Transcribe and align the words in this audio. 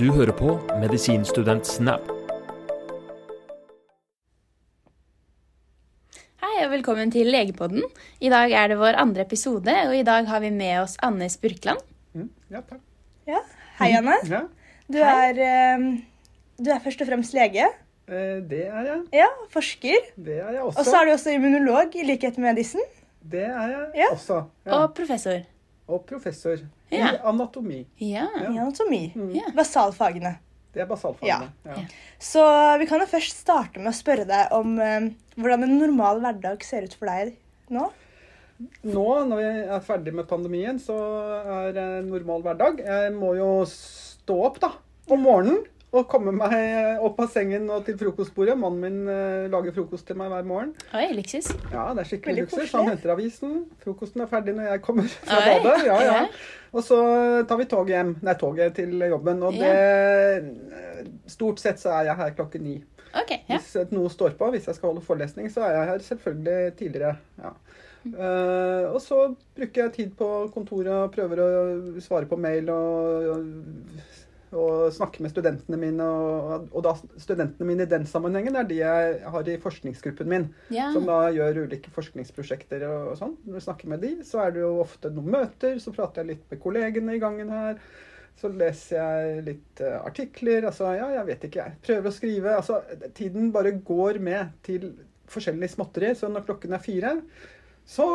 Du 0.00 0.08
hører 0.12 0.32
på 0.36 0.54
Medisinstudent 0.80 1.66
Snap. 1.68 2.08
Hei 6.44 6.52
og 6.64 6.72
velkommen 6.74 7.12
til 7.14 7.30
Legepodden. 7.32 7.84
I 8.24 8.30
dag 8.32 8.52
er 8.54 8.72
det 8.72 8.78
vår 8.80 8.98
andre 9.00 9.24
episode, 9.26 9.74
og 9.88 9.94
i 9.96 10.02
dag 10.06 10.26
har 10.30 10.42
vi 10.44 10.50
med 10.54 10.80
oss 10.82 10.96
Anne 11.06 11.28
Spurkland. 11.32 11.80
Mm, 12.14 12.28
ja, 12.54 12.60
takk. 12.66 12.82
Ja. 13.30 13.40
Hei, 13.80 13.92
Anne. 14.00 14.18
Ja, 14.30 14.42
Du 14.92 14.98
er, 15.00 15.38
eh, 15.40 15.86
du 16.60 16.68
er 16.70 16.82
først 16.84 17.00
og 17.00 17.08
fremst 17.08 17.32
lege. 17.34 17.70
eh, 18.08 18.40
det 18.50 18.66
er 18.66 18.82
jeg. 18.90 19.00
Ja, 19.12 19.28
forsker. 19.50 20.10
Det 20.16 20.38
er 20.40 20.50
jeg 20.52 20.62
også. 20.62 20.78
Og 20.78 20.84
så 20.84 20.96
er 21.00 21.04
du 21.06 21.12
også 21.12 21.30
immunolog, 21.34 21.94
i 21.96 22.04
likhet 22.04 22.38
med 22.38 22.56
Dissen. 22.56 22.80
Det 23.22 23.44
er 23.44 23.68
jeg 23.68 23.90
Ja. 23.94 24.10
også. 24.12 24.44
Ja. 24.66 24.72
Og 24.82 24.94
professor. 24.94 25.40
Og 25.88 26.06
professor 26.08 26.58
Ja. 26.90 27.10
i 27.12 27.18
anatomi. 27.28 27.82
Ja. 28.00 28.28
i 28.40 28.46
anatomi. 28.56 29.12
Mm. 29.16 29.54
Basalfagene. 29.56 30.36
Det 30.74 30.82
er 30.82 30.86
basalfagene. 30.90 31.50
Ja. 31.64 31.74
Ja. 31.76 31.82
Så 32.18 32.44
vi 32.80 32.86
kan 32.90 33.02
jo 33.02 33.06
først 33.10 33.42
starte 33.44 33.78
med 33.82 33.92
å 33.92 33.96
spørre 33.96 34.24
deg 34.26 34.54
om 34.56 34.78
eh, 34.80 35.10
hvordan 35.36 35.66
en 35.66 35.76
normal 35.78 36.22
hverdag 36.24 36.64
ser 36.66 36.86
ut 36.88 36.96
for 36.98 37.10
deg 37.10 37.34
nå. 37.74 37.90
Nå 38.86 39.06
når 39.28 39.40
vi 39.42 39.46
er 39.76 39.84
ferdig 39.84 40.14
med 40.14 40.28
pandemien, 40.30 40.78
så 40.80 40.96
er 41.58 41.72
det 41.76 41.86
normal 42.08 42.42
hverdag. 42.46 42.80
Jeg 42.86 43.12
må 43.16 43.34
jo 43.38 43.50
stå 43.70 44.36
opp 44.48 44.60
da, 44.62 44.72
om 45.10 45.24
morgenen 45.26 45.64
og 45.94 46.08
komme 46.10 46.32
meg 46.34 47.00
opp 47.06 47.20
av 47.22 47.30
sengen 47.30 47.68
og 47.70 47.84
til 47.86 47.96
frokostbordet. 48.00 48.56
Mannen 48.58 48.82
min 48.82 49.10
eh, 49.10 49.46
lager 49.52 49.74
frokost 49.76 50.06
til 50.08 50.18
meg 50.18 50.32
hver 50.32 50.48
morgen. 50.48 50.72
Oi, 50.96 51.06
luksus. 51.14 51.52
Ja, 51.70 51.86
det 51.94 52.04
er 52.04 52.10
skikkelig 52.10 52.44
luksus. 52.44 52.72
Han 52.74 52.90
henter 52.90 53.14
avisen. 53.14 53.60
Frokosten 53.84 54.24
er 54.24 54.30
ferdig 54.30 54.56
når 54.58 54.72
jeg 54.72 54.84
kommer 54.86 55.06
fra 55.14 55.38
Oi, 55.38 55.52
badet. 55.52 55.76
Ja, 55.86 56.00
ja. 56.02 56.16
ja. 56.18 56.64
Og 56.74 56.82
så 56.82 56.98
tar 57.46 57.60
vi 57.60 57.68
toget 57.70 57.94
hjem. 57.94 58.16
Nei, 58.26 58.34
toget 58.40 58.74
til 58.80 59.06
jobben. 59.06 59.44
Og 59.46 59.60
det 59.60 59.74
Stort 61.30 61.62
sett 61.62 61.78
så 61.80 61.94
er 61.98 62.10
jeg 62.10 62.18
her 62.18 62.34
klokken 62.36 62.66
ni. 62.66 62.78
Okay, 63.14 63.44
ja. 63.46 63.60
Hvis 63.60 63.92
noe 63.94 64.10
står 64.10 64.34
på, 64.38 64.48
hvis 64.50 64.66
jeg 64.66 64.76
skal 64.76 64.90
holde 64.90 65.04
forelesning, 65.04 65.46
så 65.52 65.62
er 65.68 65.76
jeg 65.76 65.90
her 65.92 66.04
selvfølgelig 66.08 66.76
tidligere. 66.80 67.14
Ja. 67.38 67.54
Uh, 68.04 68.92
og 68.92 68.98
så 69.00 69.18
bruker 69.56 69.86
jeg 69.86 69.92
tid 69.94 70.10
på 70.18 70.26
kontoret 70.52 70.92
og 70.92 71.14
prøver 71.14 71.40
å 71.40 71.48
svare 72.04 72.28
på 72.28 72.36
mail 72.36 72.68
og, 72.68 73.28
og, 73.32 73.46
og 74.58 74.92
snakke 74.94 75.22
med 75.24 75.32
studentene 75.32 75.78
mine. 75.80 76.06
Og, 76.06 76.68
og 76.70 76.84
da 76.86 76.94
studentene 77.20 77.68
mine 77.68 77.86
i 77.86 77.90
den 77.90 78.06
sammenhengen 78.08 78.56
er 78.58 78.68
de 78.68 78.80
jeg 78.80 79.18
har 79.34 79.50
i 79.50 79.58
forskningsgruppen 79.62 80.30
min 80.30 80.48
ja. 80.74 80.90
som 80.94 81.06
da 81.08 81.28
gjør 81.34 81.64
ulike 81.66 81.92
forskningsprosjekter 81.94 82.86
og, 82.88 83.12
og 83.12 83.20
sånn. 83.20 83.36
Når 83.44 83.60
du 83.60 83.66
snakker 83.66 83.92
med 83.92 84.04
de, 84.04 84.14
så 84.26 84.44
er 84.44 84.54
det 84.54 84.64
jo 84.64 84.74
ofte 84.84 85.12
noen 85.14 85.32
møter, 85.36 85.78
så 85.82 85.94
prater 85.94 86.22
jeg 86.22 86.34
litt 86.34 86.52
med 86.52 86.62
kollegene 86.62 87.16
i 87.16 87.22
gangen 87.22 87.52
her. 87.54 87.80
Så 88.40 88.50
leser 88.50 88.98
jeg 88.98 89.42
litt 89.46 89.82
uh, 89.84 90.00
artikler. 90.02 90.66
Altså, 90.66 90.88
ja, 90.98 91.10
jeg 91.20 91.28
vet 91.28 91.44
ikke, 91.48 91.66
jeg. 91.66 91.80
Prøver 91.86 92.10
å 92.10 92.14
skrive. 92.14 92.54
Altså, 92.58 92.80
tiden 93.14 93.52
bare 93.54 93.76
går 93.86 94.18
med 94.22 94.56
til 94.66 94.88
forskjellig 95.30 95.70
småtteri. 95.70 96.10
Så 96.18 96.30
når 96.32 96.46
klokken 96.48 96.74
er 96.74 96.82
fire, 96.82 97.12
så 97.86 98.08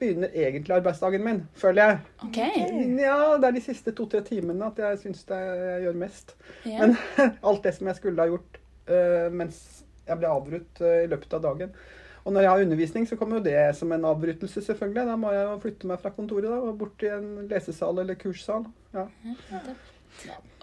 begynner 0.00 0.32
egentlig 0.34 0.74
arbeidsdagen 0.78 1.24
min, 1.24 1.42
føler 1.60 1.82
jeg. 1.84 2.00
Okay. 2.28 2.64
Ja, 2.98 3.36
det 3.40 3.50
er 3.50 3.56
de 3.56 3.62
siste 3.64 3.94
to-tre 3.96 4.22
timene 4.26 4.70
at 4.70 4.80
jeg 4.80 4.98
syns 5.04 5.22
jeg 5.28 5.84
gjør 5.84 6.00
mest. 6.00 6.34
Yeah. 6.64 6.80
Men 6.82 6.96
alt 7.52 7.64
det 7.64 7.74
som 7.76 7.90
jeg 7.90 8.00
skulle 8.00 8.24
ha 8.24 8.32
gjort 8.32 8.60
uh, 8.90 9.28
mens 9.32 9.62
jeg 10.08 10.18
ble 10.18 10.30
avbrutt 10.32 10.82
uh, 10.82 11.02
i 11.04 11.10
løpet 11.10 11.38
av 11.38 11.44
dagen. 11.46 11.74
Og 12.24 12.34
når 12.34 12.44
jeg 12.44 12.50
har 12.50 12.64
undervisning, 12.64 13.06
så 13.08 13.16
kommer 13.16 13.38
jo 13.38 13.44
det 13.46 13.76
som 13.76 13.92
en 13.92 14.04
avbrytelse, 14.04 14.62
selvfølgelig. 14.64 15.06
Da 15.08 15.16
må 15.16 15.30
jeg 15.32 15.46
jo 15.46 15.54
flytte 15.62 15.88
meg 15.88 16.02
fra 16.02 16.12
kontoret 16.12 16.50
da, 16.50 16.58
og 16.68 16.76
bort 16.82 16.98
til 17.00 17.14
en 17.16 17.46
lesesal 17.48 18.02
eller 18.02 18.18
kurssal. 18.20 18.66
Ja, 18.92 19.06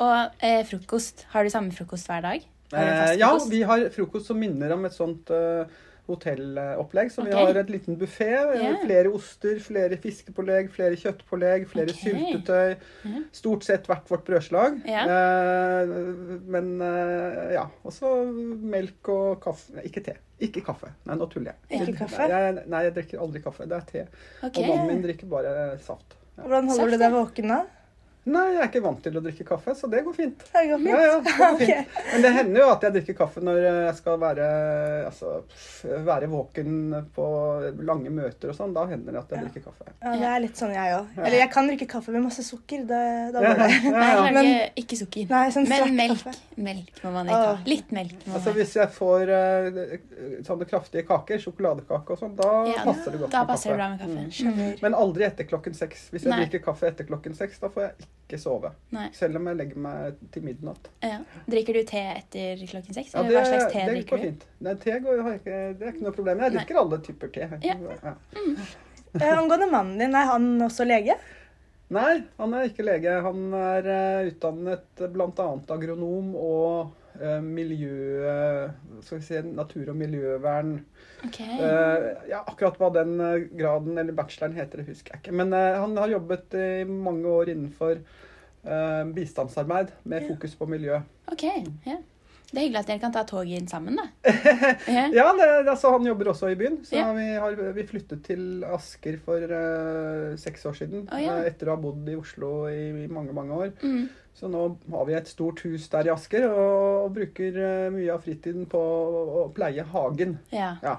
Og 0.03 0.43
eh, 0.43 0.61
frokost. 0.69 1.25
Har 1.31 1.43
du 1.43 1.49
samme 1.49 1.73
frokost 1.73 2.11
hver 2.11 2.21
dag? 2.21 2.45
Eh, 2.75 3.13
ja 3.17 3.31
vi 3.49 3.61
har 3.63 3.87
frokost 3.95 4.27
som 4.27 4.39
minner 4.39 4.73
om 4.75 4.85
et 4.85 4.95
sånt 4.95 5.31
eh, 5.31 5.77
hotellopplegg. 6.07 7.11
Så 7.11 7.25
vi 7.27 7.33
har 7.35 7.59
et 7.59 7.71
liten 7.71 7.97
buffé. 7.99 8.29
Yeah. 8.31 8.77
Flere 8.83 9.11
oster, 9.13 9.59
flere 9.63 9.99
fiskepålegg, 10.01 10.69
flere 10.73 10.99
kjøttpålegg, 10.99 11.67
flere 11.71 11.93
okay. 11.93 12.13
syltetøy. 12.13 12.75
Yeah. 13.07 13.25
Stort 13.35 13.67
sett 13.67 13.89
hvert 13.89 14.07
vårt 14.11 14.25
brødslag. 14.27 14.79
Yeah. 14.87 15.11
Eh, 15.11 15.95
men 16.47 16.75
eh, 16.83 17.55
ja. 17.57 17.67
Og 17.83 17.95
så 17.95 18.13
melk 18.27 19.11
og 19.13 19.41
kaffe. 19.43 19.77
Nei, 19.77 19.87
ikke 19.91 20.05
te. 20.09 20.17
Ikke 20.43 20.61
kaffe. 20.65 20.91
Nei, 21.07 21.17
nå 21.17 21.27
tuller 21.31 21.53
jeg. 21.53 21.81
Ikke 21.81 22.03
kaffe? 22.03 22.29
Jeg, 22.29 22.61
nei, 22.69 22.83
jeg 22.87 22.95
drikker 22.99 23.25
aldri 23.25 23.41
kaffe. 23.43 23.67
Det 23.69 23.79
er 23.79 23.89
te. 23.89 24.05
Okay. 24.41 24.61
Og 24.61 24.71
mannen 24.71 24.93
min 24.93 25.03
drikker 25.05 25.29
bare 25.31 25.57
saft. 25.83 26.17
Ja. 26.37 26.45
Hvordan 26.45 26.69
holder 26.69 26.83
Saft, 26.83 26.93
du 26.93 27.01
deg 27.01 27.15
våken 27.15 27.53
da? 27.55 27.63
Nei, 28.27 28.43
jeg 28.53 28.59
er 28.59 28.67
ikke 28.67 28.81
vant 28.83 28.99
til 29.05 29.15
å 29.15 29.21
drikke 29.23 29.45
kaffe, 29.47 29.71
så 29.79 29.87
det 29.89 30.01
går 30.03 30.15
fint. 30.17 30.41
Det 30.51 30.63
går 30.67 30.81
fint. 30.83 30.89
Ja, 30.91 31.01
ja, 31.07 31.19
det 31.23 31.33
går 31.37 31.57
fint. 31.61 31.93
Men 32.11 32.25
det 32.25 32.31
hender 32.35 32.59
jo 32.61 32.65
at 32.73 32.81
jeg 32.83 32.93
drikker 32.97 33.15
kaffe 33.21 33.43
når 33.47 33.59
jeg 33.63 33.93
skal 34.01 34.17
være, 34.19 34.47
altså, 35.07 35.29
være 36.07 36.27
våken 36.31 36.73
på 37.15 37.27
lange 37.87 38.11
møter 38.11 38.51
og 38.51 38.57
sånn. 38.57 38.73
Da 38.75 38.83
hender 38.89 39.15
det 39.15 39.21
at 39.21 39.31
jeg 39.31 39.39
Ja. 39.39 39.45
drikker 39.47 39.63
kaffe. 39.69 39.87
Ja, 40.03 40.11
det 40.19 40.27
er 40.33 40.43
litt 40.43 40.59
sånn 40.59 40.73
jeg 40.75 40.95
òg. 40.97 41.07
Ja. 41.15 41.23
Eller 41.23 41.37
jeg 41.39 41.51
kan 41.53 41.67
drikke 41.71 41.87
kaffe 41.93 42.11
med 42.17 42.25
masse 42.27 42.43
sukker. 42.43 42.83
Da, 42.89 42.99
da 43.31 43.41
Ja, 43.45 43.53
går 43.53 43.63
det. 43.63 43.69
ja, 43.85 43.91
Nei, 43.95 44.09
ja. 44.11 44.31
Men- 44.41 44.75
ikke 44.83 44.97
sukker. 44.99 45.29
Nei, 45.31 45.45
sånn 45.55 45.69
Men 45.69 45.95
melk. 45.95 46.23
kaffe. 46.23 46.35
Melk 46.57 47.01
må 47.03 47.11
man 47.13 47.27
ikke 47.31 47.41
ha. 47.47 47.57
Litt 47.65 47.91
melk 47.95 48.25
må 48.27 48.33
Altså. 48.37 48.53
Hvis 48.57 48.73
jeg 48.75 48.91
får 48.97 49.29
eh, 49.29 49.97
sånne 50.43 50.67
kraftige 50.67 51.05
kaker, 51.07 51.39
sjokoladekake 51.39 52.11
og 52.11 52.19
sånn, 52.19 52.35
da 52.35 52.51
Ja, 52.73 52.83
passer 52.83 53.11
det 53.15 53.19
godt 53.23 53.31
Da 53.31 53.43
med 53.45 53.47
passer 53.55 53.69
det 53.71 53.77
bra 53.77 53.89
med 53.89 53.99
kaffe. 53.99 54.51
Mm. 54.51 54.81
Men 54.81 54.93
aldri 54.93 55.23
etter 55.31 55.43
klokken 55.47 55.73
seks. 55.75 56.09
Hvis 56.11 56.23
jeg 56.27 56.31
Nei. 56.35 56.45
drikker 56.45 56.63
kaffe 56.67 56.87
etter 56.91 57.05
klokken 57.07 57.35
seks, 57.37 57.59
da 57.59 57.69
får 57.69 57.81
jeg 57.87 57.91
ikke 57.99 58.13
sove. 58.41 58.73
Nei. 58.91 59.05
Selv 59.15 59.39
om 59.39 59.45
jeg 59.47 59.55
legger 59.55 59.77
meg 59.79 60.17
til 60.35 60.43
midnatt. 60.43 60.89
Ja. 61.05 61.21
Drikker 61.47 61.77
du 61.79 61.83
te 61.87 62.01
etter 62.11 62.59
klokken 62.67 62.93
seks? 62.97 63.13
Ja, 63.15 63.21
Eller 63.21 63.29
det, 63.31 63.37
hva 63.37 63.45
slags 63.53 63.71
te 63.71 63.79
det 63.85 63.93
drikker 63.93 64.11
går 64.11 64.19
du? 64.19 64.27
fint. 64.27 64.43
Nei, 64.67 64.73
te 64.83 64.97
går, 65.05 65.21
ikke, 65.37 65.55
det 65.79 65.87
er 65.87 65.93
ikke 65.95 66.03
noe 66.09 66.15
problem. 66.17 66.41
Jeg 66.43 66.51
Nei. 66.51 66.57
drikker 66.59 66.81
alle 66.81 66.99
typer 67.07 67.31
te. 67.37 67.47
Ja. 67.63 67.77
Ja. 68.03 68.15
Mm. 68.35 68.59
Angående 69.31 69.69
mannen 69.71 69.97
din, 70.03 70.15
er 70.19 70.27
han 70.33 70.49
også 70.67 70.83
lege? 70.89 71.15
Nei, 71.95 72.13
han 72.37 72.53
er 72.53 72.67
ikke 72.67 72.83
lege. 72.83 73.13
Han 73.23 73.45
er 73.55 73.85
eh, 73.93 74.27
utdannet 74.33 75.03
bl.a. 75.13 75.47
agronom 75.77 76.33
og 76.35 76.65
eh, 76.83 77.06
miljø... 77.43 78.27
Skal 79.01 79.19
vi 79.19 79.25
si 79.25 79.41
natur- 79.47 79.89
og 79.91 79.97
miljøvern. 79.97 80.73
Ok. 81.25 81.39
Eh, 81.41 82.07
ja, 82.29 82.43
akkurat 82.43 82.77
hva 82.81 82.91
den 82.99 83.15
eh, 83.23 83.47
graden 83.57 83.97
eller 83.97 84.15
bacheloren 84.17 84.57
heter, 84.57 84.81
det 84.81 84.91
husker 84.91 85.15
jeg 85.15 85.23
ikke. 85.23 85.37
Men 85.39 85.53
eh, 85.57 85.77
han 85.81 85.97
har 85.97 86.13
jobbet 86.13 86.57
i 86.57 86.83
mange 86.89 87.31
år 87.31 87.53
innenfor 87.53 87.95
eh, 87.97 89.01
bistandsarbeid 89.15 89.95
med 90.03 90.27
fokus 90.29 90.55
på 90.59 90.69
miljø. 90.69 91.01
Ok, 91.31 91.45
ja. 91.87 91.97
Det 92.47 92.61
er 92.61 92.63
hyggelig 92.63 92.79
at 92.79 92.87
dere 92.87 93.01
kan 93.01 93.11
ta 93.11 93.21
toget 93.27 93.57
inn 93.59 93.65
sammen, 93.67 93.97
da. 93.99 94.05
Ja. 94.87 95.25
Det, 95.35 95.47
altså, 95.67 95.91
han 95.97 96.05
jobber 96.07 96.29
også 96.31 96.51
i 96.53 96.55
byen. 96.59 96.77
Så 96.87 96.95
Ja. 96.95 97.09
vi, 97.13 97.25
har, 97.35 97.57
vi 97.75 97.83
flyttet 97.89 98.21
til 98.23 98.63
Asker 98.63 99.17
for 99.25 99.43
uh, 99.51 100.37
seks 100.39 100.63
år 100.69 100.77
siden. 100.79 101.03
Oh, 101.11 101.19
ja. 101.19 101.41
eh, 101.41 101.49
etter 101.51 101.67
å 101.67 101.75
ha 101.75 101.81
bodd 101.83 102.07
i 102.07 102.15
Oslo 102.15 102.53
i, 102.71 102.85
i 103.03 103.09
mange, 103.11 103.35
mange 103.35 103.57
år. 103.65 103.73
Mm. 103.83 104.07
Så 104.37 104.47
nå 104.53 104.61
har 104.93 105.05
vi 105.09 105.15
et 105.17 105.27
stort 105.27 105.59
hus 105.65 105.89
der 105.91 106.07
i 106.07 106.13
Asker, 106.13 106.45
og, 106.47 107.03
og 107.07 107.11
bruker 107.17 107.57
eh, 107.57 107.89
mye 107.91 108.13
av 108.15 108.23
fritiden 108.23 108.67
på 108.69 108.79
å, 108.79 109.21
å 109.41 109.45
pleie 109.55 109.83
hagen. 109.91 110.37
Ja. 110.53 110.75
Ja. 110.85 110.95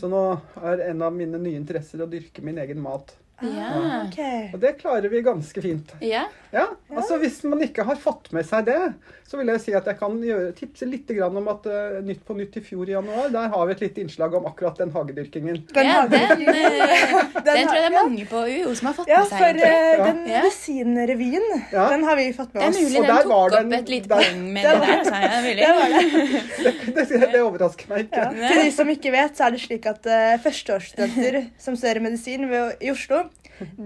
Så 0.00 0.10
nå 0.10 0.22
er 0.64 0.82
en 0.90 1.04
av 1.06 1.14
mine 1.14 1.38
nye 1.38 1.60
interesser 1.60 2.02
å 2.02 2.10
dyrke 2.10 2.42
min 2.42 2.58
egen 2.58 2.80
mat. 2.82 3.14
Ja. 3.40 3.68
Ah, 3.70 4.06
ok. 4.08 4.54
Og 4.54 4.60
det 4.60 4.72
klarer 4.80 5.08
vi 5.08 5.22
ganske 5.22 5.62
fint. 5.62 5.92
Ja. 6.02 6.24
Ja, 6.50 6.64
altså 6.96 7.18
Hvis 7.20 7.42
man 7.44 7.60
ikke 7.60 7.84
har 7.84 7.98
fått 8.00 8.30
med 8.32 8.46
seg 8.48 8.64
det, 8.70 8.78
så 9.28 9.36
vil 9.36 9.50
jeg 9.52 9.60
si 9.60 9.72
at 9.76 9.84
jeg 9.90 9.98
kan 10.00 10.14
gjøre, 10.24 10.52
tipse 10.56 10.86
litt 10.88 11.10
grann 11.12 11.36
om 11.36 11.50
at 11.52 11.66
uh, 11.68 11.98
Nytt 12.04 12.22
på 12.24 12.32
Nytt 12.38 12.56
i 12.56 12.62
fjor 12.64 12.88
i 12.88 12.94
januar, 12.94 13.28
der 13.34 13.50
har 13.52 13.66
vi 13.68 13.74
et 13.76 13.82
lite 13.84 14.00
innslag 14.00 14.32
om 14.38 14.46
akkurat 14.48 14.80
den 14.80 14.92
hagedyrkingen. 14.94 15.58
Den 15.76 15.90
ja, 15.90 16.06
den, 16.14 16.40
den, 16.40 16.48
eh, 16.48 17.12
den 17.36 17.68
tror 17.68 17.76
jeg 17.76 17.84
det 17.84 17.90
er 17.90 17.96
mange 17.98 18.24
på 18.30 18.44
UiO 18.48 18.72
som 18.78 18.88
har 18.88 18.96
fått 18.96 19.12
Ja, 19.12 19.20
med 19.20 19.34
seg. 19.34 19.42
for 19.42 19.60
uh, 19.60 19.68
eh, 19.68 19.90
Ja. 19.98 20.06
den 20.08 20.22
medisinrevyen, 20.24 21.48
Ja. 21.74 21.84
den 21.92 22.08
har 22.08 22.16
vi 22.16 22.26
fått 22.32 22.56
med 22.56 22.64
oss. 22.64 22.78
Det 22.78 22.80
er 22.80 22.88
mulig 22.88 23.02
Og 23.02 23.06
den 23.08 23.20
tok 23.20 23.32
var 23.34 23.58
opp 23.60 23.76
et 23.78 23.92
lite 23.92 24.12
poeng 24.14 24.42
med 24.56 24.64
det 24.64 24.74
der. 24.80 25.04
Det 25.08 25.22
er 25.28 25.42
mulig. 25.44 25.60
Det 25.60 25.74
var 25.76 25.88
det. 25.92 26.74
Det, 26.96 27.06
det 27.36 27.42
overrasker 27.44 27.92
meg 27.92 28.06
ikke. 28.06 28.24
Ja. 28.24 28.48
Til 28.48 28.62
de 28.64 28.72
som 28.80 28.94
ikke 28.96 29.12
vet, 29.12 29.36
så 29.36 29.46
er 29.46 29.54
det 29.54 29.62
slik 29.66 29.92
at 29.92 30.08
uh, 30.08 30.34
førsteårsstudenter 30.48 31.40
som 31.60 31.76
studerer 31.76 32.00
medisin 32.08 32.48
ved, 32.48 32.80
i 32.80 32.90
Oslo, 32.94 33.26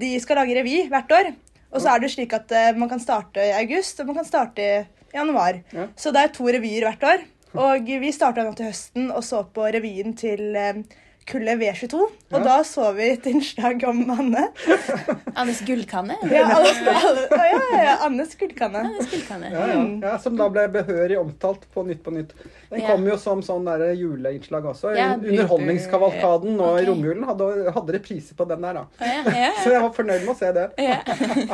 de 0.04 0.12
skal 0.22 0.42
lage 0.42 0.56
revy 0.58 0.78
hvert 0.92 1.14
år. 1.18 1.32
Og 1.72 1.80
så 1.80 1.92
er 1.92 2.02
det 2.02 2.10
slik 2.12 2.34
at 2.36 2.52
eh, 2.52 2.72
man 2.76 2.90
kan 2.90 3.00
starte 3.00 3.40
i 3.40 3.54
august, 3.62 4.00
og 4.00 4.10
man 4.10 4.20
kan 4.20 4.28
starte 4.28 4.64
i 4.64 4.72
januar. 5.14 5.62
Ja. 5.72 5.86
Så 5.96 6.12
det 6.12 6.20
er 6.22 6.34
to 6.34 6.48
revyer 6.48 6.88
hvert 6.88 7.06
år. 7.08 7.24
Og 7.62 7.88
vi 8.00 8.12
starta 8.12 8.44
nå 8.46 8.54
til 8.56 8.70
høsten 8.70 9.10
og 9.12 9.24
så 9.24 9.42
på 9.44 9.66
revyen 9.74 10.14
til 10.16 10.56
eh, 10.56 10.82
kullet 11.28 11.58
V22. 11.60 11.98
Og 12.02 12.10
Ja. 12.32 12.38
da 12.44 12.56
så 12.66 12.88
vi 12.96 13.10
et 13.12 13.26
innslag 13.30 13.82
om 13.88 14.00
Anne. 14.10 14.48
Annes 15.38 15.60
gullkanne. 15.66 16.16
Ja, 16.30 16.48
ja, 16.58 17.82
ja, 17.84 17.96
Annes 18.06 18.34
gullkanne. 18.40 18.82
Annes 18.88 19.10
gullkanne. 19.10 19.50
Ja, 19.52 19.66
ja. 19.72 19.84
ja, 20.02 20.18
Som 20.22 20.36
da 20.40 20.48
ble 20.52 20.66
behørig 20.72 21.18
omtalt 21.20 21.64
på 21.74 21.84
Nytt 21.86 22.02
på 22.04 22.10
Nytt. 22.14 22.32
Den 22.70 22.80
Ja. 22.82 22.88
kom 22.92 23.06
jo 23.06 23.16
som 23.20 23.42
sånn 23.44 23.64
der 23.68 23.92
juleinnslag 23.98 24.64
også. 24.72 24.94
Ja, 24.96 25.12
Underholdningskavalkaden 25.16 26.56
nå 26.58 26.70
i 26.80 26.86
romjulen 26.88 27.24
hadde, 27.28 27.50
hadde 27.74 27.96
reprise 27.98 28.34
på 28.38 28.46
den 28.48 28.62
der, 28.64 28.80
da. 28.80 28.86
Å, 29.00 29.08
ja, 29.12 29.34
ja, 29.46 29.50
Så 29.62 29.72
jeg 29.74 29.82
var 29.82 29.92
fornøyd 29.96 30.24
med 30.26 30.34
å 30.34 30.38
se 30.38 30.52
det. 30.56 30.68
ja. 30.78 31.00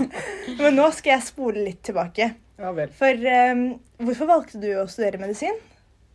Men 0.58 0.74
nå 0.78 0.88
skal 0.96 1.16
jeg 1.18 1.26
spole 1.28 1.64
litt 1.70 1.82
tilbake. 1.86 2.32
Ja 2.58 2.72
vel. 2.74 2.88
For 2.98 3.14
um, 3.52 3.60
hvorfor 4.02 4.26
valgte 4.30 4.58
du 4.62 4.70
å 4.80 4.86
studere 4.90 5.20
medisin? 5.22 5.54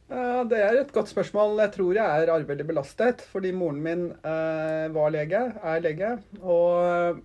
Det 0.10 0.60
er 0.60 0.76
et 0.78 0.92
godt 0.94 1.10
spørsmål. 1.10 1.56
Jeg 1.64 1.72
tror 1.74 1.96
jeg 1.96 2.24
er 2.24 2.32
arvelig 2.34 2.66
belastet. 2.68 3.24
Fordi 3.32 3.52
moren 3.56 3.82
min 3.82 4.06
eh, 4.12 4.86
var 4.94 5.14
lege, 5.16 5.42
er 5.64 5.80
lege. 5.82 6.12
Og 6.42 7.22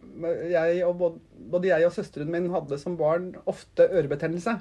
jeg 0.50 0.84
og 0.86 0.98
både, 0.98 1.20
både 1.50 1.68
jeg 1.72 1.86
og 1.86 1.92
søsteren 1.92 2.30
min 2.32 2.50
hadde 2.54 2.78
som 2.78 2.96
barn 2.96 3.32
ofte 3.50 3.88
ørebetennelse. 3.90 4.56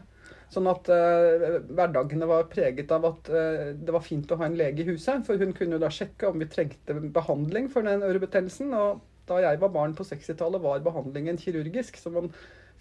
Sånn 0.52 0.70
at 0.72 0.88
eh, 0.94 1.58
hverdagene 1.68 2.28
var 2.30 2.48
preget 2.52 2.92
av 2.96 3.06
at 3.10 3.30
eh, 3.30 3.74
det 3.76 3.94
var 3.96 4.06
fint 4.06 4.32
å 4.32 4.40
ha 4.40 4.48
en 4.48 4.58
lege 4.60 4.84
i 4.84 4.90
huset. 4.94 5.26
For 5.28 5.40
hun 5.40 5.54
kunne 5.56 5.76
jo 5.78 5.84
da 5.84 5.92
sjekke 5.92 6.32
om 6.32 6.40
vi 6.40 6.48
trengte 6.52 6.96
behandling 7.16 7.68
for 7.74 7.88
den 7.88 8.06
ørebetennelsen. 8.08 8.72
Og 8.74 9.04
da 9.28 9.42
jeg 9.44 9.60
var 9.60 9.74
barn 9.76 9.96
på 9.96 10.08
60-tallet, 10.08 10.64
var 10.64 10.86
behandlingen 10.86 11.40
kirurgisk. 11.42 12.00
Så 12.00 12.14
man 12.16 12.32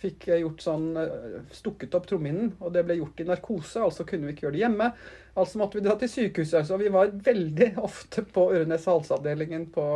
fikk 0.01 0.29
gjort 0.29 0.63
sånn 0.65 0.89
eh, 1.01 1.37
stukket 1.57 1.95
opp 1.97 2.09
trommehinnen, 2.09 2.53
og 2.61 2.73
det 2.75 2.85
ble 2.87 2.99
gjort 2.99 3.21
i 3.23 3.29
narkose. 3.29 3.83
Altså 3.83 4.07
kunne 4.09 4.29
vi 4.29 4.37
ikke 4.37 4.47
gjøre 4.47 4.57
det 4.59 4.65
hjemme. 4.65 4.91
Altså 5.37 5.61
måtte 5.61 5.79
vi 5.79 5.85
dra 5.87 5.97
til 6.01 6.13
sykehuset. 6.13 6.69
Så 6.69 6.79
vi 6.81 6.93
var 6.93 7.13
veldig 7.13 7.73
ofte 7.85 8.25
på 8.29 8.51
øre-nese- 8.53 8.93
og 8.93 9.03
halsavdelingen 9.03 9.71
på 9.75 9.87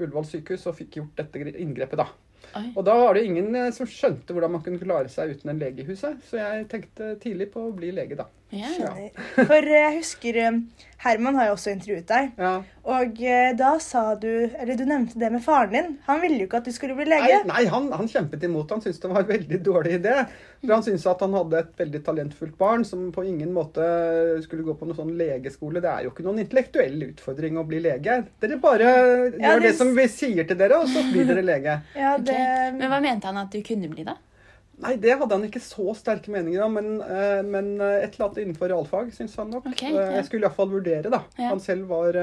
Ullevål 0.00 0.26
sykehus 0.28 0.66
og 0.70 0.78
fikk 0.78 1.00
gjort 1.00 1.18
dette 1.20 1.42
inngrepet, 1.60 2.00
da. 2.00 2.08
Oi. 2.50 2.66
Og 2.74 2.84
da 2.86 2.96
var 2.98 3.14
det 3.14 3.24
ingen 3.28 3.54
eh, 3.54 3.70
som 3.74 3.88
skjønte 3.88 4.34
hvordan 4.34 4.54
man 4.56 4.62
kunne 4.64 4.80
klare 4.82 5.10
seg 5.12 5.36
uten 5.36 5.52
en 5.52 5.60
lege 5.62 5.84
i 5.84 5.88
huset. 5.88 6.18
Så 6.26 6.40
jeg 6.40 6.66
tenkte 6.72 7.14
tidlig 7.22 7.50
på 7.54 7.68
å 7.68 7.74
bli 7.76 7.92
lege, 7.94 8.18
da. 8.18 8.26
Yeah. 8.50 8.80
Ja. 8.82 9.24
For 9.36 9.62
eh, 9.62 9.76
jeg 9.76 9.98
husker 10.00 10.38
eh, 10.42 10.56
Herman 11.04 11.38
har 11.38 11.50
jo 11.50 11.54
også 11.54 11.74
intervjuet 11.76 12.08
deg. 12.10 12.32
Ja. 12.40 12.54
Og 12.90 13.20
da 13.60 13.70
sa 13.78 14.02
du 14.18 14.26
Eller 14.26 14.74
du 14.74 14.82
nevnte 14.88 15.20
det 15.20 15.28
med 15.30 15.44
faren 15.44 15.76
din. 15.76 15.92
Han 16.08 16.18
ville 16.24 16.40
jo 16.42 16.48
ikke 16.48 16.58
at 16.60 16.66
du 16.66 16.74
skulle 16.74 16.96
bli 16.98 17.06
Nei, 17.06 17.20
lege. 17.22 17.44
nei 17.48 17.62
han, 17.70 17.86
han 17.94 18.10
kjempet 18.10 18.42
imot. 18.48 18.74
Han 18.74 18.82
syntes 18.82 19.00
det 19.00 19.12
var 19.12 19.22
en 19.22 19.30
veldig 19.30 19.60
dårlig 19.64 19.94
idé. 20.00 20.16
For 20.60 20.74
han 20.74 20.82
syntes 20.84 21.06
at 21.08 21.22
han 21.24 21.32
hadde 21.32 21.58
et 21.62 21.70
veldig 21.78 22.00
talentfullt 22.04 22.56
barn 22.60 22.82
som 22.84 23.06
på 23.12 23.22
ingen 23.24 23.52
måte 23.56 23.80
skulle 24.44 24.62
gå 24.66 24.74
på 24.76 24.84
noen 24.88 24.98
sånn 24.98 25.14
legeskole. 25.16 25.80
Det 25.80 25.88
er 25.88 26.04
jo 26.04 26.10
ikke 26.12 26.26
noen 26.26 26.42
intellektuell 26.42 26.98
utfordring 27.06 27.56
å 27.56 27.64
bli 27.68 27.80
lege. 27.80 28.18
Dere 28.42 28.58
bare 28.60 28.90
Ja, 28.90 29.54
gjør 29.54 29.60
det- 29.62 29.70
det 29.70 29.76
som 29.78 29.94
vi 29.96 30.04
sier 30.12 30.44
til 30.44 30.58
dere, 30.60 30.80
og 30.82 30.86
så 30.92 31.00
blir 31.12 31.24
dere 31.26 31.42
lege. 31.46 31.78
Ja, 31.96 32.16
det... 32.18 32.34
okay. 32.36 32.72
Men 32.76 32.90
hva 32.92 33.00
mente 33.00 33.24
han 33.30 33.38
at 33.40 33.50
du 33.50 33.62
kunne 33.62 33.88
bli, 33.88 34.04
da? 34.04 34.16
Nei, 34.80 34.94
det 34.96 35.12
hadde 35.18 35.32
han 35.36 35.42
ikke 35.44 35.60
så 35.60 35.94
sterke 35.96 36.28
meninger 36.32 36.62
om, 36.64 36.72
men, 36.76 37.00
eh, 37.04 37.40
men 37.44 37.74
eh, 37.80 38.04
et 38.04 38.14
eller 38.14 38.28
annet 38.30 38.38
innenfor 38.44 38.68
realfag 38.72 39.10
syns 39.12 39.34
han 39.36 39.50
nok. 39.52 39.66
Okay, 39.74 39.90
Eh, 39.92 39.96
ja. 39.96 40.10
Jeg 40.20 40.24
skulle 40.28 40.44
iallfall 40.48 40.70
vurdere, 40.72 41.10
da. 41.12 41.24
Ja. 41.36 41.48
Han 41.50 41.60
selv 41.60 41.88
var 41.88 42.16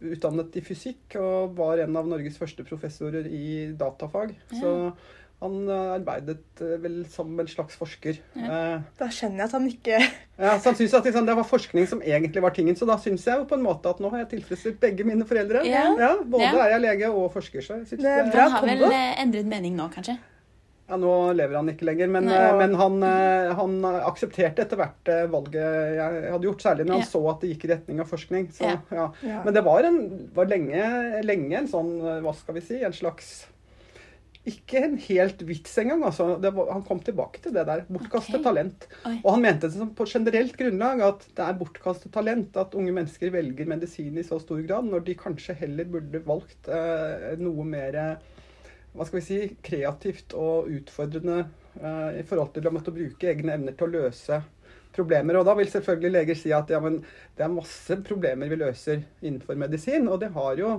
utdannet 0.00 0.56
i 0.58 0.62
fysikk 0.64 1.14
og 1.20 1.54
var 1.56 1.80
en 1.80 1.94
av 1.96 2.08
Norges 2.10 2.36
første 2.40 2.64
professorer 2.66 3.26
i 3.26 3.70
datafag. 3.78 4.34
Så 4.52 4.92
han 5.40 5.54
eh, 5.72 5.92
arbeidet 5.96 6.60
eh, 6.60 6.74
vel 6.82 6.98
som 7.08 7.30
en 7.40 7.48
slags 7.48 7.76
forsker. 7.80 8.18
Eh, 8.36 8.80
Da 9.00 9.06
skjønner 9.08 9.40
jeg 9.40 9.46
at 9.48 9.54
han 9.56 9.68
ikke 9.70 10.00
Ja, 10.40 10.54
så 10.60 10.70
han 10.70 10.76
syntes 10.76 10.94
at 10.98 11.04
liksom, 11.08 11.26
det 11.28 11.36
var 11.36 11.44
forskning 11.48 11.86
som 11.88 12.02
egentlig 12.04 12.42
var 12.44 12.52
tingen. 12.56 12.76
Så 12.76 12.86
da 12.88 12.96
syns 13.00 13.24
jeg 13.28 13.38
jo 13.40 13.46
på 13.48 13.56
en 13.56 13.64
måte 13.64 13.88
at 13.92 14.00
nå 14.00 14.10
har 14.12 14.22
jeg 14.24 14.30
tilfredsstilt 14.36 14.80
begge 14.80 15.04
mine 15.08 15.24
foreldre. 15.28 15.62
Ja. 15.68 15.86
både 16.24 16.44
Ja. 16.48 16.52
er 16.66 16.74
jeg 16.76 16.84
lege 16.86 17.10
og 17.12 17.30
forsker, 17.32 17.60
så 17.64 17.78
jeg 17.80 17.88
syns 17.90 18.02
Det 18.04 18.12
er 18.18 18.28
bra 18.32 18.48
Han 18.48 18.52
har 18.58 18.66
vel 18.68 18.84
kombo. 18.84 19.00
endret 19.24 19.48
mening 19.54 19.76
nå, 19.80 19.88
kanskje? 19.92 20.18
Ja, 20.90 20.96
Nå 20.98 21.10
lever 21.38 21.54
han 21.54 21.68
ikke 21.70 21.86
lenger, 21.86 22.08
men, 22.10 22.24
men 22.26 22.72
han, 22.74 22.96
han 23.54 23.74
aksepterte 24.10 24.64
etter 24.64 24.76
hvert 24.80 25.10
valget 25.30 25.60
jeg 26.00 26.32
hadde 26.32 26.48
gjort, 26.48 26.64
særlig 26.64 26.86
når 26.88 26.96
han 26.98 27.04
Ja. 27.04 27.10
så 27.12 27.20
at 27.30 27.40
det 27.44 27.50
gikk 27.52 27.64
i 27.68 27.70
retning 27.76 28.00
av 28.02 28.08
forskning. 28.10 28.48
Så, 28.56 28.64
Ja. 28.66 28.80
ja. 28.90 29.04
Ja. 29.22 29.42
Men 29.44 29.54
det 29.54 29.62
var, 29.64 29.86
en, 29.86 30.00
var 30.34 30.50
lenge, 30.50 31.22
lenge 31.22 31.56
en 31.60 31.68
sånn, 31.70 31.92
hva 32.24 32.34
skal 32.34 32.58
vi 32.58 32.64
si, 32.66 32.80
en 32.82 32.92
slags 32.96 33.46
Ikke 34.48 34.80
en 34.86 34.96
helt 35.04 35.42
vits 35.44 35.74
engang. 35.82 36.02
Altså. 36.08 36.30
Var, 36.40 36.72
han 36.72 36.84
kom 36.86 37.02
tilbake 37.04 37.42
til 37.44 37.52
det 37.52 37.66
der. 37.68 37.84
Bortkastet 37.92 38.38
okay. 38.38 38.46
talent. 38.46 38.86
Oi. 39.04 39.14
Og 39.18 39.30
han 39.34 39.44
mente 39.44 39.68
det 39.68 39.76
som 39.76 39.92
på 39.96 40.06
generelt 40.08 40.56
grunnlag 40.56 41.04
at 41.04 41.26
det 41.36 41.46
er 41.46 41.58
bortkastet 41.60 42.14
talent 42.14 42.56
at 42.60 42.76
unge 42.78 42.94
mennesker 42.96 43.32
velger 43.34 43.68
medisin 43.68 44.16
i 44.16 44.26
så 44.26 44.40
stor 44.40 44.62
grad, 44.64 44.88
når 44.88 45.04
de 45.06 45.18
kanskje 45.20 45.58
heller 45.60 45.88
burde 45.92 46.22
valgt 46.24 46.70
eh, 46.72 47.34
noe 47.40 47.66
mer 47.68 48.00
hva 48.90 49.06
skal 49.06 49.20
vi 49.20 49.26
si, 49.26 49.40
kreativt 49.62 50.34
og 50.34 50.70
utfordrende 50.72 51.44
eh, 51.78 52.20
i 52.20 52.24
forhold 52.26 52.54
til 52.56 52.66
å 52.66 52.72
måtte 52.74 52.94
bruke 52.94 53.28
egne 53.30 53.54
evner 53.54 53.76
til 53.78 53.86
å 53.86 54.02
løse 54.08 54.40
problemer. 54.94 55.38
Og 55.38 55.46
da 55.46 55.54
vil 55.58 55.70
selvfølgelig 55.70 56.14
leger 56.16 56.38
si 56.38 56.54
at 56.54 56.72
ja, 56.72 56.80
men 56.82 56.98
det 57.38 57.46
er 57.46 57.52
masse 57.54 58.00
problemer 58.06 58.50
vi 58.50 58.58
løser 58.58 59.04
innenfor 59.22 59.58
medisin, 59.60 60.08
og 60.10 60.20
det 60.24 60.32
har 60.34 60.58
jo 60.58 60.72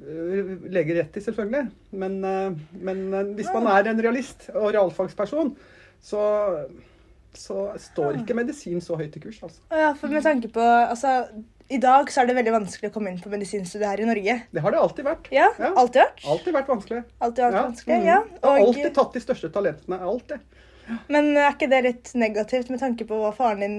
leger 0.00 1.00
rett 1.02 1.16
i, 1.16 1.22
selvfølgelig. 1.24 1.70
Men, 1.90 2.24
eh, 2.24 2.52
men 2.80 3.02
eh, 3.14 3.32
hvis 3.38 3.50
man 3.54 3.68
er 3.72 3.90
en 3.90 4.02
realist 4.02 4.48
og 4.54 4.72
realfagsperson, 4.74 5.52
så, 6.02 6.22
så 7.36 7.70
står 7.78 8.22
ikke 8.22 8.36
medisin 8.38 8.80
så 8.84 8.96
høyt 9.00 9.16
i 9.16 9.22
kurs, 9.22 9.40
altså. 9.44 9.60
Ja, 9.70 9.92
for 9.98 10.12
med 10.12 10.24
tanke 10.24 10.48
på 10.52 10.60
Altså, 10.64 11.26
i 11.70 11.78
dag 11.78 12.08
så 12.10 12.22
er 12.22 12.30
det 12.30 12.38
veldig 12.38 12.54
vanskelig 12.56 12.90
å 12.90 12.94
komme 12.94 13.12
inn 13.12 13.20
på 13.22 13.30
medisinstudiet 13.30 13.86
her 13.86 14.02
i 14.02 14.08
Norge. 14.08 14.38
Det 14.50 14.64
har 14.64 14.74
det 14.74 14.80
alltid 14.80 15.06
vært. 15.06 15.28
Ja, 15.34 15.50
Ja. 15.58 15.74
alltid 15.76 16.02
vært. 16.02 16.24
Alltid 16.32 16.56
vært 16.56 16.72
vanskelig. 16.72 17.02
Alltid 17.20 17.44
vært 17.44 17.60
vanskelig, 17.60 18.00
mm. 18.00 18.08
ja. 18.08 18.18
Og, 18.40 18.48
Og, 18.50 18.64
alltid 18.70 18.94
tatt 18.96 19.14
de 19.14 19.22
største 19.26 19.52
talentene. 19.54 20.00
Alltid. 20.00 20.40
men 21.06 21.36
er 21.36 21.52
ikke 21.52 21.70
det 21.70 21.84
litt 21.84 22.14
negativt 22.18 22.72
med 22.72 22.80
tanke 22.82 23.06
på 23.06 23.20
hva 23.20 23.30
faren 23.36 23.60
din 23.62 23.76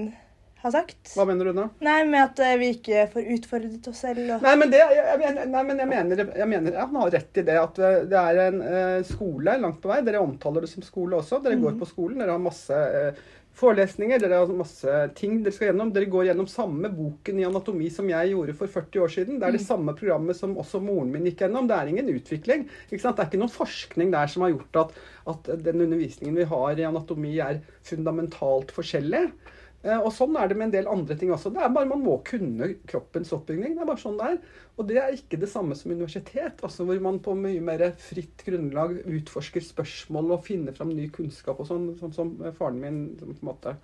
har 0.62 0.72
sagt? 0.74 1.12
Hva 1.16 1.26
mener 1.26 1.48
du 1.48 1.52
da? 1.56 1.66
Nei, 1.82 1.98
med 2.06 2.20
at 2.22 2.40
eh, 2.44 2.54
vi 2.60 2.70
ikke 2.76 3.06
får 3.10 3.28
utfordret 3.36 3.90
oss 3.90 4.02
selv. 4.04 4.22
Og... 4.28 4.44
Nei, 4.44 4.54
men, 4.60 4.70
det, 4.70 4.78
jeg, 4.78 4.94
jeg, 5.00 5.20
mener- 5.24 5.50
nei, 5.50 5.62
men 5.68 5.82
jeg 5.82 5.90
mener, 5.90 6.24
jeg 6.38 6.50
mener 6.52 6.78
ja, 6.78 6.86
Han 6.86 7.00
har 7.02 7.12
rett 7.16 7.42
i 7.42 7.46
det 7.48 7.58
at 7.58 7.82
eh, 7.82 8.00
det 8.12 8.22
er 8.22 8.40
en 8.46 8.64
eh, 8.68 8.96
skole 9.08 9.58
langt 9.64 9.82
på 9.82 9.90
vei. 9.90 10.00
Dere 10.06 10.22
omtaler 10.22 10.66
det 10.66 10.72
som 10.72 10.86
skole 10.86 11.18
også. 11.18 11.42
Dere 11.42 11.58
går 11.62 11.78
på 11.80 11.88
skolen. 11.90 12.22
Dere 12.22 12.36
har 12.36 12.42
masse 12.42 12.78
eh, 12.78 13.22
forelesninger, 13.58 14.20
dere 14.22 14.38
har 14.40 14.52
masse 14.56 14.98
ting 15.18 15.40
dere 15.42 15.54
skal 15.54 15.70
gjennom. 15.70 15.90
Dere 15.94 16.08
går 16.12 16.28
gjennom 16.30 16.48
samme 16.50 16.90
boken 16.92 17.40
i 17.40 17.46
anatomi 17.46 17.90
som 17.92 18.08
jeg 18.10 18.32
gjorde 18.32 18.54
for 18.58 18.72
40 18.78 19.04
år 19.04 19.12
siden. 19.16 19.40
Det 19.40 19.48
er 19.48 19.56
det 19.58 19.64
samme 19.64 19.94
programmet 19.98 20.38
som 20.38 20.54
også 20.60 20.80
moren 20.84 21.12
min 21.12 21.26
gikk 21.28 21.44
gjennom. 21.44 21.68
Det 21.68 21.78
er 21.78 21.90
ingen 21.92 22.12
utvikling. 22.14 22.68
Det 22.90 23.00
er 23.02 23.24
ikke 23.26 23.42
noen 23.42 23.52
forskning 23.52 24.14
der 24.14 24.30
som 24.32 24.46
har 24.46 24.54
gjort 24.54 24.80
at, 24.84 24.94
at 25.34 25.52
den 25.66 25.84
undervisningen 25.88 26.38
vi 26.38 26.48
har 26.54 26.78
i 26.80 26.88
anatomi, 26.88 27.34
er 27.42 27.60
fundamentalt 27.86 28.72
forskjellig. 28.74 29.26
Eh, 29.84 29.98
Og 29.98 30.12
sånn 30.14 30.36
er 30.38 30.48
det 30.48 30.56
med 30.56 30.68
en 30.68 30.74
del 30.76 30.86
andre 30.90 31.16
ting 31.18 31.32
også. 31.34 31.50
Det 31.54 31.62
er 31.62 31.72
bare 31.74 31.88
Man 31.90 32.04
må 32.04 32.18
kunne 32.24 32.68
kroppens 32.86 33.32
oppbygning. 33.34 33.74
Det 33.74 33.82
er 33.82 33.88
bare 33.88 33.98
sånn 34.02 34.18
det 34.20 34.28
er. 34.30 34.38
Og 34.78 34.86
det 34.88 34.96
er 35.02 35.16
ikke 35.16 35.40
det 35.42 35.48
samme 35.52 35.74
som 35.76 35.90
universitet, 35.92 36.62
altså 36.62 36.86
hvor 36.88 37.00
man 37.04 37.18
på 37.20 37.34
mye 37.36 37.60
mer 37.60 37.82
fritt 38.00 38.44
grunnlag 38.46 38.94
utforsker 39.04 39.60
spørsmål 39.66 40.30
og 40.38 40.44
finner 40.46 40.72
fram 40.76 40.94
ny 40.96 41.08
kunnskap 41.12 41.58
og 41.60 41.66
sånn, 41.68 41.90
sånn 42.00 42.14
som 42.14 42.30
faren 42.56 42.78
min 42.80 43.00
på 43.18 43.26
en 43.28 43.36
måte 43.42 43.74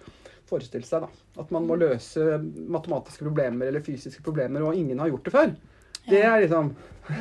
forestilte 0.48 0.88
seg. 0.88 1.02
da. 1.04 1.42
At 1.42 1.50
man 1.52 1.66
må 1.68 1.76
løse 1.76 2.38
matematiske 2.72 3.26
problemer 3.26 3.68
eller 3.68 3.84
fysiske 3.84 4.22
problemer, 4.24 4.62
og 4.64 4.74
ingen 4.78 4.98
har 5.02 5.10
gjort 5.12 5.24
det 5.28 5.34
før. 5.34 5.52
Det 6.08 6.22
er 6.24 6.40
liksom 6.46 6.70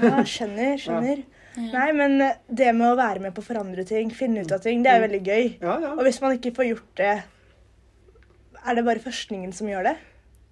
Ja, 0.01 0.21
skjønner, 0.23 0.77
skjønner. 0.83 1.25
Nei, 1.57 1.87
men 1.97 2.21
eh, 2.21 2.35
det 2.47 2.69
med 2.77 2.91
å 2.93 2.97
være 2.99 3.19
med 3.25 3.33
på 3.35 3.41
å 3.41 3.47
forandre 3.49 3.83
ting, 3.89 4.11
finne 4.13 4.45
ut 4.45 4.51
av 4.53 4.61
ting, 4.63 4.83
det 4.85 4.91
er 4.93 5.01
veldig 5.03 5.21
gøy. 5.25 5.45
Ja, 5.59 5.79
ja. 5.81 5.91
Og 5.97 6.03
hvis 6.05 6.21
man 6.21 6.35
ikke 6.37 6.53
får 6.55 6.69
gjort 6.69 6.91
det, 7.01 7.15
er 8.67 8.77
det 8.77 8.85
bare 8.87 9.03
forskningen 9.03 9.53
som 9.55 9.69
gjør 9.71 9.89
det? 9.91 9.95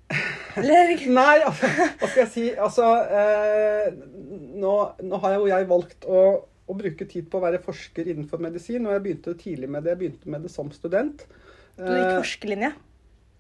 Eller? 0.62 0.92
Nei, 1.10 1.38
altså, 1.44 1.68
hva 2.00 2.08
skal 2.10 2.22
jeg 2.24 2.32
si? 2.32 2.44
Altså, 2.56 2.90
eh, 3.12 3.88
nå, 4.62 4.74
nå 5.04 5.22
har 5.24 5.38
jo 5.40 5.48
jeg 5.50 5.68
valgt 5.72 6.06
å, 6.08 6.22
å 6.46 6.76
bruke 6.78 7.08
tid 7.10 7.28
på 7.32 7.40
å 7.42 7.46
være 7.48 7.60
forsker 7.66 8.08
innenfor 8.14 8.44
medisin, 8.44 8.86
og 8.88 8.96
jeg 8.96 9.06
begynte 9.08 9.36
tidlig 9.42 9.70
med 9.74 9.84
det. 9.84 9.96
Jeg 9.96 10.04
begynte 10.04 10.32
med 10.36 10.46
det 10.46 10.54
som 10.54 10.70
student. 10.76 11.26
Du 11.76 11.90
gikk 11.90 12.12
Eh, 12.14 12.20
forskerlinje? 12.22 12.72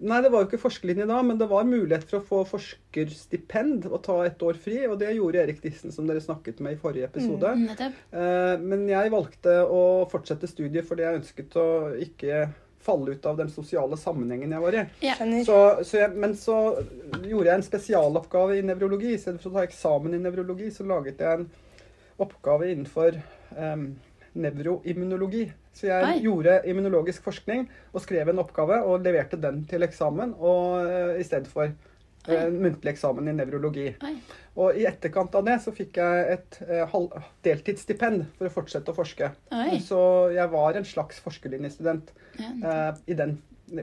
Nei, 0.05 0.17
det 0.20 0.27
var 0.34 0.41
jo 0.44 0.50
ikke 0.50 0.60
forskerlinje 0.60 1.05
da, 1.08 1.22
men 1.24 1.38
det 1.39 1.46
var 1.48 1.63
mulighet 1.70 2.03
for 2.10 2.20
å 2.20 2.25
få 2.27 2.41
forskerstipend 2.50 3.86
og 3.88 4.01
ta 4.03 4.17
et 4.25 4.41
år 4.44 4.58
fri, 4.60 4.82
og 4.89 4.98
det 5.00 5.13
gjorde 5.15 5.39
Erik 5.46 5.62
Dissen, 5.63 5.94
som 5.96 6.10
dere 6.10 6.20
snakket 6.20 6.60
med 6.65 6.75
i 6.75 6.79
forrige 6.82 7.08
episode. 7.08 7.53
Nettopp. 7.62 8.01
Eh, 8.12 8.58
Men 8.60 8.84
jeg 8.91 9.13
valgte 9.13 9.55
å 9.63 9.82
fortsette 10.12 10.50
studiet 10.51 10.84
fordi 10.89 11.05
jeg 11.05 11.22
ønsket 11.22 11.55
å 11.62 11.67
ikke 12.03 12.41
falle 12.86 13.15
ut 13.15 13.25
av 13.25 13.38
den 13.39 13.50
sosiale 13.50 13.98
sammenhengen 13.98 14.54
jeg 14.54 14.63
var 14.63 14.77
i. 14.77 14.84
Ja. 15.06 15.18
Så, 15.48 15.60
så 15.84 16.01
jeg, 16.04 16.13
men 16.22 16.36
så 16.38 16.58
gjorde 17.25 17.50
jeg 17.50 17.56
en 17.58 17.65
spesialoppgave 17.65 18.60
i 18.60 18.65
nevrologi. 18.65 19.15
I 19.15 19.22
stedet 19.22 19.42
for 19.42 19.51
å 19.51 19.60
ta 19.60 19.65
eksamen 19.65 20.18
i 20.18 20.22
nevrologi, 20.22 20.70
så 20.74 20.86
laget 20.88 21.24
jeg 21.24 21.39
en 21.42 21.48
oppgave 22.22 22.70
innenfor 22.72 23.18
um, 23.58 23.89
nevroimmunologi. 24.39 25.48
Så 25.75 25.89
jeg 25.89 26.08
Oi. 26.08 26.22
gjorde 26.24 26.62
immunologisk 26.72 27.25
forskning 27.25 27.65
og 27.92 28.04
skrev 28.04 28.32
en 28.32 28.39
oppgave 28.44 28.80
og 28.88 29.04
leverte 29.04 29.39
den 29.42 29.65
til 29.68 29.84
eksamen 29.84 30.38
og, 30.38 30.86
uh, 30.86 31.18
i 31.20 31.25
stedet 31.27 31.51
for 31.51 31.74
eh, 32.27 32.48
muntlig 32.51 32.94
eksamen 32.94 33.27
i 33.27 33.34
nevrologi. 33.38 33.88
Og 34.55 34.77
i 34.79 34.86
etterkant 34.88 35.36
av 35.36 35.44
det 35.48 35.58
så 35.65 35.74
fikk 35.75 35.98
jeg 36.00 36.38
et 36.38 36.60
eh, 36.67 36.96
deltidsstipend 37.44 38.25
for 38.38 38.48
å 38.50 38.53
fortsette 38.53 38.94
å 38.94 38.98
forske. 38.98 39.32
Oi. 39.51 39.79
Så 39.84 40.00
jeg 40.36 40.51
var 40.53 40.79
en 40.79 40.88
slags 40.88 41.20
forskerlinjestudent 41.25 42.13
Ja. 42.39 42.50
eh, 42.63 43.03
i 43.08 43.13
den, 43.20 43.38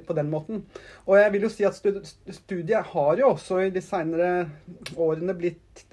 på 0.06 0.14
den 0.16 0.30
måten. 0.30 0.64
Og 1.06 1.16
jeg 1.18 1.32
vil 1.32 1.42
jo 1.48 1.52
si 1.52 1.64
at 1.68 1.74
stud- 1.78 2.04
studiet 2.30 2.92
har 2.92 3.16
jo 3.20 3.32
også 3.34 3.62
i 3.66 3.70
de 3.74 3.80
senere 3.84 4.48
årene 4.96 5.34
blitt 5.38 5.86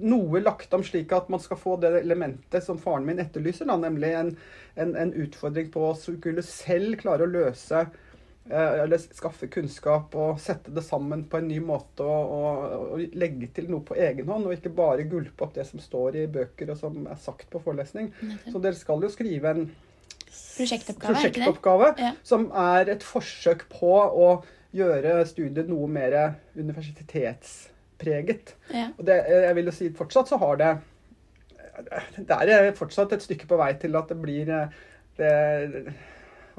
noe 0.00 0.40
lagt 0.40 0.72
om 0.72 0.80
slik 0.84 1.10
at 1.12 1.28
man 1.28 1.40
skal 1.42 1.58
få 1.60 1.74
det 1.82 1.90
elementet 2.00 2.64
som 2.64 2.78
faren 2.80 3.04
min 3.04 3.18
etterlyser, 3.20 3.68
da, 3.68 3.76
nemlig 3.76 4.14
en, 4.16 4.30
en, 4.80 4.94
en 4.96 5.12
utfordring 5.20 5.68
på 5.74 5.82
å 5.90 5.96
skulle 6.00 6.40
selv 6.46 6.96
klare 7.02 7.26
å 7.26 7.30
løse 7.30 7.82
eller 8.50 8.98
skaffe 8.98 9.46
kunnskap 9.52 10.14
og 10.18 10.40
sette 10.42 10.70
det 10.74 10.82
sammen 10.86 11.24
på 11.30 11.38
en 11.40 11.48
ny 11.48 11.60
måte 11.64 12.02
og, 12.02 12.32
og, 12.34 12.56
og 12.96 13.00
legge 13.18 13.46
til 13.54 13.66
noe 13.70 13.82
på 13.86 13.94
egen 13.98 14.26
hånd, 14.28 14.46
og 14.48 14.52
ikke 14.56 14.72
bare 14.74 15.06
gulpe 15.10 15.44
opp 15.46 15.54
det 15.54 15.66
som 15.68 15.80
står 15.82 16.16
i 16.22 16.26
bøker 16.30 16.70
og 16.74 16.78
som 16.80 17.06
er 17.06 17.18
sagt 17.22 17.46
på 17.52 17.60
forelesning. 17.62 18.06
Så 18.48 18.58
dere 18.58 18.74
skal 18.78 19.02
jo 19.06 19.10
skrive 19.12 19.48
en 19.54 19.64
Prosjektoppgave, 20.30 21.14
prosjektoppgave 21.14 21.86
Ja. 21.98 22.10
som 22.22 22.50
er 22.54 22.88
et 22.92 23.02
forsøk 23.02 23.64
på 23.72 23.90
å 23.96 24.28
gjøre 24.76 25.24
studiet 25.26 25.68
noe 25.70 25.88
mer 25.90 26.14
universitetspreget. 26.54 28.54
Ja. 28.74 28.88
Og 28.96 29.04
det, 29.08 29.16
jeg 29.26 29.54
vil 29.58 29.66
jo 29.70 29.74
si 29.74 29.90
fortsatt 29.96 30.28
så 30.30 30.36
har 30.42 30.54
det 30.60 30.70
Det 32.28 32.36
er 32.36 32.74
fortsatt 32.76 33.12
et 33.16 33.22
stykke 33.24 33.46
på 33.48 33.56
vei 33.56 33.70
til 33.80 33.96
at 33.96 34.10
det 34.12 34.18
blir 34.20 34.50
eh, 34.52 34.68
det, 35.16 35.30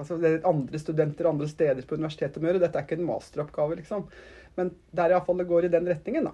altså 0.02 0.18
det 0.22 0.34
er 0.34 0.50
andre 0.50 0.82
studenter 0.82 1.30
andre 1.30 1.48
steder 1.50 1.88
på 1.88 1.98
universitetet 2.00 2.42
må 2.42 2.50
gjøre. 2.50 2.64
Dette 2.66 2.82
er 2.82 2.88
ikke 2.88 3.00
en 3.00 3.08
masteroppgave, 3.08 3.80
liksom. 3.80 4.06
Men 4.60 4.74
det 4.92 5.04
er 5.04 5.14
iallfall 5.14 5.40
det 5.40 5.48
går 5.48 5.66
i 5.68 5.72
den 5.72 5.88
retningen, 5.88 6.28
da. 6.28 6.34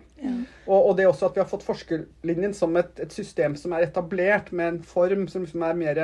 Og, 0.66 0.78
og 0.80 0.92
det 0.98 1.06
er 1.06 1.12
også 1.12 1.30
at 1.30 1.38
vi 1.38 1.44
har 1.44 1.52
fått 1.52 1.68
forskerlinjen 1.68 2.56
som 2.58 2.74
et, 2.80 2.98
et 3.04 3.14
system 3.14 3.56
som 3.60 3.76
er 3.78 3.86
etablert, 3.86 4.50
med 4.52 4.74
en 4.74 4.84
form 4.96 5.28
som 5.32 5.46
som 5.50 5.66
er 5.68 5.78
mer 5.78 6.04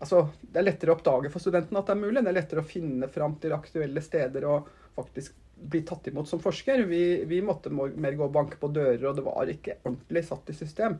Altså, 0.00 0.22
det 0.40 0.56
er 0.56 0.64
lettere 0.64 0.94
å 0.94 0.96
oppdage 0.96 1.28
for 1.28 1.44
studentene 1.44 1.76
at 1.82 1.90
det 1.90 1.92
er 1.92 1.98
mulig. 2.00 2.22
Det 2.24 2.30
er 2.30 2.36
lettere 2.38 2.62
å 2.62 2.68
finne 2.68 3.08
fram 3.12 3.34
til 3.42 3.52
aktuelle 3.52 4.00
steder 4.00 4.46
og 4.48 4.70
faktisk 4.96 5.34
bli 5.60 5.82
tatt 5.86 6.06
imot 6.10 6.28
som 6.28 6.40
forsker. 6.42 6.84
Vi, 6.88 7.24
vi 7.28 7.42
måtte 7.44 7.72
mer 7.72 8.16
gå 8.16 8.26
og 8.26 8.32
banke 8.34 8.60
på 8.60 8.70
dører, 8.72 9.02
og 9.10 9.18
det 9.18 9.26
var 9.26 9.52
ikke 9.52 9.80
ordentlig 9.84 10.24
satt 10.28 10.52
i 10.52 10.56
system. 10.56 10.96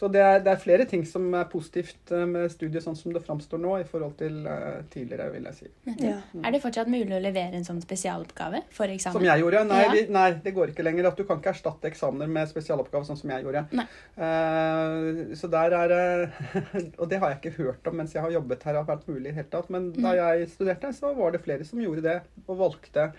Så 0.00 0.08
det 0.08 0.20
er, 0.22 0.38
det 0.40 0.52
er 0.52 0.60
flere 0.62 0.84
ting 0.88 1.02
som 1.04 1.26
er 1.36 1.48
positivt 1.50 2.12
eh, 2.14 2.22
med 2.28 2.46
studiet 2.52 2.84
sånn 2.84 2.96
som 2.96 3.12
det 3.12 3.20
framstår 3.24 3.60
nå, 3.60 3.74
i 3.82 3.86
forhold 3.88 4.14
til 4.20 4.38
uh, 4.46 4.80
tidligere, 4.92 5.26
vil 5.34 5.48
jeg 5.50 5.56
si. 5.58 5.70
Ja. 6.00 6.14
Er 6.40 6.54
det 6.54 6.60
fortsatt 6.62 6.88
mulig 6.88 7.12
å 7.16 7.20
levere 7.20 7.58
en 7.58 7.66
sånn 7.66 7.82
spesialoppgave 7.82 8.62
for 8.72 8.88
eksamen? 8.88 9.18
Som 9.18 9.26
jeg 9.26 9.42
gjorde? 9.42 9.64
Nei, 9.68 9.80
Ja. 9.82 9.90
vi, 9.92 10.04
nei, 10.14 10.26
det 10.44 10.54
går 10.56 10.72
ikke 10.72 10.86
lenger. 10.86 11.10
At 11.10 11.20
du 11.20 11.26
kan 11.28 11.42
ikke 11.42 11.52
erstatte 11.52 11.90
eksamener 11.90 12.30
med 12.32 12.48
spesialoppgave, 12.48 13.08
sånn 13.08 13.18
som 13.20 13.34
jeg 13.34 13.44
gjorde. 13.44 13.66
Eh, 13.74 15.34
så 15.36 15.50
der 15.52 15.76
er 15.82 15.92
det 15.92 16.06
Og 17.00 17.08
det 17.10 17.18
har 17.20 17.34
jeg 17.34 17.40
ikke 17.40 17.56
hørt 17.58 17.90
om 17.90 17.98
mens 18.00 18.14
jeg 18.14 18.24
har 18.24 18.32
jobbet 18.32 18.64
her, 18.64 18.78
har 18.80 18.88
vært 18.88 19.04
mulig 19.10 19.26
i 19.26 19.28
det 19.32 19.36
hele 19.42 19.52
tatt. 19.52 19.68
Men 19.74 19.90
da 19.96 20.14
jeg 20.16 20.48
studerte, 20.54 20.94
så 20.96 21.12
var 21.18 21.34
det 21.34 21.42
flere 21.44 21.66
som 21.66 21.82
gjorde 21.82 22.06
det, 22.06 22.16
og 22.46 22.56
valgte 22.62 23.10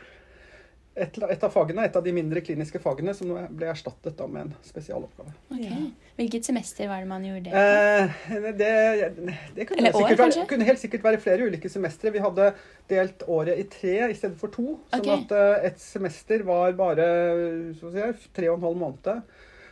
et, 0.92 1.18
et 1.24 1.44
av 1.48 1.52
fagene, 1.54 1.86
et 1.88 1.96
av 1.96 2.04
de 2.04 2.12
mindre 2.12 2.42
kliniske 2.44 2.80
fagene, 2.84 3.14
som 3.16 3.30
ble 3.32 3.70
erstattet 3.72 4.18
da 4.18 4.26
med 4.28 4.50
en 4.50 4.56
spesialoppgave. 4.68 5.32
Ok. 5.56 5.70
Hvilket 6.18 6.50
semester 6.50 6.90
var 6.92 7.04
det 7.04 7.08
man 7.08 7.24
gjorde 7.24 7.46
det 7.46 7.54
på? 7.54 7.62
Eh, 7.62 8.50
det, 8.60 8.72
det 9.56 9.68
kunne, 9.70 9.80
Eller 9.80 9.96
år, 9.96 10.02
sikkert 10.02 10.24
være, 10.26 10.48
kunne 10.50 10.68
helt 10.68 10.84
sikkert 10.84 11.06
være 11.08 11.22
flere 11.24 11.48
ulike 11.48 11.72
semestre. 11.72 12.12
Vi 12.12 12.24
hadde 12.24 12.50
delt 12.92 13.24
året 13.32 13.62
i 13.62 13.68
tre 13.72 13.96
i 14.12 14.18
stedet 14.20 14.36
for 14.42 14.52
to. 14.52 14.76
Sånn 14.92 15.06
okay. 15.06 15.24
at 15.24 15.32
uh, 15.32 15.70
et 15.72 15.80
semester 15.80 16.44
var 16.48 16.76
bare 16.80 17.08
så 17.80 17.88
å 17.88 17.96
si, 17.96 18.30
tre 18.36 18.52
og 18.52 18.60
en 18.60 18.68
halv 18.68 18.84
måned. 18.84 19.24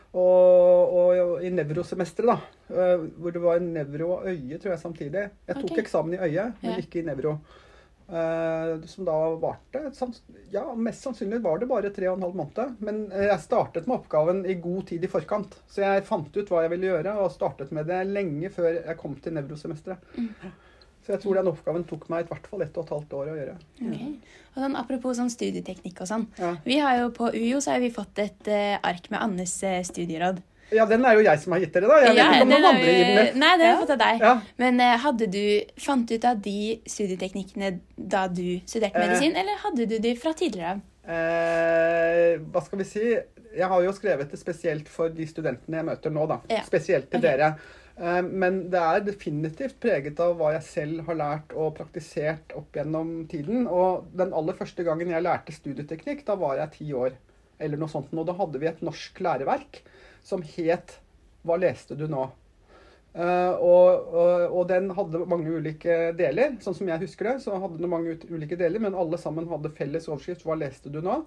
Og, 0.10 0.96
og 1.00 1.44
i 1.46 1.52
nevrosemesteret, 1.54 2.32
da, 2.32 2.38
eh, 2.74 3.04
hvor 3.22 3.34
det 3.36 3.42
var 3.44 3.60
nevro 3.62 4.16
og 4.16 4.30
øye, 4.32 4.58
tror 4.58 4.74
jeg, 4.74 4.82
samtidig. 4.82 5.28
Jeg 5.46 5.60
tok 5.60 5.68
okay. 5.68 5.84
eksamen 5.84 6.16
i 6.16 6.22
øye, 6.24 6.54
men 6.64 6.72
Ja. 6.72 6.78
ikke 6.82 7.04
i 7.04 7.06
nevro. 7.06 7.36
Eh, 8.10 8.86
som 8.90 9.06
da 9.06 9.16
varte 9.38 9.92
Ja, 10.50 10.76
mest 10.76 11.04
sannsynlig 11.04 11.42
var 11.42 11.60
det 11.62 11.68
bare 11.70 11.92
tre 11.94 12.08
og 12.10 12.18
en 12.18 12.26
halv 12.26 12.40
måned. 12.40 12.80
Men 12.82 13.04
eh, 13.12 13.28
jeg 13.30 13.44
startet 13.44 13.90
med 13.90 14.00
oppgaven 14.00 14.42
i 14.50 14.56
god 14.62 14.88
tid 14.90 15.06
i 15.06 15.12
forkant. 15.12 15.60
Så 15.70 15.84
jeg 15.86 16.08
fant 16.08 16.34
ut 16.34 16.50
hva 16.50 16.64
jeg 16.66 16.74
ville 16.74 16.90
gjøre, 16.90 17.14
og 17.22 17.30
startet 17.36 17.76
med 17.76 17.86
det 17.90 18.02
lenge 18.10 18.50
før 18.54 18.72
jeg 18.80 18.98
kom 18.98 19.14
til 19.22 19.38
nevrosemesteret. 19.38 20.18
Så 21.06 21.14
jeg 21.16 21.24
tror 21.24 21.40
den 21.40 21.48
oppgaven 21.50 21.86
tok 21.90 22.10
meg 22.12 22.26
i 22.26 22.30
hvert 22.30 22.48
fall 22.50 22.62
ett 22.66 22.76
og 22.78 22.84
et 22.84 22.92
halvt 22.94 23.14
år 23.18 23.30
å 23.32 23.38
gjøre. 23.38 23.54
Okay. 23.78 24.10
Og 24.52 24.60
sånn, 24.62 24.76
apropos 24.78 25.18
sånn 25.18 25.32
studieteknikk 25.34 26.04
og 26.04 26.10
sånn. 26.10 26.26
Ja. 26.38 26.52
Vi 26.66 26.78
har 26.82 27.00
jo 27.00 27.08
På 27.16 27.32
UiO 27.34 27.62
så 27.64 27.76
har 27.76 27.82
vi 27.82 27.94
fått 27.94 28.22
et 28.22 28.50
uh, 28.52 28.76
ark 28.86 29.10
med 29.14 29.22
Annes 29.22 29.56
uh, 29.64 29.80
studieråd. 29.86 30.42
Ja, 30.72 30.86
den 30.86 31.06
er 31.06 31.18
jo 31.18 31.24
jeg 31.26 31.40
som 31.44 31.54
har 31.56 31.60
gitt 31.64 31.74
dere, 31.74 31.88
da. 31.90 31.98
Jeg 32.04 32.16
vet 32.16 32.22
ikke 32.24 32.42
om 32.46 32.50
noen 32.54 32.68
andre 32.70 32.86
vi- 32.86 32.98
gir 32.98 33.10
den. 33.16 33.40
Nei, 33.40 33.52
den 33.58 33.66
har 33.66 33.74
jeg 33.74 33.80
fått 33.82 33.96
av 33.96 34.02
deg. 34.04 34.20
Ja. 34.22 34.34
Men 34.58 34.80
eh, 34.86 34.98
hadde 35.06 35.28
du 35.32 35.44
Fant 35.80 36.12
ut 36.12 36.26
av 36.26 36.40
de 36.46 36.60
studieteknikkene 36.86 37.72
da 37.98 38.28
du 38.28 38.60
studerte 38.66 38.96
Eh. 39.00 39.08
medisin, 39.08 39.36
eller 39.36 39.58
hadde 39.64 39.88
du 39.90 39.98
de 40.00 40.16
fra 40.16 40.34
tidligere 40.34 40.78
av? 40.78 40.82
Eh, 41.10 42.38
hva 42.52 42.62
skal 42.66 42.82
vi 42.82 42.88
si? 42.88 43.06
Jeg 43.58 43.68
har 43.72 43.84
jo 43.84 43.92
skrevet 43.98 44.30
det 44.32 44.40
spesielt 44.40 44.90
for 44.92 45.10
de 45.10 45.26
studentene 45.26 45.80
jeg 45.82 45.88
møter 45.88 46.14
nå, 46.14 46.26
da. 46.30 46.40
Ja. 46.52 46.62
Spesielt 46.68 47.10
til 47.10 47.20
okay. 47.22 47.38
dere. 47.38 47.56
Eh, 48.00 48.22
men 48.22 48.62
det 48.72 48.80
er 48.80 49.02
definitivt 49.08 49.80
preget 49.84 50.20
av 50.24 50.38
hva 50.40 50.54
jeg 50.56 50.64
selv 50.68 51.06
har 51.10 51.18
lært 51.20 51.56
og 51.58 51.74
praktisert 51.80 52.54
opp 52.56 52.78
gjennom 52.78 53.28
tiden. 53.32 53.66
Og 53.68 54.06
den 54.16 54.36
aller 54.38 54.54
første 54.60 54.86
gangen 54.88 55.10
jeg 55.12 55.26
lærte 55.26 55.56
studieteknikk, 55.56 56.24
da 56.30 56.38
var 56.40 56.58
jeg 56.62 56.72
ti 56.78 56.92
år. 56.94 57.18
Eller 57.60 57.76
noe 57.82 57.92
sånt. 57.92 58.14
Og 58.16 58.26
da 58.30 58.38
hadde 58.38 58.62
vi 58.62 58.70
et 58.70 58.84
norsk 58.86 59.20
læreverk 59.20 59.82
som 60.24 60.44
het 60.56 61.00
Hva 61.48 61.56
leste 61.56 61.96
du 61.96 62.06
nå? 62.12 62.26
Uh, 63.10 63.56
og, 63.58 64.10
og, 64.14 64.42
og 64.54 64.66
den 64.70 64.92
hadde 64.94 65.22
mange 65.26 65.50
ulike 65.50 66.12
deler. 66.18 66.58
Sånn 66.62 66.76
som 66.78 66.90
jeg 66.92 67.02
husker 67.02 67.32
det, 67.32 67.38
så 67.46 67.56
hadde 67.58 67.80
den 67.80 67.90
mange 67.90 68.18
ulike 68.30 68.58
deler, 68.60 68.84
men 68.84 68.98
alle 68.98 69.18
sammen 69.18 69.48
hadde 69.50 69.72
felles 69.78 70.10
overskrift 70.12 70.46
'Hva 70.46 70.60
leste 70.60 70.92
du 70.94 71.00
nå?' 71.02 71.24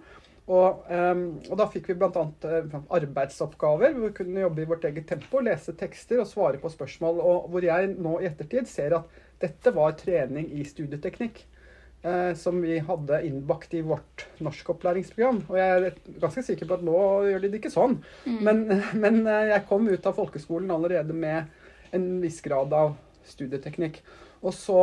Og, 0.50 0.87
um, 0.90 1.20
og 1.52 1.58
da 1.58 1.68
fikk 1.70 1.92
vi 1.92 1.96
bl.a. 2.00 2.22
Uh, 2.42 2.78
arbeidsoppgaver 2.99 3.92
hvor 3.94 4.08
vi 4.08 4.14
kunne 4.16 4.42
jobbe 4.42 4.64
i 4.64 4.68
vårt 4.72 4.87
eget 4.88 5.06
tempo, 5.11 5.38
lese 5.38 5.75
tekster 5.78 6.22
og 6.22 6.26
svare 6.30 6.58
på 6.58 6.70
spørsmål. 6.70 7.20
Og 7.22 7.50
hvor 7.52 7.66
jeg 7.66 7.92
nå 7.94 8.16
i 8.18 8.26
ettertid 8.30 8.66
ser 8.70 8.96
at 8.99 9.20
dette 9.42 9.75
var 9.75 9.94
trening 9.99 10.50
i 10.58 10.64
studieteknikk. 10.66 11.44
Eh, 12.02 12.32
som 12.38 12.61
vi 12.62 12.78
hadde 12.82 13.23
innbakt 13.26 13.75
i 13.75 13.82
vårt 13.87 14.26
norskopplæringsprogram. 14.42 15.42
Og 15.49 15.59
jeg 15.59 15.78
er 15.78 16.18
ganske 16.23 16.44
sikker 16.47 16.68
på 16.68 16.78
at 16.78 16.85
nå 16.87 16.99
gjør 17.30 17.44
de 17.44 17.52
det 17.52 17.62
ikke 17.62 17.75
sånn. 17.75 17.99
Men, 18.26 18.66
men 19.04 19.23
eh, 19.26 19.52
jeg 19.54 19.66
kom 19.71 19.88
ut 19.90 20.11
av 20.11 20.18
folkeskolen 20.18 20.75
allerede 20.75 21.16
med 21.16 21.50
en 21.92 22.12
viss 22.23 22.40
grad 22.44 22.73
av 22.76 22.94
studieteknikk. 23.28 24.00
Og 24.42 24.54
så 24.56 24.78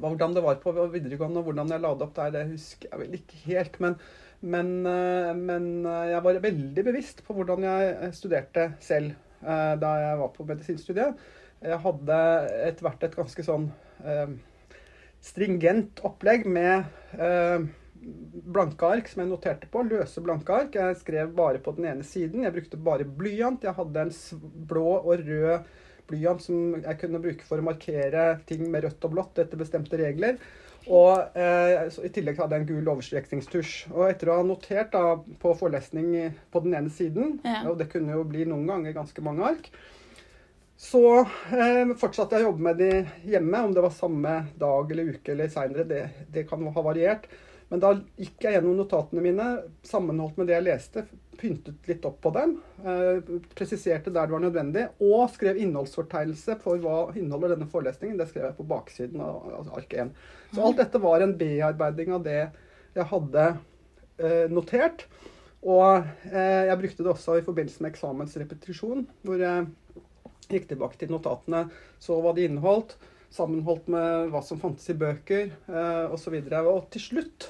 hvordan 0.00 0.34
det 0.34 0.42
var 0.44 0.60
på 0.62 0.72
videregående 0.92 1.40
og 1.40 1.48
hvordan 1.48 1.72
jeg 1.74 1.82
la 1.82 1.92
det 1.94 2.06
opp 2.06 2.14
der, 2.16 2.32
det 2.34 2.44
husker 2.52 2.90
jeg 2.90 3.00
vel 3.00 3.16
ikke 3.18 3.40
helt. 3.48 3.78
Men, 3.82 3.96
men, 4.40 4.72
eh, 4.86 5.30
men 5.34 5.68
eh, 5.86 6.10
jeg 6.12 6.24
var 6.26 6.40
veldig 6.46 6.86
bevisst 6.86 7.22
på 7.26 7.36
hvordan 7.36 7.66
jeg 7.66 8.10
studerte 8.16 8.68
selv 8.84 9.14
eh, 9.42 9.74
da 9.80 9.94
jeg 10.02 10.20
var 10.22 10.34
på 10.34 10.48
medisinstudiet. 10.48 11.22
Jeg 11.64 11.80
hadde 11.80 12.18
etter 12.66 12.84
hvert 12.86 13.06
et 13.06 13.16
ganske 13.16 13.46
sånn 13.46 13.70
eh, 14.04 14.34
stringent 15.24 16.02
opplegg 16.04 16.44
med 16.46 16.84
eh, 17.16 17.64
blanke 18.54 18.84
ark 18.96 19.08
som 19.08 19.22
jeg 19.24 19.30
noterte 19.30 19.70
på. 19.72 19.84
Løse 19.88 20.20
blanke 20.24 20.52
ark. 20.52 20.76
Jeg 20.76 20.98
skrev 21.00 21.32
bare 21.36 21.62
på 21.64 21.72
den 21.78 21.88
ene 21.92 22.04
siden. 22.06 22.44
Jeg 22.44 22.52
brukte 22.56 22.80
bare 22.90 23.06
blyant. 23.08 23.64
Jeg 23.64 23.76
hadde 23.78 24.04
en 24.08 24.12
blå 24.68 24.84
og 25.00 25.24
rød 25.24 25.70
blyant 26.04 26.42
som 26.44 26.74
jeg 26.84 26.98
kunne 27.00 27.22
bruke 27.24 27.46
for 27.48 27.62
å 27.62 27.64
markere 27.64 28.26
ting 28.44 28.66
med 28.68 28.84
rødt 28.84 29.06
og 29.08 29.14
blått 29.16 29.40
etter 29.40 29.56
bestemte 29.62 29.96
regler. 29.96 30.36
Og 30.92 31.32
eh, 31.40 31.86
I 32.04 32.10
tillegg 32.12 32.36
hadde 32.42 32.58
jeg 32.58 32.66
en 32.66 32.68
gul 32.74 32.90
overstrekningstusj. 32.92 33.72
Og 33.94 34.04
etter 34.10 34.28
å 34.28 34.42
ha 34.42 34.44
notert 34.44 34.92
da, 34.92 35.14
på 35.40 35.54
forelesning 35.56 36.10
på 36.52 36.60
den 36.66 36.76
ene 36.76 36.92
siden, 36.92 37.38
Ja. 37.40 37.62
og 37.70 37.78
det 37.80 37.88
kunne 37.94 38.12
jo 38.18 38.26
bli 38.28 38.44
noen 38.50 38.68
ganger 38.68 38.92
ganske 38.98 39.24
mange 39.24 39.46
ark, 39.48 39.70
så 40.76 41.02
eh, 41.54 41.94
fortsatte 41.98 42.36
jeg 42.36 42.44
å 42.44 42.50
jobbe 42.50 42.66
med 42.66 42.80
de 42.82 42.92
hjemme, 43.30 43.62
om 43.62 43.74
det 43.74 43.82
var 43.84 43.94
samme 43.94 44.36
dag 44.58 44.90
eller 44.90 45.14
uke 45.14 45.34
eller 45.34 45.50
seinere. 45.52 45.86
Det, 45.88 46.04
det 46.34 46.46
kan 46.50 46.64
ha 46.66 46.86
variert. 46.86 47.28
Men 47.70 47.80
da 47.82 47.92
gikk 48.20 48.44
jeg 48.44 48.58
gjennom 48.58 48.76
notatene 48.78 49.22
mine, 49.24 49.46
sammenholdt 49.86 50.36
med 50.38 50.50
det 50.50 50.58
jeg 50.58 50.66
leste, 50.66 51.04
pyntet 51.38 51.88
litt 51.90 52.04
opp 52.06 52.20
på 52.22 52.30
dem, 52.34 52.56
eh, 52.86 53.30
presiserte 53.56 54.12
der 54.12 54.28
det 54.28 54.34
var 54.34 54.42
nødvendig, 54.44 54.84
og 55.02 55.30
skrev 55.34 55.58
innholdsfortegnelse 55.62 56.58
for 56.62 56.82
hva 56.82 56.98
inneholder 57.14 57.54
denne 57.54 57.70
forelesningen. 57.70 58.18
Det 58.20 58.28
skrev 58.30 58.48
jeg 58.50 58.58
på 58.58 58.68
baksiden 58.70 59.22
av 59.24 59.54
altså 59.60 59.78
ark 59.78 59.94
1. 60.04 60.12
Så 60.54 60.66
alt 60.66 60.82
dette 60.82 61.02
var 61.02 61.24
en 61.24 61.36
bearbeiding 61.38 62.14
av 62.14 62.26
det 62.26 62.40
jeg 62.94 63.08
hadde 63.10 63.46
eh, 64.18 64.44
notert. 64.52 65.06
Og 65.64 66.04
eh, 66.28 66.66
jeg 66.68 66.80
brukte 66.82 67.06
det 67.06 67.14
også 67.14 67.38
i 67.38 67.46
forbindelse 67.46 67.82
med 67.82 67.94
eksamensrepetisjon, 67.94 69.06
hvor 69.24 69.40
jeg 69.40 69.66
gikk 70.52 70.68
tilbake 70.70 70.98
til 71.00 71.12
notatene, 71.12 71.66
så 72.02 72.18
hva 72.20 72.34
de 72.36 72.46
inneholdt, 72.48 72.96
sammenholdt 73.34 73.88
med 73.90 74.30
hva 74.30 74.42
som 74.46 74.60
fantes 74.62 74.86
i 74.92 74.96
bøker 74.98 75.48
eh, 75.50 76.14
osv. 76.14 76.36
Og, 76.38 76.50
så 76.50 76.62
og 76.70 76.88
til 76.94 77.04
slutt, 77.08 77.48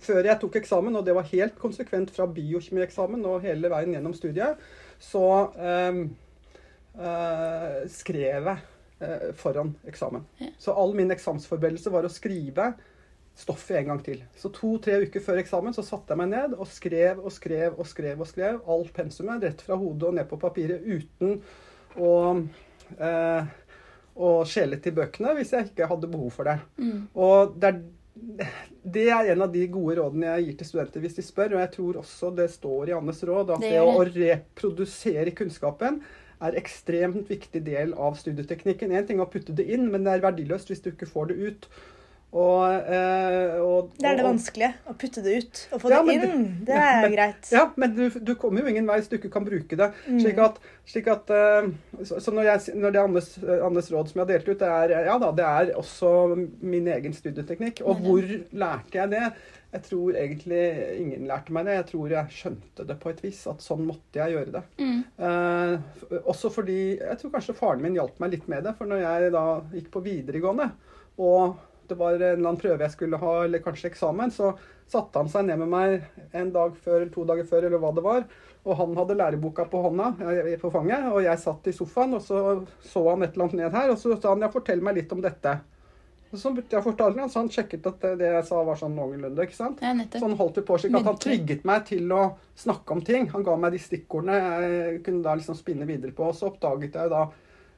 før 0.00 0.26
jeg 0.26 0.40
tok 0.40 0.58
eksamen, 0.62 0.96
og 0.96 1.06
det 1.06 1.14
var 1.16 1.28
helt 1.30 1.58
konsekvent 1.60 2.10
fra 2.14 2.26
biokjemieksamen 2.30 3.24
og 3.28 3.44
hele 3.44 3.70
veien 3.72 3.94
gjennom 3.94 4.16
studiet, 4.16 4.60
så 5.00 5.24
eh, 5.60 6.02
eh, 6.98 7.80
skrev 7.92 8.52
jeg 8.52 8.58
eh, 9.00 9.30
foran 9.38 9.74
eksamen. 9.88 10.26
Så 10.58 10.74
all 10.76 10.96
min 10.98 11.12
eksamensforberedelse 11.14 11.92
var 11.92 12.08
å 12.08 12.12
skrive 12.12 12.72
stoffet 13.40 13.80
en 13.80 13.92
gang 13.92 14.02
til. 14.04 14.22
Så 14.36 14.50
to-tre 14.52 14.98
uker 15.06 15.22
før 15.24 15.40
eksamen 15.40 15.74
så 15.76 15.84
satte 15.86 16.12
jeg 16.12 16.20
meg 16.20 16.32
ned 16.34 16.56
og 16.58 16.68
skrev 16.68 17.22
og 17.22 17.32
skrev 17.32 17.78
og 17.78 17.88
skrev 17.88 18.20
og 18.20 18.28
skrev 18.28 18.60
alt 18.74 18.92
pensumet 18.96 19.46
rett 19.46 19.64
fra 19.64 19.78
hodet 19.80 20.08
og 20.10 20.16
ned 20.18 20.28
på 20.28 20.40
papiret 20.40 20.84
uten 20.84 21.38
å, 21.98 22.12
eh, 22.98 23.50
å 24.16 24.32
skjele 24.48 24.80
til 24.82 24.96
bøkene 24.98 25.34
hvis 25.38 25.54
jeg 25.56 25.70
ikke 25.70 25.88
hadde 25.90 26.10
behov 26.12 26.34
for 26.34 26.50
det. 26.50 26.58
Mm. 26.80 27.02
Og 27.14 27.54
det 27.60 27.72
er, 27.72 27.82
det 28.96 29.06
er 29.10 29.30
en 29.34 29.44
av 29.46 29.52
de 29.52 29.66
gode 29.72 29.98
rådene 30.00 30.34
jeg 30.34 30.48
gir 30.48 30.58
til 30.60 30.70
studenter 30.70 31.04
hvis 31.04 31.18
de 31.18 31.26
spør, 31.26 31.56
og 31.56 31.62
jeg 31.64 31.74
tror 31.76 32.00
også 32.02 32.32
det 32.36 32.50
står 32.52 32.90
i 32.90 32.96
Annes 32.96 33.22
råd, 33.26 33.54
at 33.56 33.64
Det 33.64 33.76
det, 33.76 33.84
å 33.84 34.08
reprodusere 34.08 35.36
kunnskapen 35.36 36.02
er 36.40 36.56
ekstremt 36.56 37.28
viktig 37.28 37.62
del 37.66 37.92
av 38.00 38.16
studieteknikken. 38.16 38.92
En 38.96 39.06
ting 39.06 39.20
er 39.20 39.26
å 39.26 39.32
putte 39.32 39.54
det 39.56 39.66
inn, 39.72 39.90
men 39.92 40.06
det 40.06 40.14
er 40.14 40.24
verdiløst 40.24 40.72
hvis 40.72 40.80
du 40.84 40.92
ikke 40.94 41.08
får 41.10 41.32
det 41.32 41.50
ut. 41.50 41.68
Og, 42.30 42.62
eh, 42.94 43.56
og, 43.58 43.88
Det 43.98 44.06
er 44.06 44.16
det 44.20 44.24
vanskelige. 44.24 44.74
Å 44.86 44.92
putte 44.94 45.22
det 45.24 45.32
ut 45.42 45.60
og 45.74 45.80
få 45.82 45.90
Ja, 45.90 46.02
det 46.06 46.14
det- 46.20 46.28
inn. 46.30 46.44
Det 46.64 46.74
ja, 46.76 46.82
er 46.92 47.00
men- 47.02 47.12
greit. 47.16 47.48
Ja, 47.50 47.64
men 47.76 47.94
du, 47.96 48.08
du 48.10 48.34
kommer 48.36 48.60
jo 48.62 48.68
ingen 48.70 48.86
vei 48.86 49.00
hvis 49.00 49.08
du 49.10 49.16
ikke 49.18 49.32
kan 49.32 49.44
bruke 49.44 49.76
det. 49.76 49.88
Mm. 50.06 50.20
Slik 50.22 50.38
at, 50.38 50.58
slik 50.86 51.08
at 51.10 51.30
eh, 51.34 51.70
Så, 52.04 52.20
så 52.22 52.30
når, 52.30 52.44
jeg, 52.44 52.74
når 52.78 52.90
det 52.92 53.00
er 53.00 53.08
Andes, 53.08 53.30
Andes 53.66 53.90
råd 53.90 54.08
som 54.12 54.20
jeg 54.20 54.26
har 54.26 54.30
delt 54.38 54.48
ut, 54.48 54.58
det 54.60 54.68
er, 54.68 54.94
ja, 55.08 55.16
da, 55.18 55.30
det 55.32 55.44
er 55.44 55.72
også 55.80 56.12
min 56.62 56.86
egen 56.86 57.12
studieteknikk. 57.12 57.82
Og 57.84 57.96
hvor 58.04 58.22
lærte 58.52 58.94
jeg 59.00 59.10
det? 59.10 59.32
Jeg 59.72 59.82
tror 59.86 60.14
egentlig 60.18 60.62
ingen 61.00 61.26
lærte 61.30 61.50
meg 61.54 61.66
det. 61.66 61.74
Jeg 61.80 61.86
tror 61.92 62.10
jeg 62.14 62.26
skjønte 62.34 62.86
det 62.86 62.96
på 63.02 63.10
et 63.10 63.20
vis. 63.22 63.40
At 63.50 63.58
sånn 63.62 63.82
måtte 63.86 64.18
jeg 64.22 64.34
gjøre 64.36 64.52
det. 64.54 64.62
Mm. 64.78 65.02
Eh, 65.18 66.20
også 66.26 66.50
fordi 66.50 66.96
Jeg 66.98 67.18
tror 67.18 67.30
kanskje 67.34 67.54
faren 67.58 67.82
min 67.82 67.94
hjalp 67.98 68.18
meg 68.22 68.30
litt 68.38 68.48
med 68.48 68.64
det. 68.64 68.76
For 68.78 68.86
når 68.86 69.02
jeg 69.02 69.32
da 69.34 69.44
gikk 69.74 69.90
på 69.90 70.02
videregående, 70.06 70.70
og 71.18 71.58
det 71.90 71.98
var 72.00 72.14
en 72.14 72.22
eller 72.22 72.44
annen 72.44 72.60
prøve 72.60 72.86
jeg 72.86 72.94
skulle 72.94 73.20
ha, 73.20 73.32
eller 73.44 73.64
kanskje 73.64 73.90
eksamen, 73.90 74.32
så 74.34 74.52
satte 74.90 75.22
han 75.22 75.30
seg 75.30 75.46
ned 75.46 75.60
med 75.62 75.70
meg 75.70 76.36
en 76.36 76.52
dag 76.54 76.78
før 76.78 77.00
eller 77.00 77.12
to 77.14 77.26
dager 77.28 77.48
før, 77.50 77.66
eller 77.68 77.82
hva 77.82 77.90
det 77.96 78.06
var. 78.06 78.24
Og 78.64 78.76
han 78.76 78.96
hadde 78.98 79.16
læreboka 79.16 79.64
på 79.72 79.82
hånda, 79.86 80.12
eh, 80.30 80.54
på 80.60 80.70
fanget, 80.72 81.10
og 81.10 81.22
jeg 81.24 81.42
satt 81.42 81.68
i 81.70 81.76
sofaen, 81.76 82.16
og 82.18 82.24
så 82.24 82.40
så 82.84 83.04
han 83.08 83.22
et 83.22 83.36
eller 83.36 83.48
annet 83.48 83.60
ned 83.60 83.76
her, 83.78 83.92
og 83.92 84.00
så 84.00 84.16
sa 84.16 84.34
han 84.34 84.46
ja, 84.46 84.50
fortell 84.52 84.82
meg 84.84 84.98
litt 84.98 85.12
om 85.16 85.22
dette. 85.24 85.58
Så 86.30 86.52
jeg 86.54 86.78
å 86.78 86.84
fortelle 86.84 87.18
han, 87.18 87.30
så 87.30 87.40
han 87.40 87.48
sjekket 87.50 87.86
at 87.90 88.04
det, 88.04 88.10
det 88.20 88.28
jeg 88.36 88.44
sa 88.46 88.60
var 88.62 88.78
sånn 88.78 88.94
noenlunde, 88.94 89.42
ikke 89.42 89.56
sant. 89.56 89.80
Ja, 89.82 89.90
så 90.12 90.28
han 90.28 90.36
holdt 90.38 90.60
det 90.60 90.62
på 90.68 90.76
slik 90.78 90.94
at 90.94 91.08
han 91.08 91.18
trygget 91.18 91.64
meg 91.66 91.88
til 91.88 92.12
å 92.14 92.20
snakke 92.54 92.94
om 92.94 93.02
ting. 93.06 93.26
Han 93.32 93.42
ga 93.46 93.56
meg 93.58 93.74
de 93.74 93.80
stikkordene 93.82 94.36
jeg 94.38 95.00
kunne 95.06 95.24
da 95.24 95.34
liksom 95.40 95.58
spinne 95.58 95.88
videre 95.88 96.14
på. 96.14 96.28
Og 96.30 96.36
så 96.38 96.52
oppdaget 96.52 96.94
jeg 96.94 97.10
jo 97.10 97.14
da, 97.16 97.24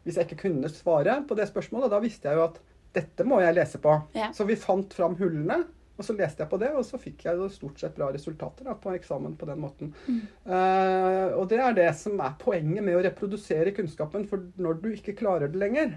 hvis 0.04 0.19
jeg 0.21 0.28
ikke 0.28 0.42
kunne 0.42 0.73
svare 0.73 1.16
på 1.25 1.38
det 1.38 1.49
spørsmålet, 1.49 1.95
da 1.95 2.02
visste 2.04 2.28
jeg 2.28 2.40
jo 2.42 2.45
at 2.50 2.61
dette 2.92 3.25
må 3.25 3.40
jeg 3.42 3.54
lese 3.56 3.78
på. 3.82 3.94
Ja. 4.16 4.30
Så 4.37 4.44
vi 4.49 4.56
fant 4.61 4.92
fram 4.94 5.14
hullene, 5.20 5.62
og 5.96 6.06
så 6.06 6.14
leste 6.16 6.42
jeg 6.42 6.50
på 6.50 6.58
det, 6.61 6.70
og 6.76 6.84
så 6.88 6.99
fikk 7.00 7.25
jeg 7.26 7.50
stort 7.54 7.80
sett 7.80 7.94
bra 7.96 8.08
resultater 8.12 8.66
da, 8.66 8.75
på 8.80 8.94
eksamen 8.96 9.34
på 9.38 9.46
den 9.49 9.61
måten. 9.62 9.92
Eh, 10.08 11.34
og 11.37 11.46
det 11.50 11.61
er 11.62 11.76
det 11.76 11.90
som 11.99 12.18
er 12.25 12.34
poenget 12.40 12.84
med 12.84 12.96
å 12.99 13.02
reprodusere 13.04 13.75
kunnskapen, 13.76 14.25
for 14.30 14.49
når 14.61 14.80
du 14.82 14.88
ikke 14.94 15.14
klarer 15.18 15.52
det 15.52 15.61
lenger, 15.61 15.94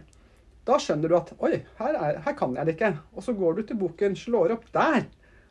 da 0.66 0.78
skjønner 0.82 1.12
du 1.12 1.16
at 1.18 1.32
oi, 1.46 1.60
her, 1.80 1.96
er, 1.96 2.20
her 2.26 2.38
kan 2.38 2.56
jeg 2.58 2.66
det 2.68 2.76
ikke. 2.78 2.92
Og 3.16 3.26
så 3.26 3.36
går 3.38 3.60
du 3.60 3.64
til 3.70 3.80
boken, 3.82 4.16
slår 4.18 4.56
opp 4.58 4.68
der, 4.76 5.06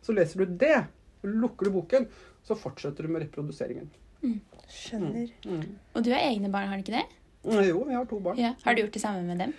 så 0.04 0.14
leser 0.16 0.42
du 0.44 0.56
det. 0.64 0.78
Lukker 1.24 1.70
du 1.70 1.76
boken, 1.78 2.08
så 2.44 2.56
fortsetter 2.58 3.06
du 3.06 3.12
med 3.14 3.22
reprodusering. 3.24 3.86
Skjønner. 4.68 5.30
Og 5.94 6.02
du 6.04 6.10
har 6.12 6.24
egne 6.26 6.50
barn, 6.52 6.68
har 6.68 6.80
du 6.80 6.84
ikke 6.84 6.98
det? 6.98 7.06
Mm, 7.44 7.60
Jo, 7.68 7.84
jeg 7.88 7.96
har 7.96 8.08
to 8.10 8.18
barn. 8.24 8.38
Ja. 8.40 8.54
Har 8.64 8.74
du 8.76 8.82
gjort 8.82 8.94
det 8.96 9.02
samme 9.02 9.22
med 9.28 9.40
dem? 9.40 9.54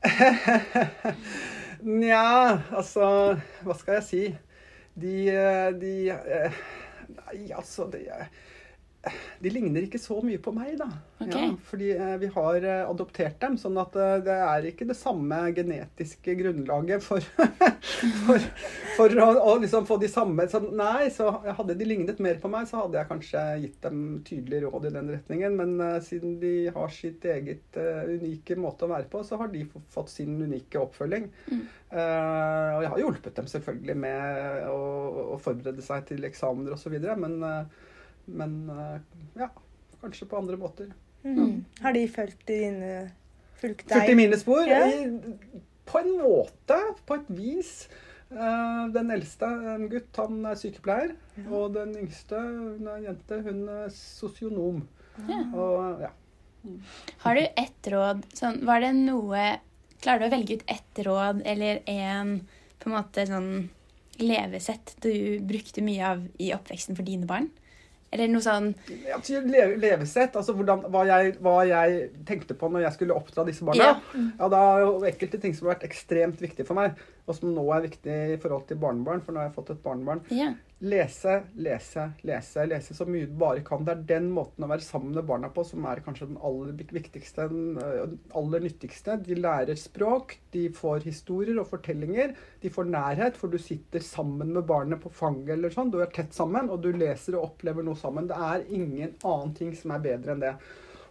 Nja, 2.00 2.60
altså 2.72 3.36
Hva 3.64 3.76
skal 3.76 3.98
jeg 3.98 4.06
si? 4.06 4.22
De, 5.00 5.14
eh, 5.32 5.68
de 5.80 5.94
eh, 6.12 6.60
Nei, 7.10 7.50
altså 7.56 7.86
det, 7.92 8.06
eh, 8.08 8.26
de 9.40 9.50
ligner 9.52 9.86
ikke 9.86 9.98
så 10.00 10.18
mye 10.20 10.40
på 10.42 10.52
meg, 10.52 10.74
da. 10.76 10.88
Okay. 11.20 11.30
Ja, 11.32 11.54
fordi 11.70 11.88
eh, 11.94 12.14
vi 12.20 12.28
har 12.34 12.66
eh, 12.68 12.82
adoptert 12.84 13.38
dem, 13.40 13.56
sånn 13.60 13.78
at 13.80 13.96
eh, 13.96 14.18
det 14.26 14.36
er 14.44 14.66
ikke 14.68 14.88
det 14.88 14.96
samme 14.98 15.38
genetiske 15.56 16.34
grunnlaget 16.36 17.04
for, 17.04 17.24
for, 18.26 18.44
for 18.98 19.22
å, 19.24 19.30
å 19.52 19.56
liksom 19.62 19.88
få 19.88 19.96
de 20.02 20.10
samme 20.12 20.44
så, 20.52 20.60
Nei, 20.60 21.08
så 21.14 21.30
hadde 21.32 21.78
de 21.80 21.88
lignet 21.88 22.20
mer 22.20 22.36
på 22.42 22.52
meg, 22.52 22.68
så 22.68 22.82
hadde 22.82 23.00
jeg 23.00 23.10
kanskje 23.10 23.44
gitt 23.64 23.80
dem 23.86 24.04
tydelig 24.26 24.62
råd 24.66 24.90
i 24.90 24.94
den 24.98 25.12
retningen. 25.16 25.56
Men 25.56 26.00
siden 26.04 26.36
de 26.42 26.54
har 26.74 26.92
sitt 26.94 27.24
eget 27.28 27.76
uh, 27.80 28.04
unike 28.08 28.56
måte 28.60 28.86
å 28.86 28.92
være 28.92 29.08
på, 29.10 29.22
så 29.26 29.38
har 29.40 29.50
de 29.52 29.64
fått 29.92 30.12
sin 30.12 30.36
unike 30.40 30.80
oppfølging. 30.80 31.28
Mm. 31.50 31.64
Uh, 31.90 32.76
og 32.76 32.84
jeg 32.84 32.90
har 32.92 33.00
hjulpet 33.02 33.38
dem 33.40 33.48
selvfølgelig 33.50 33.96
med 33.98 34.66
å, 34.70 34.82
å 35.34 35.38
forberede 35.42 35.82
seg 35.84 36.04
til 36.10 36.28
eksamener 36.28 36.76
osv., 36.76 36.94
men, 37.20 37.40
eh, 37.42 37.88
men 38.26 38.70
eh, 38.70 39.00
ja, 39.40 39.48
kanskje 40.00 40.28
på 40.28 40.38
andre 40.40 40.56
måter. 40.60 40.92
Mhm. 41.22 41.64
Har 41.80 41.92
de 41.92 42.06
fulgt 42.08 42.46
dine 42.48 43.10
Fulgt 43.60 43.82
Fulgt 43.82 43.92
i 43.92 44.06
deg? 44.06 44.16
mine 44.16 44.36
spor? 44.40 44.62
Ja. 44.64 44.86
I, 44.88 45.58
på 45.84 45.98
en 46.00 46.14
måte, 46.16 46.78
på 47.06 47.18
et 47.18 47.28
vis. 47.36 47.88
Eh, 48.30 48.84
den 48.94 49.10
eldste, 49.10 49.44
en 49.74 49.88
gutt, 49.92 50.16
han 50.16 50.38
er 50.48 50.56
sykepleier. 50.56 51.12
Og 51.50 51.74
den 51.74 51.92
yngste, 51.98 52.38
hun 52.40 52.86
er 52.88 52.94
en 53.00 53.04
jente, 53.10 53.40
hun 53.44 53.60
er 53.68 53.90
sosionom. 53.92 54.86
Ja. 55.28 55.40
Og 55.52 56.00
ja. 56.06 56.10
Har 57.24 57.36
du 57.36 57.42
ett 57.42 57.88
råd 57.92 58.24
sånn, 58.36 58.58
Var 58.68 58.80
det 58.84 58.90
noe 58.98 59.44
Klarer 60.00 60.20
du 60.20 60.26
å 60.26 60.32
velge 60.32 60.56
ut 60.58 60.64
ett 60.68 61.00
råd 61.04 61.40
eller 61.48 61.80
en 61.88 62.34
på 62.80 62.88
en 62.88 62.94
måte 62.94 63.24
sånn 63.28 63.48
levesett 64.20 64.94
du 65.04 65.40
brukte 65.44 65.82
mye 65.84 66.04
av 66.14 66.22
i 66.40 66.50
oppveksten 66.56 66.96
for 66.96 67.04
dine 67.04 67.28
barn? 67.28 67.50
Eller 68.12 68.26
noe 68.28 68.42
sånn 68.42 68.72
Ja, 69.06 69.18
til 69.22 69.44
le- 69.46 69.76
levesett, 69.78 70.34
altså 70.34 70.52
hvordan, 70.58 70.80
hva, 70.90 71.04
jeg, 71.06 71.36
hva 71.42 71.60
jeg 71.68 72.10
tenkte 72.26 72.56
på 72.58 72.70
når 72.70 72.82
jeg 72.88 72.96
skulle 72.96 73.14
oppdra 73.14 73.44
disse 73.46 73.64
barna. 73.64 73.84
Ja. 73.84 74.24
Ja, 74.40 74.48
da 74.50 74.62
er 74.80 75.06
enkelte 75.12 75.38
ting 75.40 75.54
som 75.54 75.68
har 75.68 75.76
vært 75.76 75.86
ekstremt 75.90 76.40
viktige 76.42 76.66
for 76.66 76.74
meg, 76.74 76.98
og 77.28 77.36
som 77.38 77.52
nå 77.54 77.68
er 77.76 77.84
viktig 77.86 78.16
i 78.34 78.40
forhold 78.42 78.66
til 78.66 78.80
barnebarn, 78.82 79.22
for 79.22 79.32
nå 79.32 79.38
har 79.44 79.48
jeg 79.50 79.54
fått 79.60 79.70
et 79.76 79.82
barnebarn. 79.84 80.24
Ja. 80.34 80.50
Lese, 80.80 81.42
lese, 81.60 82.06
lese. 82.24 82.62
Lese 82.64 82.94
så 82.96 83.04
mye 83.04 83.26
du 83.28 83.34
bare 83.36 83.60
kan. 83.64 83.82
Det 83.84 83.92
er 83.92 84.04
den 84.14 84.30
måten 84.32 84.64
å 84.64 84.68
være 84.70 84.84
sammen 84.84 85.12
med 85.12 85.26
barna 85.28 85.50
på 85.52 85.60
som 85.68 85.84
er 85.84 86.00
kanskje 86.00 86.30
den 86.30 86.38
aller 86.40 86.72
viktigste, 86.88 87.48
den 87.50 88.14
aller 88.40 88.64
nyttigste. 88.64 89.18
De 89.26 89.36
lærer 89.36 89.76
språk, 89.76 90.38
de 90.54 90.62
får 90.72 91.04
historier 91.04 91.60
og 91.60 91.68
fortellinger. 91.68 92.32
De 92.62 92.72
får 92.72 92.88
nærhet, 92.94 93.36
for 93.36 93.52
du 93.52 93.58
sitter 93.60 94.00
sammen 94.00 94.54
med 94.56 94.64
barnet 94.70 95.02
på 95.02 95.12
fanget 95.12 95.52
eller 95.58 95.74
sånn. 95.74 95.92
Du 95.92 95.98
er 96.00 96.08
tett 96.16 96.32
sammen, 96.32 96.72
og 96.72 96.80
du 96.80 96.94
leser 96.96 97.36
og 97.36 97.50
opplever 97.50 97.84
noe 97.84 98.00
sammen. 98.00 98.30
Det 98.30 98.40
er 98.40 98.64
ingen 98.72 99.12
annen 99.20 99.52
ting 99.60 99.76
som 99.76 99.92
er 99.92 100.06
bedre 100.08 100.32
enn 100.32 100.46
det. 100.46 100.54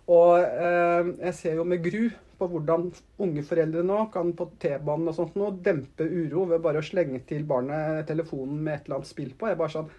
Og 0.10 0.34
eh, 0.42 1.14
jeg 1.28 1.38
ser 1.38 1.62
jo 1.62 1.70
med 1.70 1.86
gru 1.86 2.08
på 2.40 2.48
hvordan 2.50 2.88
unge 3.22 3.44
foreldre 3.46 3.84
nå 3.86 4.04
kan 4.14 4.32
på 4.38 4.48
T-banen 4.62 5.12
og 5.12 5.18
sånt 5.18 5.36
nå 5.40 5.52
dempe 5.66 6.08
uro 6.08 6.46
ved 6.50 6.64
bare 6.64 6.82
å 6.82 6.86
slenge 6.86 7.22
til 7.28 7.44
barnet 7.48 8.08
telefonen 8.08 8.62
med 8.64 8.78
et 8.78 8.88
eller 8.88 9.02
annet 9.02 9.12
spill 9.12 9.34
på. 9.36 9.50
Jeg 9.50 9.58
er 9.58 9.64
bare 9.64 9.76
sånn 9.76 9.92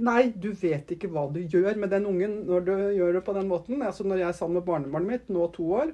Nei, 0.00 0.30
du 0.32 0.54
vet 0.56 0.88
ikke 0.94 1.10
hva 1.12 1.26
du 1.28 1.42
gjør 1.42 1.76
med 1.76 1.90
den 1.92 2.06
ungen 2.08 2.38
når 2.48 2.62
du 2.64 2.72
gjør 2.96 3.18
det 3.18 3.20
på 3.26 3.34
den 3.36 3.48
måten. 3.50 3.82
Altså 3.84 4.06
Når 4.08 4.22
jeg 4.22 4.28
er 4.30 4.36
sammen 4.38 4.56
med 4.56 4.64
barnebarnet 4.64 5.10
mitt, 5.10 5.26
nå 5.28 5.50
to 5.52 5.66
år 5.76 5.92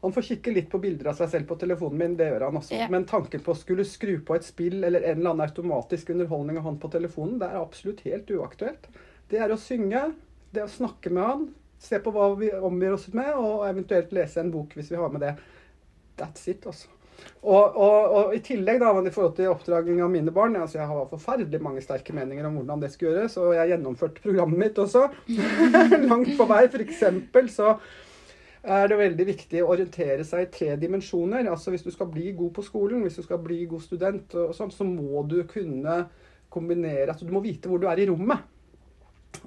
Han 0.00 0.14
får 0.16 0.24
kikke 0.30 0.54
litt 0.56 0.70
på 0.72 0.80
bilder 0.80 1.10
av 1.12 1.18
seg 1.20 1.28
selv 1.30 1.50
på 1.50 1.58
telefonen 1.60 2.00
min, 2.00 2.14
det 2.18 2.30
gjør 2.30 2.46
han 2.48 2.56
også. 2.58 2.74
Ja. 2.74 2.88
Men 2.90 3.04
tanken 3.06 3.44
på 3.44 3.52
å 3.52 3.58
skulle 3.58 3.84
skru 3.86 4.16
på 4.26 4.34
et 4.34 4.46
spill 4.48 4.80
eller 4.80 5.04
en 5.04 5.20
eller 5.20 5.34
annen 5.34 5.44
automatisk 5.44 6.10
underholdning 6.10 6.58
av 6.58 6.66
han 6.66 6.80
på 6.82 6.90
telefonen, 6.90 7.36
det 7.38 7.50
er 7.52 7.60
absolutt 7.60 8.00
helt 8.08 8.32
uaktuelt. 8.34 8.88
Det 9.30 9.38
er 9.38 9.54
å 9.54 9.60
synge, 9.60 10.00
det 10.50 10.64
er 10.64 10.66
å 10.66 10.72
snakke 10.72 11.12
med 11.12 11.22
han, 11.22 11.44
se 11.82 11.98
på 12.02 12.12
hva 12.14 12.30
vi 12.38 12.52
omgir 12.54 12.94
oss 12.96 13.08
med, 13.14 13.32
og 13.34 13.66
eventuelt 13.68 14.12
lese 14.14 14.42
en 14.42 14.52
bok 14.54 14.76
hvis 14.78 14.92
vi 14.92 15.00
har 15.00 15.12
med 15.12 15.24
det. 15.26 15.36
That's 16.20 16.44
it, 16.50 16.66
altså. 16.66 16.90
Og, 17.42 17.76
og, 17.76 18.14
og 18.16 18.34
i 18.34 18.40
tillegg 18.42 18.80
da, 18.82 18.92
i 18.98 19.12
forhold 19.14 19.34
til 19.36 19.50
oppdraging 19.50 20.00
av 20.02 20.10
mine 20.10 20.32
barn 20.34 20.56
altså 20.58 20.80
Jeg 20.80 20.88
har 20.90 21.10
forferdelig 21.10 21.60
mange 21.62 21.82
sterke 21.84 22.14
meninger 22.16 22.46
om 22.48 22.56
hvordan 22.58 22.82
det 22.82 22.90
skal 22.94 23.10
gjøres, 23.10 23.36
og 23.38 23.54
jeg 23.56 23.72
gjennomførte 23.74 24.24
programmet 24.24 24.62
mitt 24.62 24.78
også. 24.78 25.04
Langt 26.10 26.32
på 26.38 26.48
vei. 26.50 26.64
Eksempel 26.82 27.50
så 27.52 27.76
er 28.62 28.86
det 28.90 28.98
veldig 28.98 29.26
viktig 29.26 29.62
å 29.62 29.72
orientere 29.74 30.26
seg 30.26 30.46
i 30.46 30.50
tre 30.54 30.76
dimensjoner. 30.78 31.50
Altså 31.50 31.74
Hvis 31.74 31.86
du 31.86 31.90
skal 31.94 32.10
bli 32.12 32.30
god 32.38 32.52
på 32.58 32.66
skolen, 32.66 33.02
hvis 33.02 33.18
du 33.18 33.26
skal 33.26 33.42
bli 33.42 33.64
god 33.70 33.82
student, 33.82 34.38
og 34.38 34.54
sånn, 34.56 34.74
så 34.74 34.86
må 34.86 35.24
du 35.26 35.40
kunne 35.50 36.04
kombinere 36.52 37.08
altså 37.08 37.24
Du 37.24 37.32
må 37.32 37.40
vite 37.40 37.70
hvor 37.70 37.80
du 37.82 37.88
er 37.90 38.02
i 38.02 38.06
rommet. 38.10 38.46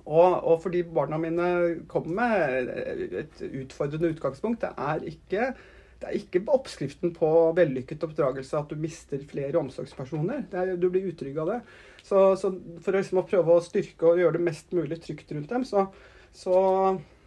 Og, 0.06 0.36
og 0.43 0.60
fordi 0.63 0.84
barna 0.88 1.17
mine 1.21 1.48
kommer 1.91 2.19
med 2.19 3.15
et 3.21 3.41
utfordrende 3.48 4.12
utgangspunkt, 4.13 4.62
det 4.65 4.74
er 4.78 5.08
ikke 5.12 5.54
det 5.95 6.10
er 6.10 6.17
ikke 6.19 6.41
oppskriften 6.52 7.13
på 7.15 7.28
vellykket 7.56 8.04
oppdragelse 8.04 8.58
at 8.60 8.69
du 8.69 8.76
mister 8.78 9.21
flere 9.30 9.58
omsorgspersoner. 9.62 10.43
Er, 10.52 10.74
du 10.76 10.89
blir 10.91 11.08
utrygg 11.08 11.38
av 11.41 11.52
det. 11.54 11.60
Så, 12.04 12.19
så 12.38 12.52
for 12.84 12.91
å, 12.91 13.00
liksom, 13.00 13.21
å 13.21 13.28
prøve 13.30 13.56
å 13.56 13.63
styrke 13.63 14.10
og 14.12 14.19
gjøre 14.19 14.38
det 14.38 14.45
mest 14.45 14.76
mulig 14.76 15.00
trygt 15.02 15.32
rundt 15.34 15.54
dem, 15.54 15.63
så, 15.65 15.88
så 16.36 16.58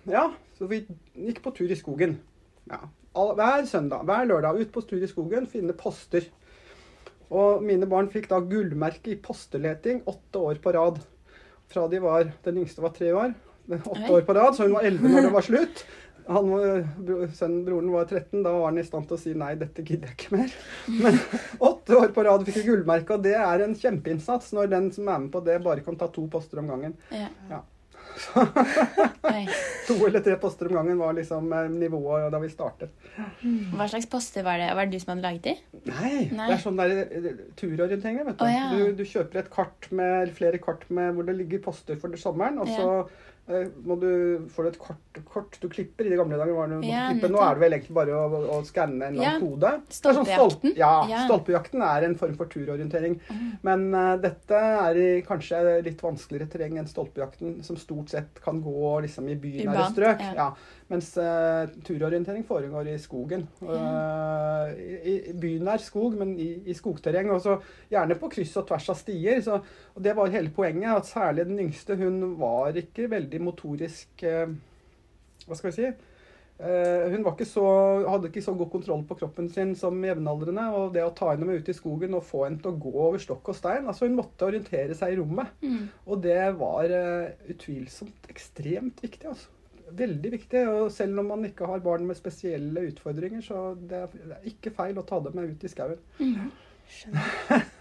ja. 0.09 0.29
Så 0.59 0.66
vi 0.66 0.83
gikk 1.14 1.40
på 1.44 1.53
tur 1.55 1.71
i 1.71 1.79
skogen. 1.79 2.16
Ja. 2.68 2.83
Hver 3.14 3.64
søndag, 3.66 4.05
hver 4.07 4.27
lørdag 4.29 4.59
ut 4.61 4.73
på 4.75 4.83
tur 4.87 5.03
i 5.03 5.11
skogen, 5.11 5.47
finne 5.51 5.75
poster. 5.79 6.27
Og 7.35 7.64
mine 7.64 7.87
barn 7.88 8.09
fikk 8.12 8.29
da 8.31 8.40
gullmerke 8.42 9.14
i 9.14 9.21
posteleting 9.23 10.03
åtte 10.09 10.42
år 10.51 10.61
på 10.64 10.75
rad. 10.77 11.01
Fra 11.69 11.87
de 11.89 12.01
var 12.01 12.31
Den 12.45 12.61
yngste 12.63 12.85
var 12.85 12.95
tre 12.97 13.13
år. 13.13 13.35
Åtte 13.69 14.13
år 14.13 14.23
på 14.25 14.35
rad, 14.37 14.55
så 14.57 14.65
hun 14.65 14.77
var 14.79 14.87
elleve 14.89 15.11
når 15.13 15.27
det 15.29 15.33
var 15.35 15.45
slutt. 15.45 15.83
Han, 16.29 16.51
sønnen, 17.37 17.63
broren 17.65 17.91
var 17.93 18.05
13. 18.09 18.43
Da 18.45 18.53
var 18.53 18.67
han 18.71 18.81
i 18.81 18.85
stand 18.85 19.09
til 19.09 19.17
å 19.17 19.21
si 19.21 19.33
nei, 19.37 19.55
dette 19.61 19.85
gidder 19.85 20.11
jeg 20.11 20.17
ikke 20.19 20.37
mer. 20.37 20.55
Men 21.05 21.19
åtte 21.71 21.97
år 21.97 22.13
på 22.17 22.25
rad 22.27 22.45
fikk 22.49 22.61
jeg 22.63 22.69
gullmerke, 22.69 23.17
og 23.17 23.25
det 23.25 23.35
er 23.41 23.65
en 23.65 23.77
kjempeinnsats 23.77 24.53
når 24.57 24.73
den 24.73 24.91
som 24.97 25.09
er 25.09 25.25
med 25.25 25.33
på 25.33 25.45
det, 25.45 25.59
bare 25.65 25.85
kan 25.85 25.97
ta 26.01 26.09
to 26.13 26.25
poster 26.33 26.61
om 26.63 26.69
gangen. 26.73 26.97
Ja. 27.13 27.29
Ja. 27.53 27.63
To 29.89 29.95
eller 30.07 30.21
tre 30.25 30.35
poster 30.41 30.69
om 30.69 30.75
gangen 30.79 30.99
var 31.01 31.15
liksom 31.17 31.53
eh, 31.53 31.69
nivået 31.71 32.29
da 32.33 32.41
vi 32.43 32.51
startet. 32.53 32.93
Hva 33.73 33.87
slags 33.89 34.09
poster 34.11 34.45
var 34.47 34.61
det? 34.61 34.69
Var 34.77 34.89
det 34.89 34.99
du 34.99 35.03
som 35.03 35.15
hadde 35.15 35.25
laget 35.25 35.47
de? 35.47 35.55
Nei, 35.89 36.13
Nei. 36.33 36.49
det 36.51 36.59
er 36.59 36.63
sånn 36.63 36.81
der 36.81 36.95
eh, 37.05 37.31
turorientering. 37.59 38.21
vet 38.27 38.37
du. 38.37 38.45
Oh, 38.45 38.53
ja. 38.53 38.69
du. 38.75 38.93
Du 38.99 39.05
kjøper 39.09 39.43
et 39.43 39.51
kart 39.53 39.89
med, 39.95 40.35
flere 40.37 40.61
kart 40.63 40.85
med 40.93 41.17
hvor 41.17 41.29
det 41.29 41.39
ligger 41.39 41.65
poster 41.69 42.01
for 42.01 42.15
sommeren, 42.21 42.61
og 42.63 42.71
så 42.73 42.89
eh, 42.99 43.17
må 43.85 43.97
du, 44.01 44.09
får 44.53 44.63
du 44.63 44.69
et 44.69 44.79
kort, 44.79 45.19
kort 45.25 45.57
du 45.63 45.69
klipper. 45.73 46.05
I 46.07 46.11
de 46.13 46.19
gamle 46.21 46.37
dager 46.37 46.53
var 46.53 46.69
det 46.69 46.81
Ja, 46.85 47.07
klippe. 47.13 47.31
Nå 47.33 47.41
er 47.41 47.55
det 47.57 47.63
vel 47.65 47.77
egentlig 47.79 47.95
bare 47.97 48.17
å, 48.19 48.41
å 48.59 48.59
skanne 48.69 49.07
en 49.09 49.17
lang 49.17 49.25
Ja. 49.25 49.35
kode. 49.41 49.71
Sånn 49.89 50.19
Stolpejakten? 50.21 50.59
Stolp, 50.59 50.77
ja, 50.77 50.93
Ja. 51.09 51.23
stolpejakten 51.27 51.83
er 51.89 52.05
en 52.05 52.15
form 52.21 52.37
for 52.37 52.47
turorientering. 52.53 53.19
Men 53.63 53.87
uh, 53.95 54.17
dette 54.21 54.53
er 54.55 55.01
i 55.01 55.23
kanskje 55.23 55.83
litt 55.87 56.01
vanskeligere 56.05 56.51
terreng 56.53 56.79
enn 56.79 56.87
stolpejakten, 56.91 57.63
som 57.65 57.77
stort 57.81 58.11
sett 58.13 58.41
kan 58.45 58.61
gå 58.63 59.01
liksom 59.07 59.29
i 59.33 59.35
bynære 59.37 59.91
strøk. 59.95 60.21
ja. 60.37 60.53
Mens 60.88 61.11
uh, 61.20 61.68
turorientering 61.85 62.46
foregår 62.48 62.88
i 62.88 62.98
skogen. 63.01 63.44
Uh, 63.61 64.70
i, 64.72 65.16
I 65.29 65.35
bynær 65.37 65.83
skog, 65.85 66.16
men 66.16 66.33
i, 66.40 66.48
i 66.64 66.77
skogterreng. 66.77 67.29
Og 67.35 67.42
så 67.44 67.59
gjerne 67.92 68.16
på 68.16 68.31
kryss 68.33 68.57
og 68.57 68.70
tvers 68.70 68.88
av 68.94 68.96
stier. 68.96 69.42
Så, 69.44 69.59
og 69.92 70.05
det 70.05 70.16
var 70.16 70.33
hele 70.33 70.53
poenget. 70.55 70.94
At 70.94 71.11
særlig 71.11 71.44
den 71.51 71.61
yngste, 71.66 71.98
hun 72.01 72.22
var 72.40 72.79
ikke 72.81 73.11
veldig 73.12 73.42
motorisk 73.44 74.24
uh, 74.24 74.46
Hva 75.44 75.59
skal 75.59 75.70
vi 75.70 75.81
si? 75.81 75.96
Hun 76.59 77.22
var 77.22 77.37
ikke 77.37 77.46
så, 77.46 77.64
hadde 78.11 78.33
ikke 78.33 78.40
så 78.42 78.51
god 78.59 78.66
kontroll 78.72 79.05
på 79.07 79.14
kroppen 79.20 79.46
sin 79.46 79.77
som 79.79 80.01
jevnaldrende. 80.03 80.64
Og 80.74 80.96
det 80.96 81.05
å 81.07 81.12
ta 81.14 81.29
henne 81.31 81.46
med 81.46 81.61
ut 81.61 81.70
i 81.70 81.77
skogen 81.77 82.16
og 82.18 82.24
få 82.27 82.48
henne 82.48 82.59
til 82.64 82.72
å 82.72 82.81
gå 82.83 82.90
over 82.96 83.22
stokk 83.22 83.53
og 83.53 83.59
stein 83.61 83.87
altså 83.87 84.09
Hun 84.09 84.16
måtte 84.18 84.48
orientere 84.48 84.96
seg 84.98 85.14
i 85.14 85.20
rommet. 85.20 85.53
Mm. 85.62 85.87
Og 86.09 86.24
det 86.24 86.40
var 86.59 86.90
uh, 86.90 87.46
utvilsomt 87.55 88.27
ekstremt 88.33 89.05
viktig. 89.07 89.31
altså. 89.31 89.53
Veldig 89.96 90.31
viktig. 90.33 90.62
Og 90.68 90.90
selv 90.92 91.18
om 91.20 91.27
man 91.33 91.44
ikke 91.48 91.66
har 91.66 91.79
barn 91.81 92.07
med 92.07 92.16
spesielle 92.16 92.88
utfordringer, 92.90 93.40
så 93.42 93.74
det 93.79 93.96
er, 94.05 94.09
det 94.29 94.40
ikke 94.53 94.74
feil 94.77 94.98
å 94.98 95.07
ta 95.07 95.20
dem 95.20 95.33
med 95.38 95.51
ut 95.55 95.64
i 95.64 95.68
skauen. 95.68 95.98
Mm. 96.20 96.51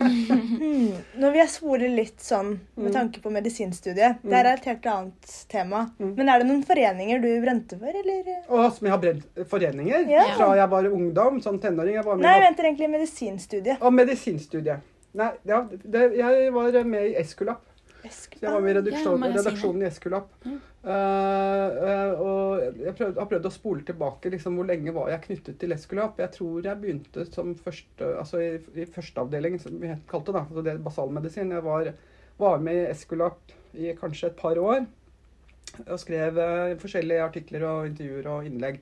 Når 1.15 1.31
vi 1.31 1.39
har 1.39 1.47
svoret 1.47 1.91
litt 1.95 2.19
sånn 2.23 2.49
med 2.75 2.89
Mm. 2.89 2.93
tanke 2.93 3.21
på 3.23 3.29
medisinstudiet. 3.31 4.17
Det 4.23 4.33
er 4.35 4.45
et 4.53 4.65
helt 4.65 4.85
annet 4.85 5.45
tema. 5.47 5.85
Mm. 5.99 6.15
Men 6.17 6.29
er 6.29 6.39
det 6.39 6.47
noen 6.49 6.63
foreninger 6.67 7.21
du 7.23 7.29
brente 7.41 7.77
for, 7.79 7.87
eller? 7.87 8.43
Og 8.49 8.73
som 8.75 8.85
jeg 8.87 8.91
har 8.91 8.99
brent 8.99 9.23
foreninger 9.47 10.09
Ja. 10.09 10.23
fra 10.35 10.55
jeg 10.55 10.69
var 10.69 10.83
ungdom, 10.91 11.39
sånn 11.41 11.59
tenåring. 11.59 11.93
Jeg 11.95 12.03
var 12.05 12.15
med 12.15 12.23
Nei, 12.23 12.33
jeg 12.39 12.45
venter 12.49 12.63
egentlig 12.65 12.89
medisinstudiet. 12.89 13.81
Og 13.81 13.93
medisinstudiet. 13.93 14.79
Nei, 15.13 15.31
ja, 15.45 15.61
det, 15.85 16.11
jeg 16.17 16.51
var 16.53 16.83
med 16.83 17.05
i 17.11 17.15
Eskulap. 17.15 17.61
Jeg 18.41 18.53
var 18.53 18.63
med 18.63 18.71
i 18.71 18.75
redaksjon, 18.79 19.23
Ja, 19.23 19.29
redaksjonen 19.35 19.83
i 19.83 19.87
Eskulap. 19.87 20.33
Mm. 20.45 20.57
Uh, 20.87 22.11
og 22.23 22.77
jeg 22.79 22.93
prøvde, 22.95 23.19
har 23.19 23.29
prøvd 23.31 23.47
å 23.49 23.51
spole 23.51 23.87
tilbake 23.87 24.31
liksom, 24.31 24.59
hvor 24.59 24.67
lenge 24.69 24.93
var 24.95 25.09
jeg 25.11 25.23
knyttet 25.25 25.57
til 25.61 25.75
Eskulap. 25.75 26.21
Jeg 26.23 26.33
tror 26.37 26.69
jeg 26.69 26.81
begynte 26.83 27.25
som 27.27 27.55
første, 27.59 28.11
altså 28.21 28.43
i, 28.43 28.51
i 28.77 28.85
førsteavdeling, 28.87 29.57
som 29.63 29.75
vi 29.81 29.91
kalte 30.11 30.35
det, 30.35 30.45
altså 30.45 30.63
det 30.67 30.77
basalmedisin. 30.85 31.51
Jeg 31.57 31.65
var, 31.65 31.91
var 32.39 32.63
med 32.63 32.83
i 32.83 32.87
Eskulap 32.93 33.57
i 33.77 33.91
kanskje 33.97 34.31
et 34.31 34.39
par 34.39 34.59
år 34.61 34.85
og 35.83 35.99
skrev 35.99 36.39
uh, 36.39 36.77
forskjellige 36.79 37.25
artikler 37.25 37.67
og 37.67 37.91
intervjuer 37.91 38.31
og 38.31 38.47
innlegg. 38.47 38.79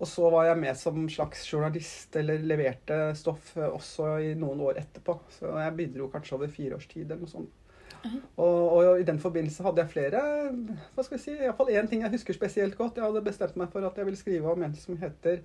Og 0.00 0.08
så 0.08 0.30
var 0.32 0.48
jeg 0.48 0.60
med 0.62 0.76
som 0.80 1.02
slags 1.12 1.42
journalist, 1.44 2.14
eller 2.16 2.40
leverte 2.40 2.98
stoff 3.20 3.52
også 3.60 4.14
i 4.24 4.30
noen 4.38 4.62
år 4.64 4.80
etterpå. 4.80 5.18
Så 5.36 5.52
jeg 5.60 5.76
bidro 5.76 6.08
kanskje 6.12 6.38
over 6.38 6.52
fire 6.52 6.78
års 6.78 6.88
tid 6.88 7.04
eller 7.04 7.26
noe 7.26 7.32
sånt. 7.34 7.59
Og, 8.36 8.60
og 8.76 9.00
i 9.00 9.06
den 9.06 9.18
forbindelse 9.20 9.64
hadde 9.66 9.82
jeg 9.82 9.92
flere 9.92 10.20
hva 10.94 11.04
skal 11.04 11.16
jeg 11.16 11.24
si, 11.24 11.34
Iallfall 11.36 11.72
én 11.74 11.88
ting 11.90 12.04
jeg 12.04 12.14
husker 12.14 12.36
spesielt 12.36 12.78
godt. 12.78 12.96
Jeg 12.96 13.06
hadde 13.06 13.24
bestemt 13.26 13.58
meg 13.60 13.72
for 13.72 13.84
at 13.86 13.98
jeg 13.98 14.08
ville 14.08 14.20
skrive 14.20 14.52
om 14.52 14.64
en 14.64 14.76
som 14.78 14.98
heter 15.00 15.42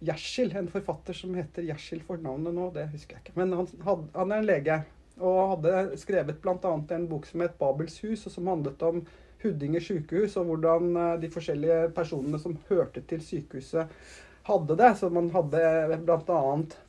Gjersil. 0.00 0.54
En 0.56 0.70
forfatter 0.72 1.16
som 1.16 1.34
heter 1.36 1.66
Gjersil 1.68 2.00
for 2.06 2.22
navnet 2.22 2.56
nå, 2.56 2.70
det 2.74 2.88
husker 2.94 3.18
jeg 3.18 3.26
ikke. 3.26 3.36
Men 3.40 3.52
han, 3.58 3.68
had, 3.86 4.06
han 4.16 4.32
er 4.32 4.42
en 4.42 4.48
lege 4.48 4.80
og 5.20 5.40
hadde 5.54 5.98
skrevet 6.00 6.38
bl.a. 6.40 6.72
en 6.96 7.08
bok 7.10 7.26
som 7.28 7.42
het 7.44 7.58
Babels 7.60 7.98
hus, 8.06 8.24
og 8.24 8.32
som 8.32 8.48
handlet 8.48 8.80
om 8.86 9.02
Huddinge 9.42 9.80
sykehus 9.84 10.36
og 10.40 10.50
hvordan 10.50 10.96
eh, 10.96 11.14
de 11.22 11.30
forskjellige 11.32 11.90
personene 11.96 12.40
som 12.40 12.58
hørte 12.68 13.02
til 13.08 13.22
sykehuset, 13.24 13.92
hadde 14.50 14.76
det. 14.78 14.90
Så 14.98 15.10
man 15.14 15.30
hadde 15.34 16.00
bl.a. 16.04 16.40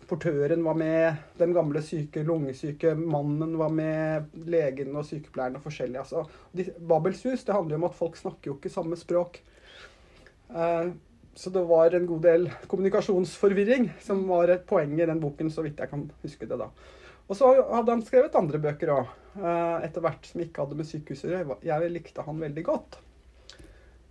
portøren 0.09 0.65
var 0.65 0.79
med, 0.79 1.21
den 1.39 1.53
gamle 1.55 1.83
syke, 1.85 2.25
lungesyke 2.27 2.95
mannen 2.99 3.55
var 3.59 3.71
med, 3.73 4.33
legen 4.49 4.97
og 4.97 5.07
sykepleieren 5.07 5.59
og 5.59 5.65
forskjellig. 5.67 6.01
Altså, 6.01 6.25
de, 6.57 6.67
Babels 6.77 7.23
hus 7.29 7.45
det 7.47 7.55
handler 7.55 7.77
jo 7.77 7.83
om 7.83 7.87
at 7.91 7.97
folk 8.01 8.19
snakker 8.19 8.51
jo 8.51 8.57
ikke 8.57 8.73
samme 8.73 8.99
språk. 8.99 9.39
Eh, 10.51 10.91
så 11.33 11.49
det 11.49 11.63
var 11.63 11.95
en 11.95 12.09
god 12.09 12.25
del 12.25 12.49
kommunikasjonsforvirring 12.67 13.87
som 14.03 14.25
var 14.27 14.51
et 14.51 14.65
poeng 14.67 14.97
i 14.99 15.07
den 15.07 15.21
boken, 15.23 15.51
så 15.53 15.63
vidt 15.63 15.79
jeg 15.79 15.91
kan 15.93 16.09
huske 16.25 16.49
det 16.49 16.59
da. 16.59 16.67
Og 17.31 17.37
så 17.39 17.53
hadde 17.71 17.93
han 17.93 18.03
skrevet 18.03 18.35
andre 18.35 18.59
bøker 18.59 18.91
òg, 18.91 19.11
etter 19.85 20.03
hvert 20.03 20.27
som 20.27 20.41
ikke 20.43 20.65
hadde 20.65 20.75
med 20.75 20.89
sykehus 20.89 21.23
å. 21.23 21.55
Jeg 21.63 21.91
likte 21.93 22.25
han 22.25 22.41
veldig 22.43 22.65
godt. 22.67 22.97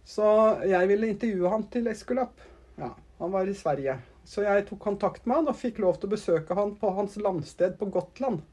Så 0.08 0.26
jeg 0.64 0.88
ville 0.88 1.10
intervjue 1.12 1.52
han 1.52 1.66
til 1.68 1.90
Eskulap. 1.92 2.40
Ja, 2.80 2.94
han 3.20 3.30
var 3.30 3.46
i 3.46 3.54
Sverige. 3.54 3.98
Så 4.24 4.44
jeg 4.44 4.62
tok 4.68 4.78
kontakt 4.84 5.24
med 5.26 5.40
han 5.40 5.48
og 5.50 5.56
fikk 5.58 5.80
lov 5.82 5.96
til 5.98 6.06
å 6.06 6.12
besøke 6.12 6.54
han 6.54 6.76
på 6.78 6.92
hans 6.94 7.16
landsted 7.18 7.74
på 7.80 7.88
Gotland. 7.90 8.44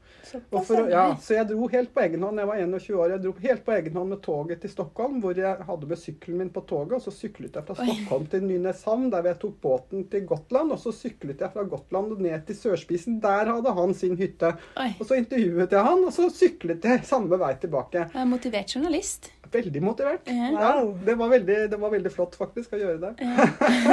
Og 0.50 0.64
for, 0.66 0.88
ja. 0.90 1.04
så 1.22 1.36
jeg 1.36 1.48
dro 1.52 1.68
helt 1.70 1.92
på 1.94 2.02
egen 2.02 2.24
hånd. 2.26 2.40
Jeg 2.42 2.50
var 2.50 2.62
21 2.64 2.96
år. 2.98 3.12
Jeg 3.14 3.22
dro 3.24 3.32
helt 3.44 3.64
på 3.64 3.74
egen 3.76 3.96
hånd 3.96 4.12
med 4.12 4.20
toget 4.24 4.60
til 4.64 4.72
Stockholm, 4.72 5.20
hvor 5.22 5.38
jeg 5.38 5.68
hadde 5.68 5.88
med 5.88 6.00
sykkelen 6.02 6.42
min 6.42 6.50
på 6.52 6.64
toget. 6.68 6.96
Og 6.98 7.04
så 7.06 7.14
syklet 7.14 7.56
jeg 7.56 7.68
fra 7.68 7.78
Oi. 7.78 7.86
Stockholm 7.86 8.26
til 8.32 8.44
Nynäshamn, 8.48 9.08
der 9.14 9.30
jeg 9.30 9.40
tok 9.44 9.56
båten 9.64 10.04
til 10.12 10.26
Gotland. 10.28 10.74
Og 10.74 10.82
så 10.82 10.92
syklet 10.98 11.46
jeg 11.46 11.54
fra 11.54 11.64
Gotland 11.70 12.18
ned 12.26 12.44
til 12.50 12.58
sørspisen. 12.58 13.22
Der 13.24 13.54
hadde 13.54 13.76
han 13.78 13.96
sin 13.96 14.18
hytte. 14.20 14.52
Oi. 14.76 14.90
Og 14.98 15.06
så 15.08 15.20
intervjuet 15.22 15.78
jeg 15.78 15.88
han, 15.92 16.04
og 16.10 16.12
så 16.16 16.28
syklet 16.34 16.90
jeg 16.90 17.06
samme 17.08 17.40
vei 17.40 17.54
tilbake. 17.62 18.08
Er 18.12 18.28
motivert 18.28 18.74
journalist. 18.74 19.30
Veldig 19.52 19.82
motivert. 19.82 20.28
Ja. 20.28 20.48
Ja, 20.52 20.72
det, 21.04 21.14
var 21.18 21.30
veldig, 21.32 21.56
det 21.72 21.78
var 21.80 21.92
veldig 21.94 22.12
flott 22.12 22.36
faktisk 22.38 22.74
å 22.76 22.80
gjøre 22.80 22.98
det. 23.02 23.12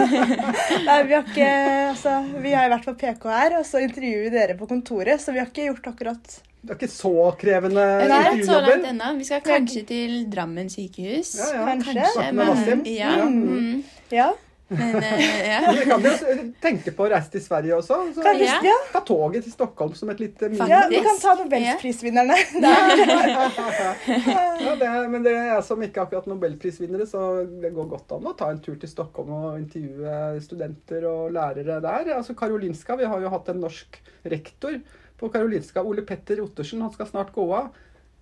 Nei, 0.88 0.98
vi 1.08 1.16
har 1.16 1.24
ikke 1.24 1.52
Altså, 1.92 2.16
vi 2.44 2.52
har 2.56 2.72
vært 2.74 2.90
på 2.90 2.96
PK 3.00 3.30
her, 3.32 3.58
og 3.62 3.68
så 3.68 3.82
intervjuer 3.86 4.26
vi 4.28 4.34
dere 4.34 4.58
på 4.60 4.68
kontoret, 4.70 5.22
så 5.24 5.36
vi 5.36 5.40
har 5.40 5.48
ikke 5.52 5.70
gjort 5.70 5.92
akkurat 5.94 6.38
Det 6.62 6.74
er 6.74 6.80
ikke 6.80 6.92
så 6.92 7.14
krevende 7.40 7.86
er 7.86 8.16
intervjujobber. 8.34 9.20
Vi 9.20 9.30
skal 9.30 9.46
kanskje 9.46 9.86
til 9.92 10.18
Drammen 10.34 10.72
sykehus. 10.74 11.36
Ja, 11.40 11.52
ja. 11.60 11.68
Kanskje. 11.72 11.94
kanskje. 12.02 12.32
Men, 12.36 12.84
Ja. 12.90 13.14
Ja. 13.22 13.30
Mm. 13.30 13.84
Ja, 14.14 14.32
Men 14.68 14.96
eh, 14.96 15.50
ja. 15.52 15.72
Vi 15.72 15.86
kan 15.86 16.02
jo 16.02 16.12
tenke 16.62 16.92
på 16.96 17.06
å 17.06 17.10
reise 17.12 17.30
til 17.36 17.44
Sverige 17.44 17.76
også. 17.78 18.00
Så 18.16 18.24
Ja. 18.42 18.58
ta 18.92 19.02
toget 19.06 19.46
til 19.46 19.54
Stockholm 19.54 19.94
som 19.98 20.10
et 20.10 20.20
lite 20.24 20.50
mini. 20.50 20.68
ja, 20.70 20.88
vi 20.90 21.02
kan 21.06 21.20
ta 21.22 21.36
nobelprisvinnerne. 21.38 22.38
Ja, 22.64 22.76
det, 24.82 24.90
men 25.14 25.24
det 25.26 25.34
er 25.36 25.48
jeg 25.54 25.64
som 25.68 25.86
ikke 25.86 26.06
akkurat 26.06 26.28
nobelprisvinnere, 26.30 27.06
så 27.10 27.22
det 27.62 27.74
går 27.76 27.90
godt 27.94 28.16
an 28.18 28.30
å 28.32 28.36
ta 28.38 28.50
en 28.54 28.62
tur 28.66 28.78
til 28.82 28.90
Stockholm 28.92 29.32
og 29.38 29.60
intervjue 29.62 30.42
studenter 30.44 31.06
og 31.10 31.34
lærere 31.36 31.80
der. 31.84 32.14
Altså 32.18 32.36
Karolinska, 32.38 32.98
Vi 33.00 33.10
har 33.10 33.22
jo 33.22 33.34
hatt 33.34 33.50
en 33.54 33.62
norsk 33.64 34.00
rektor 34.26 34.80
på 35.20 35.30
Karolinska, 35.32 35.84
Ole 35.86 36.04
Petter 36.08 36.42
Ottersen. 36.44 36.82
Han 36.84 36.94
skal 36.94 37.08
snart 37.08 37.34
gå 37.36 37.46
av. 37.56 37.70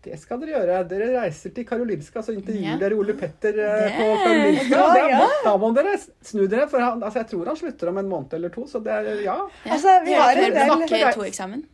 Det 0.04 0.18
skal 0.20 0.40
dere 0.42 0.58
gjøre. 0.60 0.78
Dere 0.90 1.08
reiser 1.22 1.54
til 1.56 1.66
Karolinska, 1.66 2.22
så 2.22 2.34
intervjuer 2.36 2.74
Ja. 2.74 2.78
dere 2.82 2.96
Ole 3.00 3.14
Petter 3.14 3.50
eh, 3.56 3.84
Det- 3.84 3.94
på 3.98 4.08
Karolinska. 4.24 4.76
Ja, 4.76 4.88
er- 4.96 5.10
ja. 5.10 5.28
Da 5.46 5.54
må 5.58 5.70
dere 5.76 5.94
snu 6.22 6.48
dere, 6.48 6.68
for 6.70 6.80
han, 6.80 7.04
altså, 7.04 7.20
jeg 7.20 7.28
tror 7.30 7.46
han 7.46 7.56
slutter 7.56 7.88
om 7.94 7.98
en 7.98 8.10
måned 8.10 8.34
eller 8.34 8.50
to. 8.50 8.66
Så 8.68 8.84
det 8.84 8.92
er 8.92 9.22
ja. 9.24 9.38
Altså, 9.66 9.94
vi 10.06 10.12
har 10.14 10.32
en 10.36 10.52
del. 10.52 10.68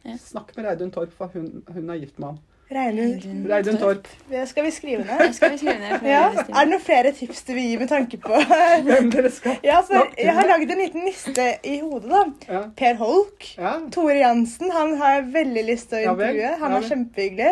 Ja. 0.05 0.17
Snakk 0.17 0.55
med 0.57 0.65
Reidun 0.65 0.91
Torp, 0.91 1.11
for 1.17 1.27
hun, 1.33 1.63
hun 1.73 1.89
er 1.89 1.95
gift 2.05 2.19
med 2.19 2.27
han. 2.29 2.39
Reidun. 2.71 3.77
Torp. 3.81 4.07
Det 4.29 4.43
skal 4.49 4.63
vi 4.67 4.71
skrive 4.71 5.03
ned. 5.03 5.19
Det 5.19 5.35
skal 5.39 5.51
vi 5.51 5.57
skrive 5.57 5.79
ned. 5.79 6.03
Ja. 6.05 6.27
er 6.29 6.43
det 6.53 6.69
noen 6.69 6.83
flere 6.83 7.11
tips 7.17 7.41
du 7.47 7.53
vil 7.55 7.65
gi 7.65 7.77
med 7.81 7.89
tanke 7.89 8.19
på 8.21 8.41
Hvem 8.85 9.09
dere 9.13 9.31
skal 9.33 9.57
Ja, 9.65 9.79
jeg 10.17 10.35
har 10.37 10.49
lagd 10.51 10.69
en 10.69 10.83
liten 10.83 11.07
liste 11.07 11.47
i 11.65 11.79
hodet, 11.81 12.11
da. 12.11 12.21
Ja. 12.53 12.61
Per 12.77 12.99
Holk. 13.01 13.49
Tore 13.95 14.19
Jansen, 14.19 14.69
han 14.75 14.95
har 15.01 15.17
jeg 15.17 15.27
veldig 15.33 15.65
lyst 15.71 15.89
til 15.89 16.03
å 16.03 16.13
intervjue. 16.13 16.53
Han 16.61 16.77
er 16.77 16.87
kjempehyggelig. 16.93 17.51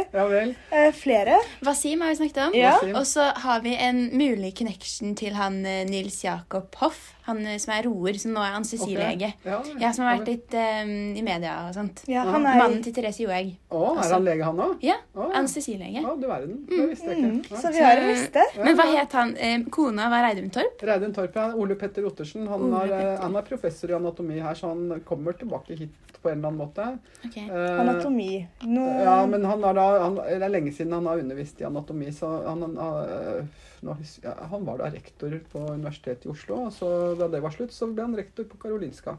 Eh, 0.69 0.89
flere. 0.93 1.41
Wasim 1.65 2.05
har 2.05 2.13
vi 2.13 2.21
snakket 2.21 2.43
om. 2.45 2.95
Og 3.01 3.05
så 3.09 3.31
har 3.47 3.65
vi 3.65 3.73
en 3.89 4.03
mulig 4.13 4.53
connection 4.61 5.17
til 5.17 5.33
han 5.39 5.63
eh, 5.65 5.81
Nils 5.89 6.21
Jakob 6.25 6.77
Hoff. 6.83 7.16
Han 7.27 7.41
eh, 7.45 7.57
som 7.59 7.73
er 7.75 7.85
roer, 7.87 8.17
som 8.21 8.31
nå 8.35 8.41
er 8.43 8.55
anestesilege. 8.57 9.29
Okay. 9.37 9.51
Ja, 9.51 9.59
Ja, 9.83 9.91
som 9.95 10.05
har 10.07 10.17
vært 10.17 10.29
litt 10.31 10.55
um, 10.57 10.93
i 11.19 11.23
media 11.25 11.53
og 11.67 11.75
sånt. 11.75 12.03
Ja, 12.07 12.23
han 12.27 12.45
er 12.47 12.59
Mannen 12.61 12.81
til 12.85 12.95
Therese 12.95 13.21
Johaug. 13.25 13.53
Å, 13.69 13.83
er 13.99 14.13
han 14.15 14.25
lege, 14.27 14.47
han 14.47 14.61
òg? 14.67 14.75
Ja, 14.85 14.95
Oh, 15.17 15.25
ja. 15.31 15.39
anestesilege. 15.41 16.03
Å, 16.05 16.15
du 16.21 16.27
verden. 16.29 16.59
Det 16.69 16.89
visste 16.91 17.11
jeg 17.13 17.23
mm, 17.23 17.37
Ja. 17.51 17.61
Så 17.61 17.71
vi 17.73 17.81
har 17.83 17.99
en 18.01 18.09
liste. 18.11 18.43
Men 18.61 18.77
hva 18.77 18.85
het 18.91 19.15
han? 19.17 19.35
Eh, 19.37 19.57
kona 19.73 20.09
var 20.13 20.23
Reidun 20.27 20.49
Torp? 20.53 20.83
Reidun 20.87 21.13
Torp, 21.15 21.35
ja. 21.35 21.47
Ole 21.57 21.75
Petter 21.79 22.05
Ottersen. 22.09 22.47
Han, 22.51 22.67
Ole 22.69 22.83
er, 22.83 22.91
eh, 22.91 22.99
Petter. 23.05 23.23
han 23.23 23.35
er 23.41 23.47
professor 23.51 23.91
i 23.91 23.97
anatomi 23.97 24.39
her, 24.43 24.55
så 24.59 24.71
han 24.73 25.01
kommer 25.07 25.33
tilbake 25.39 25.77
hit 25.79 26.19
på 26.21 26.29
en 26.31 26.37
eller 26.39 26.47
annen 26.49 26.59
måte. 26.59 26.85
Okay. 27.27 27.45
Eh, 27.49 27.79
Anatomi. 27.81 28.47
No... 28.65 28.85
Ja, 29.03 29.19
men 29.29 29.45
han 29.45 29.63
er, 29.63 29.73
da, 29.77 29.87
han, 30.03 30.15
det 30.17 30.41
er 30.47 30.53
lenge 30.53 30.73
siden 30.73 30.95
han 30.97 31.05
har 31.11 31.21
undervist 31.21 31.61
i 31.61 31.67
anatomi, 31.67 32.09
så 32.15 32.31
han, 32.47 32.63
han, 32.65 32.77
ja, 32.79 33.43
han 33.83 34.65
var 34.65 34.77
da 34.81 34.89
rektor 34.93 35.39
på 35.51 35.59
Universitetet 35.73 36.25
i 36.25 36.29
Oslo, 36.33 36.55
og 36.67 36.73
så 36.73 36.87
da 37.19 37.27
det 37.27 37.41
var 37.43 37.51
slutt, 37.55 37.73
så 37.75 37.89
ble 37.93 38.01
han 38.07 38.15
rektor 38.17 38.43
på 38.49 38.57
Karolinska. 38.61 39.17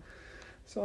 Så, 0.69 0.83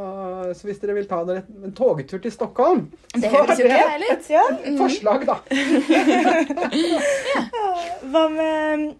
så 0.56 0.62
hvis 0.64 0.78
dere 0.80 0.94
vil 0.96 1.04
ta 1.10 1.18
dere 1.28 1.42
en 1.62 1.72
togtur 1.76 2.18
til 2.24 2.32
Stockholm, 2.32 2.86
Det 3.12 3.28
så 3.28 3.42
er 3.44 3.98
det 4.00 4.12
ut. 4.14 4.28
Ja, 4.32 4.44
et 4.64 4.78
forslag, 4.80 5.26
da. 5.28 5.36
Hva 8.12 8.22
med 8.32 8.94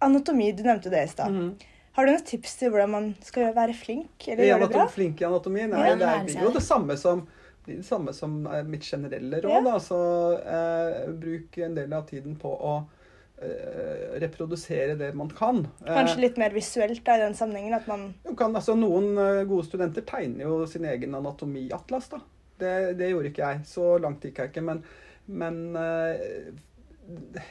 anatomi? 0.00 0.52
Du 0.56 0.62
nevnte 0.64 0.90
det 0.92 1.04
i 1.04 1.08
stad. 1.12 1.32
Mhm. 1.32 1.50
Har 1.98 2.06
du 2.06 2.12
noen 2.14 2.22
tips 2.24 2.52
til 2.56 2.70
hvordan 2.70 2.90
man 2.94 3.06
skal 3.26 3.50
være 3.56 3.74
flink? 3.74 4.28
Eller 4.30 4.44
I 4.44 4.48
gjøre 4.52 4.66
det 4.68 4.76
bra? 4.76 4.84
flink 4.88 5.20
i 5.20 5.24
anatomi? 5.26 5.64
Nei, 5.68 5.80
Ja, 5.88 5.96
det 5.98 6.10
blir 6.28 6.44
jo 6.46 6.52
det. 6.54 6.62
samme 6.62 6.96
som 6.96 7.24
blir 7.66 7.76
det 7.82 7.84
samme 7.84 8.12
som 8.16 8.46
er 8.46 8.62
mitt 8.64 8.86
generelle 8.86 9.40
råd. 9.42 9.52
Ja. 9.52 9.60
Da. 9.66 9.74
Så 9.82 9.98
eh, 10.38 11.10
bruk 11.12 11.58
en 11.58 11.74
del 11.76 11.92
av 11.92 12.06
tiden 12.08 12.36
på 12.40 12.48
å 12.54 12.76
eh, 12.78 12.84
reprodusere 14.20 14.94
det 15.00 15.12
man 15.16 15.30
kan. 15.32 15.62
Eh, 15.86 15.94
Kanskje 15.94 16.20
litt 16.26 16.40
mer 16.40 16.54
visuelt 16.54 17.04
da, 17.06 17.16
i 17.16 17.24
den 17.24 17.36
sammenhengen. 17.38 17.74
At 17.78 17.86
man 17.90 18.10
kan, 18.36 18.54
altså, 18.56 18.76
noen 18.78 19.14
eh, 19.18 19.42
gode 19.48 19.68
studenter 19.68 20.04
tegner 20.06 20.44
jo 20.46 20.60
sin 20.70 20.84
egen 20.88 21.16
anatomiatlas. 21.18 22.10
da. 22.12 22.20
Det, 22.60 22.74
det 23.00 23.12
gjorde 23.12 23.32
ikke 23.32 23.46
jeg. 23.46 23.62
Så 23.68 23.94
langt 24.02 24.24
gikk 24.26 24.42
jeg 24.42 24.52
ikke. 24.52 24.66
Men, 24.66 24.82
men 25.26 25.62
eh, 25.80 26.50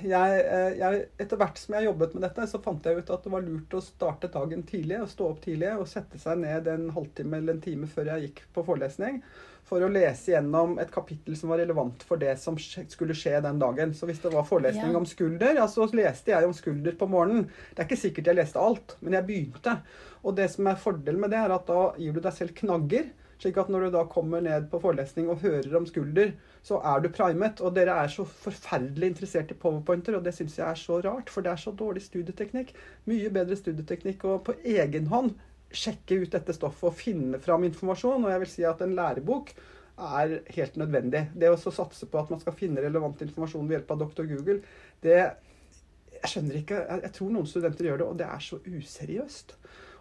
jeg, 0.05 0.39
eh, 0.45 0.77
jeg, 0.79 1.03
etter 1.19 1.39
hvert 1.39 1.59
som 1.59 1.75
jeg 1.75 1.87
jobbet 1.89 2.15
med 2.15 2.23
dette, 2.27 2.47
så 2.51 2.61
fant 2.63 2.85
jeg 2.85 3.01
ut 3.01 3.11
at 3.13 3.23
det 3.25 3.31
var 3.33 3.45
lurt 3.45 3.75
å 3.77 3.81
starte 3.83 4.29
dagen 4.31 4.63
tidlig. 4.67 5.01
og 5.03 5.09
Stå 5.11 5.29
opp 5.31 5.41
tidlig 5.43 5.71
og 5.75 5.87
sette 5.89 6.19
seg 6.21 6.41
ned 6.43 6.67
en 6.71 6.89
halvtime 6.95 7.37
eller 7.39 7.57
en 7.57 7.63
time 7.63 7.89
før 7.89 8.13
jeg 8.13 8.27
gikk 8.29 8.43
på 8.55 8.65
forelesning. 8.67 9.21
For 9.69 9.83
å 9.85 9.89
lese 9.91 10.31
gjennom 10.33 10.79
et 10.81 10.89
kapittel 10.89 11.35
som 11.37 11.51
var 11.51 11.59
relevant 11.61 12.01
for 12.07 12.17
det 12.17 12.31
som 12.41 12.55
skulle 12.57 13.13
skje 13.17 13.35
den 13.45 13.59
dagen. 13.61 13.91
Så 13.93 14.07
hvis 14.09 14.21
det 14.23 14.31
var 14.33 14.47
forelesning 14.49 14.95
Ja. 14.95 14.97
om 14.97 15.05
skulder, 15.05 15.53
ja, 15.59 15.67
så 15.69 15.85
leste 15.93 16.31
jeg 16.31 16.47
om 16.47 16.53
skulder 16.57 16.95
på 16.97 17.09
morgenen. 17.09 17.49
Det 17.75 17.83
er 17.83 17.89
ikke 17.89 18.01
sikkert 18.07 18.31
jeg 18.31 18.39
leste 18.39 18.57
alt, 18.59 18.95
men 19.01 19.13
jeg 19.13 19.27
begynte. 19.27 19.75
Og 20.23 20.35
det 20.35 20.49
som 20.51 20.65
er 20.67 20.75
fordelen 20.81 21.21
med 21.21 21.29
det, 21.29 21.37
er 21.43 21.53
at 21.53 21.67
da 21.69 21.93
gir 21.97 22.13
du 22.13 22.19
deg 22.19 22.33
selv 22.33 22.55
knagger. 22.57 23.11
Slik 23.39 23.57
at 23.61 23.69
når 23.71 23.85
du 23.85 23.93
da 23.95 24.03
kommer 24.11 24.43
ned 24.43 24.67
på 24.71 24.81
forelesning 24.83 25.29
og 25.31 25.39
hører 25.45 25.75
om 25.79 25.85
skulder, 25.87 26.33
så 26.65 26.81
er 26.83 26.99
du 26.99 27.07
primet. 27.15 27.61
Og 27.63 27.71
dere 27.77 27.95
er 28.03 28.11
så 28.11 28.25
forferdelig 28.27 29.13
interessert 29.13 29.53
i 29.53 29.57
powerpointer, 29.59 30.17
og 30.17 30.25
det 30.25 30.33
syns 30.35 30.57
jeg 30.59 30.67
er 30.67 30.79
så 30.79 30.99
rart, 31.05 31.31
for 31.31 31.45
det 31.45 31.53
er 31.53 31.61
så 31.61 31.71
dårlig 31.71 32.03
studieteknikk. 32.03 32.73
Mye 33.07 33.31
bedre 33.33 33.55
studieteknikk 33.59 34.27
å 34.27 34.41
på 34.43 34.57
egen 34.67 35.07
hånd 35.13 35.37
sjekke 35.71 36.17
ut 36.23 36.33
dette 36.33 36.55
stoffet 36.57 36.89
og 36.89 36.97
finne 36.97 37.39
fram 37.39 37.63
informasjon. 37.67 38.25
Og 38.25 38.33
jeg 38.33 38.43
vil 38.43 38.51
si 38.57 38.65
at 38.67 38.83
en 38.83 38.95
lærebok 38.97 39.53
er 39.99 40.39
helt 40.55 40.79
nødvendig. 40.79 41.25
Det 41.35 41.51
å 41.51 41.59
satse 41.59 42.07
på 42.11 42.19
at 42.19 42.31
man 42.33 42.41
skal 42.43 42.55
finne 42.57 42.83
relevant 42.83 43.21
informasjon 43.23 43.67
ved 43.67 43.79
hjelp 43.79 43.93
av 43.95 44.03
doktor 44.07 44.27
Google, 44.29 44.61
det 45.03 45.21
Jeg 46.19 46.29
skjønner 46.33 46.55
ikke 46.59 46.75
Jeg, 46.75 46.99
jeg 47.03 47.11
tror 47.15 47.29
noen 47.31 47.45
studenter 47.47 47.85
gjør 47.85 47.99
det, 48.01 48.05
og 48.11 48.17
det 48.19 48.25
er 48.27 48.41
så 48.43 48.57
useriøst. 48.59 49.53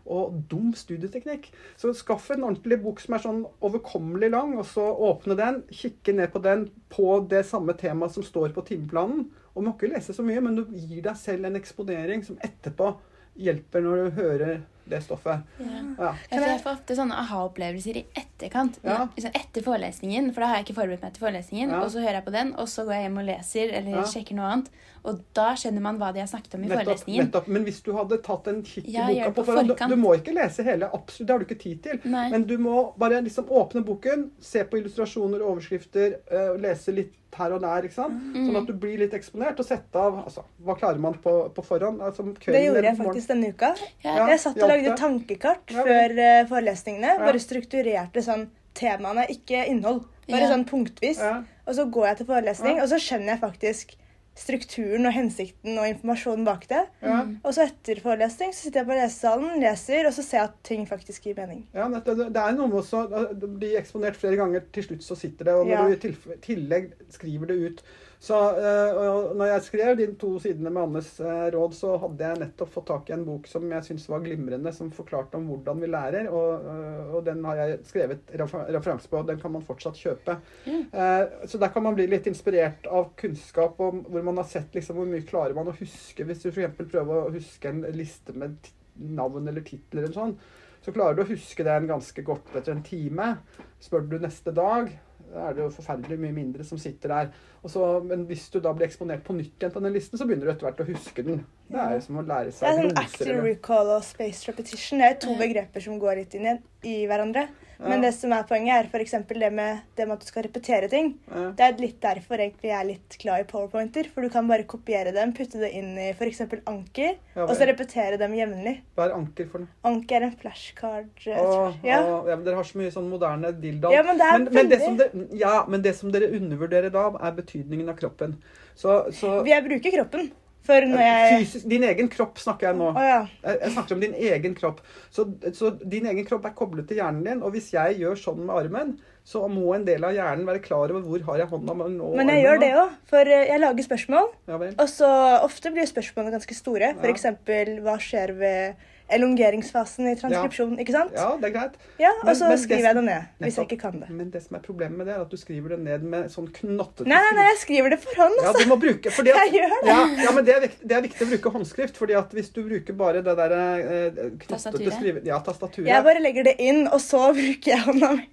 Og 0.09 0.39
dum 0.49 0.71
studieteknikk. 0.77 1.51
Så 1.77 1.93
skaff 1.97 2.31
en 2.33 2.47
ordentlig 2.47 2.81
bok 2.85 3.03
som 3.03 3.17
er 3.17 3.25
sånn 3.25 3.43
overkommelig 3.65 4.31
lang, 4.33 4.55
og 4.57 4.65
så 4.71 4.87
åpne 5.09 5.37
den, 5.39 5.61
kikke 5.69 6.15
ned 6.17 6.33
på 6.33 6.43
den 6.45 6.69
på 6.93 7.19
det 7.29 7.45
samme 7.49 7.77
temaet 7.79 8.17
som 8.17 8.25
står 8.25 8.57
på 8.57 8.65
timeplanen. 8.71 9.27
Og 9.55 9.67
må 9.67 9.75
ikke 9.75 9.93
lese 9.93 10.15
så 10.17 10.25
mye, 10.25 10.41
men 10.45 10.57
du 10.57 10.65
gir 10.73 11.03
deg 11.05 11.19
selv 11.19 11.49
en 11.49 11.59
eksponering 11.59 12.25
som 12.27 12.41
etterpå 12.45 12.95
hjelper 13.39 13.85
når 13.85 14.01
du 14.01 14.19
hører 14.19 14.59
det 14.89 15.03
stoffet. 15.05 15.41
Ja. 15.59 15.83
Ja. 15.99 16.13
Jeg 16.33 16.61
får 16.65 16.73
ofte 16.77 16.97
sånne 16.99 17.17
aha-opplevelser 17.23 17.97
i 18.01 18.05
etterkant. 18.17 18.79
Ja. 18.85 19.07
Liksom 19.17 19.33
etter 19.35 19.63
forelesningen, 19.67 20.33
for 20.35 20.41
da 20.45 20.47
har 20.53 20.61
jeg 20.61 20.69
ikke 20.69 20.79
forberedt 20.81 21.03
meg 21.07 21.15
til 21.17 21.25
forelesningen. 21.27 21.71
Ja. 21.75 21.83
Og 21.85 21.91
så 21.95 22.01
hører 22.05 22.21
jeg 22.21 22.25
på 22.29 22.35
den, 22.35 22.55
og 22.57 22.69
så 22.69 22.85
går 22.89 22.95
jeg 22.99 23.03
hjem 23.09 23.19
og 23.23 23.29
leser 23.31 23.75
eller 23.81 23.99
Ja. 23.99 24.05
sjekker 24.05 24.35
noe 24.39 24.53
annet. 24.53 24.71
Og 25.05 25.21
da 25.33 25.55
skjønner 25.55 25.81
man 25.81 25.99
hva 25.99 26.13
de 26.13 26.21
har 26.21 26.27
snakket 26.27 26.55
om 26.59 26.65
i 26.65 26.67
Nettopp, 26.69 26.85
forelesningen. 26.85 27.25
nettopp. 27.29 27.47
Men 27.49 27.65
hvis 27.65 27.83
du 27.83 27.93
hadde 27.97 28.19
tatt 28.23 28.47
en 28.49 28.63
kikk 28.63 28.89
i 28.89 28.93
Ja, 28.97 29.07
boka 29.07 29.31
på 29.31 29.35
på 29.39 29.45
forhånd 29.47 29.69
du, 29.69 29.75
du 29.95 29.97
må 29.97 30.15
ikke 30.19 30.35
lese 30.35 30.65
hele, 30.67 30.91
absolutt, 30.93 31.27
det 31.29 31.33
har 31.35 31.39
du 31.39 31.45
ikke 31.47 31.63
tid 31.63 31.83
til. 31.83 32.01
Nei. 32.05 32.31
Men 32.31 32.45
du 32.45 32.57
må 32.59 32.93
bare 32.99 33.23
liksom 33.23 33.47
åpne 33.49 33.85
boken, 33.85 34.31
se 34.41 34.65
på 34.65 34.77
illustrasjoner 34.83 35.41
og 35.41 35.57
overskrifter, 35.59 36.19
eh, 36.31 36.57
lese 36.59 36.93
litt 36.95 37.15
her 37.39 37.53
og 37.53 37.61
der. 37.61 37.83
ikke 37.87 37.95
sant? 37.95 38.15
Mm. 38.35 38.47
Sånn 38.49 38.57
at 38.57 38.67
du 38.67 38.73
blir 38.73 38.99
litt 38.99 39.13
eksponert, 39.15 39.59
og 39.61 39.65
sette 39.67 39.95
av 39.95 40.25
altså, 40.25 40.43
Hva 40.65 40.75
klarer 40.79 40.99
man 40.99 41.15
på, 41.15 41.53
på 41.55 41.63
forhånd? 41.65 42.01
Altså, 42.03 42.25
Det 42.35 42.65
gjorde 42.65 42.83
jeg 42.83 42.97
faktisk 42.97 43.29
denne 43.29 43.51
uka. 43.55 43.75
Ja. 44.03 44.27
Jeg 44.29 44.41
satt 44.41 44.57
og 44.57 44.69
hjalp 44.69 44.78
lagde 44.83 44.95
det? 44.95 44.99
tankekart 45.03 45.71
Ja, 45.75 45.85
før 45.85 46.19
eh, 46.19 46.47
forelesningene. 46.49 47.15
Ja. 47.19 47.19
Bare 47.19 47.39
strukturerte 47.43 48.23
sånn 48.25 48.49
temaene, 48.75 49.27
ikke 49.29 49.67
innhold. 49.69 50.05
Bare 50.29 50.41
Ja. 50.45 50.51
sånn 50.53 50.67
punktvis. 50.69 51.19
Ja. 51.19 51.43
Og 51.67 51.75
så 51.75 51.85
går 51.91 52.07
jeg 52.07 52.17
til 52.19 52.27
forelesning, 52.27 52.77
Ja. 52.77 52.83
og 52.83 52.89
så 52.89 52.99
skjønner 53.01 53.35
jeg 53.35 53.41
faktisk 53.41 53.97
strukturen 54.39 55.05
og 55.09 55.13
hensikten 55.17 55.79
og 55.83 55.89
informasjonen 55.89 56.45
bak 56.47 56.69
det. 56.71 56.85
Ja. 57.03 57.25
Og 57.43 57.55
så 57.57 57.65
etter 57.67 57.99
forelesning 58.01 58.53
så 58.55 58.69
sitter 58.69 58.81
jeg 58.85 58.87
på 58.87 58.95
lesesalen, 58.99 59.61
leser, 59.61 60.07
og 60.07 60.13
så 60.15 60.23
ser 60.23 60.39
jeg 60.39 60.45
at 60.53 60.59
ting 60.69 60.87
faktisk 60.87 61.25
gir 61.27 61.35
mening. 61.35 61.65
Ja, 61.75 61.89
det, 61.89 62.05
det, 62.07 62.29
det 62.37 62.43
er 62.45 62.53
noe 62.55 62.69
med 62.71 62.79
også 62.79 63.01
å 63.11 63.49
bli 63.59 63.73
eksponert 63.81 64.15
flere 64.21 64.37
ganger. 64.39 64.63
Til 64.73 64.85
slutt 64.87 65.03
så 65.03 65.17
sitter 65.19 65.45
det. 65.51 65.55
Og 65.55 65.67
når 65.67 65.73
Ja. 65.73 65.89
du 65.89 66.09
i 66.09 66.37
tillegg 66.47 66.93
skriver 67.11 67.47
det 67.51 67.57
ut 67.59 67.83
så 68.19 68.39
øh, 68.59 69.37
når 69.39 69.47
jeg 69.47 69.63
skrev 69.63 69.93
de 69.99 70.07
to 70.19 70.33
sidene 70.43 70.73
med 70.75 70.83
Annes 70.83 71.11
øh, 71.23 71.45
råd, 71.55 71.75
så 71.79 71.93
hadde 72.03 72.27
jeg 72.27 72.41
nettopp 72.41 72.73
fått 72.75 72.89
tak 72.91 73.11
i 73.11 73.15
en 73.15 73.23
bok 73.29 73.47
som 73.47 73.67
jeg 73.71 73.87
syntes 73.87 74.09
var 74.11 74.25
glimrende, 74.25 74.73
som 74.75 74.91
forklarte 74.95 75.39
om 75.39 75.47
hvordan 75.47 75.85
vi 75.85 75.91
lærer. 75.93 76.27
Og, 76.35 76.67
øh, 76.67 77.15
og 77.15 77.23
den 77.29 77.45
har 77.47 77.61
jeg 77.61 77.79
skrevet 77.87 78.35
refer 78.43 78.67
referanse 78.75 79.09
på. 79.09 79.23
og 79.23 79.31
Den 79.31 79.39
kan 79.39 79.55
man 79.55 79.63
fortsatt 79.63 80.03
kjøpe. 80.03 80.39
Eh, 80.67 81.25
så 81.47 81.63
der 81.63 81.71
kan 81.75 81.87
man 81.87 81.95
bli 81.95 82.09
litt 82.11 82.27
inspirert 82.27 82.91
av 82.91 83.13
kunnskap 83.23 83.79
om 83.87 84.03
hvor 84.09 84.27
man 84.27 84.43
har 84.43 84.51
sett 84.51 84.75
liksom, 84.75 84.99
hvor 84.99 85.07
mye 85.07 85.27
klarer 85.29 85.55
man 85.55 85.71
å 85.71 85.79
huske. 85.79 86.27
Hvis 86.27 86.43
du 86.43 86.51
f.eks. 86.51 86.75
prøver 86.91 87.23
å 87.23 87.35
huske 87.39 87.71
en 87.71 87.85
liste 87.95 88.35
med 88.35 88.73
navn 88.99 89.47
eller 89.47 89.63
titler 89.63 90.09
eller 90.09 90.17
sånn, 90.17 90.39
så 90.83 90.91
klarer 90.95 91.15
du 91.15 91.23
å 91.23 91.31
huske 91.31 91.63
den 91.67 91.87
ganske 91.87 92.23
godt 92.27 92.51
etter 92.59 92.75
en 92.75 92.83
time. 92.83 93.37
Spør 93.83 94.11
du 94.11 94.19
neste 94.19 94.51
dag, 94.51 94.91
da 94.91 95.08
er 95.35 95.55
det 95.57 95.65
jo 95.65 95.71
forferdelig 95.75 96.19
mye 96.21 96.37
mindre 96.37 96.65
som 96.65 96.81
sitter 96.81 97.15
der. 97.15 97.31
Så, 97.67 97.85
men 98.05 98.25
hvis 98.29 98.49
du 98.55 98.61
da 98.65 98.73
blir 98.73 98.89
eksponert 98.89 99.25
på 99.27 99.37
nytt 99.37 99.57
igjen 99.59 99.75
på 99.75 99.83
den 99.85 99.97
listen, 99.97 100.19
så 100.19 100.27
begynner 100.29 100.49
du 100.49 100.55
etter 100.55 100.69
hvert 100.69 100.85
å 100.85 100.89
huske 100.89 101.25
den. 101.27 101.43
Det 101.69 101.77
er 101.85 101.95
jo 101.99 102.01
som 102.01 102.19
å 102.21 102.25
lære 102.25 102.49
Det 102.49 102.55
seg 102.57 102.69
er 102.69 102.77
sånn 102.81 103.01
active 103.05 103.41
recall 103.45 103.95
og 103.99 104.05
space 104.07 104.49
repetition. 104.49 105.01
Det 105.03 105.09
er 105.13 105.17
to 105.21 105.35
begreper 105.37 105.85
som 105.85 105.99
går 106.01 106.23
litt 106.23 106.37
inn 106.39 106.47
i, 106.83 106.95
hverandre. 107.07 107.49
Ja. 107.79 107.91
Men 107.93 108.01
det 108.03 108.11
som 108.17 108.33
er 108.35 108.43
poenget, 108.49 108.73
er 108.75 108.89
f.eks. 108.91 109.13
Det, 109.29 109.51
med- 109.55 109.83
det 109.95 110.07
med 110.09 110.17
at 110.17 110.25
du 110.25 110.27
skal 110.27 110.43
repetere 110.49 110.89
ting. 110.91 111.13
Ja. 111.31 111.51
Det 111.55 111.67
er 111.67 111.77
litt 111.79 112.01
derfor 112.03 112.41
egentlig 112.41 112.73
jeg 112.73 112.79
er 112.81 112.89
litt 112.89 113.19
glad 113.23 113.45
i 113.45 113.47
powerpointer. 113.53 114.09
For 114.11 114.25
du 114.27 114.33
kan 114.35 114.49
bare 114.51 114.65
kopiere 114.67 115.13
dem, 115.15 115.35
putte 115.37 115.61
det 115.61 115.71
inn 115.79 115.93
i 115.95 116.09
f.eks. 116.11 116.41
anker, 116.67 117.15
Ja, 117.37 117.45
og 117.45 117.55
så 117.55 117.69
repetere 117.69 118.19
dem 118.19 118.35
jevnlig. 118.35 118.81
Hva 118.97 119.07
er 119.07 119.15
anker 119.21 119.47
for 119.53 119.63
noe? 119.63 119.69
Anker 119.93 120.17
er 120.17 120.27
en 120.31 120.35
flashcard. 120.41 121.13
Åh. 121.29 121.79
Ja. 121.87 122.01
åh, 122.03 122.27
ja, 122.33 122.35
men 122.35 122.45
dere 122.49 122.59
har 122.59 122.67
så 122.67 122.81
mye 122.81 122.91
sånn 122.97 123.13
moderne 123.13 123.53
dildo. 123.61 123.93
Ja, 123.95 124.03
men 124.03 124.19
det 124.19 124.27
er 124.33 124.49
men, 124.49 124.73
det 124.73 124.81
som 124.83 124.99
dere, 124.99 125.29
ja, 125.39 125.55
men 125.69 125.87
det 125.87 125.95
som 126.01 126.11
dere 126.11 126.33
undervurderer 126.35 126.91
da, 126.91 127.07
er 127.15 127.39
betydningen 127.39 127.93
av 127.93 128.01
kroppen. 128.01 128.41
Så, 128.75 129.05
så 129.15 129.39
Jeg 129.47 129.63
bruker 129.69 130.01
kroppen. 130.01 130.33
Når 130.69 131.01
jeg 131.01 131.37
fysisk, 131.45 131.69
Din 131.71 131.85
egen 131.89 132.11
kropp 132.13 132.41
snakker 132.43 132.69
jeg 132.69 132.77
nå. 132.77 132.91
Oh, 132.93 133.05
ja. 133.05 133.21
Jeg 133.45 133.61
jeg 133.63 133.75
snakker 133.77 133.97
om 133.97 134.03
din 134.03 134.17
egen 134.31 134.57
kropp. 134.59 134.83
Så, 135.11 135.25
så 135.57 135.71
din 135.81 136.09
egen 136.11 136.27
kropp 136.29 136.45
er 136.45 136.57
koblet 136.59 136.89
til 136.91 137.01
hjernen 137.01 137.25
din. 137.25 137.41
Og 137.43 137.55
hvis 137.55 137.71
jeg 137.73 137.97
gjør 138.03 138.19
sånn 138.21 138.43
med 138.45 138.55
armen, 138.57 138.93
så 139.29 139.45
må 139.53 139.73
en 139.77 139.85
del 139.85 140.05
av 140.05 140.15
hjernen 140.17 140.47
være 140.49 140.63
klar 140.65 140.93
over 140.93 141.05
hvor 141.05 141.25
har 141.31 141.43
jeg 141.43 141.51
hånda 141.51 141.75
men 142.17 142.31
jeg 142.33 142.45
armen 142.45 142.45
gjør 142.45 142.63
det 142.63 142.71
òg. 142.83 142.95
For 143.11 143.33
eh, 143.33 143.49
jeg 143.51 143.63
lager 143.65 143.89
spørsmål. 143.89 144.31
Ja. 144.49 144.61
Og 144.71 144.87
så 144.93 145.11
ofte 145.45 145.73
blir 145.75 145.89
spørsmålene 145.89 146.37
ganske 146.39 146.57
store. 146.57 146.95
Ja. 146.95 147.11
Eksempel 147.13 147.79
hva 147.85 147.99
skjer 148.03 148.33
ved 148.41 148.87
elongeringsfasen 149.15 150.09
i 150.11 150.15
transkripsjon, 150.19 150.75
ikke 150.83 150.95
sant? 150.95 151.15
Ja, 151.17 151.31
det 151.41 151.49
er 151.51 151.55
greit. 151.55 151.77
Ja, 151.99 152.11
Men- 152.23 152.31
Og 152.31 152.37
så 152.37 152.49
men 152.49 152.59
skriver 152.59 152.89
jeg 152.89 152.95
det 152.99 153.05
ned, 153.05 153.23
hvis 153.41 153.57
jeg 153.57 153.69
ikke 153.69 153.81
kan 153.81 154.01
det. 154.01 154.11
Men 154.11 154.31
det 154.31 154.43
som 154.43 154.57
er 154.57 154.61
problemet 154.61 154.99
med 154.99 155.07
det, 155.07 155.15
er 155.17 155.21
at 155.21 155.31
du 155.31 155.37
skriver 155.37 155.69
det 155.75 155.79
ned 155.81 156.03
med 156.03 156.31
sånn 156.31 156.49
knottete 156.53 157.07
Nei, 157.09 157.21
nei, 157.25 157.35
nei, 157.39 157.47
jeg 157.51 157.59
skriver 157.65 157.91
det 157.91 158.01
for 158.05 158.15
hånd, 158.23 158.35
altså. 158.39 158.45
Ja, 158.45 158.49
altså. 158.53 158.65
du 158.65 158.75
må 158.75 158.81
bruke 158.81 159.11
fordi 159.11 159.31
at, 159.31 159.37
Jeg 159.49 159.53
gjør 159.61 159.77
det. 159.83 159.89
Ja, 159.89 160.01
ja 160.25 160.33
men 160.33 160.45
det 160.45 160.55
er, 160.57 160.61
viktig, 160.67 160.89
det 160.89 160.97
er 160.97 161.03
viktig 161.09 161.27
å 161.27 161.31
bruke 161.35 161.55
håndskrift. 161.59 161.97
fordi 161.97 162.19
at 162.19 162.33
hvis 162.33 162.51
du 162.51 162.63
bruker 162.69 162.93
bare 162.93 163.23
det 163.23 163.37
der 163.37 163.53
eh, 163.53 164.11
knottete 164.13 164.49
Tastaturet. 164.49 164.95
skrive... 164.99 165.23
Ja, 165.25 165.39
tastaturet. 165.41 165.87
Jeg 165.89 166.05
bare 166.05 166.21
legger 166.21 166.45
det 166.45 166.57
inn, 166.59 166.87
og 166.89 167.01
så 167.01 167.33
bruker 167.39 167.73
jeg 167.75 167.81
hånda 167.87 168.17
mi. 168.17 168.29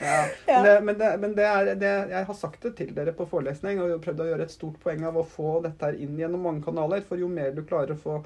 Ja. 0.00 0.26
Ja. 0.46 0.62
Men, 0.62 0.64
det, 0.64 0.80
men, 0.80 0.98
det, 0.98 1.08
men 1.20 1.34
det 1.36 1.44
er 1.44 1.74
det, 1.74 1.88
Jeg 2.10 2.24
har 2.24 2.34
sagt 2.34 2.62
det 2.62 2.70
til 2.78 2.94
dere 2.96 3.12
på 3.12 3.26
forelesning 3.28 3.80
og 3.84 3.98
prøvd 4.00 4.22
å 4.24 4.28
gjøre 4.30 4.46
et 4.48 4.52
stort 4.54 4.78
poeng 4.80 5.04
av 5.04 5.18
å 5.20 5.24
få 5.28 5.58
dette 5.60 5.84
her 5.84 5.98
inn 6.00 6.16
gjennom 6.16 6.40
mange 6.40 6.64
kanaler. 6.64 7.02
For 7.04 7.20
jo 7.20 7.28
mer 7.28 7.52
du 7.52 7.60
klarer 7.68 7.92
å 7.92 8.00
få 8.00 8.22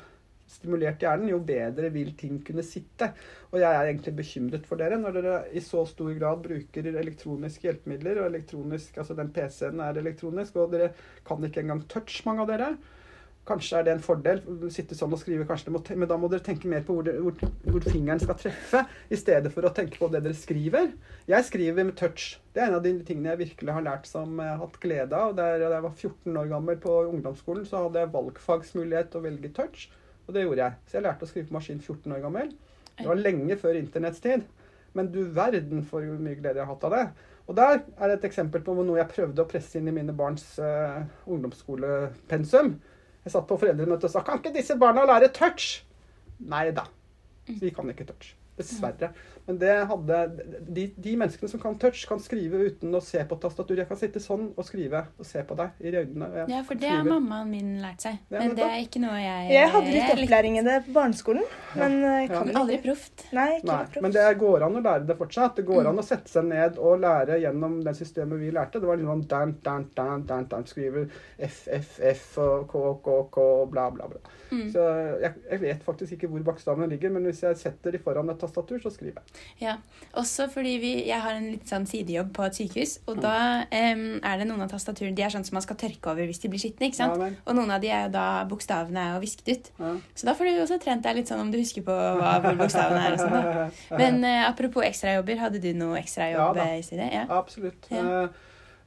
stimulert 0.55 1.03
hjernen, 1.03 1.31
jo 1.33 1.41
bedre 1.45 1.91
vil 1.95 2.15
ting 2.19 2.41
kunne 2.47 2.65
sitte. 2.67 3.11
Og 3.53 3.61
jeg 3.61 3.69
er 3.69 3.91
egentlig 3.91 4.17
bekymret 4.19 4.67
for 4.69 4.81
dere 4.81 4.99
når 5.01 5.19
dere 5.19 5.37
i 5.53 5.63
så 5.65 5.85
stor 5.91 6.11
grad 6.19 6.43
bruker 6.47 6.91
elektroniske 6.95 7.69
hjelpemidler. 7.69 8.23
og 8.23 8.33
elektronisk, 8.33 8.99
altså 8.99 9.15
Den 9.15 9.33
PC-en 9.35 9.81
er 9.81 10.03
elektronisk, 10.03 10.57
og 10.57 10.73
dere 10.73 10.93
kan 11.27 11.45
ikke 11.45 11.65
engang 11.65 11.87
touch, 11.89 12.23
mange 12.27 12.47
av 12.47 12.53
dere. 12.53 12.75
Kanskje 13.45 13.77
er 13.77 13.85
det 13.85 13.93
en 13.93 14.05
fordel. 14.05 14.39
Sitte 14.73 14.97
sånn 14.97 15.13
og 15.13 15.21
skrive, 15.21 15.45
må, 15.45 15.81
Men 16.01 16.09
da 16.09 16.17
må 16.17 16.31
dere 16.33 16.45
tenke 16.45 16.69
mer 16.71 16.85
på 16.87 16.97
hvor, 16.97 17.05
det, 17.05 17.19
hvor, 17.21 17.35
hvor 17.69 17.85
fingeren 17.85 18.23
skal 18.23 18.39
treffe, 18.41 18.85
i 19.13 19.19
stedet 19.21 19.53
for 19.53 19.69
å 19.69 19.73
tenke 19.77 20.01
på 20.01 20.09
det 20.13 20.23
dere 20.25 20.39
skriver. 20.39 20.95
Jeg 21.29 21.49
skriver 21.51 21.85
med 21.85 21.97
touch. 22.01 22.39
Det 22.55 22.63
er 22.63 22.71
en 22.71 22.79
av 22.79 22.87
de 22.87 22.95
tingene 23.05 23.35
jeg 23.35 23.43
virkelig 23.43 23.77
har 23.77 23.85
lært 23.85 24.09
som 24.09 24.41
jeg 24.41 24.49
har 24.49 24.63
hatt 24.63 24.81
glede 24.81 25.21
av. 25.27 25.37
Da 25.37 25.51
jeg 25.61 25.85
var 25.85 25.93
14 25.93 26.41
år 26.41 26.49
gammel 26.55 26.81
på 26.81 26.97
ungdomsskolen, 27.11 27.69
så 27.69 27.85
hadde 27.85 28.01
jeg 28.07 28.15
valgfagsmulighet 28.17 29.13
til 29.13 29.21
å 29.21 29.27
velge 29.29 29.53
touch. 29.61 29.87
Og 30.25 30.35
det 30.35 30.45
gjorde 30.45 30.63
jeg. 30.63 30.81
Så 30.89 30.99
jeg 30.99 31.07
lærte 31.07 31.27
å 31.27 31.31
skrive 31.31 31.49
på 31.51 31.57
maskin 31.59 31.81
14 31.83 32.17
år 32.17 32.23
gammel. 32.25 32.53
Det 32.99 33.07
var 33.09 33.21
lenge 33.21 33.57
før 33.61 33.79
internetts 33.79 34.23
tid. 34.25 34.45
Men 34.95 35.11
du 35.13 35.25
verden 35.35 35.83
for 35.87 36.07
mye 36.07 36.39
glede 36.39 36.61
jeg 36.61 36.67
har 36.67 36.73
hatt 36.73 36.87
av 36.89 36.95
det. 36.95 37.05
Og 37.45 37.57
der 37.59 37.83
er 38.01 38.15
et 38.15 38.25
eksempel 38.25 38.63
på 38.65 38.77
noe 38.79 39.01
jeg 39.01 39.11
prøvde 39.11 39.43
å 39.43 39.49
presse 39.49 39.77
inn 39.77 39.91
i 39.91 39.95
mine 39.95 40.15
barns 40.17 40.47
uh, 40.63 41.03
ungdomsskolepensum. 41.29 42.73
Jeg 43.25 43.35
satt 43.35 43.49
på 43.49 43.59
foreldremøte 43.61 44.09
og 44.09 44.13
sa 44.13 44.23
Kan 44.25 44.41
ikke 44.41 44.55
disse 44.55 44.77
barna 44.81 45.05
lære 45.09 45.33
touch? 45.35 45.83
Nei 46.45 46.71
da. 46.77 46.87
Så 47.49 47.61
vi 47.61 47.73
kan 47.75 47.91
ikke 47.93 48.07
touch. 48.09 48.33
Dessverre. 48.57 49.11
Men 49.47 49.59
det 49.61 49.73
hadde, 49.91 50.19
de, 50.73 50.87
de 50.97 51.17
menneskene 51.21 51.51
som 51.53 51.61
kan 51.61 51.75
touch, 51.79 52.07
kan 52.09 52.21
skrive 52.23 52.63
uten 52.65 52.95
å 52.97 53.01
se 53.05 53.21
på 53.29 53.37
tastatur. 53.43 53.77
Jeg 53.77 53.89
kan 53.91 53.99
sitte 54.01 54.23
sånn 54.25 54.47
og 54.57 54.65
skrive 54.65 55.03
og 55.21 55.27
se 55.29 55.43
på 55.45 55.57
deg 55.59 55.83
i 55.85 55.93
øynene. 55.93 56.47
Ja, 56.49 56.63
for 56.65 56.81
det 56.81 56.89
har 56.89 57.05
mammaen 57.05 57.51
min 57.53 57.75
lært 57.83 58.01
seg. 58.07 58.17
Ja, 58.33 58.39
Men 58.41 58.55
det 58.57 58.65
er 58.65 58.79
ikke 58.87 59.03
noe 59.05 59.19
jeg 59.21 59.51
Jeg 59.53 59.69
hadde 59.75 59.93
litt 59.93 60.13
opplæring 60.15 60.57
i 60.59 60.65
det 60.65 60.79
på 60.87 60.95
barneskolen, 60.97 61.45
men 61.77 61.99
eh, 62.05 62.17
jeg 62.25 62.31
Ja. 62.35 62.41
Men 62.45 62.57
aldri 62.63 62.79
proft. 62.87 63.27
Nei, 63.37 63.49
ikke 63.59 63.69
Nei, 63.69 63.77
proft. 63.85 64.01
men 64.07 64.13
det 64.17 64.25
går 64.41 64.65
an 64.67 64.79
å 64.81 64.85
lære 64.89 65.07
det 65.11 65.19
fortsatt. 65.21 65.57
Det 65.61 65.67
går 65.69 65.83
Mm. 65.85 65.91
an 65.93 65.99
å 66.01 66.07
sette 66.09 66.29
seg 66.33 66.45
ned 66.49 66.79
og 66.79 67.01
lære 67.05 67.37
gjennom 67.43 67.77
det 67.85 67.95
systemet 67.99 68.39
vi 68.41 68.51
lærte. 68.51 68.81
Det 68.81 68.89
var 68.89 68.97
litt 68.97 69.07
sånn 69.07 69.27
dan, 69.29 69.53
dan, 69.63 69.91
dan, 69.95 70.25
dan, 70.27 70.47
dan, 70.49 70.65
skriver 70.65 71.11
F, 71.39 71.69
F, 71.69 71.99
F 72.01 72.39
og 72.39 72.67
K, 72.73 72.83
K, 73.05 73.19
K 73.35 73.67
bla, 73.71 73.91
bla, 73.91 74.09
bla. 74.09 74.21
Mm. 74.51 74.71
Så 74.73 74.81
jeg, 75.21 75.35
jeg 75.51 75.61
vet 75.61 75.83
faktisk 75.85 76.13
ikke 76.17 76.29
hvor 76.33 76.43
bakstavene 76.49 76.89
ligger, 76.89 77.11
men 77.11 77.25
hvis 77.29 77.43
jeg 77.45 77.57
setter 77.61 77.93
de 77.93 77.99
foran 77.99 78.31
et 78.31 78.39
tastatur, 78.41 78.79
så 78.81 78.91
skriver 78.95 79.21
jeg. 79.21 79.34
Ja. 79.61 79.77
Også 80.15 80.47
fordi 80.53 80.77
vi, 80.79 80.91
jeg 81.09 81.19
har 81.21 81.35
en 81.35 81.49
litt 81.51 81.67
sånn 81.67 81.87
sidejobb 81.91 82.29
på 82.37 82.45
et 82.47 82.55
sykehus, 82.55 82.99
Mm. 83.05 83.09
og 83.11 83.21
da 83.25 83.33
um, 83.67 84.21
er 84.23 84.39
det 84.39 84.47
noen 84.47 84.63
av 84.63 84.71
tastaturene 84.71 85.17
De 85.17 85.23
er 85.27 85.33
sånn 85.35 85.45
som 85.45 85.57
man 85.57 85.63
skal 85.63 85.77
tørke 85.77 86.07
over 86.13 86.25
hvis 86.31 86.39
de 86.41 86.49
blir 86.53 86.63
skitne. 86.63 86.87
ikke 86.87 87.01
sant? 87.01 87.19
Ja. 87.19 87.31
Og 87.47 87.57
noen 87.59 87.71
av 87.75 87.81
de 87.83 87.89
er 87.91 88.05
jo 88.07 88.13
da 88.15 88.45
bokstavene 88.47 89.09
er 89.17 89.21
visket 89.21 89.49
ut. 89.51 89.71
Ja. 89.81 89.93
Så 90.15 90.27
da 90.31 90.35
får 90.39 90.45
du 90.53 90.63
også 90.63 90.79
trent 90.81 91.03
deg 91.03 91.17
litt 91.17 91.29
sånn 91.29 91.41
om 91.43 91.51
du 91.51 91.59
husker 91.59 91.83
på 91.83 91.91
hva, 92.21 92.37
hvor 92.45 92.55
bokstavene 92.63 93.03
er. 93.09 93.13
og 93.13 93.19
sånn 93.25 93.35
da. 93.35 93.69
Men 94.01 94.23
uh, 94.25 94.49
apropos 94.53 94.87
ekstrajobber, 94.87 95.37
hadde 95.43 95.61
du 95.61 95.73
noe 95.75 95.99
ekstrajobb 95.99 96.57
Ja, 96.63 96.71
i 96.79 96.83
studiet? 96.87 97.13
Ja. 97.13 97.27
Absolutt. 97.29 97.91
Ja. 97.91 98.23
Eh, 98.25 98.29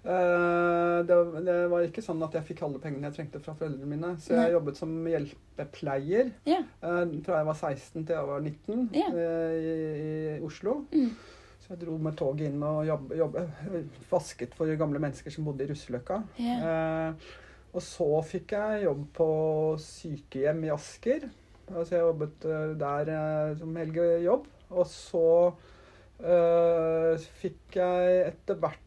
det, 0.07 1.15
var- 1.15 1.41
det 1.43 1.55
var 1.71 1.85
ikke 1.87 2.01
sånn 2.05 2.21
at 2.23 2.35
jeg 2.37 2.45
fikk 2.47 2.61
alle 2.63 2.79
pengene 2.83 3.09
jeg 3.09 3.15
trengte 3.17 3.41
fra 3.43 3.53
foreldrene 3.59 3.89
mine. 3.91 4.11
Så 4.23 4.33
jeg 4.35 4.43
Nei. 4.45 4.53
jobbet 4.55 4.77
som 4.79 4.93
hjelpepleier. 5.11 6.29
Ja. 6.47 6.61
Uh, 6.83 7.03
fra 7.25 7.41
jeg 7.41 7.49
var 7.49 7.57
16 7.59 8.05
til 8.07 8.13
jeg 8.15 8.29
var 8.29 8.39
19 8.45 8.85
Ja. 8.95 9.09
eh, 9.11 9.57
i, 9.57 9.73
i 10.37 10.45
Oslo. 10.47 10.77
Mm. 10.93 11.09
Så 11.59 11.73
jeg 11.73 11.81
dro 11.81 11.97
med 11.99 12.15
toget 12.15 12.47
inn 12.47 12.63
og 12.63 12.85
jobb, 12.87 13.11
jobb, 13.19 13.35
eh, 13.41 13.81
vasket 14.11 14.53
for 14.55 14.71
gamle 14.79 15.01
mennesker 15.03 15.33
som 15.33 15.43
bodde 15.49 15.65
i 15.65 15.71
Russeløkka. 15.73 16.21
Ja. 16.39 16.57
Eh, 16.71 17.13
og 17.75 17.83
så 17.83 18.07
fikk 18.25 18.53
jeg 18.55 18.85
jobb 18.87 19.03
på 19.13 19.27
sykehjem 19.83 20.63
i 20.65 20.71
Asker. 20.73 21.27
Altså 21.67 21.97
jeg 21.97 22.05
jobbet 22.05 22.45
eh, 22.47 22.69
der 22.79 23.11
eh, 23.17 23.55
som 23.59 23.75
helgejobb. 23.75 24.47
Og 24.71 24.87
så 24.87 25.25
eh, 26.23 27.27
fikk 27.41 27.77
jeg 27.79 28.21
etter 28.31 28.55
hvert 28.61 28.79
eh, 28.79 28.86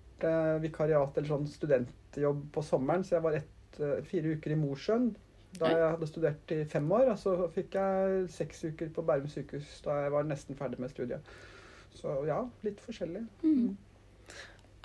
vikariat 0.63 1.17
eller 1.17 1.29
sånn 1.29 1.49
studentjobb 1.49 2.47
på 2.55 2.63
sommeren, 2.67 3.05
så 3.05 3.17
jeg 3.17 3.25
var 3.27 3.39
ett, 3.39 3.81
eh, 3.81 4.01
fire 4.07 4.37
uker 4.37 4.55
i 4.55 4.61
Mosjøen. 4.61 5.11
Da 5.59 5.67
jeg 5.67 5.83
hadde 5.83 6.07
studert 6.07 6.53
i 6.55 6.65
fem 6.65 6.93
år. 6.95 7.09
Og 7.11 7.19
så 7.19 7.33
fikk 7.51 7.75
jeg 7.75 8.29
seks 8.31 8.65
uker 8.65 8.89
på 8.95 9.03
Bærum 9.03 9.27
sykehus 9.27 9.81
da 9.83 9.97
jeg 10.05 10.13
var 10.15 10.29
nesten 10.29 10.55
ferdig 10.55 10.79
med 10.79 10.93
studiet. 10.93 11.21
Så 11.95 12.21
ja, 12.29 12.45
litt 12.63 12.79
forskjellig. 12.85 13.25
Mm. 13.43 13.77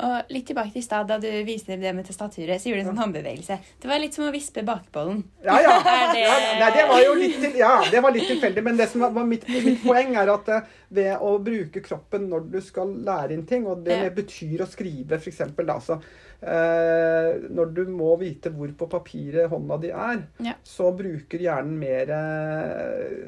Og 0.03 0.31
litt 0.35 0.43
tilbake 0.49 0.73
til 0.73 0.83
stad, 0.83 1.05
da 1.07 1.15
du 1.23 1.27
viste 1.47 1.77
det 1.79 1.91
med 1.95 2.03
testaturet, 2.03 2.59
så 2.59 2.67
gjorde 2.67 2.81
du 2.81 2.83
en 2.83 2.89
sånn 2.89 2.97
håndbevegelse. 2.99 3.55
Det 3.79 3.87
var 3.87 4.01
litt 4.03 4.13
som 4.17 4.25
å 4.27 4.31
vispe 4.33 4.59
bakbollen. 4.67 5.21
Ja, 5.45 5.55
ja. 5.63 5.75
Det- 6.15 6.19
ja 6.25 6.33
nei, 6.59 6.67
det 6.75 6.83
var 6.89 6.99
jo 7.05 7.13
litt, 7.15 7.37
til, 7.39 7.55
ja, 7.61 7.69
det 7.91 8.01
var 8.03 8.11
litt 8.11 8.27
tilfeldig. 8.27 8.63
Men 8.65 8.75
det 8.81 8.89
som 8.91 9.05
var 9.05 9.23
mitt, 9.29 9.47
mitt 9.47 9.79
poeng, 9.85 10.11
er 10.19 10.33
at 10.33 10.51
eh, 10.51 10.67
ved 10.99 11.15
å 11.23 11.31
bruke 11.43 11.79
kroppen 11.85 12.27
når 12.27 12.49
du 12.51 12.59
skal 12.61 12.91
lære 13.07 13.37
inn 13.37 13.45
ting, 13.47 13.63
og 13.71 13.85
det 13.87 14.01
Ja. 14.03 14.09
betyr 14.19 14.65
å 14.65 14.67
skrive, 14.67 15.15
f.eks. 15.15 15.39
da, 15.63 15.79
så 15.79 15.97
eh, 16.43 17.39
Når 17.55 17.73
du 17.79 17.83
må 17.95 18.11
vite 18.19 18.51
hvor 18.51 18.67
på 18.75 18.89
papiret 18.91 19.47
hånda 19.51 19.79
di 19.81 19.93
er, 19.95 20.25
Ja. 20.43 20.53
så 20.63 20.91
bruker 20.95 21.39
hjernen 21.39 21.79
mer 21.79 22.11
eh, 22.11 23.27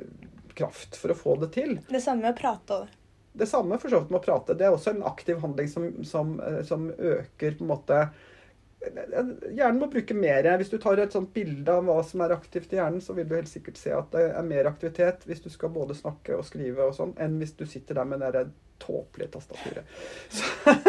kraft 0.57 0.97
for 0.99 1.13
å 1.13 1.17
få 1.17 1.39
det 1.45 1.51
til. 1.55 1.77
Det 1.87 2.03
samme 2.03 2.27
med 2.27 2.35
å 2.35 2.39
prate 2.43 2.81
over. 2.81 2.95
Det 3.37 3.49
samme 3.49 3.77
for 3.81 3.93
så 3.93 4.01
vidt 4.01 4.13
med 4.13 4.21
å 4.21 4.25
prate. 4.25 4.55
Det 4.57 4.65
er 4.67 4.73
også 4.73 4.95
en 4.95 5.05
aktiv 5.07 5.39
handling 5.43 5.69
som, 5.71 5.91
som, 6.07 6.39
eh, 6.41 6.63
som 6.67 6.89
øker 6.91 7.57
på 7.59 7.65
en 7.65 7.75
måte 7.75 8.07
Hjernen 8.77 9.79
må 9.81 9.87
bruke 9.91 10.13
mer. 10.15 10.45
Hvis 10.61 10.69
du 10.69 10.77
tar 10.79 10.99
et 11.01 11.11
sånt 11.11 11.31
bilde 11.33 11.73
av 11.73 11.87
hva 11.87 11.97
som 12.05 12.21
er 12.23 12.35
aktivt 12.35 12.71
i 12.71 12.77
hjernen, 12.77 13.01
så 13.03 13.15
vil 13.17 13.25
du 13.27 13.33
helt 13.35 13.49
sikkert 13.49 13.79
se 13.81 13.91
at 13.91 14.11
det 14.13 14.27
er 14.29 14.45
mer 14.45 14.69
aktivitet 14.69 15.25
hvis 15.27 15.41
du 15.43 15.49
skal 15.51 15.73
både 15.73 15.97
snakke 15.97 16.37
og 16.37 16.45
skrive 16.47 16.85
og 16.85 16.93
sånn, 16.95 17.15
enn 17.19 17.39
hvis 17.41 17.55
du 17.57 17.65
sitter 17.67 17.97
der 17.97 18.07
med 18.07 18.21
det 18.21 18.45
tåpelige 18.79 19.33
tastaturet. 19.33 19.89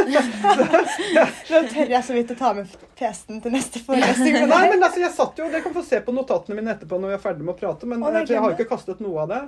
Nå 0.08 1.62
tør 1.72 1.92
jeg 1.94 2.02
så 2.06 2.16
vidt 2.16 2.32
å 2.34 2.38
ta 2.38 2.52
med 2.56 2.72
PC-en 2.98 3.42
til 3.44 3.54
neste 3.54 3.82
forelesning. 3.84 4.38
Nei, 4.50 4.62
men 4.72 4.82
altså, 4.82 5.02
jeg 5.02 5.12
satt 5.14 5.38
jo, 5.40 5.48
Dere 5.52 5.62
kan 5.64 5.74
få 5.76 5.84
se 5.86 6.00
på 6.04 6.14
notatene 6.16 6.58
mine 6.58 6.74
etterpå 6.74 6.98
når 7.00 7.14
vi 7.14 7.18
er 7.18 7.22
ferdig 7.22 7.46
med 7.46 7.54
å 7.54 7.58
prate. 7.58 7.90
Men 7.90 8.04
jeg, 8.08 8.28
jeg 8.34 8.42
har 8.44 8.52
jo 8.52 8.58
ikke 8.58 8.70
kastet 8.72 9.02
noe 9.04 9.24
av 9.24 9.32
det. 9.32 9.42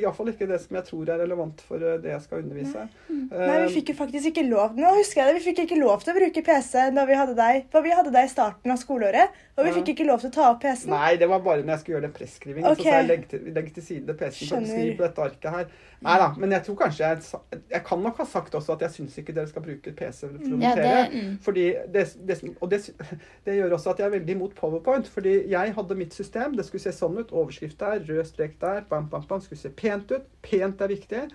Iallfall 0.00 0.32
ikke 0.34 0.48
det 0.50 0.60
som 0.64 0.78
jeg 0.80 0.88
tror 0.90 1.14
er 1.14 1.22
relevant 1.24 1.64
for 1.68 1.82
eh, 1.82 1.98
det 2.02 2.14
jeg 2.14 2.24
skal 2.26 2.44
undervise. 2.44 2.88
Nei, 3.10 3.54
Eh, 3.54 3.66
vi 3.66 3.74
fikk 3.78 3.92
jo 3.92 3.96
faktisk 3.98 4.30
ikke 4.30 4.44
lov 4.46 4.76
Nå 4.78 4.90
husker 4.98 5.22
jeg 5.22 5.28
det, 5.30 5.38
vi 5.38 5.44
fikk 5.48 5.62
ikke 5.64 5.78
lov 5.80 6.02
til 6.04 6.12
å 6.12 6.16
bruke 6.18 6.42
PC 6.44 6.88
når 6.94 7.08
vi 7.08 7.18
hadde 7.18 7.36
deg 7.38 7.66
For 7.72 7.84
vi 7.84 7.94
hadde 7.94 8.12
deg 8.14 8.28
i 8.28 8.30
starten 8.30 8.74
av 8.74 8.80
skoleåret, 8.80 9.34
og 9.54 9.66
vi 9.66 9.72
fikk 9.78 9.92
ikke 9.94 10.06
lov 10.08 10.22
til 10.22 10.30
å 10.32 10.34
ta 10.34 10.46
opp 10.50 10.60
PC-en. 10.64 10.92
Nei, 10.92 11.14
det 11.20 11.28
var 11.30 11.42
bare 11.44 11.62
når 11.62 11.76
jeg 11.76 11.82
skulle 11.82 11.96
gjøre 11.96 12.06
den 12.08 12.14
presskrivingen. 12.16 12.68
Okay. 12.72 12.82
Så 12.82 12.90
sa 12.90 12.96
jeg 12.96 13.08
legg 13.10 13.26
til, 13.30 13.44
legg 13.54 13.68
til 13.76 13.86
side 13.86 14.16
PC-en 14.18 14.50
for 14.50 14.66
skrive 14.66 14.96
på 14.98 15.06
dette 15.06 15.26
arket 15.28 15.56
her. 15.56 15.68
Nei 16.04 16.16
da, 16.20 16.26
men 16.36 16.52
jeg 16.52 16.66
tror 16.66 16.76
kanskje 16.82 17.08
jeg 17.08 17.60
Jeg 17.72 17.80
kan 17.86 18.02
nok 18.04 18.18
ha 18.20 18.26
sagt 18.28 18.54
også 18.54 18.74
at 18.74 18.84
jeg 18.84 18.94
syns 18.96 19.16
ikke 19.20 19.34
dere 19.36 19.48
skal 19.48 19.64
bruke 19.64 19.94
PC 19.96 20.20
for 20.26 20.36
å 20.36 20.60
Ja, 20.60 20.74
det, 20.76 20.92
mm. 21.14 21.32
Fordi 21.44 21.64
det, 21.94 22.04
det, 22.28 22.38
og 22.60 22.70
det, 22.70 22.82
det 23.46 23.56
gjør 23.56 23.76
også 23.78 23.94
at 23.94 24.02
jeg 24.02 24.10
er 24.10 24.16
veldig 24.18 24.36
imot 24.36 24.54
PowerPoint. 24.58 25.08
Fordi 25.08 25.34
jeg 25.50 25.74
hadde 25.78 25.98
mitt 25.98 26.14
system. 26.16 26.56
Det 26.58 26.68
skulle 26.68 26.84
se 26.84 26.94
sånn 26.96 27.18
ut. 27.18 27.32
Overskrift 27.32 27.80
der, 27.80 28.04
rød 28.04 28.24
strek 28.28 28.58
der. 28.60 28.84
Bam, 28.90 29.08
bam, 29.12 29.26
bam. 29.28 29.42
Skulle 29.44 29.60
se 29.60 29.72
pent 29.72 30.12
ut. 30.12 30.28
Pent 30.44 30.84
er 30.84 30.92
viktig. 30.92 31.26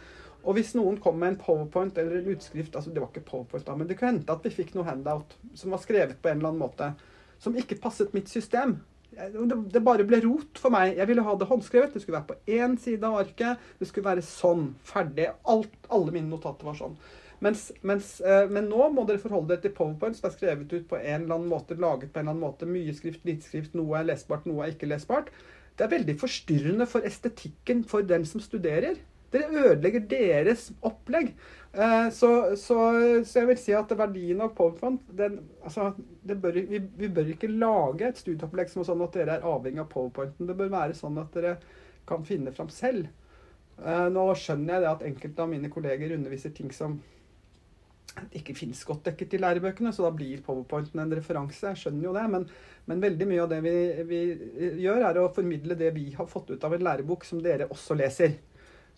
Og 0.47 0.55
hvis 0.55 0.71
noen 0.77 0.99
kom 1.03 1.17
med 1.19 1.33
en 1.33 1.39
powerpoint 1.41 1.97
eller 1.99 2.21
en 2.21 2.29
utskrift 2.31 2.75
altså 2.75 2.93
Det 2.93 3.01
var 3.03 3.09
ikke 3.11 3.27
powerpoint 3.27 3.65
da, 3.67 3.75
men 3.75 3.89
det 3.89 3.97
kunne 3.99 4.13
hende 4.13 4.31
at 4.31 4.45
vi 4.45 4.53
fikk 4.53 4.71
noe 4.77 4.87
handout 4.87 5.35
som 5.57 5.75
var 5.75 5.81
skrevet 5.83 6.21
på 6.21 6.31
en 6.31 6.39
eller 6.39 6.53
annen 6.53 6.63
måte, 6.63 6.93
som 7.43 7.57
ikke 7.59 7.79
passet 7.83 8.15
mitt 8.15 8.31
system. 8.31 8.77
Det 9.09 9.81
bare 9.83 10.05
ble 10.07 10.21
rot 10.23 10.59
for 10.61 10.73
meg. 10.73 10.93
Jeg 10.99 11.09
ville 11.09 11.23
ha 11.25 11.33
det 11.35 11.47
håndskrevet. 11.49 11.95
Det 11.95 12.03
skulle 12.03 12.19
være 12.19 12.29
på 12.29 12.59
én 12.59 12.77
side 12.79 13.07
av 13.07 13.17
arket. 13.23 13.63
Det 13.79 13.89
skulle 13.89 14.09
være 14.09 14.25
sånn. 14.25 14.69
Ferdig. 14.85 15.31
Alt, 15.49 15.75
alle 15.89 16.13
mine 16.15 16.29
notater 16.29 16.69
var 16.69 16.77
sånn. 16.77 16.95
Mens, 17.39 17.69
mens, 17.87 18.17
eh, 18.19 18.49
men 18.51 18.67
nå 18.67 18.89
må 18.91 19.05
dere 19.07 19.21
forholde 19.21 19.53
dere 19.53 19.63
til 19.63 19.75
powerpoint 19.75 20.17
som 20.17 20.27
er 20.27 20.33
skrevet 20.33 20.73
ut 20.73 20.89
på 20.89 20.97
en 20.99 21.23
eller 21.23 21.37
annen 21.37 21.51
måte, 21.51 21.77
laget 21.79 22.11
på 22.11 22.19
en 22.19 22.27
eller 22.27 22.35
annen 22.35 22.43
måte. 22.43 22.67
Mye 22.67 22.95
skrift, 22.95 23.23
lite 23.27 23.47
skrift, 23.47 23.77
noe 23.79 23.95
er 23.99 24.09
lesbart, 24.09 24.47
noe 24.49 24.65
er 24.65 24.75
ikke 24.75 24.89
lesbart. 24.91 25.31
Det 25.79 25.85
er 25.85 25.93
veldig 25.93 26.17
forstyrrende 26.19 26.89
for 26.91 27.07
estetikken 27.07 27.85
for 27.87 28.03
den 28.03 28.27
som 28.27 28.43
studerer. 28.43 28.99
Dere 29.31 29.63
ødelegger 29.69 30.03
deres 30.11 30.67
opplegg. 30.83 31.31
Eh, 31.73 32.09
Så, 32.11 32.55
så, 32.57 32.75
så 33.25 33.39
jeg 33.39 33.47
vil 33.51 33.59
si 33.61 33.73
at 33.77 33.91
verdien 33.97 34.41
av 34.41 34.55
powerpoint 34.57 35.03
den, 35.17 35.35
altså, 35.63 35.91
bør, 36.25 36.57
vi, 36.71 36.79
vi 36.97 37.09
bør 37.13 37.29
ikke 37.35 37.51
lage 37.51 38.07
et 38.09 38.17
studieopplegg 38.21 38.71
som 38.71 38.81
er 38.81 38.89
sånn 38.89 39.03
at 39.05 39.13
dere 39.19 39.37
er 39.37 39.45
avhengig 39.47 39.83
av 39.83 39.91
powerpointen. 39.93 40.49
Det 40.49 40.57
bør 40.57 40.73
være 40.73 40.97
sånn 40.97 41.19
at 41.21 41.33
dere 41.37 41.57
kan 42.09 42.25
finne 42.25 42.53
fram 42.55 42.71
selv. 42.73 43.09
Eh, 43.79 44.07
nå 44.13 44.25
skjønner 44.35 44.75
jeg 44.77 44.85
det 44.85 44.91
at 44.95 45.07
enkelte 45.11 45.45
av 45.45 45.53
mine 45.53 45.71
kolleger 45.73 46.17
underviser 46.17 46.55
ting 46.57 46.73
som 46.75 46.99
ikke 48.35 48.53
finnes 48.57 48.81
godt 48.87 49.05
dekket 49.07 49.35
i 49.37 49.39
lærebøkene, 49.39 49.91
så 49.95 50.03
da 50.07 50.11
blir 50.15 50.41
powerpointen 50.43 50.99
en 50.99 51.13
referanse. 51.15 51.61
Jeg 51.69 51.79
skjønner 51.83 52.07
jo 52.09 52.13
det, 52.17 52.25
men, 52.33 52.47
men 52.89 53.03
veldig 53.03 53.27
mye 53.29 53.43
av 53.45 53.51
det 53.53 53.59
vi, 53.63 53.73
vi, 54.09 54.19
gjør, 54.83 55.05
er 55.11 55.19
å 55.21 55.29
formidle 55.35 55.77
det 55.79 55.93
vi 55.95 56.09
har 56.17 56.27
fått 56.27 56.51
ut 56.51 56.65
av 56.67 56.75
en 56.75 56.83
lærebok 56.89 57.23
som 57.27 57.39
dere 57.45 57.69
også 57.71 57.95
leser. 57.99 58.35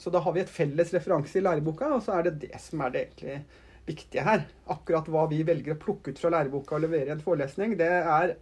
Så 0.02 0.10
da 0.10 0.22
har 0.26 0.34
vi 0.34 0.42
et 0.42 0.50
felles 0.50 0.94
referanse 0.96 1.38
i 1.38 1.44
læreboka, 1.46 1.92
og 1.94 2.02
så 2.02 2.18
er 2.18 2.28
det 2.28 2.40
det 2.48 2.58
som 2.64 2.82
er 2.82 2.94
det 2.94 3.04
egentlig 3.06 3.42
viktige 3.86 4.26
her. 4.26 4.48
Akkurat 4.74 5.10
hva 5.14 5.28
vi 5.30 5.44
velger 5.46 5.76
å 5.76 5.82
plukke 5.82 6.14
ut 6.14 6.22
fra 6.22 6.32
læreboka 6.34 6.78
og 6.78 6.88
levere 6.88 7.12
i 7.12 7.16
en 7.16 7.22
forelesning, 7.22 7.76
det 7.78 7.90
er 8.02 8.34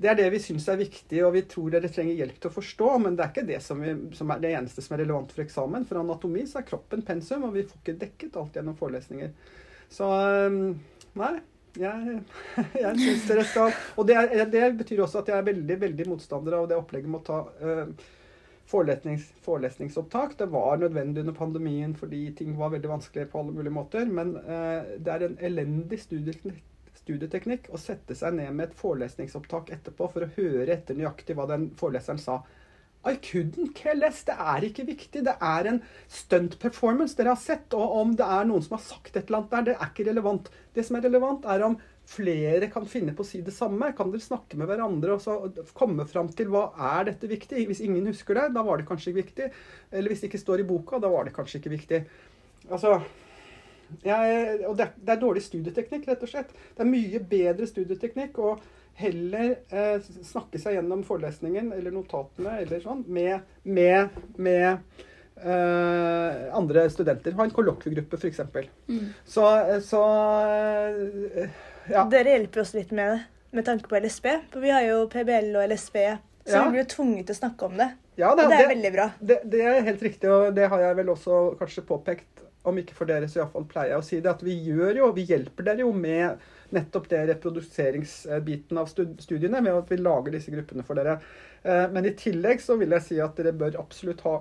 det 0.00 0.08
er 0.08 0.16
det 0.16 0.28
vi 0.32 0.38
syns 0.40 0.64
er 0.72 0.78
viktig, 0.80 1.18
og 1.26 1.34
vi 1.34 1.42
tror 1.50 1.74
dere 1.74 1.90
trenger 1.92 2.16
hjelp 2.16 2.38
til 2.40 2.48
å 2.48 2.54
forstå. 2.54 2.86
Men 3.04 3.16
det 3.18 3.24
er 3.24 3.32
ikke 3.34 3.48
det 3.50 3.58
som, 3.60 3.82
vi, 3.84 3.90
som, 4.16 4.30
er 4.32 4.40
det 4.40 4.54
eneste 4.56 4.84
som 4.84 4.94
er 4.96 5.02
relevant 5.02 5.34
for 5.34 5.44
eksamen. 5.44 5.84
For 5.88 6.00
anatomi 6.00 6.46
så 6.48 6.62
er 6.62 6.68
kroppen 6.70 7.02
pensum, 7.04 7.44
og 7.44 7.52
vi 7.58 7.66
får 7.68 7.82
ikke 7.82 7.98
dekket 8.06 8.38
alt 8.40 8.56
gjennom 8.56 8.78
forelesninger. 8.80 9.34
Så 9.92 10.08
nei. 11.20 11.34
Jeg, 11.78 12.14
jeg 12.82 12.96
syns 12.98 13.28
dere 13.28 13.44
skal 13.46 13.68
Og 13.94 14.08
det, 14.08 14.16
er, 14.18 14.40
det, 14.50 14.62
betyr 14.80 15.04
også 15.04 15.20
at 15.20 15.28
jeg 15.30 15.38
er 15.38 15.44
veldig 15.46 15.76
veldig 15.84 16.06
motstander 16.10 16.56
av 16.56 16.64
det 16.66 16.74
opplegget 16.80 17.12
med 17.12 17.20
å 17.20 17.26
ta 17.28 17.76
forelesnings, 18.70 19.28
forelesningsopptak. 19.44 20.38
Det 20.38 20.48
var 20.52 20.80
nødvendig 20.80 21.24
under 21.24 21.36
pandemien 21.36 21.94
fordi 21.98 22.24
ting 22.38 22.56
var 22.58 22.72
veldig 22.74 22.92
vanskelig 22.94 23.28
på 23.30 23.42
alle 23.42 23.54
mulige 23.56 23.74
måter. 23.74 24.06
Men 24.06 24.36
eh, 24.40 24.96
det 24.98 25.14
er 25.14 25.26
en 25.26 25.38
elendig 25.50 26.00
studieteknikk 26.04 26.66
studieteknikk 27.00 27.70
å 27.72 27.78
sette 27.80 28.14
seg 28.14 28.34
ned 28.36 28.52
med 28.54 28.68
et 28.68 28.78
forelesningsopptak 28.78 29.70
etterpå 29.74 30.08
for 30.12 30.26
å 30.26 30.32
høre 30.36 30.74
etter 30.74 30.98
nøyaktig 30.98 31.36
hva 31.38 31.46
den 31.50 31.70
foreleseren 31.80 32.20
sa. 32.20 32.42
I 33.00 33.16
couldn't 33.16 33.72
care 33.74 33.96
less. 33.96 34.20
Det 34.28 34.34
er 34.36 34.66
ikke 34.66 34.84
viktig. 34.90 35.22
Det 35.24 35.32
er 35.40 35.68
en 35.70 35.78
stunt 36.12 36.58
performance 36.60 37.16
dere 37.16 37.32
har 37.32 37.40
sett. 37.40 37.72
Og 37.72 37.94
om 38.02 38.12
det 38.16 38.26
er 38.26 38.44
noen 38.48 38.64
som 38.66 38.76
har 38.76 38.84
sagt 38.84 39.16
et 39.16 39.30
eller 39.30 39.40
annet 39.40 39.54
der, 39.54 39.66
det 39.70 39.76
er 39.78 39.88
ikke 39.88 40.08
relevant. 40.10 40.50
Det 40.76 40.84
som 40.84 40.98
er 40.98 41.06
relevant, 41.08 41.48
er 41.48 41.64
om 41.64 41.78
flere 42.10 42.66
kan 42.72 42.86
finne 42.90 43.14
på 43.14 43.22
å 43.22 43.28
si 43.28 43.40
det 43.46 43.54
samme. 43.54 43.92
Kan 43.96 44.10
dere 44.10 44.24
snakke 44.24 44.58
med 44.58 44.70
hverandre 44.70 45.14
og 45.14 45.22
så 45.22 45.36
komme 45.76 46.06
fram 46.10 46.30
til 46.34 46.50
hva 46.50 46.70
er 46.94 47.10
dette 47.12 47.30
viktig? 47.30 47.64
Hvis 47.68 47.82
ingen 47.86 48.08
husker 48.10 48.38
det, 48.38 48.48
da 48.56 48.64
var 48.66 48.80
det 48.80 48.88
kanskje 48.88 49.12
ikke 49.12 49.22
viktig. 49.22 49.48
Eller 49.92 50.12
hvis 50.12 50.24
det 50.24 50.30
ikke 50.30 50.42
står 50.42 50.64
i 50.64 50.68
boka, 50.68 50.98
da 51.02 51.10
var 51.12 51.28
det 51.28 51.36
kanskje 51.36 51.60
ikke 51.60 51.74
viktig. 51.76 52.00
Altså, 52.70 52.96
jeg, 54.02 54.58
og 54.68 54.74
det 54.78 54.86
er, 54.86 54.96
det 54.96 55.14
er, 55.14 55.22
dårlig 55.22 55.44
studieteknikk, 55.46 56.08
rett 56.10 56.26
og 56.26 56.32
slett. 56.32 56.50
Det 56.74 56.84
er 56.84 56.90
mye 56.90 57.22
bedre 57.30 57.68
studieteknikk 57.70 58.42
å 58.42 58.56
heller 59.00 59.54
eh, 59.70 60.10
snakke 60.26 60.58
seg 60.60 60.76
gjennom 60.76 61.06
forelesningen 61.06 61.70
eller 61.76 61.94
notatene 61.94 62.58
eller 62.64 62.82
sånn 62.84 63.06
med, 63.06 63.46
med, 63.62 64.20
med 64.40 65.06
Uh, 65.40 66.52
andre 66.52 66.82
studenter. 66.92 67.32
Ha 67.32 67.46
en 67.46 67.52
kollokviegruppe, 67.56 68.18
f.eks. 68.20 68.42
Mm. 68.90 69.06
Så, 69.24 69.44
så 69.86 70.00
eh, 71.32 71.54
ja. 71.88 72.04
Dere 72.12 72.36
hjelper 72.36 72.64
oss 72.64 72.74
litt 72.76 72.92
med 72.94 73.14
det 73.14 73.20
med 73.56 73.66
tanke 73.66 73.88
på 73.90 73.98
LSB. 73.98 74.28
For 74.52 74.64
vi 74.64 74.74
har 74.74 74.84
jo 74.86 75.06
PBL 75.10 75.50
og 75.56 75.72
LSB, 75.72 75.96
så 76.44 76.54
ja. 76.56 76.64
vi 76.64 76.76
blir 76.76 76.84
jo 76.84 76.90
tvunget 76.94 77.30
til 77.30 77.38
å 77.38 77.40
snakke 77.40 77.70
om 77.70 77.80
det. 77.80 77.88
Ja, 78.20 78.34
det, 78.36 78.44
og 78.44 78.52
det 78.52 78.58
er 78.58 78.66
det, 78.66 78.70
veldig 78.74 78.92
bra. 78.94 79.08
Det, 79.18 79.40
det, 79.52 79.64
er 79.64 79.82
helt 79.86 80.04
riktig, 80.04 80.30
og 80.30 80.54
det 80.56 80.68
har 80.68 80.84
jeg 80.84 81.00
vel 81.00 81.12
også 81.14 81.40
kanskje 81.60 81.86
påpekt 81.88 82.44
om 82.68 82.76
ikke 82.76 82.92
for 82.92 83.08
dere, 83.08 83.28
så 83.30 83.40
iallfall 83.40 83.64
pleier 83.70 83.94
jeg 83.94 84.02
å 84.02 84.04
si 84.04 84.18
det, 84.20 84.32
at 84.34 84.42
vi 84.44 84.54
gjør 84.66 84.98
jo, 84.98 85.06
vi 85.16 85.24
hjelper 85.30 85.64
dere 85.64 85.80
jo 85.86 85.94
med 85.96 86.42
nettopp 86.74 87.06
det 87.10 87.22
reproduseringsbiten 87.30 88.78
av 88.78 88.90
studiene, 88.90 89.62
med 89.64 89.72
at 89.72 89.88
vi 89.90 89.98
lager 89.98 90.36
disse 90.36 90.52
gruppene 90.52 90.84
for 90.86 91.00
dere. 91.00 91.16
Eh, 91.62 91.86
men 91.94 92.06
i 92.06 92.12
tillegg 92.18 92.60
så 92.62 92.76
vil 92.80 92.92
jeg 92.98 93.06
si 93.06 93.20
at 93.24 93.40
dere 93.40 93.56
bør 93.56 93.80
absolutt 93.80 94.20
ha 94.26 94.36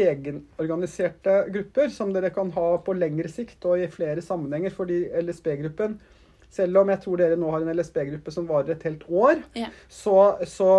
egenorganiserte 0.00 1.34
grupper 1.52 1.90
som 1.92 2.14
dere 2.14 2.30
kan 2.32 2.52
ha 2.54 2.68
på 2.84 2.94
lengre 2.96 3.28
sikt 3.28 3.66
og 3.68 3.82
i 3.82 3.90
flere 3.90 4.22
sammenhenger. 4.24 4.72
Fordi 4.74 5.02
LSB-gruppen, 5.20 5.98
selv 6.50 6.82
om 6.82 6.90
jeg 6.90 7.02
tror 7.04 7.20
dere 7.20 7.38
nå 7.38 7.52
har 7.52 7.62
en 7.62 7.72
LSB-gruppe 7.76 8.34
som 8.34 8.48
varer 8.48 8.74
et 8.74 8.88
helt 8.88 9.06
år, 9.06 9.44
ja. 9.58 9.70
så, 9.86 10.16
så 10.48 10.70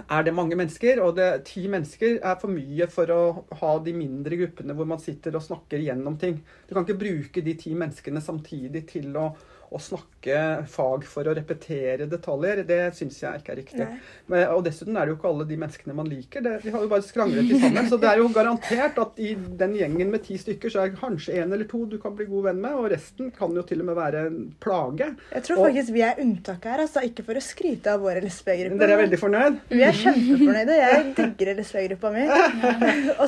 er 0.00 0.24
det 0.24 0.34
mange 0.34 0.56
mennesker, 0.56 1.00
og 1.04 1.16
det, 1.18 1.28
ti 1.48 1.66
mennesker 1.70 2.20
er 2.24 2.36
for 2.40 2.52
mye 2.52 2.86
for 2.90 3.10
å 3.12 3.22
ha 3.60 3.72
de 3.84 3.92
mindre 3.96 4.38
gruppene 4.40 4.76
hvor 4.76 4.88
man 4.88 5.02
sitter 5.02 5.36
og 5.36 5.44
snakker 5.44 5.82
gjennom 5.84 6.16
ting. 6.20 6.38
Du 6.68 6.72
kan 6.74 6.86
ikke 6.86 7.00
bruke 7.02 7.44
de 7.44 7.56
ti 7.60 7.74
menneskene 7.76 8.22
samtidig 8.24 8.86
til 8.94 9.10
å 9.20 9.32
å 9.72 9.80
snakke 9.80 10.38
fag 10.70 11.04
for 11.08 11.28
å 11.28 11.34
repetere 11.36 12.06
detaljer, 12.10 12.62
det 12.68 12.80
syns 12.96 13.18
jeg 13.22 13.40
ikke 13.40 13.54
er 13.54 13.58
riktig. 13.58 13.86
Men, 14.30 14.44
og 14.54 14.62
dessuten 14.66 14.96
er 14.96 15.06
det 15.06 15.14
jo 15.14 15.18
ikke 15.18 15.30
alle 15.30 15.46
de 15.48 15.58
menneskene 15.60 15.96
man 15.96 16.10
liker. 16.10 16.44
Det, 16.44 16.54
de 16.64 16.74
har 16.74 16.84
jo 16.84 16.90
bare 16.90 17.06
skranglet 17.06 17.48
til 17.48 17.60
sammen. 17.62 17.88
Så 17.90 17.98
det 18.02 18.10
er 18.10 18.20
jo 18.20 18.28
garantert 18.34 19.00
at 19.02 19.22
i 19.22 19.32
den 19.34 19.76
gjengen 19.78 20.12
med 20.12 20.24
ti 20.26 20.36
stykker, 20.40 20.72
så 20.72 20.82
er 20.82 20.92
det 20.92 21.00
kanskje 21.00 21.38
en 21.40 21.54
eller 21.56 21.68
to 21.70 21.84
du 21.88 21.98
kan 22.02 22.14
bli 22.18 22.28
god 22.30 22.50
venn 22.50 22.60
med, 22.62 22.76
og 22.78 22.90
resten 22.92 23.32
kan 23.34 23.56
jo 23.56 23.64
til 23.66 23.82
og 23.82 23.88
med 23.90 23.98
være 23.98 24.24
en 24.28 24.38
plage. 24.62 25.08
Jeg 25.32 25.46
tror 25.48 25.62
faktisk 25.64 25.94
vi 25.96 26.04
er 26.06 26.20
unntaket 26.22 26.70
her, 26.74 26.84
altså. 26.86 27.04
Ikke 27.08 27.24
for 27.26 27.38
å 27.38 27.44
skryte 27.44 27.96
av 27.96 28.04
vår 28.04 28.20
LSB-gruppe. 28.22 28.80
Dere 28.82 28.96
er 28.96 29.02
veldig 29.02 29.20
fornøyd? 29.20 29.58
Vi 29.72 29.82
er 29.86 29.98
kjempefornøyde. 29.98 30.78
Jeg 30.82 31.02
digger 31.18 31.52
LSB-gruppa 31.56 32.12
mi. 32.14 32.28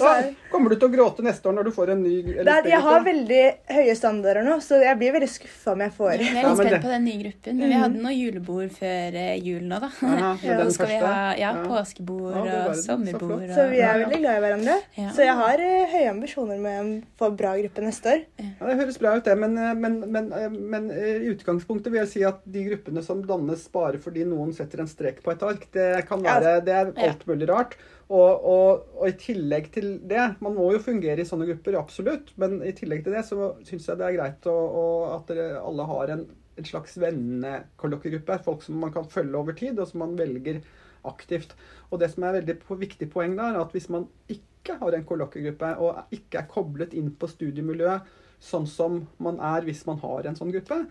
Er... 0.05 0.27
Kommer 0.51 0.71
du 0.71 0.77
til 0.77 0.87
å 0.87 0.93
gråte 0.93 1.25
neste 1.25 1.49
år 1.49 1.55
når 1.57 1.69
du 1.69 1.73
får 1.75 1.95
en 1.95 2.03
ny 2.05 2.15
LSB-gruppe? 2.21 2.71
Jeg 2.71 2.81
har 2.85 3.05
veldig 3.07 3.43
høye 3.75 3.95
standarder 3.99 4.47
nå, 4.47 4.59
så 4.63 4.79
jeg 4.83 4.99
blir 5.01 5.15
veldig 5.17 5.31
skuffa 5.31 5.73
om 5.75 5.83
jeg 5.85 5.95
får 5.97 6.25
jeg 6.37 6.45
er 6.45 6.51
litt 6.51 6.61
spent 6.61 6.85
på 6.85 6.91
den 6.93 7.05
nye 7.07 7.21
gruppen. 7.23 7.59
Men 7.61 7.73
vi 7.73 7.79
hadde 7.81 8.03
noe 8.05 8.13
julebord 8.15 8.75
før 8.75 9.19
eh, 9.21 9.33
jul 9.45 9.63
nå, 9.71 9.79
da. 9.83 9.91
Aha, 10.09 10.33
ja, 10.43 10.57
Nå 10.61 10.67
skal 10.75 10.91
vi 10.91 10.99
ha 11.03 11.15
ja, 11.39 11.53
påskebord 11.65 12.39
ja, 12.39 12.59
og 12.69 12.79
sommerbord. 12.81 13.47
Så, 13.49 13.57
så 13.57 13.67
vi 13.71 13.81
er 13.85 14.03
veldig 14.03 14.21
glad 14.23 14.39
i 14.39 14.45
hverandre. 14.45 14.77
Ja. 14.99 15.15
Så 15.17 15.27
jeg 15.27 15.39
har 15.41 15.65
uh, 15.65 15.95
høye 15.95 16.11
ambisjoner 16.13 16.61
med 16.67 16.81
å 16.83 17.17
få 17.21 17.31
bra 17.39 17.55
gruppe 17.61 17.87
neste 17.87 18.15
år. 18.15 18.23
Ja, 18.43 18.53
Det 18.69 18.79
høres 18.83 19.01
bra 19.03 19.17
ut, 19.17 19.25
det. 19.29 19.39
Men, 19.45 19.59
eh, 19.59 19.73
men, 19.87 19.99
men, 20.17 20.31
men, 20.75 20.93
i 20.95 21.33
utgangspunktet 21.33 21.95
vil 21.95 22.03
jeg 22.03 22.13
si 22.13 22.27
at 22.29 22.45
de 22.45 22.69
gruppene 22.69 23.05
som 23.07 23.25
dannes 23.27 23.67
bare 23.75 24.03
fordi 24.03 24.27
noen 24.29 24.55
setter 24.57 24.85
en 24.85 24.91
strek 24.91 25.23
på 25.25 25.35
et 25.35 25.45
ark, 25.47 25.69
det 25.75 25.91
kan 26.09 26.23
være 26.25 26.59
det 26.65 26.79
er 26.81 26.95
alt 27.09 27.27
mulig 27.31 27.51
rart. 27.51 27.79
Og, 28.13 28.45
og, 28.45 28.87
og, 28.99 29.05
i 29.09 29.15
tillegg 29.17 29.71
til 29.73 29.95
det 30.05 30.35
Man 30.45 30.57
må 30.59 30.67
jo 30.75 30.81
fungere 30.83 31.23
i 31.23 31.29
sånne 31.29 31.47
grupper, 31.49 31.79
absolutt. 31.81 32.33
Men 32.41 32.59
i 32.67 32.75
tillegg 32.77 33.05
til 33.05 33.17
det 33.17 33.25
så 33.29 33.53
syns 33.65 33.89
jeg 33.89 34.01
det 34.01 34.09
er 34.09 34.17
greit 34.19 34.49
å, 34.51 34.55
å, 34.55 34.87
at 35.15 35.31
dere 35.31 35.63
alle 35.63 35.87
har 35.89 36.15
en, 36.17 36.25
en 36.61 36.69
slags 36.69 36.99
vennekollokviegruppe. 37.01 38.41
Folk 38.45 38.65
som 38.67 38.81
man 38.83 38.93
kan 38.95 39.09
følge 39.11 39.41
over 39.41 39.57
tid, 39.57 39.81
og 39.81 39.89
som 39.91 40.05
man 40.05 40.19
velger 40.21 40.61
aktivt. 41.09 41.57
Og 41.91 42.01
det 42.03 42.11
som 42.13 42.27
er 42.27 42.41
veldig 42.41 42.59
viktig 42.81 43.09
poeng 43.13 43.39
da, 43.39 43.53
er 43.53 43.63
at 43.63 43.73
hvis 43.77 43.91
man 43.93 44.07
ikke 44.33 44.79
har 44.81 44.97
en 44.97 45.09
kollokviegruppe, 45.09 45.75
og 45.81 46.15
ikke 46.15 46.41
er 46.41 46.53
koblet 46.53 46.95
inn 46.97 47.11
på 47.17 47.29
studiemiljøet 47.29 48.21
sånn 48.45 48.67
som 48.69 49.05
man 49.23 49.39
er 49.41 49.65
hvis 49.65 49.85
man 49.89 50.01
har 50.03 50.27
en 50.29 50.37
sånn 50.37 50.53
gruppe, 50.53 50.83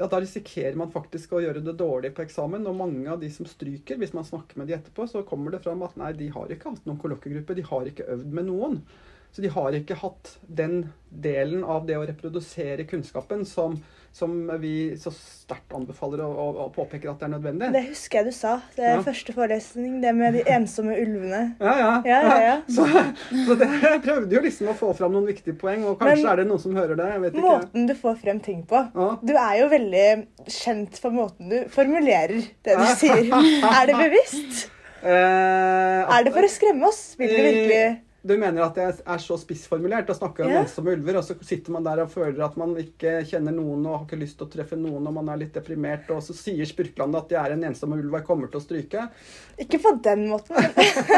ja, 0.00 0.06
da 0.08 0.18
risikerer 0.22 0.78
man 0.80 0.92
faktisk 0.94 1.34
å 1.36 1.42
gjøre 1.44 1.60
det 1.60 1.74
dårlig 1.76 2.14
på 2.16 2.24
eksamen. 2.24 2.64
Og 2.70 2.78
mange 2.78 3.04
av 3.12 3.20
de 3.20 3.28
som 3.32 3.44
stryker, 3.44 3.98
hvis 4.00 4.14
man 4.16 4.24
snakker 4.24 4.56
med 4.56 4.70
de 4.70 4.78
etterpå, 4.78 5.04
så 5.10 5.20
kommer 5.28 5.52
det 5.52 5.60
fram 5.66 5.84
at 5.84 5.98
nei, 6.00 6.14
de 6.16 6.30
har 6.32 6.48
ikke 6.48 6.72
hatt 6.72 6.86
noen 6.88 7.00
kollokviegruppe. 7.02 7.58
De 7.58 7.66
har 7.68 7.90
ikke 7.90 8.06
øvd 8.14 8.30
med 8.38 8.48
noen. 8.48 8.78
Så 9.30 9.44
de 9.44 9.50
har 9.52 9.76
ikke 9.76 9.98
hatt 10.00 10.32
den 10.48 10.86
delen 11.12 11.66
av 11.68 11.84
det 11.86 11.98
å 12.00 12.06
reprodusere 12.08 12.88
kunnskapen 12.88 13.44
som, 13.46 13.76
som 14.12 14.32
vi 14.60 14.96
så 14.98 15.12
sterkt 15.14 15.72
anbefaler 15.74 16.22
og, 16.24 16.32
og, 16.34 16.56
og, 16.64 16.70
påpeker 16.74 17.12
at 17.12 17.20
det 17.20 17.28
er 17.28 17.32
nødvendig. 17.36 17.68
Det 17.74 17.82
husker 17.88 18.20
jeg 18.20 18.30
du 18.30 18.34
sa. 18.34 18.56
Det 18.74 18.84
er 18.84 18.96
ja. 18.96 19.04
første 19.06 19.34
forelesning, 19.36 20.00
det 20.02 20.14
med 20.18 20.34
de 20.38 20.42
ensomme 20.50 20.96
ulvene. 20.98 21.42
Ja, 21.62 21.74
ja. 21.78 21.92
ja, 22.08 22.18
ja, 22.26 22.40
ja. 22.44 22.56
Så, 22.74 22.86
så 23.46 23.56
det, 23.60 23.68
jeg 23.84 24.02
prøvde 24.04 24.36
jo 24.36 24.42
liksom 24.44 24.72
å 24.72 24.76
få 24.78 24.90
fram 24.98 25.14
noen 25.14 25.28
viktige 25.30 25.54
poeng, 25.58 25.86
og 25.86 26.00
kanskje 26.00 26.24
Men, 26.24 26.32
er 26.32 26.42
det 26.42 26.48
noen 26.50 26.62
som 26.62 26.76
hører 26.76 26.98
det. 26.98 27.08
jeg 27.14 27.22
vet 27.24 27.38
ikke. 27.38 27.46
Måten 27.46 27.86
du 27.86 27.94
får 28.02 28.18
frem 28.24 28.42
ting 28.44 28.60
på. 28.68 28.82
Du 29.22 29.32
er 29.36 29.54
jo 29.62 29.70
veldig 29.72 30.08
kjent 30.50 31.00
for 31.02 31.14
måten 31.14 31.50
du 31.52 31.58
formulerer 31.72 32.42
det 32.66 32.76
du 32.82 32.86
sier. 32.98 33.24
er 33.30 33.90
det 33.90 33.96
bevisst? 34.02 34.68
Eh, 35.00 36.00
er 36.12 36.24
det 36.26 36.32
for 36.34 36.44
å 36.44 36.48
skremme 36.52 36.84
oss? 36.90 37.14
Vil 37.16 37.30
du 37.32 37.38
virkelig 37.40 37.84
du 38.22 38.34
mener 38.36 38.60
at 38.64 38.76
det 38.76 38.86
er 39.00 39.22
så 39.22 39.36
spissformulert? 39.40 40.10
å 40.12 40.16
snakker 40.16 40.44
vi 40.44 40.52
om 40.52 40.60
ensomme 40.60 40.92
ulver, 40.92 41.20
og 41.20 41.24
så 41.24 41.36
sitter 41.46 41.72
man 41.72 41.86
der 41.86 42.02
og 42.04 42.10
føler 42.12 42.42
at 42.44 42.56
man 42.60 42.74
ikke 42.80 43.20
kjenner 43.28 43.54
noen 43.56 43.86
og 43.86 43.94
har 43.94 44.04
ikke 44.04 44.18
lyst 44.20 44.36
til 44.40 44.48
å 44.48 44.52
treffe 44.52 44.76
noen, 44.76 45.06
og 45.08 45.16
man 45.16 45.30
er 45.32 45.40
litt 45.40 45.56
deprimert, 45.56 46.10
og 46.12 46.20
så 46.24 46.36
sier 46.36 46.68
Spurklandet 46.68 47.22
at 47.22 47.32
de 47.32 47.38
er 47.40 47.54
en 47.54 47.64
ensom 47.70 47.94
ulv 47.96 48.10
og 48.10 48.18
jeg 48.18 48.26
kommer 48.28 48.52
til 48.52 48.60
å 48.60 48.64
stryke. 48.64 49.06
Ikke 49.64 49.80
på 49.80 49.94
den 50.04 50.26
måten. 50.28 50.58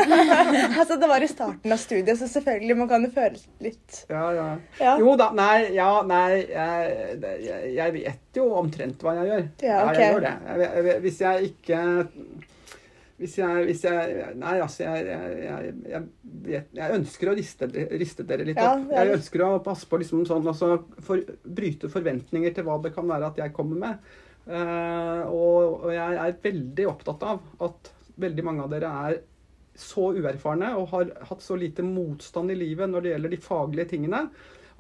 altså, 0.79 0.99
det 1.01 1.11
var 1.11 1.27
i 1.27 1.31
starten 1.31 1.75
av 1.75 1.83
studiet, 1.83 2.15
så 2.21 2.31
selvfølgelig, 2.31 2.79
man 2.79 2.93
kan 2.93 3.09
jo 3.09 3.13
føle 3.15 3.43
litt 3.63 4.03
ja, 4.11 4.23
ja, 4.37 4.47
ja. 4.79 4.95
Jo 5.01 5.17
da, 5.19 5.29
nei, 5.37 5.73
ja, 5.75 5.91
nei 6.07 6.25
jeg, 6.39 7.19
jeg, 7.43 7.75
jeg, 7.77 7.97
vet 7.99 8.39
jo 8.39 8.47
omtrent 8.59 9.03
hva 9.03 9.19
jeg 9.19 9.31
gjør. 9.33 9.45
Ja, 9.67 9.83
okay. 9.89 10.01
jeg 10.03 10.15
gjør 10.15 10.27
det. 10.29 10.97
hvis 11.03 11.23
jeg 11.23 11.53
ikke 11.53 11.83
hvis 13.23 13.39
jeg, 13.39 13.67
hvis 13.69 13.85
jeg 13.87 14.35
Nei, 14.41 14.57
altså, 14.63 14.83
jeg, 14.83 15.07
jeg, 15.39 15.73
jeg, 16.51 16.65
jeg 16.75 16.97
ønsker 16.99 17.31
å 17.31 17.37
riste, 17.39 17.69
riste, 18.01 18.27
dere 18.27 18.47
litt 18.49 18.61
opp. 18.61 18.91
Jeg 18.91 19.15
ønsker 19.17 19.45
å 19.47 19.51
passe 19.65 19.89
på 19.89 20.01
liksom 20.03 20.25
sånn, 20.29 20.47
altså, 20.51 20.75
for, 21.07 21.23
bryte 21.43 21.91
forventninger 21.93 22.55
til 22.57 22.67
hva 22.67 22.81
det 22.83 22.95
kan 22.97 23.09
være 23.09 23.31
at 23.31 23.43
jeg 23.45 23.55
kommer 23.57 23.83
med. 23.85 24.15
Uh, 24.43 25.23
og, 25.31 25.85
og, 25.85 25.91
jeg 25.95 26.19
er 26.19 26.41
veldig 26.43 26.87
opptatt 26.91 27.29
av 27.31 27.45
at 27.63 27.93
veldig 28.23 28.45
mange 28.47 28.65
av 28.65 28.73
dere 28.73 28.91
er 29.07 29.21
så 29.79 30.11
uerfarne 30.13 30.73
og 30.77 30.91
har 30.91 31.13
hatt 31.31 31.45
så 31.45 31.57
lite 31.57 31.85
motstand 31.87 32.53
i 32.53 32.59
livet 32.59 32.91
når 32.91 33.05
det 33.05 33.15
gjelder 33.15 33.33
de 33.33 33.41
faglige 33.47 33.93
tingene. 33.95 34.27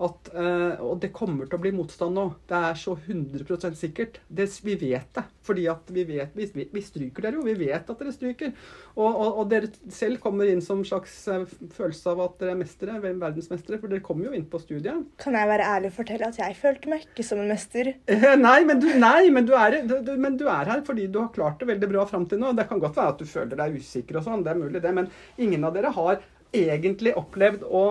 At, 0.03 0.31
eh, 0.35 0.81
og 0.83 0.99
det 1.03 1.13
kommer 1.15 1.47
til 1.47 1.59
å 1.59 1.63
bli 1.63 1.73
motstand 1.77 2.17
nå. 2.19 2.25
Det 2.51 2.59
er 2.59 2.79
så 2.79 2.97
100% 2.97 3.79
sikkert. 3.79 4.19
Det, 4.27 4.49
vi 4.67 4.75
vet 4.81 5.09
det. 5.15 5.25
Fordi 5.43 5.67
at 5.71 5.89
vi 5.91 6.05
vet 6.07 6.35
Vi, 6.39 6.47
vi, 6.71 6.83
stryker 6.83 7.25
dere 7.25 7.39
jo. 7.39 7.45
Vi 7.47 7.55
vet 7.59 7.89
at 7.91 8.01
dere 8.03 8.15
stryker. 8.15 8.53
Og, 8.97 9.09
og, 9.09 9.39
og 9.43 9.51
dere 9.53 9.71
selv 9.93 10.21
kommer 10.23 10.51
inn 10.51 10.63
som 10.65 10.83
en 10.83 10.89
slags 10.89 11.15
eh, 11.31 11.47
følelse 11.77 12.15
av 12.15 12.25
at 12.27 12.37
dere 12.43 12.57
er 12.57 12.61
mestere. 12.61 12.99
Verdensmestere. 13.03 13.79
For 13.83 13.93
dere 13.93 14.05
kommer 14.05 14.29
jo 14.29 14.35
inn 14.39 14.49
på 14.51 14.61
studiet. 14.63 15.07
Kan 15.23 15.39
jeg 15.39 15.51
være 15.53 15.71
ærlig 15.77 15.93
og 15.93 15.99
fortelle 16.01 16.31
at 16.33 16.41
jeg 16.43 16.59
følte 16.59 16.93
meg 16.93 17.07
ikke 17.07 17.27
som 17.27 17.43
en 17.43 17.53
mester? 17.53 17.95
Eh, 18.11 18.29
Nei, 18.43 18.59
men 18.69 18.83
du, 18.83 18.89
nei, 18.99 19.31
men 19.35 19.47
du, 19.47 19.55
er, 19.59 19.81
du, 19.87 20.15
men 20.19 20.39
du 20.41 20.49
er 20.51 20.71
her 20.73 20.83
fordi 20.87 21.07
du 21.13 21.21
har 21.23 21.33
klart 21.35 21.61
det 21.63 21.71
veldig 21.71 21.91
bra 21.95 22.07
fram 22.11 22.27
til 22.31 22.43
nå. 22.43 22.55
Det 22.59 22.67
kan 22.71 22.83
godt 22.83 22.99
være 22.99 23.15
at 23.15 23.23
du 23.23 23.29
føler 23.29 23.59
deg 23.59 23.79
usikker 23.79 24.19
og 24.19 24.27
sånn, 24.27 24.43
det 24.43 24.53
er 24.53 24.63
mulig 24.63 24.83
det, 24.83 24.95
men 24.97 25.11
ingen 25.41 25.65
av 25.69 25.77
dere 25.77 25.93
har 25.95 26.23
egentlig 26.53 27.15
opplevd 27.19 27.65
å 27.65 27.85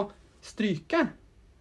stryke. 0.45 1.05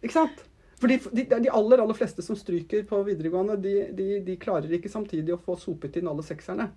Ikke 0.03 0.17
sant? 0.17 0.45
Fordi 0.81 0.97
de, 1.13 1.27
de 1.29 1.51
aller 1.53 1.83
aller 1.83 1.97
fleste 1.99 2.25
som 2.25 2.37
stryker 2.39 2.87
på 2.89 3.03
videregående, 3.05 3.59
de, 3.61 3.75
de, 3.93 4.07
de 4.25 4.37
klarer 4.41 4.73
ikke 4.79 4.89
samtidig 4.93 5.35
å 5.37 5.43
få 5.45 5.59
sopet 5.61 5.99
inn 6.01 6.09
alle 6.09 6.25
sekserne. 6.25 6.71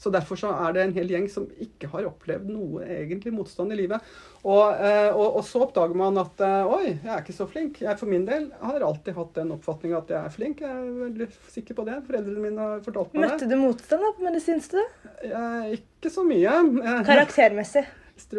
Så 0.00 0.08
Derfor 0.08 0.38
så 0.40 0.48
er 0.64 0.72
det 0.72 0.80
en 0.86 0.94
hel 0.96 1.10
gjeng 1.12 1.26
som 1.28 1.44
ikke 1.60 1.90
har 1.92 2.06
opplevd 2.08 2.46
noe 2.48 2.86
egentlig 2.88 3.34
motstand 3.36 3.74
i 3.74 3.76
livet. 3.82 4.00
Og, 4.48 4.70
eh, 4.80 5.10
og, 5.12 5.36
og 5.36 5.44
så 5.44 5.60
oppdager 5.66 5.92
man 6.00 6.16
at 6.22 6.40
eh, 6.40 6.70
oi, 6.72 6.86
jeg 6.94 7.10
er 7.12 7.20
ikke 7.20 7.36
så 7.36 7.44
flink. 7.50 7.82
Jeg 7.84 8.00
for 8.00 8.08
min 8.08 8.24
del 8.24 8.46
har 8.62 8.80
alltid 8.86 9.12
hatt 9.18 9.36
den 9.36 9.52
oppfatninga 9.58 10.00
at 10.00 10.14
jeg 10.14 10.20
er 10.22 10.32
flink. 10.32 10.64
Jeg 10.64 10.72
er 10.72 10.96
veldig 11.02 11.28
sikker 11.52 11.76
på 11.76 11.84
det. 11.90 11.98
Foreldrene 12.08 12.46
mine 12.46 12.64
har 12.70 12.80
fortalt 12.86 13.12
meg 13.12 13.26
det. 13.26 13.32
Møtte 13.34 13.50
du 13.52 13.56
motstand 13.60 14.06
da 14.08 14.14
på 14.16 14.24
medisinstudiet? 14.30 15.00
Eh, 15.28 15.70
Ikke 15.76 16.16
så 16.16 16.24
mye. 16.24 16.56
Karaktermessig. 17.04 17.84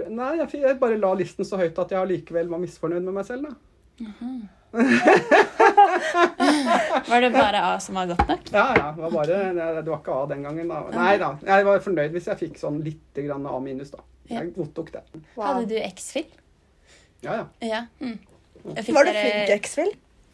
Nei, 0.09 0.33
jeg 0.41 0.79
bare 0.81 0.97
la 0.97 1.13
listen 1.17 1.45
så 1.45 1.61
høyt 1.61 1.77
at 1.77 1.93
jeg 1.93 2.01
allikevel 2.01 2.49
var 2.49 2.65
misfornøyd 2.65 3.05
med 3.05 3.21
meg 3.21 3.29
selv. 3.29 3.51
da. 3.51 3.70
Var 7.11 7.21
det 7.21 7.29
bare 7.33 7.59
A 7.59 7.79
som 7.83 7.95
var 7.95 8.05
godt 8.07 8.27
nok? 8.27 8.39
Ja, 8.53 8.73
ja. 8.77 8.91
Det 8.95 9.01
var, 9.01 9.11
bare, 9.11 9.53
det, 9.53 9.89
var 9.89 9.99
ikke 9.99 10.13
A 10.15 10.25
den 10.29 10.43
gangen, 10.47 10.69
da. 10.71 10.77
Nei 10.95 11.17
da. 11.19 11.33
Jeg 11.47 11.65
var 11.67 11.79
fornøyd 11.83 12.11
hvis 12.15 12.27
jeg 12.31 12.39
fikk 12.39 12.55
sånn 12.61 12.79
litt 12.85 13.19
A 13.19 13.59
minus, 13.59 13.91
da. 13.91 13.99
Jeg 14.31 14.53
godtok 14.55 14.93
det. 14.93 15.01
Hadde 15.35 15.65
du 15.67 15.75
X-Fill? 15.81 16.29
Ja, 17.21 17.33
ja. 17.41 17.45
Ja. 17.67 17.81
Mm. 17.99 18.17
Var 18.63 18.79
du 18.79 18.83
fikk 18.85 18.97
flink 19.01 19.49
X-Fill? 19.57 19.91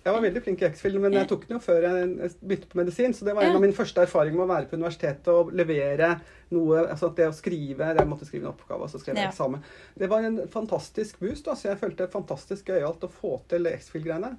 Jeg 0.07 0.15
var 0.15 0.23
veldig 0.23 0.41
flink 0.45 0.61
i 0.63 0.67
X-film, 0.69 1.01
men 1.03 1.15
jeg 1.17 1.27
tok 1.27 1.41
den 1.47 1.57
jo 1.57 1.61
før 1.63 1.83
jeg 1.83 2.29
begynte 2.39 2.69
på 2.71 2.79
medisin. 2.79 3.15
Så 3.15 3.27
det 3.27 3.33
var 3.35 3.43
en 3.43 3.57
av 3.57 3.63
mine 3.63 3.75
første 3.75 4.05
erfaringer 4.07 4.39
med 4.39 4.45
å 4.47 4.51
være 4.53 4.69
på 4.71 4.77
universitetet 4.79 5.31
og 5.33 5.51
levere 5.57 6.13
noe 6.55 6.85
altså 6.85 7.09
at 7.09 7.17
Det 7.17 7.25
å 7.27 7.33
skrive 7.35 7.89
Jeg 7.97 8.07
måtte 8.07 8.27
skrive 8.27 8.45
en 8.45 8.53
oppgave, 8.53 8.85
og 8.85 8.91
så 8.93 9.01
skrev 9.01 9.17
jeg 9.19 9.27
Ja. 9.27 9.33
eksamen. 9.33 9.65
Det 9.99 10.07
var 10.09 10.23
en 10.23 10.47
fantastisk 10.47 11.19
boost. 11.19 11.47
Altså. 11.47 11.69
Jeg 11.73 11.81
følte 11.81 12.05
det 12.05 12.11
fantastisk 12.13 12.71
gøyalt 12.71 13.03
å 13.03 13.11
få 13.11 13.41
til 13.51 13.67
X-Fill-greiene. 13.67 14.37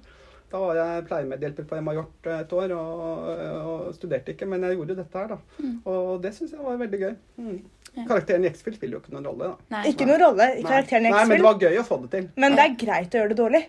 Da 0.49 0.57
var 0.57 0.79
jeg 0.79 1.03
pleiemedhjelper 1.05 1.65
på 1.69 1.77
Emma 1.77 1.93
Hjort 1.93 2.25
et 2.33 2.53
år 2.57 2.71
og, 2.73 3.27
og 3.69 3.93
studerte 3.93 4.33
ikke, 4.33 4.47
men 4.49 4.63
jeg 4.65 4.79
gjorde 4.79 4.95
dette 4.97 5.21
her, 5.21 5.35
da. 5.35 5.37
Og 5.85 6.23
det 6.23 6.31
syns 6.33 6.55
jeg 6.55 6.63
var 6.65 6.79
veldig 6.81 6.99
gøy. 7.03 7.13
Mm. 7.37 7.59
Ja. 7.93 8.05
Karakteren 8.09 8.45
i 8.45 8.49
X-Fill 8.49 8.73
spiller 8.79 8.97
jo 8.97 9.01
ikke 9.03 9.13
noen 9.13 9.27
rolle, 9.29 9.51
da. 9.51 9.75
Nei. 9.75 9.83
Ikke 9.91 10.07
noen 10.09 10.23
rolle 10.23 10.47
karakteren 10.63 11.05
i 11.05 11.13
Nei, 11.13 11.25
men 11.29 11.37
det 11.37 11.45
var 11.45 11.61
gøy 11.61 11.77
å 11.77 11.85
få 11.85 11.99
det 12.01 12.09
til. 12.15 12.27
Men 12.41 12.57
det 12.57 12.65
er 12.65 12.75
greit 12.81 13.13
å 13.13 13.21
gjøre 13.21 13.33
det 13.35 13.39
dårlig 13.43 13.61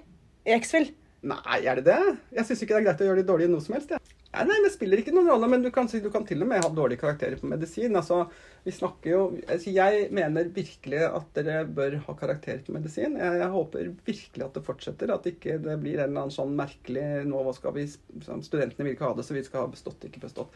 i 0.49 0.57
X-Fill. 0.57 0.89
Nei, 1.21 1.61
er 1.69 1.81
det 1.81 1.85
det? 1.91 2.17
Jeg 2.33 2.49
syns 2.49 2.65
ikke 2.65 2.77
det 2.77 2.81
er 2.81 2.89
greit 2.89 3.05
å 3.05 3.11
gjøre 3.11 3.21
de 3.21 3.29
dårlige 3.29 3.53
noe 3.53 3.65
som 3.65 3.77
helst. 3.77 3.93
Ja. 3.93 4.01
Ja, 4.31 4.45
nei, 4.47 4.61
Det 4.63 4.71
spiller 4.71 5.01
ikke 5.03 5.11
noen 5.11 5.27
rolle, 5.27 5.49
men 5.51 5.65
du 5.65 5.73
kan, 5.75 5.89
du 5.91 6.11
kan 6.15 6.23
til 6.27 6.45
og 6.45 6.49
med 6.53 6.63
ha 6.63 6.69
dårlige 6.71 7.03
karakterer 7.03 7.41
på 7.41 7.49
medisin. 7.51 7.97
Altså, 7.99 8.21
vi 8.63 8.71
snakker 8.77 9.11
jo, 9.11 9.23
altså, 9.43 9.73
Jeg 9.75 10.05
mener 10.15 10.53
virkelig 10.55 11.01
at 11.09 11.33
dere 11.35 11.65
bør 11.67 11.97
ha 12.07 12.15
karakterer 12.21 12.63
på 12.63 12.77
medisin. 12.77 13.19
Jeg, 13.19 13.41
jeg 13.43 13.51
håper 13.57 13.91
virkelig 14.07 14.47
at 14.47 14.55
det 14.55 14.63
fortsetter. 14.69 15.11
At 15.11 15.27
ikke 15.27 15.59
det 15.65 15.75
blir 15.83 15.99
en 15.99 16.13
eller 16.13 16.29
annen 16.29 16.37
sånn 16.37 16.55
merkelig 16.59 17.09
nå 17.27 17.43
hva 17.43 17.57
skal 17.57 17.75
vi, 17.75 17.89
sånn, 17.91 18.47
Studentene 18.47 18.87
vil 18.87 18.95
ikke 18.95 19.11
ha 19.11 19.19
det, 19.19 19.27
så 19.27 19.35
vi 19.35 19.43
skal 19.47 19.67
ha 19.67 19.73
bestått, 19.75 20.07
ikke 20.07 20.23
bestått. 20.23 20.55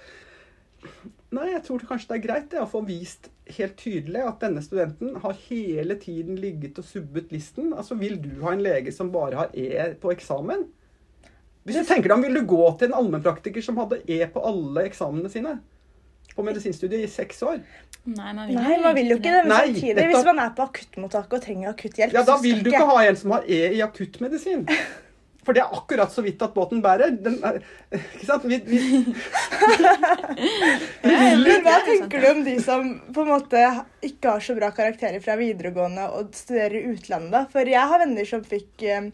Nei, 1.35 1.49
jeg 1.51 1.64
tror 1.66 1.82
kanskje 1.89 2.12
det 2.12 2.16
er 2.16 2.24
greit 2.28 2.51
det, 2.53 2.61
å 2.62 2.70
få 2.70 2.85
vist 2.87 3.28
helt 3.57 3.76
tydelig 3.80 4.22
at 4.22 4.41
denne 4.45 4.62
studenten 4.62 5.16
har 5.22 5.37
hele 5.49 5.97
tiden 6.01 6.39
ligget 6.41 6.78
og 6.78 6.87
subbet 6.87 7.32
listen. 7.35 7.72
Altså, 7.74 7.99
Vil 7.99 8.20
du 8.22 8.30
ha 8.45 8.55
en 8.55 8.62
lege 8.62 8.93
som 8.95 9.11
bare 9.14 9.41
har 9.41 9.55
E 9.57 9.95
på 10.01 10.12
eksamen? 10.14 10.66
Hvis 11.64 11.80
du 11.80 11.89
tenker 11.89 12.11
deg 12.11 12.18
om, 12.18 12.26
Vil 12.26 12.39
du 12.39 12.45
gå 12.47 12.64
til 12.78 12.91
en 12.91 12.99
allmennpraktiker 13.01 13.64
som 13.64 13.80
hadde 13.82 14.03
E 14.07 14.20
på 14.30 14.45
alle 14.47 14.87
eksamene 14.91 15.32
sine? 15.32 15.59
På 16.35 16.43
medisinstudiet 16.47 17.05
i 17.05 17.11
seks 17.11 17.43
år? 17.47 17.61
Nei, 18.05 18.32
man 18.37 18.47
vil, 18.49 18.59
Nei, 18.59 18.78
man 18.82 18.95
vil 18.97 19.14
jo 19.14 19.16
ikke 19.18 19.32
det. 19.32 19.45
Nei, 19.49 19.62
samtidig, 19.72 19.95
dette... 19.97 20.11
hvis 20.12 20.26
man 20.28 20.43
er 20.45 20.53
på 20.57 20.66
akuttmottaket 20.68 21.39
og 21.39 21.45
trenger 21.47 21.72
akutt 21.72 21.99
hjelp, 22.01 22.14
Ja, 22.14 22.24
Da 22.26 22.37
vil 22.43 22.62
du 22.62 22.70
ikke 22.70 22.87
ha 22.91 23.01
en 23.09 23.18
som 23.18 23.35
har 23.37 23.49
E 23.49 23.61
i 23.78 23.82
akuttmedisin. 23.85 24.66
For 25.45 25.57
det 25.57 25.62
er 25.64 25.74
akkurat 25.76 26.12
så 26.12 26.24
vidt 26.24 26.42
at 26.45 26.55
båten 26.55 26.80
bærer. 26.84 27.14
Den 27.24 27.36
ikke 27.95 28.26
sant? 28.26 28.47
Vi, 28.49 28.59
vi, 28.68 28.80
Men 31.05 31.64
hva 31.66 31.76
tenker 31.86 32.24
du 32.24 32.28
om 32.30 32.42
de 32.47 32.57
som 32.64 32.88
på 33.14 33.24
en 33.24 33.32
måte 33.34 33.61
ikke 34.05 34.36
har 34.36 34.45
så 34.45 34.57
bra 34.57 34.70
karakterer 34.74 35.20
fra 35.24 35.36
videregående 35.40 36.09
og 36.16 36.32
studerer 36.36 36.80
i 36.80 36.95
utlandet? 36.95 37.53
For 37.53 37.74
jeg 37.74 37.92
har 37.92 38.03
venner 38.05 38.28
som 38.28 38.45
fikk 38.47 38.86
eh, 38.88 39.11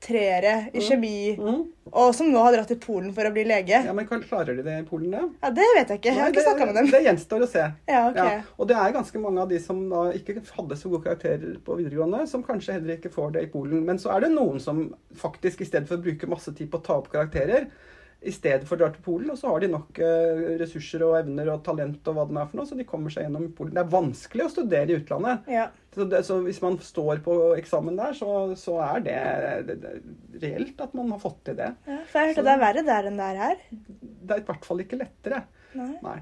treere 0.00 0.52
i 0.72 0.82
kjemi, 0.84 1.34
mm, 1.38 1.62
og 1.90 2.12
som 2.14 2.28
nå 2.30 2.38
har 2.44 2.54
dratt 2.54 2.70
til 2.70 2.78
Polen 2.82 3.10
for 3.16 3.26
å 3.26 3.32
bli 3.34 3.42
lege. 3.48 3.80
ja, 3.84 3.94
men 3.96 4.06
Klarer 4.06 4.54
de 4.58 4.62
det 4.62 4.76
i 4.80 4.84
Polen, 4.86 5.10
da? 5.10 5.24
Ja, 5.42 5.50
Det 5.50 5.66
vet 5.76 5.90
jeg 5.90 6.00
ikke. 6.00 6.12
Jeg 6.12 6.18
har 6.18 6.28
Nei, 6.28 6.34
ikke 6.36 6.44
snakka 6.46 6.68
med 6.68 6.78
dem. 6.78 6.90
Det 6.92 7.02
gjenstår 7.08 7.44
å 7.44 7.50
se. 7.50 7.64
Ja, 7.90 8.04
ok. 8.10 8.20
Ja, 8.20 8.38
og 8.56 8.70
det 8.70 8.78
er 8.78 8.94
ganske 8.94 9.22
mange 9.24 9.42
av 9.42 9.50
de 9.50 9.58
som 9.64 9.82
da 9.90 10.04
ikke 10.14 10.38
hadde 10.54 10.78
så 10.78 10.92
gode 10.92 11.08
karakterer 11.08 11.58
på 11.64 11.80
videregående, 11.80 12.24
som 12.30 12.46
kanskje 12.46 12.78
heller 12.78 12.96
ikke 12.98 13.12
får 13.14 13.34
det 13.36 13.46
i 13.48 13.52
Polen. 13.52 13.82
Men 13.88 13.98
så 13.98 14.14
er 14.14 14.26
det 14.26 14.32
noen 14.36 14.62
som 14.62 14.86
faktisk 15.18 15.62
i 15.64 15.70
stedet 15.70 15.90
for 15.90 15.98
å 15.98 16.06
bruke 16.06 16.30
masse 16.30 16.54
tid 16.54 16.70
på 16.70 16.78
å 16.78 16.86
ta 16.88 16.98
opp 17.02 17.10
karakterer, 17.12 17.70
i 18.18 18.32
stedet 18.34 18.66
for 18.66 18.74
å 18.74 18.80
dra 18.80 18.88
til 18.90 19.02
Polen, 19.04 19.30
og 19.30 19.38
så 19.38 19.52
har 19.52 19.62
de 19.62 19.68
nok 19.70 19.98
eh, 20.02 20.40
ressurser 20.58 21.04
og 21.06 21.20
evner 21.20 21.52
og 21.52 21.60
talent 21.66 22.08
og 22.10 22.16
hva 22.16 22.24
det 22.26 22.40
er 22.40 22.48
for 22.50 22.58
noe, 22.58 22.66
så 22.66 22.78
de 22.78 22.86
kommer 22.88 23.14
seg 23.14 23.28
gjennom 23.28 23.44
i 23.46 23.52
Polen. 23.54 23.76
Det 23.76 23.84
er 23.84 23.92
vanskelig 23.92 24.42
å 24.42 24.50
studere 24.50 24.90
i 24.90 24.96
utlandet. 24.98 25.46
Ja. 25.54 25.68
Så, 25.98 26.06
det, 26.06 26.22
så 26.26 26.38
hvis 26.44 26.60
man 26.62 26.78
står 26.84 27.20
på 27.24 27.34
eksamen 27.58 27.96
der, 27.98 28.14
så, 28.14 28.32
så 28.58 28.76
er 28.84 29.04
det, 29.04 29.18
det, 29.66 29.76
det 29.82 30.42
reelt 30.44 30.80
at 30.84 30.92
man 30.94 31.10
har 31.10 31.18
fått 31.22 31.40
til 31.48 31.58
det. 31.58 31.72
Ja, 31.88 32.00
for 32.06 32.22
jeg 32.22 32.32
hørte 32.32 32.44
det 32.46 32.54
er 32.54 32.62
verre 32.62 32.84
der 32.86 33.08
enn 33.10 33.18
det 33.18 33.28
er 33.32 33.40
her. 33.42 33.62
Det 33.70 34.36
er 34.36 34.42
i 34.42 34.46
hvert 34.52 34.68
fall 34.68 34.84
ikke 34.84 35.00
lettere. 35.00 35.42
Nei, 35.78 35.92
Nei. 36.04 36.18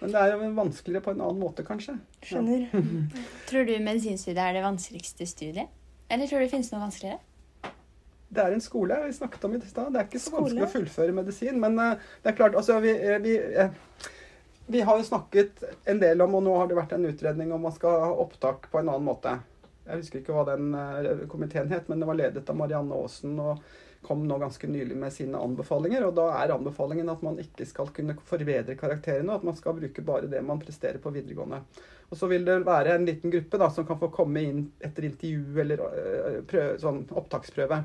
Men 0.00 0.14
det 0.14 0.20
er 0.20 0.30
jo 0.32 0.50
vanskeligere 0.56 1.04
på 1.04 1.12
en 1.12 1.22
annen 1.26 1.42
måte, 1.42 1.64
kanskje. 1.66 1.98
skjønner. 2.24 2.70
Tror 3.50 3.66
du 3.68 3.74
medisinstudiet 3.84 4.40
er 4.46 4.56
det 4.56 4.62
vanskeligste 4.64 5.26
studiet? 5.28 5.68
Eller 6.10 6.26
tror 6.26 6.40
du 6.40 6.46
det 6.48 6.54
finnes 6.54 6.70
noe 6.72 6.80
vanskeligere? 6.82 7.20
Det 8.30 8.42
er 8.42 8.54
en 8.54 8.62
skole 8.62 8.96
vi 9.04 9.12
snakket 9.14 9.44
om 9.46 9.54
i 9.56 9.60
stad. 9.66 9.92
Det 9.92 10.00
er 10.00 10.08
ikke 10.08 10.22
så 10.22 10.30
Skole? 10.30 10.42
vanskelig 10.46 10.64
å 10.66 10.72
fullføre 10.72 11.14
medisin. 11.14 11.60
Men 11.62 11.78
eh, 11.82 12.08
det 12.22 12.30
er 12.32 12.36
klart, 12.38 12.56
altså 12.58 12.78
vi, 12.82 12.94
eh, 12.94 13.18
vi, 13.22 13.36
eh, 13.38 13.70
vi 14.70 14.80
har 14.86 14.98
jo 14.98 15.06
snakket 15.06 15.64
en 15.84 16.00
del 16.02 16.22
om, 16.22 16.38
og 16.38 16.44
nå 16.46 16.56
har 16.56 16.70
det 16.70 16.78
vært 16.78 16.96
en 16.96 17.06
utredning 17.10 17.52
om 17.52 17.62
man 17.66 17.74
skal 17.74 18.02
ha 18.06 18.10
opptak 18.22 18.70
på 18.70 18.80
en 18.80 18.88
annen 18.88 19.06
måte. 19.06 19.36
Jeg 19.86 20.02
husker 20.02 20.20
ikke 20.20 20.36
hva 20.36 20.46
den 20.52 20.74
eh, 20.78 21.22
komiteen 21.30 21.70
het, 21.72 21.88
men 21.90 22.02
det 22.02 22.08
var 22.08 22.18
ledet 22.18 22.50
av 22.50 22.58
Marianne 22.58 22.98
Aasen. 22.98 23.38
og 23.40 23.64
kom 24.02 24.22
nå 24.28 24.38
ganske 24.38 24.68
nylig 24.68 24.96
med 24.96 25.12
sine 25.12 25.38
anbefalinger. 25.38 26.06
og 26.06 26.14
Da 26.16 26.26
er 26.40 26.54
anbefalingen 26.54 27.10
at 27.12 27.22
man 27.22 27.38
ikke 27.42 27.66
skal 27.68 27.90
kunne 27.96 28.16
forbedre 28.24 28.76
karakterene, 28.80 29.28
og 29.32 29.40
at 29.40 29.48
man 29.50 29.56
skal 29.58 29.76
bruke 29.76 30.04
bare 30.04 30.30
det 30.30 30.42
man 30.44 30.60
presterer 30.62 31.00
på 31.02 31.12
videregående. 31.14 31.62
Og 32.10 32.16
Så 32.16 32.26
vil 32.26 32.44
det 32.44 32.66
være 32.66 32.94
en 32.96 33.06
liten 33.06 33.30
gruppe 33.30 33.58
da, 33.58 33.68
som 33.70 33.86
kan 33.86 33.98
få 33.98 34.10
komme 34.10 34.42
inn 34.42 34.62
etter 34.80 35.06
intervju 35.06 35.60
eller 35.60 35.84
øh, 35.86 36.38
prøve, 36.48 36.78
sånn 36.82 37.04
opptaksprøve. 37.10 37.84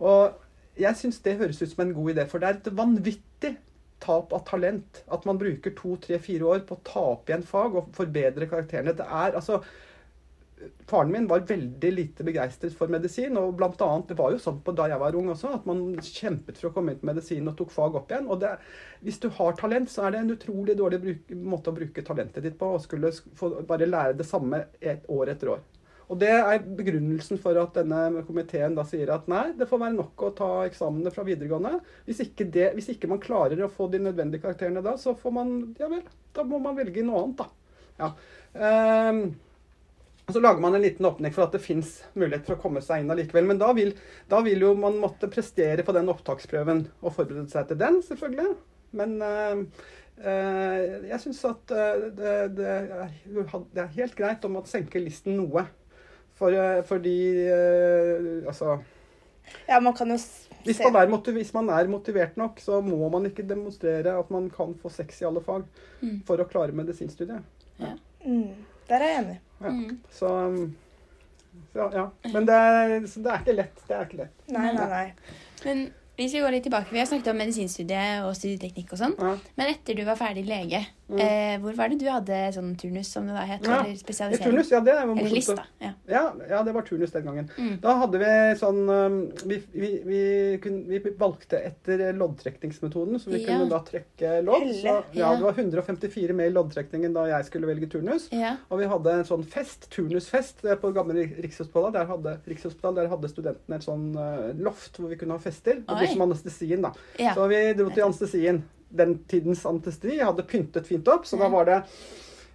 Og 0.00 0.80
jeg 0.80 0.96
syns 0.96 1.20
det 1.22 1.38
høres 1.38 1.60
ut 1.62 1.70
som 1.70 1.84
en 1.84 1.94
god 1.94 2.14
idé, 2.14 2.26
for 2.26 2.40
det 2.40 2.48
er 2.48 2.58
et 2.58 2.72
vanvittig 2.76 3.52
tap 4.00 4.32
av 4.36 4.44
talent. 4.48 5.04
At 5.12 5.28
man 5.28 5.38
bruker 5.40 5.74
to, 5.76 5.96
tre, 6.02 6.18
fire 6.22 6.48
år 6.54 6.66
på 6.66 6.78
å 6.78 6.82
ta 6.86 7.04
opp 7.14 7.30
igjen 7.30 7.46
fag 7.46 7.78
og 7.78 7.94
forbedre 7.96 8.48
karakterene. 8.50 8.96
Det 8.96 9.06
er 9.06 9.38
altså 9.38 9.62
Faren 10.90 11.08
min 11.08 11.26
var 11.28 11.46
veldig 11.48 11.90
lite 11.94 12.24
begeistret 12.26 12.74
for 12.76 12.92
medisin. 12.92 13.36
og 13.40 13.54
blant 13.56 13.80
annet, 13.80 14.08
Det 14.08 14.18
var 14.18 14.32
jo 14.32 14.38
sånn 14.38 14.60
på 14.60 14.74
da 14.76 14.88
jeg 14.88 15.00
var 15.00 15.16
ung 15.16 15.30
også, 15.32 15.54
at 15.54 15.66
man 15.66 15.96
kjempet 15.96 16.58
for 16.58 16.68
å 16.68 16.72
komme 16.74 16.92
inn 16.92 16.98
på 17.00 17.08
medisin 17.08 17.48
og 17.48 17.56
tok 17.56 17.70
fag 17.70 17.96
opp 17.96 18.10
igjen. 18.10 18.28
og 18.28 18.40
det, 18.40 18.58
Hvis 19.02 19.20
du 19.20 19.30
har 19.30 19.52
talent, 19.56 19.88
så 19.88 20.06
er 20.06 20.10
det 20.10 20.20
en 20.20 20.36
utrolig 20.36 20.76
dårlig 20.76 21.00
bruk, 21.00 21.30
måte 21.30 21.70
å 21.70 21.76
bruke 21.76 22.04
talentet 22.04 22.42
ditt 22.42 22.58
på. 22.58 22.74
å 22.74 22.82
skulle 22.82 23.12
få 23.12 23.64
bare 23.66 23.86
lære 23.86 24.16
det 24.18 24.26
samme 24.26 24.66
et 24.82 25.06
år 25.08 25.30
etter 25.30 25.48
år. 25.48 25.60
Og 26.10 26.18
Det 26.18 26.30
er 26.30 26.64
begrunnelsen 26.64 27.38
for 27.38 27.54
at 27.60 27.76
denne 27.78 28.24
komiteen 28.26 28.74
da 28.74 28.82
sier 28.88 29.12
at 29.14 29.28
nei, 29.30 29.52
det 29.54 29.68
får 29.70 29.82
være 29.84 29.94
nok 29.94 30.24
å 30.26 30.32
ta 30.34 30.48
eksamene 30.66 31.12
fra 31.14 31.22
videregående. 31.26 31.76
Hvis 32.08 32.24
ikke, 32.24 32.48
det, 32.50 32.72
hvis 32.74 32.90
ikke 32.96 33.10
man 33.12 33.22
klarer 33.22 33.62
å 33.62 33.70
få 33.70 33.86
de 33.92 34.02
nødvendige 34.02 34.42
karakterene 34.42 34.82
da, 34.82 34.96
så 34.98 35.14
får 35.18 35.36
man 35.36 35.54
Ja 35.78 35.90
vel, 35.92 36.02
da 36.34 36.46
må 36.46 36.58
man 36.62 36.74
velge 36.78 37.06
noe 37.06 37.22
annet, 37.22 37.44
da. 37.44 37.46
Ja. 38.00 38.10
Um, 39.12 39.22
så 40.32 40.40
lager 40.40 40.62
man 40.62 40.74
en 40.74 40.82
liten 40.82 41.06
åpning 41.06 41.32
for 41.34 41.46
at 41.46 41.54
det 41.54 41.62
fins 41.62 42.00
mulighet 42.18 42.46
for 42.46 42.56
å 42.56 42.62
komme 42.62 42.82
seg 42.84 43.02
inn 43.02 43.14
allikevel. 43.14 43.46
Men 43.50 43.62
da 43.62 43.70
vil, 43.76 43.94
da 44.30 44.42
vil 44.46 44.66
jo 44.66 44.74
man 44.78 44.98
måtte 45.02 45.30
prestere 45.30 45.86
på 45.86 45.94
den 45.96 46.10
opptaksprøven 46.10 46.84
og 47.00 47.14
forberede 47.14 47.50
seg 47.50 47.70
til 47.70 47.80
den, 47.80 47.98
selvfølgelig. 48.06 48.54
Men 48.98 49.16
uh, 49.22 49.62
uh, 50.26 50.78
jeg 51.06 51.22
syns 51.22 51.42
at 51.46 51.74
eh, 51.74 52.06
det, 52.18 52.36
det, 52.58 52.70
er, 52.98 53.12
det 53.74 53.84
er 53.84 53.98
helt 53.98 54.16
greit 54.18 54.46
om 54.46 54.58
man 54.58 54.66
senker 54.70 55.02
listen 55.02 55.38
noe. 55.38 55.68
For, 56.40 56.54
eh, 56.56 56.80
fordi 56.88 57.14
eh, 57.52 58.46
Altså 58.48 58.78
Ja, 59.68 59.80
man 59.80 59.92
kan 59.98 60.08
jo 60.14 60.16
hvis 60.64 60.80
man, 60.84 60.96
er 61.00 61.08
motiv 61.08 61.34
hvis 61.38 61.54
man 61.56 61.68
er 61.72 61.88
motivert 61.88 62.36
nok, 62.36 62.58
så 62.60 62.80
må 62.84 63.08
man 63.12 63.24
ikke 63.30 63.46
demonstrere 63.48 64.12
at 64.20 64.30
man 64.30 64.50
kan 64.52 64.74
få 64.82 64.90
sex 64.92 65.22
i 65.22 65.24
alle 65.28 65.40
fag 65.44 65.64
Mm. 66.02 66.18
for 66.28 66.40
å 66.40 66.44
klare 66.48 66.72
medisinstudiet. 66.72 67.42
mm, 68.24 68.54
Der 68.88 68.96
er 68.96 69.08
jeg 69.08 69.18
enig. 69.22 69.38
Ja. 69.60 69.68
Mm. 69.70 69.98
Så, 70.10 70.28
så 71.72 71.88
ja. 71.92 72.04
Men 72.32 72.46
det 72.48 72.54
er, 72.56 72.94
så 73.06 73.20
det 73.24 73.32
er 73.32 73.42
ikke 73.42 73.56
lett. 73.56 73.82
Det 73.88 73.96
er 73.96 74.04
ikke 74.06 74.20
lett. 74.22 74.44
Nei, 74.48 74.72
nei, 74.72 74.86
nei. 74.88 75.12
Men 75.64 75.82
hvis 76.20 76.34
vi 76.36 76.40
går 76.44 76.52
litt 76.52 76.66
tilbake, 76.68 76.92
vi 76.92 76.98
har 77.00 77.06
snakket 77.08 77.32
om 77.32 77.38
medisinstudiet 77.40 78.24
og 78.28 78.34
studieteknikk 78.36 78.92
og 78.92 78.98
sånn. 79.00 79.14
Ja. 79.18 79.34
Men 79.56 79.74
etter 79.74 79.96
du 79.96 80.04
var 80.04 80.16
ferdig 80.20 80.46
lege, 80.46 80.86
Mm. 81.10 81.18
eh, 81.18 81.56
hvor 81.58 81.74
var 81.74 81.88
det 81.90 81.96
du 81.98 82.04
hadde 82.06 82.36
sånn 82.54 82.76
turnus, 82.78 83.08
som 83.10 83.26
det 83.26 83.34
da 83.34 83.40
het? 83.42 83.64
Ja, 83.66 83.80
Eller 83.82 83.96
spesialisering? 83.98 84.44
turnus, 84.52 84.68
ja, 84.70 84.78
det 84.78 84.94
var 84.94 85.10
Eller 85.18 85.30
lista. 85.34 85.64
Ja. 85.82 85.90
Ja, 86.06 86.32
ja, 86.48 86.62
det 86.62 86.72
var 86.72 86.82
turnus 86.86 87.10
den 87.10 87.24
gangen. 87.24 87.48
Mm. 87.58 87.80
Da 87.82 87.96
hadde 87.98 88.18
vi 88.20 88.54
sånn 88.60 88.86
Vi, 89.44 89.56
vi, 89.72 89.90
vi, 90.06 90.20
kunne, 90.62 90.84
vi 90.86 91.00
valgte 91.18 91.58
etter 91.66 92.12
loddtrekningsmetoden, 92.14 93.18
så 93.18 93.30
vi 93.32 93.44
kunne 93.44 93.66
da 93.70 93.80
trekke 93.86 94.36
lodd. 94.46 94.68
Så, 94.78 94.94
ja, 95.16 95.32
det 95.34 95.42
var 95.42 95.52
154 95.58 96.32
med 96.36 96.46
i 96.50 96.54
loddtrekningen 96.54 97.12
da 97.16 97.24
jeg 97.30 97.48
skulle 97.48 97.66
velge 97.66 97.88
turnus. 97.90 98.28
ja. 98.32 98.56
Og 98.70 98.78
vi 98.78 98.86
hadde 98.86 99.12
en 99.18 99.24
sånn 99.26 99.44
fest, 99.44 99.88
turnusfest, 99.90 100.64
eh, 100.64 100.76
på 100.76 100.92
gamle 100.94 101.14
Rik- 101.14 101.40
Rikshospitalet. 101.42 101.92
Der 101.98 102.06
hadde, 102.06 102.36
Rikshospitalet, 102.46 102.94
der 103.02 103.08
hadde 103.08 103.28
studentene 103.32 103.76
et 103.80 103.82
sånn 103.86 104.06
eh, 104.14 104.52
loft 104.62 104.96
hvor 105.00 105.08
vi 105.10 105.16
kunne 105.16 105.32
ha 105.32 105.38
fester. 105.42 105.80
Det 105.82 105.86
som 106.12 106.24
anestesien, 106.26 106.82
da. 106.84 106.92
ja. 107.18 107.34
Så 107.36 107.46
vi 107.50 107.60
dro 107.78 107.90
til 107.90 108.06
anestesien. 108.06 108.62
Den 108.90 109.20
tidens 109.30 109.62
anestesi 109.70 110.16
hadde 110.18 110.42
pyntet 110.50 110.88
fint 110.88 111.06
opp, 111.08 111.28
så 111.28 111.38
da 111.38 111.46
var 111.52 111.68
det 111.68 111.78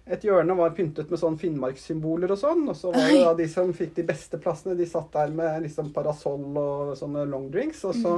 et 0.06 0.22
hjørne 0.22 0.54
var 0.54 0.74
pyntet 0.76 1.08
med 1.10 1.18
sånn 1.18 1.38
Finnmarkssymboler 1.40 2.30
og 2.30 2.38
sånn. 2.38 2.62
Og 2.70 2.76
så 2.78 2.92
var 2.94 3.08
det 3.10 3.22
da 3.24 3.32
de 3.40 3.46
som 3.50 3.72
fikk 3.74 3.96
de 3.96 4.04
beste 4.06 4.38
plassene, 4.42 4.76
de 4.78 4.86
satt 4.86 5.08
der 5.16 5.32
med 5.34 5.64
liksom 5.64 5.90
parasoll 5.96 6.44
og 6.60 6.92
sånne 6.98 7.24
long 7.26 7.48
drinks. 7.50 7.82
Og 7.88 7.96
så, 7.98 8.12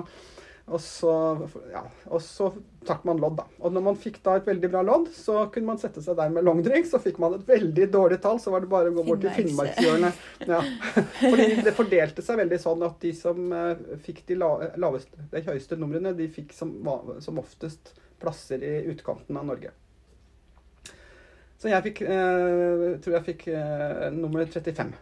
og 0.69 0.81
så, 0.85 1.12
ja, 1.73 1.81
og 2.12 2.21
så 2.25 2.51
trakk 2.87 3.05
man 3.09 3.21
lodd, 3.21 3.39
da. 3.41 3.47
Og 3.64 3.73
når 3.73 3.85
man 3.87 3.99
fikk 3.99 4.19
da 4.25 4.35
et 4.39 4.47
veldig 4.49 4.71
bra 4.73 4.83
lodd, 4.85 5.09
så 5.16 5.47
kunne 5.53 5.71
man 5.73 5.81
sette 5.81 6.03
seg 6.05 6.16
der 6.19 6.31
med 6.35 6.45
longdrink. 6.47 6.87
Så 6.91 7.01
fikk 7.03 7.21
man 7.23 7.37
et 7.39 7.49
veldig 7.49 7.89
dårlig 7.95 8.21
tall, 8.25 8.41
så 8.43 8.53
var 8.53 8.64
det 8.64 8.71
bare 8.73 8.93
å 8.93 8.97
gå 8.99 9.05
bort 9.09 9.25
til 9.25 9.33
Finnmarks- 9.37 9.79
Finnmarkshjørnet. 9.81 10.23
Ja. 10.49 10.61
Fordi 11.23 11.49
det 11.66 11.75
fordelte 11.77 12.25
seg 12.25 12.41
veldig 12.43 12.61
sånn 12.62 12.85
at 12.87 13.01
de 13.05 13.14
som 13.16 13.53
eh, 13.57 13.83
fikk 14.05 14.23
de 14.29 14.39
laveste, 14.41 15.27
de 15.33 15.45
høyeste 15.49 15.81
numrene, 15.81 16.14
de 16.19 16.29
fikk 16.33 16.55
som, 16.57 16.77
som 17.25 17.41
oftest 17.43 17.95
plasser 18.23 18.62
i 18.64 18.77
utkanten 18.93 19.37
av 19.41 19.49
Norge. 19.49 19.75
Så 21.59 21.73
jeg 21.73 21.89
fikk 21.89 22.05
eh, 22.07 22.89
tror 23.03 23.19
jeg 23.19 23.27
fikk 23.33 23.49
eh, 23.51 24.09
nummer 24.14 24.47
35. 24.47 24.93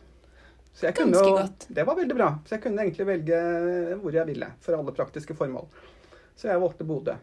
Så 0.76 0.90
jeg 0.90 0.96
kunne 0.98 1.16
Ganske 1.16 1.28
jo, 1.30 1.36
godt. 1.38 1.66
Det 1.72 1.84
var 1.88 1.96
veldig 1.96 2.16
bra. 2.18 2.26
Så 2.44 2.56
jeg 2.56 2.62
kunne 2.66 2.84
egentlig 2.84 3.06
velge 3.08 3.38
hvor 4.02 4.18
jeg 4.18 4.28
ville 4.28 4.48
for 4.60 4.76
alle 4.76 4.92
praktiske 4.96 5.36
formål. 5.38 5.70
Så 6.36 6.50
jeg 6.50 6.60
valgte 6.60 6.84
Bodø. 6.84 7.14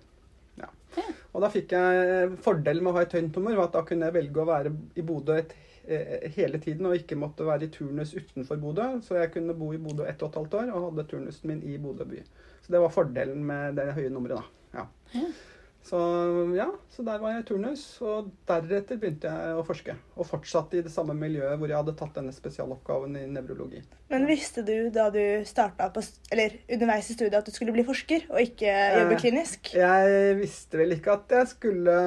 Ja. 0.57 0.69
Ja. 0.97 1.03
Og 1.33 1.43
da 1.43 1.51
fikk 1.53 1.75
jeg 1.75 2.31
fordelen 2.45 2.81
med 2.81 2.93
å 2.93 2.97
ha 2.97 3.03
et 3.05 3.13
høyt 3.13 3.37
nummer, 3.37 3.59
var 3.59 3.69
at 3.69 3.77
da 3.77 3.83
kunne 3.85 4.09
jeg 4.09 4.17
velge 4.17 4.41
å 4.41 4.47
være 4.49 4.73
i 4.97 5.05
Bodø 5.05 5.37
et, 5.37 5.53
eh, 5.85 6.25
hele 6.33 6.61
tiden 6.63 6.89
og 6.89 6.97
ikke 6.97 7.19
måtte 7.19 7.45
være 7.45 7.67
i 7.67 7.73
turnus 7.73 8.15
utenfor 8.17 8.57
Bodø. 8.61 8.89
Så 9.05 9.21
jeg 9.21 9.35
kunne 9.35 9.57
bo 9.57 9.69
i 9.73 9.81
Bodø 9.81 10.07
ett 10.09 10.25
og 10.25 10.31
et 10.33 10.41
halvt 10.41 10.59
år 10.63 10.73
og 10.73 10.89
hadde 10.89 11.07
turnusen 11.13 11.53
min 11.53 11.61
i 11.61 11.77
Bodø 11.77 12.09
by. 12.09 12.25
Så 12.65 12.73
det 12.73 12.81
var 12.81 12.95
fordelen 12.95 13.45
med 13.45 13.77
det 13.77 13.91
høye 13.93 14.09
nummeret, 14.09 14.41
da. 14.41 14.81
Ja. 14.81 15.25
Så 15.83 15.99
ja, 16.55 16.69
så 16.89 17.03
der 17.03 17.19
var 17.19 17.33
jeg 17.33 17.43
i 17.43 17.47
turnus, 17.49 17.81
og 18.07 18.29
deretter 18.47 18.99
begynte 18.99 19.27
jeg 19.27 19.55
å 19.59 19.65
forske. 19.67 19.95
Og 20.15 20.27
fortsatte 20.29 20.79
i 20.79 20.83
det 20.85 20.93
samme 20.93 21.15
miljøet 21.17 21.59
hvor 21.59 21.67
jeg 21.67 21.75
hadde 21.75 21.95
tatt 21.99 22.15
denne 22.15 22.31
spesialoppgaven 22.35 23.17
i 23.19 23.25
nevrologi. 23.27 23.81
Men 24.13 24.23
visste 24.29 24.63
du 24.63 24.87
da 24.95 25.09
du 25.11 25.21
starta 25.47 25.89
på, 25.91 26.03
eller 26.31 26.55
underveis 26.71 27.11
i 27.11 27.17
studiet 27.17 27.35
at 27.41 27.49
du 27.49 27.55
skulle 27.55 27.75
bli 27.75 27.83
forsker 27.87 28.29
og 28.31 28.39
ikke 28.45 28.71
jobbe 28.71 29.17
Eh, 29.17 29.19
klinisk? 29.19 29.73
Jeg 29.75 30.37
visste 30.39 30.79
vel 30.79 30.95
ikke 30.95 31.17
at 31.17 31.35
jeg 31.35 31.51
skulle 31.51 31.97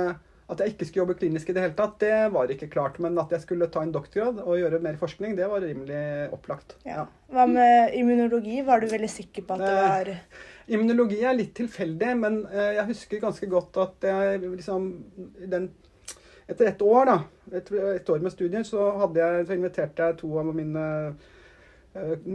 at 0.46 0.60
jeg 0.62 0.72
ikke 0.72 0.86
skulle 0.86 1.02
jobbe 1.02 1.16
klinisk 1.18 1.48
i 1.50 1.54
det 1.56 1.62
hele 1.64 1.74
tatt, 1.78 1.96
det 2.02 2.12
var 2.34 2.50
ikke 2.54 2.68
klart. 2.70 3.00
Men 3.02 3.18
at 3.18 3.32
jeg 3.34 3.42
skulle 3.42 3.66
ta 3.72 3.82
en 3.82 3.94
doktorgrad 3.94 4.38
og 4.44 4.60
gjøre 4.60 4.78
mer 4.84 4.98
forskning, 5.00 5.34
det 5.38 5.48
var 5.50 5.64
rimelig 5.64 6.02
opplagt. 6.34 6.76
Ja. 6.86 7.08
Hva 7.34 7.48
med 7.50 7.96
immunologi? 7.98 8.60
Var 8.66 8.82
du 8.82 8.86
veldig 8.92 9.10
sikker 9.10 9.46
på 9.46 9.56
at 9.56 9.64
det 9.64 9.72
Eh, 9.72 9.88
var 9.90 10.12
Immunologi 10.66 11.18
er 11.22 11.34
litt 11.38 11.52
tilfeldig, 11.54 12.12
men 12.18 12.38
eh, 12.50 12.76
jeg 12.78 12.88
husker 12.92 13.22
ganske 13.22 13.50
godt 13.50 13.82
at 13.82 14.06
jeg 14.10 14.40
liksom 14.46 14.88
den, 15.50 15.72
Etter 16.46 16.68
et 16.70 16.82
år, 16.86 17.08
da, 17.08 17.14
et, 17.58 17.70
et 17.74 18.10
år 18.14 18.20
med 18.22 18.30
studier, 18.30 18.62
så, 18.62 18.84
jeg, 19.16 19.46
så 19.48 19.54
inviterte 19.56 20.04
jeg 20.06 20.14
to 20.20 20.28
av 20.38 20.52
mine 20.54 20.84
eh, 21.08 21.32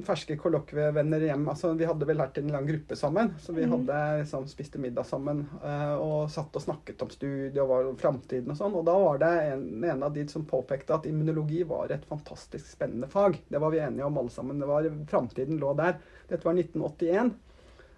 ferske 0.06 0.36
kollokvievenner 0.42 1.22
hjem. 1.28 1.44
Altså, 1.52 1.74
vi 1.78 1.86
hadde 1.86 2.08
vel 2.10 2.18
vært 2.18 2.38
i 2.40 2.44
en 2.44 2.52
lang 2.54 2.66
gruppe 2.68 2.96
sammen, 2.98 3.34
så 3.40 3.54
vi 3.54 3.66
Mhm. 3.66 3.72
hadde 3.88 4.00
liksom, 4.24 4.48
spiste 4.48 4.80
middag 4.80 5.06
sammen. 5.06 5.48
eh, 5.64 5.94
og 5.96 6.30
satt 6.30 6.56
og 6.56 6.62
snakket 6.62 7.02
om 7.02 7.10
studiet 7.10 7.58
og 7.60 7.98
framtiden 8.00 8.50
og 8.50 8.58
sånn. 8.58 8.74
Og 8.76 8.86
da 8.86 8.98
var 8.98 9.18
det 9.20 9.54
en, 9.54 9.84
en 9.84 10.04
av 10.04 10.14
de 10.14 10.26
som 10.28 10.44
påpekte 10.46 10.94
at 10.94 11.06
immunologi 11.06 11.64
var 11.64 11.92
et 11.92 12.06
fantastisk 12.06 12.66
spennende 12.66 13.08
fag. 13.08 13.38
Det 13.50 13.60
var 13.62 13.72
vi 13.72 13.78
enige 13.80 14.06
om 14.06 14.18
alle 14.18 14.30
sammen. 14.30 14.60
Det 14.60 14.68
var, 14.68 14.84
Framtiden 15.08 15.60
lå 15.60 15.76
der. 15.78 15.96
Dette 16.30 16.44
var 16.44 16.54
1981. 16.54 17.34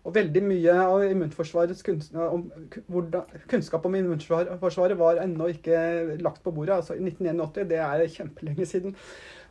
Og 0.06 0.14
veldig 0.14 0.42
mye 0.44 0.74
av 0.84 1.00
immunforsvarets 1.08 1.82
kunst, 1.82 2.14
om, 2.14 2.52
kunnskap 3.48 3.86
om 3.86 3.96
immunforsvaret 3.96 4.98
var 5.00 5.16
ennå 5.24 5.48
ikke 5.54 6.20
lagt 6.22 6.44
på 6.44 6.52
bordet. 6.52 6.76
Altså 6.82 6.98
1981, 7.00 7.70
det 7.70 7.80
er 7.80 8.04
kjempelenge 8.12 8.68
siden. 8.68 8.96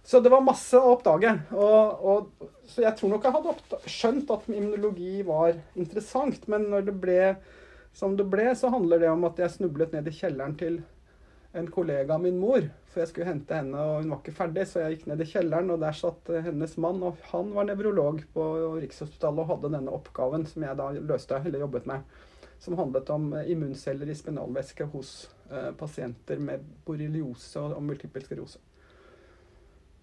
Så 0.04 0.20
det 0.20 0.32
var 0.32 0.42
masse 0.42 0.78
å 0.78 0.94
oppdage. 0.96 1.30
Og, 1.54 2.06
og, 2.12 2.46
så 2.66 2.82
jeg 2.82 2.96
tror 2.98 3.12
nok 3.12 3.26
jeg 3.26 3.36
hadde 3.36 3.82
skjønt 3.86 4.32
at 4.34 4.48
immunologi 4.50 5.20
var 5.26 5.54
interessant. 5.78 6.48
Men 6.50 6.66
når 6.72 6.88
det 6.88 6.96
ble 7.04 7.20
som 7.94 8.16
det 8.16 8.26
ble, 8.32 8.48
så 8.56 8.72
handler 8.72 9.02
det 9.02 9.12
om 9.12 9.28
at 9.28 9.38
jeg 9.38 9.58
snublet 9.58 9.92
ned 9.94 10.08
i 10.08 10.14
kjelleren 10.16 10.56
til 10.58 10.80
en 11.52 11.68
kollega 11.68 12.16
av 12.16 12.24
min 12.24 12.38
mor. 12.40 12.64
For 12.88 13.02
jeg 13.02 13.10
skulle 13.10 13.28
hente 13.28 13.56
henne, 13.56 13.76
og 13.76 14.00
hun 14.00 14.14
var 14.14 14.22
ikke 14.22 14.36
ferdig, 14.36 14.64
så 14.68 14.82
jeg 14.82 14.96
gikk 14.96 15.06
ned 15.10 15.22
i 15.22 15.28
kjelleren, 15.28 15.70
og 15.74 15.84
der 15.84 15.96
satt 15.96 16.32
hennes 16.48 16.76
mann, 16.80 17.02
og 17.04 17.20
han 17.30 17.52
var 17.56 17.68
nevrolog 17.68 18.22
på 18.34 18.48
Rikshospitalet 18.82 19.44
og 19.44 19.54
hadde 19.54 19.72
denne 19.76 19.94
oppgaven 19.94 20.48
som 20.48 20.66
jeg 20.66 20.80
da 20.80 20.88
løste, 20.98 21.40
eller 21.44 21.66
jobbet 21.66 21.88
med. 21.92 22.18
Som 22.62 22.78
handlet 22.78 23.08
om 23.12 23.32
eh, 23.36 23.48
immunceller 23.52 24.08
i 24.08 24.16
spinalvæske 24.16 24.86
hos 24.92 25.14
eh, 25.50 25.72
pasienter 25.76 26.40
med 26.40 26.64
borreliose 26.86 27.60
og, 27.60 27.76
og 27.76 27.88
multipel 27.90 28.24
sklerose. 28.24 28.60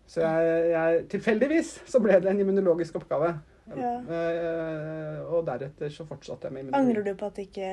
Så 0.09 0.23
jeg, 0.25 0.69
jeg, 0.73 1.01
tilfeldigvis 1.11 1.75
så 1.89 2.01
ble 2.01 2.17
det 2.23 2.31
en 2.31 2.41
immunologisk 2.41 2.97
oppgave. 2.97 3.35
Ja. 3.77 3.91
Uh, 4.01 5.35
og 5.35 5.43
deretter 5.45 5.91
så 5.93 6.05
fortsatte 6.09 6.49
jeg 6.49 6.55
med 6.55 6.65
immunologi. 6.65 6.89
Angrer 6.89 7.05
du 7.05 7.19
på 7.19 7.29
at 7.29 7.37
du 7.37 7.43
ikke 7.43 7.69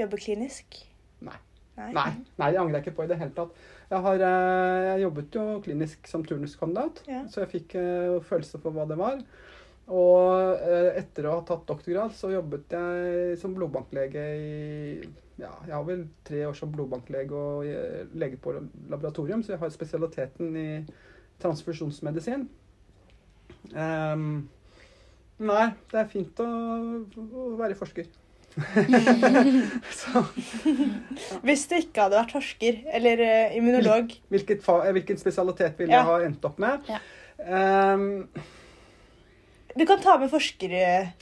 jobber 0.00 0.22
klinisk? 0.24 0.80
Nei. 1.26 1.36
Nei. 1.76 1.90
Nei, 1.96 2.08
nei, 2.40 2.48
det 2.52 2.60
angrer 2.60 2.78
jeg 2.78 2.86
ikke 2.86 2.96
på 2.96 3.04
i 3.04 3.10
det 3.10 3.18
hele 3.20 3.34
tatt. 3.36 3.60
Jeg, 3.90 4.00
har, 4.06 4.24
eh, 4.26 4.86
jeg 4.86 5.02
jobbet 5.04 5.36
jo 5.36 5.44
klinisk 5.64 6.08
som 6.10 6.24
turnuskandidat, 6.26 7.02
Ja. 7.08 7.22
så 7.30 7.44
jeg 7.44 7.52
fikk 7.54 7.76
uh, 7.76 8.20
følelse 8.24 8.60
for 8.60 8.76
hva 8.76 8.88
det 8.88 8.98
var. 9.00 9.20
Og 9.90 10.60
uh, 10.60 10.90
etter 10.96 11.28
å 11.28 11.38
ha 11.38 11.44
tatt 11.48 11.66
doktorgrad, 11.68 12.16
så 12.16 12.32
jobbet 12.32 12.76
jeg 12.76 13.36
som 13.40 13.56
blodbanklege 13.56 14.24
i 14.38 14.50
ja, 15.40 15.54
Jeg 15.64 15.72
har 15.72 15.84
vel 15.88 16.02
tre 16.24 16.42
år 16.50 16.56
som 16.56 16.72
blodbanklege 16.72 17.32
og 17.32 18.10
lege 18.20 18.36
på 18.40 18.52
laboratorium, 18.92 19.40
så 19.42 19.54
jeg 19.54 19.62
har 19.62 19.72
spesialiteten 19.72 20.56
i 20.56 20.68
transfusjonsmedisin. 21.42 22.48
Um, 23.74 24.48
nei, 25.40 25.66
det 25.92 25.98
er 26.02 26.08
fint 26.10 26.40
å, 26.42 26.48
å 27.20 27.46
være 27.60 27.76
forsker. 27.78 28.08
så 30.00 30.24
Hvis 31.46 31.68
du 31.70 31.76
ikke 31.78 32.02
hadde 32.02 32.16
vært 32.18 32.32
forsker 32.34 32.80
eller 32.98 33.20
eh, 33.22 33.52
immunolog, 33.60 34.10
Hvilket 34.32 34.64
fa 34.64 34.80
eh, 34.88 34.92
hvilken 34.96 35.20
spesialitet 35.20 35.78
ville 35.78 35.94
Ja. 35.94 36.00
jeg 36.02 36.08
ha 36.08 36.16
endt 36.26 36.48
opp 36.48 36.58
med? 36.62 36.90
Ja. 36.90 36.98
Um, 37.94 38.26
Du 39.78 39.84
kan 39.86 40.00
ta 40.02 40.16
med 40.18 40.32
forsker, 40.32 40.74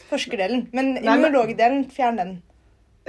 forskerdelen, 0.09 0.69
men 0.73 0.95
men- 0.95 1.05
immunologdelen, 1.05 1.85
fjern 1.93 2.16
den. 2.16 2.31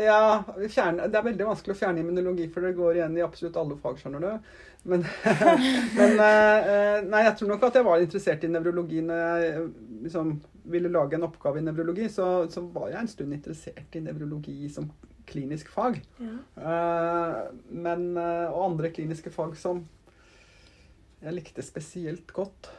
Ja, 0.06 0.44
fjerne, 0.70 1.08
det 1.12 1.20
er 1.20 1.26
veldig 1.26 1.48
vanskelig 1.50 1.76
å 1.76 1.80
fjerne 1.80 2.04
immunologi, 2.04 2.48
for 2.54 2.66
det 2.66 2.78
går 2.78 3.00
igjen 3.00 3.18
i 3.18 3.24
absolutt 3.26 3.60
alle 3.60 3.78
fag, 3.80 4.00
skjønner 4.00 4.26
du. 4.26 4.56
Men, 4.90 5.04
men 6.00 6.22
eh, 6.24 7.02
Nei, 7.04 7.24
jeg 7.26 7.36
tror 7.40 7.52
nok 7.52 7.66
at 7.68 7.80
jeg 7.80 7.88
var 7.88 8.04
interessert 8.04 8.46
i 8.48 8.52
nevrologi 8.52 9.02
når 9.04 9.20
jeg 9.20 9.50
eh, 9.50 9.66
liksom 10.06 10.34
ville 10.72 10.92
lage 10.94 11.18
en 11.18 11.28
oppgave 11.28 11.60
i 11.60 11.66
nevrologi. 11.66 12.08
Så, 12.14 12.26
så 12.54 12.64
var 12.74 12.92
jeg 12.94 13.02
en 13.02 13.12
stund 13.12 13.36
interessert 13.36 13.98
i 14.00 14.04
nevrologi 14.06 14.58
som 14.72 14.90
klinisk 15.30 15.68
fag. 15.70 16.00
Ja. 16.18 17.50
men, 17.70 18.06
eh, 18.18 18.46
og 18.50 18.72
andre 18.72 18.94
kliniske 18.94 19.34
fag 19.34 19.58
som 19.60 19.84
jeg 21.20 21.36
likte 21.36 21.66
spesielt 21.66 22.32
godt. 22.34 22.72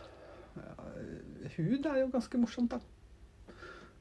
Hud 1.56 1.84
er 1.84 2.00
jo 2.00 2.08
ganske 2.14 2.40
morsomt, 2.40 2.72
da. 2.72 2.99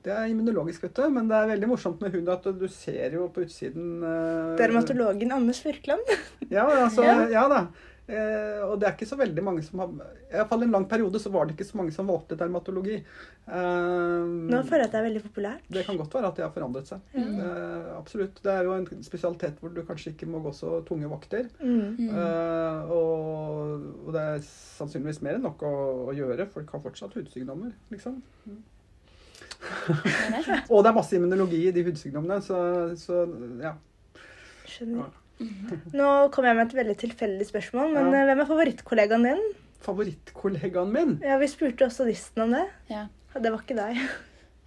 Det 0.05 0.13
er 0.15 0.29
immunologisk, 0.31 0.85
vet 0.85 0.95
du, 0.95 1.05
men 1.11 1.27
det 1.27 1.35
er 1.35 1.49
veldig 1.51 1.67
morsomt 1.73 1.99
med 2.03 2.13
hund 2.15 2.29
at 2.31 2.45
du 2.55 2.67
ser 2.71 3.17
jo 3.17 3.25
på 3.35 3.43
utsiden 3.43 3.99
uh, 4.05 4.55
Dermatologen 4.59 5.33
Anders 5.35 5.59
Virkland. 5.65 6.07
Ja, 6.49 6.63
altså, 6.85 7.03
Ja. 7.03 7.25
ja. 7.29 7.47
da. 7.51 7.63
Eh, 8.09 8.61
og 8.65 8.79
det 8.81 8.87
er 8.87 8.93
ikke 8.95 9.05
så 9.05 9.17
veldig 9.19 9.41
mange 9.45 9.61
som 9.61 9.83
har 9.83 9.91
I 9.93 10.31
hvert 10.33 10.47
fall 10.49 10.63
en 10.65 10.71
lang 10.73 10.87
periode 10.89 11.19
så 11.21 11.29
var 11.29 11.45
det 11.45 11.53
ikke 11.53 11.67
så 11.67 11.77
mange 11.77 11.93
som 11.93 12.07
valgte 12.09 12.37
dermatologi. 12.39 12.95
Eh, 13.45 14.23
Nå 14.49 14.63
føler 14.65 14.81
jeg 14.81 14.89
at 14.89 14.95
det 14.95 14.99
er 15.01 15.05
veldig 15.05 15.21
populært. 15.27 15.67
det 15.69 15.83
kan 15.85 15.99
godt 15.99 16.17
være 16.17 16.31
at 16.31 16.39
det 16.39 16.45
har 16.47 16.55
forandret 16.55 16.89
seg. 16.89 17.03
Eh, 17.13 17.91
absolutt. 17.99 18.41
Det 18.41 18.55
er 18.55 18.65
jo 18.65 18.73
en 18.79 19.05
spesialitet 19.05 19.61
hvor 19.61 19.75
du 19.75 19.83
kanskje 19.85 20.15
ikke 20.15 20.29
må 20.31 20.41
gå 20.41 20.55
så 20.57 20.79
tunge 20.89 21.11
vakter. 21.11 21.51
Mm. 21.61 22.09
Eh, 22.09 22.89
og, 22.97 23.85
og 24.07 24.09
det 24.17 24.25
er 24.25 24.41
sannsynligvis 24.49 25.21
mer 25.27 25.37
enn 25.37 25.45
nok 25.45 25.61
å, 25.69 25.75
å 26.09 26.17
gjøre. 26.17 26.49
Folk 26.49 26.73
har 26.73 26.85
fortsatt 26.89 27.13
hudsykdommer, 27.19 27.77
liksom. 27.93 28.23
Jeg. 28.49 28.57
Og 30.69 30.83
det 30.83 30.89
er 30.91 30.95
masse 30.95 31.15
immunologi 31.17 31.61
i 31.67 31.71
de 31.75 31.83
hudsykdommene, 31.87 32.39
så, 32.45 32.59
så 32.99 33.23
ja. 33.63 33.73
Skjønner. 34.69 35.09
Nå 35.95 36.07
kom 36.35 36.45
jeg 36.49 36.55
med 36.57 36.65
et 36.67 36.77
veldig 36.81 36.97
tilfeldig 36.99 37.45
spørsmål, 37.47 37.93
men 37.95 38.09
Ja. 38.11 38.21
eh, 38.21 38.25
hvem 38.29 38.41
er 38.43 38.49
favorittkollegaen 38.49 39.23
din? 39.29 39.43
Favorittkollegaen 39.85 40.91
min? 40.93 41.13
Ja, 41.23 41.37
Vi 41.39 41.47
spurte 41.47 41.85
også 41.87 42.05
listen 42.07 42.43
om 42.43 42.51
det. 42.57 42.65
Ja. 42.89 43.05
Det 43.39 43.51
var 43.53 43.61
ikke 43.63 43.77
deg. 43.77 44.01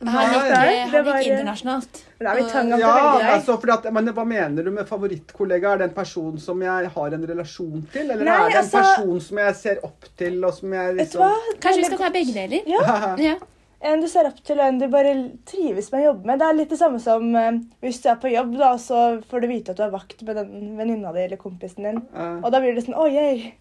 Han 0.03 0.33
gikk, 0.33 0.47
det 0.51 0.79
han 0.91 1.05
var- 1.07 1.19
gikk 1.23 1.29
internasjonalt. 1.31 1.99
Men 2.19 2.27
er 2.27 2.35
vi 2.35 2.43
tang 2.51 2.69
Ja, 2.81 2.89
altså, 3.37 3.55
at, 3.71 3.85
men 3.93 4.09
hva 4.09 4.25
mener 4.27 4.65
du 4.65 4.71
med 4.75 4.89
favorittkollega? 4.89 5.75
Er 5.75 5.79
det 5.79 5.89
en 5.91 5.95
person 5.95 6.39
som 6.43 6.61
jeg 6.61 6.89
har 6.91 7.15
en 7.15 7.27
relasjon 7.29 7.87
til? 7.93 8.11
Eller 8.11 8.25
Nei, 8.25 8.33
er 8.35 8.49
det 8.49 8.57
en 8.57 8.63
altså- 8.65 8.83
person 8.83 9.21
som 9.21 9.39
jeg 9.39 9.55
ser 9.55 9.79
opp 9.85 10.05
til, 10.19 10.45
og 10.45 10.55
som 10.55 10.73
jeg 10.73 10.97
liksom? 10.97 11.21
Kanskje 11.61 11.77
vi 11.77 11.85
skal 11.85 11.99
ta 11.99 12.11
begge 12.11 12.35
deler? 12.35 12.63
Ja. 12.67 13.17
Ja. 13.17 13.37
En 13.83 14.03
du 14.03 14.07
ser 14.07 14.29
opp 14.29 14.39
til, 14.47 14.61
og 14.63 14.69
en 14.69 14.77
du 14.79 14.85
bare 14.91 15.13
trives 15.49 15.89
med 15.91 16.05
å 16.05 16.07
jobbe 16.13 16.29
med. 16.29 16.39
Det 16.39 16.47
er 16.47 16.59
litt 16.59 16.71
det 16.71 16.79
samme 16.79 17.01
som 17.03 17.25
eh, 17.39 17.57
hvis 17.83 17.99
du 18.05 18.07
er 18.13 18.21
på 18.23 18.31
jobb, 18.31 18.53
da, 18.61 18.77
så 18.79 18.99
får 19.31 19.43
du 19.43 19.49
vite 19.51 19.75
at 19.75 19.81
du 19.81 19.83
har 19.83 19.95
vakt 19.95 20.23
med 20.27 20.39
den 20.39 20.77
venninna 20.79 21.11
di 21.17 21.25
eller 21.25 21.41
kompisen 21.41 21.89
din. 21.89 21.99
Uh. 22.15 22.39
Og 22.45 22.53
da 22.55 22.61
blir 22.63 22.77
det 22.77 22.85
sånn 22.87 22.95
Å, 22.95 23.09
yay. 23.11 23.57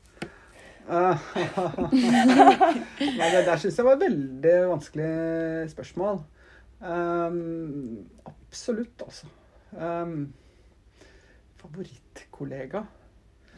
eh, 0.91 1.25
Nei, 3.17 3.31
det 3.33 3.47
der 3.49 3.57
syns 3.63 3.81
jeg 3.81 3.87
var 3.87 3.97
et 3.97 4.05
veldig 4.05 4.55
vanskelig 4.75 5.11
spørsmål. 5.73 6.21
Um, 6.81 8.05
absolutt, 8.29 9.01
altså. 9.05 9.29
Um, 9.73 10.33
favorittkollega 11.61 12.85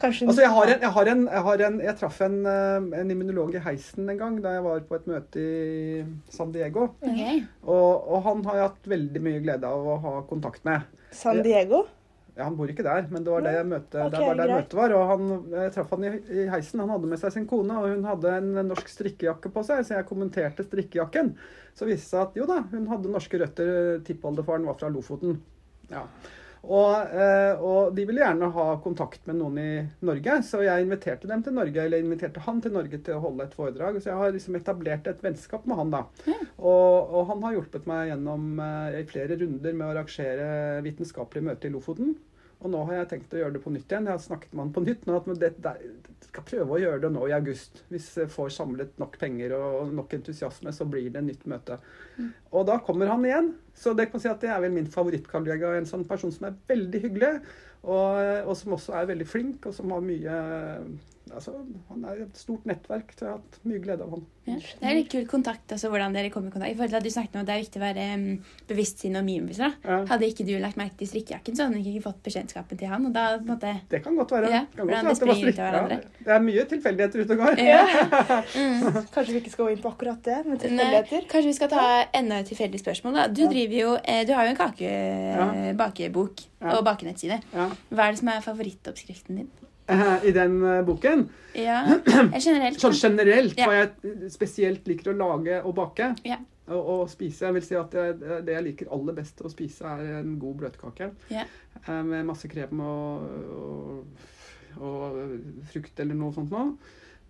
Kanskje 0.02 0.26
Altså, 0.26 0.42
jeg 0.42 0.50
har 0.50 0.70
en, 0.72 0.80
jeg, 0.82 0.92
har 0.96 1.10
en, 1.12 1.24
jeg, 1.30 1.42
har 1.46 1.64
en, 1.68 1.80
jeg 1.86 1.96
traff 2.00 2.20
en, 2.26 2.38
eh, 2.50 2.86
en 3.00 3.10
immunolog 3.14 3.54
i 3.54 3.62
heisen 3.62 4.08
en 4.10 4.20
gang 4.20 4.38
da 4.42 4.56
jeg 4.56 4.64
var 4.66 4.86
på 4.88 4.98
et 4.98 5.10
møte 5.10 5.42
i 5.42 6.04
San 6.34 6.54
Diego. 6.54 6.88
Okay. 6.98 7.44
Og, 7.62 8.08
og 8.10 8.24
han 8.26 8.42
har 8.48 8.58
jeg 8.58 8.70
hatt 8.70 8.88
veldig 8.94 9.22
mye 9.22 9.42
glede 9.44 9.70
av 9.70 9.92
å 9.94 10.00
ha 10.02 10.16
kontakt 10.30 10.66
med. 10.66 10.88
San 11.14 11.42
Diego. 11.46 11.84
Ja, 12.34 12.48
Han 12.48 12.56
bor 12.58 12.66
ikke 12.66 12.82
der, 12.82 13.04
men 13.14 13.22
det 13.22 13.30
var 13.30 13.44
det 13.46 13.54
møtet, 13.70 14.00
okay, 14.02 14.24
var 14.26 14.38
der 14.40 14.50
møtet 14.50 14.72
var. 14.74 14.92
Og 14.98 15.10
han, 15.12 15.34
jeg 15.52 15.74
traff 15.76 15.92
han 15.94 16.06
i, 16.08 16.14
i 16.34 16.46
heisen. 16.50 16.82
Han 16.82 16.90
hadde 16.90 17.10
med 17.12 17.20
seg 17.22 17.36
sin 17.36 17.46
kone, 17.50 17.76
og 17.78 17.92
hun 17.92 18.08
hadde 18.10 18.32
en 18.40 18.48
norsk 18.72 18.90
strikkejakke 18.90 19.52
på 19.54 19.62
seg. 19.68 19.84
Så 19.86 19.94
jeg 19.94 20.08
kommenterte 20.08 20.66
strikkejakken. 20.66 21.36
Så 21.78 21.86
viste 21.86 22.02
det 22.02 22.10
seg 22.10 22.24
at 22.24 22.40
jo 22.40 22.48
da, 22.50 22.58
hun 22.72 22.88
hadde 22.90 23.12
norske 23.14 23.38
røtter. 23.38 23.70
Tippoldefaren 24.08 24.66
var 24.66 24.80
fra 24.80 24.90
Lofoten. 24.90 25.38
Ja. 25.92 26.02
Og, 26.64 27.12
eh, 27.12 27.60
og 27.60 27.94
de 27.96 28.06
ville 28.08 28.22
gjerne 28.22 28.48
ha 28.54 28.66
kontakt 28.84 29.26
med 29.28 29.38
noen 29.40 29.58
i 29.60 29.70
Norge, 30.06 30.38
så 30.46 30.62
jeg 30.64 30.86
inviterte 30.86 31.28
dem 31.30 31.42
til 31.44 31.56
Norge, 31.56 31.82
eller 31.84 32.00
inviterte 32.00 32.42
han 32.46 32.60
til 32.64 32.74
Norge 32.76 33.00
til 33.04 33.18
å 33.18 33.24
holde 33.26 33.46
et 33.48 33.56
foredrag. 33.56 34.00
Så 34.00 34.10
jeg 34.10 34.20
har 34.20 34.34
liksom 34.34 34.58
etablert 34.58 35.10
et 35.10 35.24
vennskap 35.24 35.66
med 35.68 35.80
han, 35.80 35.92
da. 35.94 36.04
Og, 36.58 37.14
og 37.14 37.26
han 37.32 37.44
har 37.44 37.58
hjulpet 37.58 37.88
meg 37.90 38.12
gjennom 38.12 38.62
eh, 38.64 39.00
i 39.02 39.08
flere 39.10 39.38
runder 39.40 39.76
med 39.76 39.86
å 39.86 39.92
arrangere 39.92 40.48
vitenskapelige 40.86 41.50
møter 41.50 41.70
i 41.70 41.74
Lofoten. 41.74 42.14
Og 42.64 42.72
nå 42.72 42.80
har 42.88 43.02
jeg 43.02 43.08
tenkt 43.10 43.34
å 43.36 43.40
gjøre 43.42 43.58
det 43.58 43.60
på 43.60 43.70
nytt 43.74 43.90
igjen. 43.92 44.06
Jeg 44.08 44.16
har 44.16 44.22
snakket 44.24 44.54
med 44.54 44.62
han 44.64 44.72
på 44.72 44.82
nytt. 44.86 45.02
nå 45.04 45.18
at 45.18 45.26
det, 45.42 45.50
det, 45.60 45.74
skal 46.30 46.46
prøve 46.48 46.76
å 46.76 46.80
gjøre 46.80 47.02
det 47.02 47.10
nå 47.12 47.26
i 47.28 47.34
august. 47.36 47.82
Hvis 47.92 48.06
jeg 48.16 48.32
får 48.32 48.54
samlet 48.56 48.94
nok 49.02 49.18
penger 49.20 49.52
og 49.58 49.92
nok 49.92 50.16
entusiasme, 50.16 50.72
så 50.72 50.86
blir 50.88 51.10
det 51.12 51.20
et 51.20 51.28
nytt 51.28 51.44
møte. 51.50 51.76
Og 52.56 52.64
da 52.70 52.78
kommer 52.86 53.12
han 53.12 53.26
igjen. 53.28 53.52
Så 53.76 53.92
det 53.92 54.08
kan 54.10 54.22
si 54.22 54.30
at 54.32 54.40
det 54.40 54.48
er 54.54 54.64
vel 54.64 54.72
min 54.72 54.88
favorittkollega. 54.88 55.74
En 55.76 55.90
sånn 55.90 56.06
person 56.08 56.32
som 56.32 56.48
er 56.48 56.56
veldig 56.72 57.02
hyggelig, 57.04 57.34
og, 57.84 58.48
og 58.48 58.56
som 58.56 58.78
også 58.78 58.96
er 58.96 59.10
veldig 59.12 59.28
flink, 59.28 59.68
og 59.68 59.76
som 59.76 59.92
har 59.92 60.04
mye 60.04 60.38
Altså, 61.32 61.54
han 61.88 62.02
er 62.04 62.18
et 62.26 62.36
stort 62.36 62.66
nettverk, 62.68 63.14
så 63.16 63.24
jeg 63.24 63.30
har 63.32 63.38
hatt 63.40 63.54
mye 63.64 63.80
glede 63.80 64.04
av 64.04 64.10
han. 64.12 64.24
Ja. 64.44 64.58
Det 64.60 64.84
er 64.90 64.96
litt 64.98 65.08
kul 65.08 65.22
kontakt, 65.24 65.72
altså 65.72 65.88
hvordan 65.88 66.12
dere 66.12 66.28
kommer 66.30 66.50
i 66.50 66.52
kontakt. 66.52 66.74
I 66.74 66.76
forhold 66.76 66.92
til 66.92 66.98
at 66.98 67.06
Du 67.06 67.10
snakket 67.14 67.38
om 67.38 67.40
at 67.40 67.48
det 67.48 67.54
er 67.54 67.62
viktig 67.62 67.80
å 67.80 67.84
være 67.84 68.04
um, 68.12 68.24
bevisst 68.68 69.00
sine 69.00 69.22
omgivelser. 69.22 69.72
Ja. 69.88 69.96
Hadde 70.10 70.28
ikke 70.28 70.44
du 70.44 70.52
lagt 70.60 70.76
merke 70.76 70.98
til 71.00 71.08
strikkejakken, 71.08 71.56
så 71.56 71.64
hadde 71.64 71.80
du 71.80 71.88
ikke 71.88 72.04
fått 72.04 72.20
bekjentskapen 72.28 72.80
til 72.82 72.92
han. 72.92 73.08
og 73.08 73.14
da 73.16 73.24
på 73.38 73.40
en 73.40 73.50
måte... 73.54 73.72
Det 73.94 74.02
kan 74.04 74.20
godt 74.20 74.34
være. 74.36 74.52
Ja, 74.52 74.60
kan 74.76 74.92
godt 75.08 75.24
det 75.24 75.30
være 75.32 75.82
det. 75.94 75.98
Ja, 76.04 76.20
det 76.28 76.36
er 76.36 76.44
mye 76.44 76.66
tilfeldigheter 76.74 77.24
ute 77.24 77.38
og 77.38 77.42
går. 77.46 77.64
Ja. 77.64 77.82
Kanskje 79.16 79.30
vi 79.32 79.40
ikke 79.40 79.54
skal 79.56 79.64
gå 79.64 79.72
inn 79.78 79.82
på 79.82 79.94
akkurat 79.94 80.22
det, 80.28 80.38
med 80.44 80.60
tilfeldigheter. 80.60 81.28
kanskje 81.32 81.48
vi 81.54 81.56
skal 81.56 81.72
ta 81.72 81.86
enda 82.20 82.42
et 82.44 82.52
tilfeldig 82.52 82.84
spørsmål. 82.84 83.16
da. 83.16 83.26
Du, 83.32 83.46
driver 83.48 83.80
jo, 83.80 83.96
eh, 84.04 84.26
du 84.28 84.36
har 84.36 84.44
jo 84.44 84.54
en 84.54 84.60
kakebakebok 84.60 86.44
Ja. 86.44 86.50
Ja. 86.64 86.78
og 86.78 86.84
bakenettside. 86.86 87.40
Ja. 87.52 87.70
Hva 87.90 88.06
er 88.08 88.14
det 88.14 88.20
som 88.20 88.28
er 88.32 88.44
favorittoppskriften 88.44 89.40
din? 89.40 89.50
Eh, 89.88 90.24
I 90.24 90.32
den 90.32 90.54
eh, 90.64 90.82
boken. 90.86 91.26
Ja, 91.54 91.82
generelt. 92.40 92.80
Sånn 92.80 92.94
generelt 92.96 93.58
Ja. 93.58 93.66
jeg 93.72 94.30
spesielt 94.32 94.86
liker 94.88 95.12
å 95.12 95.16
lage 95.18 95.58
og 95.64 95.74
bake 95.76 96.14
Ja. 96.24 96.38
og, 96.68 96.80
og 96.94 97.02
spise. 97.12 97.44
Jeg 97.44 97.54
vil 97.58 97.62
si 97.66 97.76
at 97.76 97.92
jeg, 97.92 98.16
det 98.46 98.54
jeg 98.56 98.64
liker 98.64 98.88
aller 98.96 99.12
best 99.18 99.42
å 99.44 99.50
spise, 99.52 99.84
er 99.84 100.20
en 100.22 100.38
god 100.40 100.56
bløtkake. 100.62 101.10
Ja. 101.30 101.44
Eh, 101.86 102.02
Med 102.02 102.24
masse 102.26 102.48
krem 102.48 102.80
og, 102.80 103.28
og, 103.60 104.28
og 104.80 105.20
frukt 105.72 106.00
eller 106.00 106.14
noe 106.18 106.32
sånt 106.32 106.50
noe. 106.54 106.72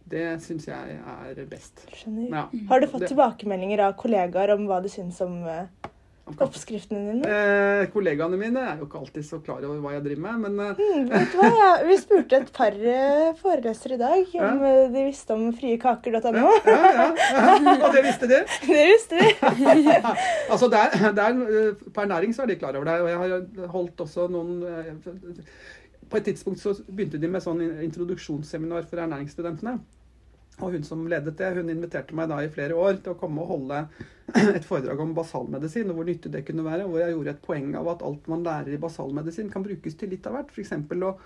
Det 0.06 0.22
syns 0.44 0.66
jeg 0.68 0.98
er 1.00 1.38
best. 1.48 1.86
Skjønner. 1.96 2.28
Ja. 2.28 2.42
Har 2.68 2.80
du 2.80 2.86
fått 2.86 3.00
Det- 3.06 3.08
tilbakemeldinger 3.14 3.80
av 3.86 3.94
kollegaer 3.96 4.52
om 4.54 4.66
hva 4.68 4.82
du 4.84 4.88
syns 4.92 5.18
om. 5.24 5.40
Oppskriftene 6.24 7.00
dine? 7.12 7.28
Eh, 7.28 7.82
kollegaene 7.92 8.38
mine 8.40 8.62
er 8.64 8.78
jo 8.80 8.86
ikke 8.88 9.00
alltid 9.02 9.26
så 9.26 9.38
klare 9.44 9.68
over 9.68 9.80
hva 9.84 9.90
jeg 9.92 10.04
driver 10.06 10.22
med, 10.24 10.44
men 10.46 10.60
eh, 10.64 10.78
Hmm, 10.80 11.04
vet 11.10 11.32
du 11.34 11.38
hva? 11.40 11.50
Ja, 11.58 11.68
vi 11.84 11.96
spurte 12.00 12.38
et 12.40 12.52
par 12.56 12.72
eh, 12.78 13.34
forelesere 13.40 13.98
i 13.98 14.00
dag 14.00 14.32
om 14.40 14.62
Ja. 14.64 14.70
eh, 14.70 14.88
de 14.94 15.04
visste 15.10 15.36
om 15.36 15.44
friekaker.no. 15.52 16.46
ja, 16.64 16.78
ja, 16.96 17.08
ja. 17.12 17.74
Og 17.76 17.92
det 17.92 18.04
visste 18.08 18.30
de. 18.30 18.40
Det 18.70 18.86
visste 18.92 19.20
de. 19.20 19.32
Altså 20.54 20.68
der, 20.72 20.96
der, 21.16 21.74
per 21.94 22.06
næring 22.08 22.32
så 22.34 22.42
er 22.42 22.46
de 22.52 22.56
klar 22.56 22.76
over 22.76 22.84
det. 22.88 23.00
Og 23.00 23.08
jeg 23.10 23.18
har 23.18 23.68
holdt 23.76 24.00
også 24.00 24.26
noen 24.32 24.62
På 26.10 26.16
et 26.20 26.24
tidspunkt 26.24 26.60
så 26.60 26.74
begynte 26.88 27.18
de 27.20 27.28
med 27.28 27.42
sånn 27.44 27.60
introduksjonsseminar 27.84 28.84
for 28.88 29.00
ernæringsstudentene. 29.04 29.78
Og 30.62 30.74
hun 30.74 30.84
som 30.86 31.02
ledet 31.10 31.36
det, 31.38 31.50
hun 31.56 31.70
inviterte 31.72 32.14
meg 32.14 32.28
da 32.30 32.38
i 32.42 32.50
flere 32.52 32.76
år 32.78 33.00
til 33.02 33.14
å 33.14 33.18
komme 33.18 33.42
og 33.42 33.50
holde 33.56 33.80
et 34.56 34.66
foredrag 34.66 35.00
om 35.02 35.14
basalmedisin, 35.16 35.90
og 35.90 35.98
hvor 35.98 36.08
nyttig 36.08 36.30
det 36.34 36.44
kunne 36.46 36.66
være. 36.66 36.86
Hvor 36.88 37.02
jeg 37.02 37.16
gjorde 37.16 37.34
et 37.34 37.46
poeng 37.46 37.72
av 37.80 37.90
at 37.94 38.04
alt 38.06 38.28
man 38.30 38.44
lærer 38.46 38.76
i 38.76 38.82
basalmedisin, 38.82 39.50
kan 39.52 39.66
brukes 39.66 39.98
til 39.98 40.14
litt 40.14 40.28
av 40.30 40.38
hvert. 40.38 40.54
F.eks. 40.54 40.76
å 40.78 41.16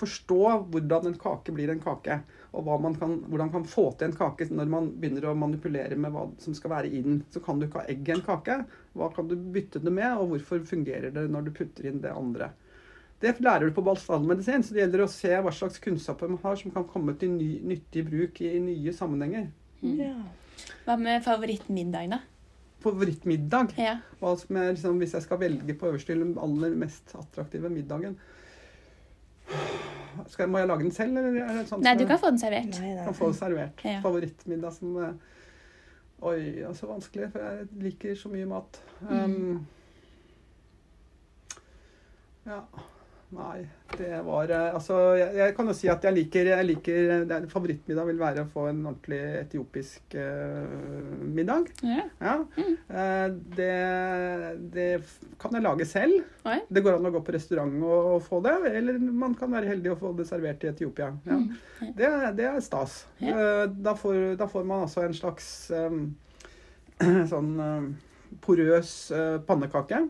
forstå 0.00 0.40
hvordan 0.74 1.06
en 1.06 1.20
kake 1.22 1.54
blir 1.54 1.70
en 1.70 1.82
kake, 1.82 2.18
og 2.58 2.66
man 2.82 2.96
kan, 2.98 3.14
hvordan 3.28 3.46
man 3.46 3.52
kan 3.52 3.68
få 3.70 3.84
til 3.94 4.10
en 4.10 4.16
kake 4.18 4.48
når 4.50 4.70
man 4.70 4.90
begynner 4.98 5.28
å 5.30 5.36
manipulere 5.38 5.98
med 5.98 6.14
hva 6.14 6.26
som 6.42 6.56
skal 6.58 6.74
være 6.74 6.90
i 6.90 7.02
den. 7.04 7.22
Så 7.30 7.42
kan 7.44 7.60
du 7.60 7.68
ikke 7.68 7.84
ha 7.84 7.94
egg 7.94 8.10
i 8.10 8.16
en 8.16 8.26
kake. 8.26 8.58
Hva 8.98 9.10
kan 9.14 9.30
du 9.30 9.36
bytte 9.38 9.82
det 9.82 9.94
med, 9.94 10.18
og 10.18 10.34
hvorfor 10.34 10.66
fungerer 10.66 11.14
det 11.14 11.28
når 11.30 11.46
du 11.46 11.54
putter 11.54 11.90
inn 11.90 12.02
det 12.02 12.14
andre? 12.14 12.50
Det 13.24 13.38
lærer 13.40 13.70
du 13.70 13.74
på 13.76 13.84
basalmedisin, 13.86 14.62
så 14.64 14.76
det 14.76 14.82
gjelder 14.82 15.06
å 15.06 15.08
se 15.08 15.32
hva 15.32 15.52
slags 15.54 15.80
kunnskaper 15.80 16.28
man 16.28 16.42
har 16.42 16.58
som 16.60 16.74
kan 16.74 16.84
komme 16.88 17.14
til 17.16 17.32
ny, 17.32 17.50
nyttig 17.64 18.04
bruk 18.10 18.42
i 18.44 18.52
nye 18.60 18.92
sammenhenger. 18.92 19.48
Ja. 19.80 20.12
Hva 20.84 20.98
med 21.00 21.24
favorittmiddag, 21.24 22.12
da? 22.12 22.20
Favorittmiddag. 22.84 23.72
Ja. 23.80 23.96
Hva 24.20 24.34
som 24.40 24.60
er, 24.60 24.74
liksom, 24.74 25.00
hvis 25.00 25.16
jeg 25.16 25.24
skal 25.24 25.40
velge 25.40 25.76
på 25.80 25.88
øverste 25.88 26.12
hylle 26.12 26.28
den 26.28 26.40
aller 26.44 26.76
mest 26.84 27.16
attraktive 27.16 27.72
middagen 27.72 28.18
skal, 30.28 30.48
Må 30.48 30.58
jeg 30.60 30.68
lage 30.68 30.82
den 30.86 30.92
selv, 30.94 31.18
eller 31.20 31.34
er 31.42 31.58
det 31.58 31.64
sånn 31.68 31.82
Nei, 31.84 31.94
du 32.00 32.06
kan 32.08 32.20
få 32.20 32.30
den 32.32 32.40
servert. 32.40 32.78
Nei, 32.80 32.94
kan 33.04 33.16
få 33.16 33.28
den 33.28 33.38
servert? 33.40 33.84
Ja. 33.84 33.98
Favorittmiddag 34.04 34.72
som 34.76 34.96
eh, 35.00 35.14
Oi, 36.24 36.38
det 36.56 36.64
er 36.64 36.76
så 36.78 36.88
vanskelig, 36.88 37.28
for 37.34 37.44
jeg 37.44 37.66
liker 37.82 38.14
så 38.16 38.30
mye 38.32 38.46
mat. 38.48 38.78
Mm. 39.02 39.10
Um, 39.12 39.66
ja. 42.48 42.60
Nei, 43.34 43.64
det 43.98 44.18
var 44.26 44.50
eh, 44.52 44.74
Altså, 44.76 44.96
jeg, 45.18 45.32
jeg 45.40 45.54
kan 45.56 45.66
jo 45.70 45.74
si 45.74 45.88
at 45.90 46.04
jeg 46.06 46.14
liker, 46.14 46.48
jeg 46.52 46.66
liker 46.68 47.08
er- 47.24 47.46
Favorittmiddag 47.50 48.06
vil 48.10 48.20
være 48.20 48.44
å 48.44 48.50
få 48.52 48.66
en 48.70 48.82
ordentlig 48.86 49.18
etiopisk 49.40 50.14
uh, 50.14 51.24
middag. 51.34 51.66
Ja. 51.82 52.04
Ja. 52.22 52.34
Mm. 52.54 52.76
Uh, 52.86 53.26
det, 53.58 53.70
det 54.76 54.86
kan 55.42 55.56
jeg 55.58 55.64
lage 55.66 55.86
selv. 55.90 56.20
Oi. 56.46 56.60
Det 56.70 56.84
går 56.86 56.98
an 57.00 57.10
å 57.10 57.14
gå 57.16 57.22
på 57.26 57.34
restaurant 57.34 57.74
og, 57.82 58.08
og 58.14 58.24
få 58.28 58.40
det, 58.44 58.54
eller 58.78 58.98
man 59.02 59.34
kan 59.38 59.50
være 59.54 59.72
heldig 59.72 59.94
å 59.94 59.98
få 60.00 60.14
det 60.18 60.28
servert 60.30 60.62
i 60.66 60.70
Etiopia. 60.70 61.10
Ja. 61.26 61.38
Mm. 61.40 61.92
Det, 61.98 62.10
det 62.38 62.48
er 62.52 62.60
stas. 62.64 63.00
Ja. 63.24 63.34
Uh, 63.34 63.64
Da, 63.84 63.96
får, 63.98 64.36
da 64.40 64.46
får 64.50 64.64
man 64.68 64.86
altså 64.86 65.02
en 65.08 65.14
slags 65.16 65.48
um, 65.74 66.04
sånn 67.32 67.54
porøs 68.44 68.92
pannekake. 69.48 70.04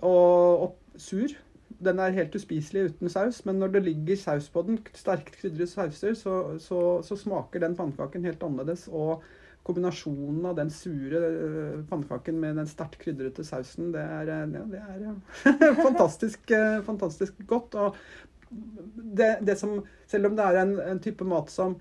Og, 0.00 0.66
og 0.66 1.00
sur. 1.00 1.32
Den 1.80 2.00
er 2.02 2.16
helt 2.16 2.34
uspiselig 2.36 2.90
uten 2.90 3.12
saus, 3.12 3.42
men 3.48 3.60
når 3.60 3.74
det 3.74 3.84
ligger 3.88 4.18
saus 4.20 4.48
på 4.52 4.62
den, 4.66 4.80
sterkt 4.96 5.32
krydrede 5.38 5.68
sauser, 5.70 6.16
så, 6.18 6.34
så, 6.60 6.80
så 7.06 7.16
smaker 7.16 7.62
den 7.62 7.76
pannekaken 7.78 8.26
helt 8.28 8.42
annerledes. 8.44 8.86
Og 8.88 9.24
kombinasjonen 9.64 10.46
av 10.48 10.56
den 10.56 10.70
sure 10.72 11.20
eh, 11.28 11.80
pannekaken 11.90 12.38
med 12.40 12.56
den 12.60 12.68
sterkt 12.68 12.98
krydrete 13.02 13.44
sausen, 13.44 13.90
det 13.94 14.02
er, 14.02 14.32
eh, 14.32 14.56
ja, 14.56 14.64
det 14.72 14.80
er 14.80 15.04
ja, 15.04 15.14
fantastisk, 15.86 16.52
fantastisk 16.86 17.40
godt. 17.48 17.76
Og 17.80 17.96
det, 18.50 19.34
det 19.46 19.56
som, 19.60 19.80
selv 20.10 20.30
om 20.30 20.36
det 20.36 20.46
er 20.46 20.62
en, 20.62 20.76
en 20.94 21.02
type 21.02 21.26
mat 21.28 21.52
som 21.52 21.76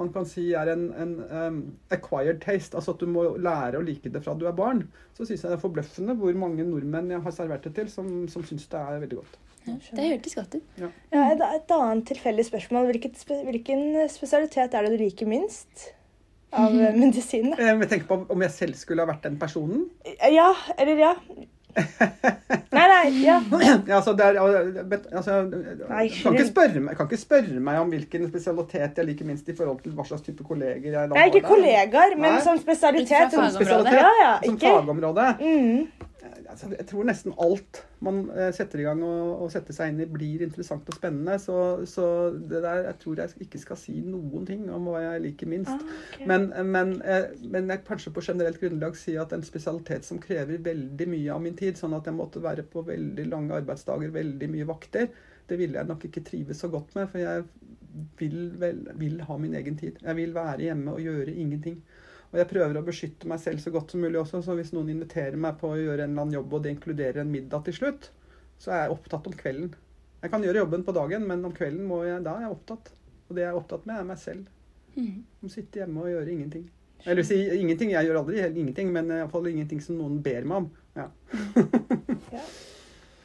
man 0.00 0.10
kan 0.14 0.26
si 0.28 0.46
er 0.56 0.72
en, 0.72 0.88
en 0.96 1.12
um, 1.28 1.60
acquired 1.92 2.40
taste, 2.42 2.76
altså 2.78 2.94
at 2.96 3.04
du 3.04 3.10
må 3.10 3.26
lære 3.36 3.78
å 3.78 3.84
like 3.84 4.10
det 4.12 4.22
fra 4.24 4.34
du 4.38 4.46
er 4.48 4.56
barn, 4.56 4.86
så 5.16 5.26
syns 5.26 5.44
jeg 5.44 5.52
det 5.52 5.58
er 5.58 5.62
forbløffende 5.62 6.16
hvor 6.18 6.36
mange 6.40 6.66
nordmenn 6.66 7.12
jeg 7.12 7.24
har 7.26 7.36
servert 7.36 7.68
det 7.68 7.74
til, 7.76 7.92
som, 7.92 8.10
som 8.32 8.44
syns 8.48 8.66
det 8.72 8.80
er 8.80 9.04
veldig 9.04 9.20
godt. 9.20 9.38
Ja, 9.66 9.76
det 9.76 10.08
hørtes 10.08 10.36
godt 10.38 10.56
ut. 10.56 10.76
Ja, 10.80 10.90
et, 11.12 11.42
et 11.44 11.72
annet 11.76 12.06
tilfeldig 12.08 12.46
spørsmål. 12.48 12.90
Hvilket, 12.94 13.20
hvilken 13.28 13.82
spesialitet 14.08 14.74
er 14.74 14.86
det 14.86 14.94
du 14.94 15.02
liker 15.02 15.28
minst 15.28 15.90
av 16.50 16.72
medisinen? 16.72 17.00
medisin? 17.00 17.50
da? 17.52 17.60
Eh, 17.60 17.72
Jeg 17.84 17.90
tenker 17.92 18.08
på 18.08 18.20
om 18.32 18.44
jeg 18.46 18.54
selv 18.56 18.78
skulle 18.80 19.04
ha 19.04 19.10
vært 19.12 19.26
den 19.28 19.36
personen. 19.40 19.84
Ja, 20.32 20.48
eller 20.80 21.04
ja. 21.04 21.14
Nei, 22.70 22.86
nei, 22.88 23.06
ja. 23.24 23.36
Ja, 23.86 23.96
altså, 23.96 24.14
er, 24.14 24.38
altså, 24.40 25.36
Nei, 25.90 26.04
kan, 26.14 26.36
ikke 26.36 26.46
spørre 26.48 26.82
meg, 26.84 26.96
kan 26.98 27.08
ikke 27.10 27.20
spørre 27.20 27.62
meg 27.70 27.80
om 27.80 27.90
hvilken 27.92 28.28
spesialitet 28.30 29.00
jeg 29.00 29.08
liker 29.08 29.28
minst 29.28 29.48
i 29.50 29.56
forhold 29.56 29.80
til 29.84 29.94
hva 29.96 30.06
slags 30.08 30.26
type 30.26 30.46
kolleger 30.46 30.90
jeg 30.90 31.10
da 31.10 31.16
Nei, 31.16 31.26
ikke 31.32 31.42
kollegaer, 31.48 32.16
men 32.20 32.38
som 32.44 32.60
spesialitet. 32.60 33.34
Som 33.34 33.46
fagområde. 33.46 33.56
Spesialitet 33.58 33.98
Ja, 34.00 34.12
ja, 34.22 34.36
som 34.44 34.60
fagområde. 34.62 35.26
Mm. 35.40 36.09
Altså, 36.22 36.68
jeg 36.74 36.84
tror 36.90 37.06
nesten 37.08 37.34
alt 37.40 37.80
man 38.04 38.18
eh, 38.34 38.50
setter 38.56 38.82
i 38.82 38.84
gang 38.86 39.02
og, 39.06 39.44
og 39.44 39.52
setter 39.52 39.76
seg 39.76 39.92
inn 39.92 40.02
i, 40.04 40.08
blir 40.10 40.44
interessant 40.44 40.88
og 40.90 40.96
spennende. 40.98 41.36
Så, 41.42 41.56
så 41.88 42.04
det 42.34 42.62
der, 42.64 42.84
jeg 42.88 42.98
tror 43.02 43.22
jeg 43.22 43.46
ikke 43.46 43.62
skal 43.62 43.80
si 43.80 43.96
noen 44.04 44.46
ting 44.48 44.66
om 44.72 44.88
hva 44.90 45.02
jeg 45.04 45.24
liker 45.26 45.50
minst. 45.52 45.72
Ah, 45.72 45.96
okay. 46.14 46.28
Men, 46.30 46.48
men, 46.72 46.94
eh, 47.04 47.30
men 47.52 47.72
jeg 47.72 47.84
kanskje 47.88 48.14
på 48.16 48.24
generelt 48.26 48.60
grunnlag 48.62 48.98
si 48.98 49.16
at 49.20 49.32
en 49.36 49.46
spesialitet 49.46 50.08
som 50.08 50.20
krever 50.22 50.62
veldig 50.64 51.08
mye 51.14 51.34
av 51.34 51.44
min 51.44 51.58
tid, 51.58 51.80
sånn 51.80 51.96
at 51.96 52.08
jeg 52.08 52.18
måtte 52.18 52.44
være 52.44 52.66
på 52.68 52.84
veldig 52.88 53.26
lange 53.30 53.56
arbeidsdager, 53.60 54.12
veldig 54.14 54.50
mye 54.52 54.68
vakter, 54.68 55.10
det 55.50 55.58
ville 55.58 55.80
jeg 55.80 55.88
nok 55.88 56.04
ikke 56.06 56.24
trives 56.26 56.60
så 56.62 56.70
godt 56.70 56.94
med. 56.98 57.08
For 57.10 57.22
jeg 57.22 57.46
vil, 58.20 58.38
vel, 58.60 58.84
vil 59.00 59.18
ha 59.26 59.40
min 59.40 59.56
egen 59.58 59.78
tid. 59.80 59.98
Jeg 60.04 60.16
vil 60.18 60.34
være 60.36 60.68
hjemme 60.68 60.94
og 60.94 61.02
gjøre 61.02 61.34
ingenting. 61.34 61.80
Og 62.30 62.38
jeg 62.38 62.48
prøver 62.52 62.78
å 62.78 62.86
beskytte 62.86 63.28
meg 63.30 63.40
selv 63.42 63.62
så 63.62 63.72
godt 63.74 63.90
som 63.90 64.02
mulig 64.04 64.20
også, 64.20 64.40
så 64.46 64.54
hvis 64.54 64.70
noen 64.74 64.92
inviterer 64.92 65.38
meg 65.40 65.56
på 65.58 65.72
å 65.72 65.78
gjøre 65.78 66.04
en 66.06 66.12
eller 66.12 66.26
annen 66.26 66.36
jobb, 66.38 66.52
og 66.54 66.62
det 66.62 66.74
inkluderer 66.76 67.24
en 67.24 67.32
middag 67.32 67.64
til 67.66 67.74
slutt, 67.80 68.10
så 68.60 68.74
er 68.74 68.84
jeg 68.84 68.94
opptatt 68.94 69.26
om 69.26 69.34
kvelden. 69.34 69.72
Jeg 70.20 70.32
kan 70.32 70.44
gjøre 70.44 70.62
jobben 70.62 70.84
på 70.86 70.94
dagen, 70.94 71.26
men 71.26 71.42
om 71.48 71.54
kvelden 71.56 71.86
må 71.88 72.04
jeg, 72.06 72.22
da 72.22 72.36
er 72.36 72.46
jeg 72.46 72.54
opptatt. 72.54 72.92
Og 73.26 73.34
det 73.34 73.46
jeg 73.46 73.50
er 73.50 73.58
opptatt 73.58 73.86
med, 73.88 73.96
er 73.96 74.08
meg 74.12 74.20
selv. 74.20 74.46
Mhm. 74.94 75.20
Å 75.42 75.50
sitte 75.50 75.80
hjemme 75.80 76.04
og 76.04 76.12
gjøre 76.12 76.34
ingenting. 76.34 76.70
Eller 77.08 77.24
si 77.24 77.38
ingenting. 77.56 77.94
Jeg 77.94 78.06
gjør 78.06 78.20
aldri 78.20 78.42
helt 78.44 78.58
ingenting, 78.60 78.90
men 78.92 79.08
iallfall 79.14 79.48
ingenting 79.48 79.80
som 79.82 79.96
noen 79.96 80.18
ber 80.22 80.44
meg 80.44 80.64
om. 80.64 80.66
Ja. 80.98 81.06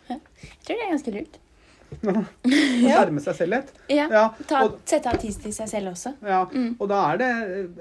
Jeg 0.07 0.21
tror 0.63 0.77
det 0.77 0.85
er 0.85 0.93
ganske 0.93 1.13
lurt. 1.15 1.39
Å 2.05 2.13
skjerme 2.45 3.21
seg 3.23 3.37
selv 3.37 3.53
litt. 3.55 3.69
Ja. 3.91 4.05
Ja, 4.11 4.23
Ta, 4.49 4.63
og, 4.65 4.79
sette 4.89 5.11
av 5.11 5.19
tid 5.21 5.37
til 5.41 5.53
seg 5.55 5.69
selv 5.71 5.91
også. 5.93 6.15
ja, 6.25 6.41
Mm. 6.51 6.75
og 6.79 6.89
da 6.89 6.99
er 7.11 7.19
det 7.21 7.29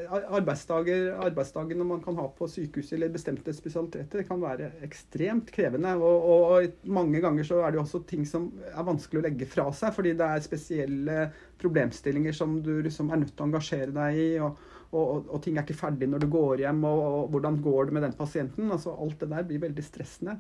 eh, 0.04 0.12
arbeidsdager, 0.38 1.14
arbeidsdagene 1.26 1.86
man 1.86 2.02
kan 2.04 2.16
ha 2.20 2.26
på 2.28 2.48
sykehus 2.50 2.92
eller 2.96 3.12
bestemte 3.14 3.54
spesialiteter, 3.54 4.22
det 4.22 4.28
kan 4.28 4.40
være 4.42 4.70
ekstremt 4.86 5.50
krevende. 5.54 5.94
Og, 5.96 6.28
og, 6.28 6.44
og 6.52 6.92
mange 7.00 7.20
ganger 7.24 7.44
så 7.48 7.62
er 7.62 7.72
det 7.72 7.80
jo 7.80 7.86
også 7.86 8.04
ting 8.08 8.26
som 8.28 8.50
er 8.70 8.86
vanskelig 8.86 9.22
å 9.22 9.26
legge 9.28 9.48
fra 9.50 9.66
seg, 9.72 9.94
fordi 9.96 10.14
det 10.18 10.28
er 10.28 10.44
spesielle 10.46 11.18
problemstillinger 11.60 12.36
som 12.36 12.60
du 12.62 12.76
liksom 12.84 13.10
er 13.12 13.24
nødt 13.24 13.34
til 13.34 13.44
å 13.44 13.50
engasjere 13.50 13.94
deg 13.94 14.20
i. 14.20 14.30
og 14.44 14.70
og, 14.94 15.02
og, 15.02 15.24
og 15.34 15.40
ting 15.42 15.56
er 15.58 15.64
ikke 15.66 15.74
ferdig 15.74 16.06
når 16.06 16.22
du 16.22 16.28
går 16.30 16.60
hjem, 16.62 16.84
og, 16.86 17.00
og 17.02 17.32
hvordan 17.32 17.56
går 17.64 17.88
det 17.88 17.94
med 17.96 18.04
den 18.06 18.12
pasienten? 18.14 18.70
altså 18.70 18.92
Alt 18.94 19.24
det 19.24 19.30
der 19.32 19.48
blir 19.48 19.62
veldig 19.64 19.82
stressende. 19.82 20.36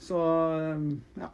Så 0.00 0.16
ja. 1.20 1.28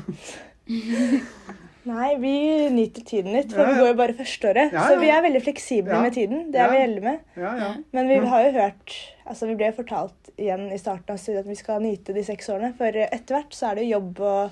Nei, 1.90 2.10
vi 2.20 2.32
nyter 2.70 3.02
tiden 3.08 3.32
litt, 3.32 3.52
for 3.54 3.62
Ja, 3.64 3.68
ja. 3.70 3.72
vi 3.72 3.80
går 3.80 3.88
jo 3.88 3.96
bare 3.98 4.14
førsteåret. 4.18 4.72
Ja, 4.76 4.82
Så 4.90 4.98
vi 5.00 5.08
er 5.10 5.22
veldig 5.24 5.40
fleksible 5.42 5.94
Ja. 5.94 6.00
med 6.04 6.12
tiden. 6.12 6.42
Det 6.52 6.60
er 6.60 6.70
vi 6.70 6.76
heldige 6.82 7.02
med. 7.06 7.20
ja, 7.36 7.54
ja. 7.56 7.70
Men 7.92 8.08
vi 8.08 8.18
har 8.26 8.44
jo 8.44 8.52
hørt 8.60 8.94
Altså, 9.30 9.46
vi 9.46 9.54
ble 9.54 9.72
fortalt 9.72 10.30
igjen 10.36 10.72
i 10.72 10.76
starten 10.78 11.12
av 11.14 11.18
studiet 11.18 11.44
at 11.44 11.46
vi 11.48 11.54
skal 11.54 11.80
nyte 11.80 12.12
de 12.12 12.22
seks 12.26 12.48
årene. 12.50 12.74
For 12.76 12.84
etter 12.90 13.34
hvert 13.36 13.52
så 13.54 13.70
er 13.70 13.74
det 13.76 13.84
jo 13.86 13.98
jobb 13.98 14.20
og 14.20 14.50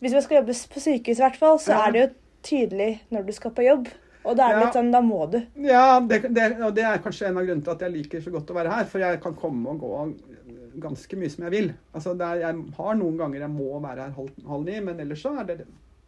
Hvis 0.00 0.12
man 0.12 0.22
skal 0.22 0.36
jobbe 0.40 0.54
på 0.54 0.80
sykehus, 0.80 1.18
i 1.18 1.22
hvert 1.22 1.36
fall, 1.36 1.58
så 1.58 1.68
Ja. 1.72 1.86
er 1.86 1.92
det 1.92 2.00
jo 2.00 2.14
tydelig 2.42 3.00
når 3.12 3.26
du 3.26 3.32
skal 3.32 3.50
på 3.50 3.62
jobb. 3.66 3.88
Og 4.24 4.36
da 4.36 4.44
er 4.48 4.54
det 4.54 4.58
Ja. 4.60 4.64
litt 4.64 4.74
sånn 4.74 4.90
Da 4.92 5.00
må 5.02 5.30
du. 5.30 5.42
Ja, 5.56 6.00
det, 6.00 6.32
det, 6.34 6.60
og 6.62 6.74
det 6.74 6.84
er 6.84 6.98
kanskje 6.98 7.26
en 7.28 7.36
av 7.38 7.44
grunnene 7.44 7.64
til 7.64 7.70
at 7.72 7.80
jeg 7.80 7.92
liker 7.92 8.20
så 8.20 8.30
godt 8.32 8.46
å 8.50 8.54
være 8.54 8.70
her. 8.72 8.84
For 8.84 8.98
jeg 8.98 9.20
kan 9.20 9.34
komme 9.34 9.66
og 9.68 9.80
gå 9.80 10.14
ganske 10.82 11.18
mye 11.18 11.32
som 11.32 11.44
jeg 11.46 11.54
vil. 11.54 11.68
Altså 11.92 12.14
er, 12.14 12.42
jeg 12.44 12.64
har 12.78 12.96
noen 12.98 13.18
ganger 13.20 13.44
jeg 13.44 13.52
må 13.52 13.68
være 13.82 14.06
her 14.06 14.16
halv, 14.16 14.32
halv 14.48 14.66
ni, 14.68 14.78
men 14.86 15.02
ellers 15.02 15.24
så 15.24 15.34
er 15.40 15.48
det 15.48 15.58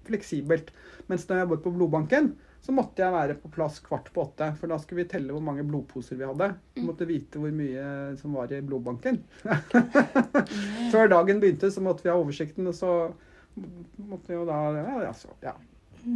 fleksibelt. 0.07 0.73
Mens 1.11 1.27
når 1.29 1.43
jeg 1.43 1.51
var 1.53 1.63
på 1.65 1.73
blodbanken, 1.75 2.33
så 2.63 2.75
måtte 2.75 3.03
jeg 3.03 3.15
være 3.15 3.37
på 3.43 3.51
plass 3.55 3.81
kvart 3.83 4.13
på 4.15 4.23
åtte. 4.23 4.53
For 4.59 4.71
da 4.71 4.79
skulle 4.79 5.03
vi 5.03 5.11
telle 5.11 5.35
hvor 5.35 5.43
mange 5.43 5.65
blodposer 5.67 6.19
vi 6.19 6.29
hadde. 6.29 6.53
Vi 6.77 6.85
måtte 6.87 7.09
vite 7.09 7.43
hvor 7.43 7.55
mye 7.55 7.87
som 8.21 8.39
var 8.39 8.55
i 8.55 8.63
blodbanken. 8.63 9.19
Før 10.93 11.11
dagen 11.11 11.43
begynte, 11.43 11.73
så 11.75 11.83
måtte 11.83 12.07
vi 12.07 12.13
ha 12.13 12.19
oversikten, 12.19 12.71
og 12.71 12.79
så 12.79 12.93
måtte 13.55 14.31
vi 14.31 14.39
jo 14.39 14.47
da 14.49 14.61
ja, 14.79 15.01
ja, 15.09 15.13
så, 15.17 15.35
ja, 15.43 15.53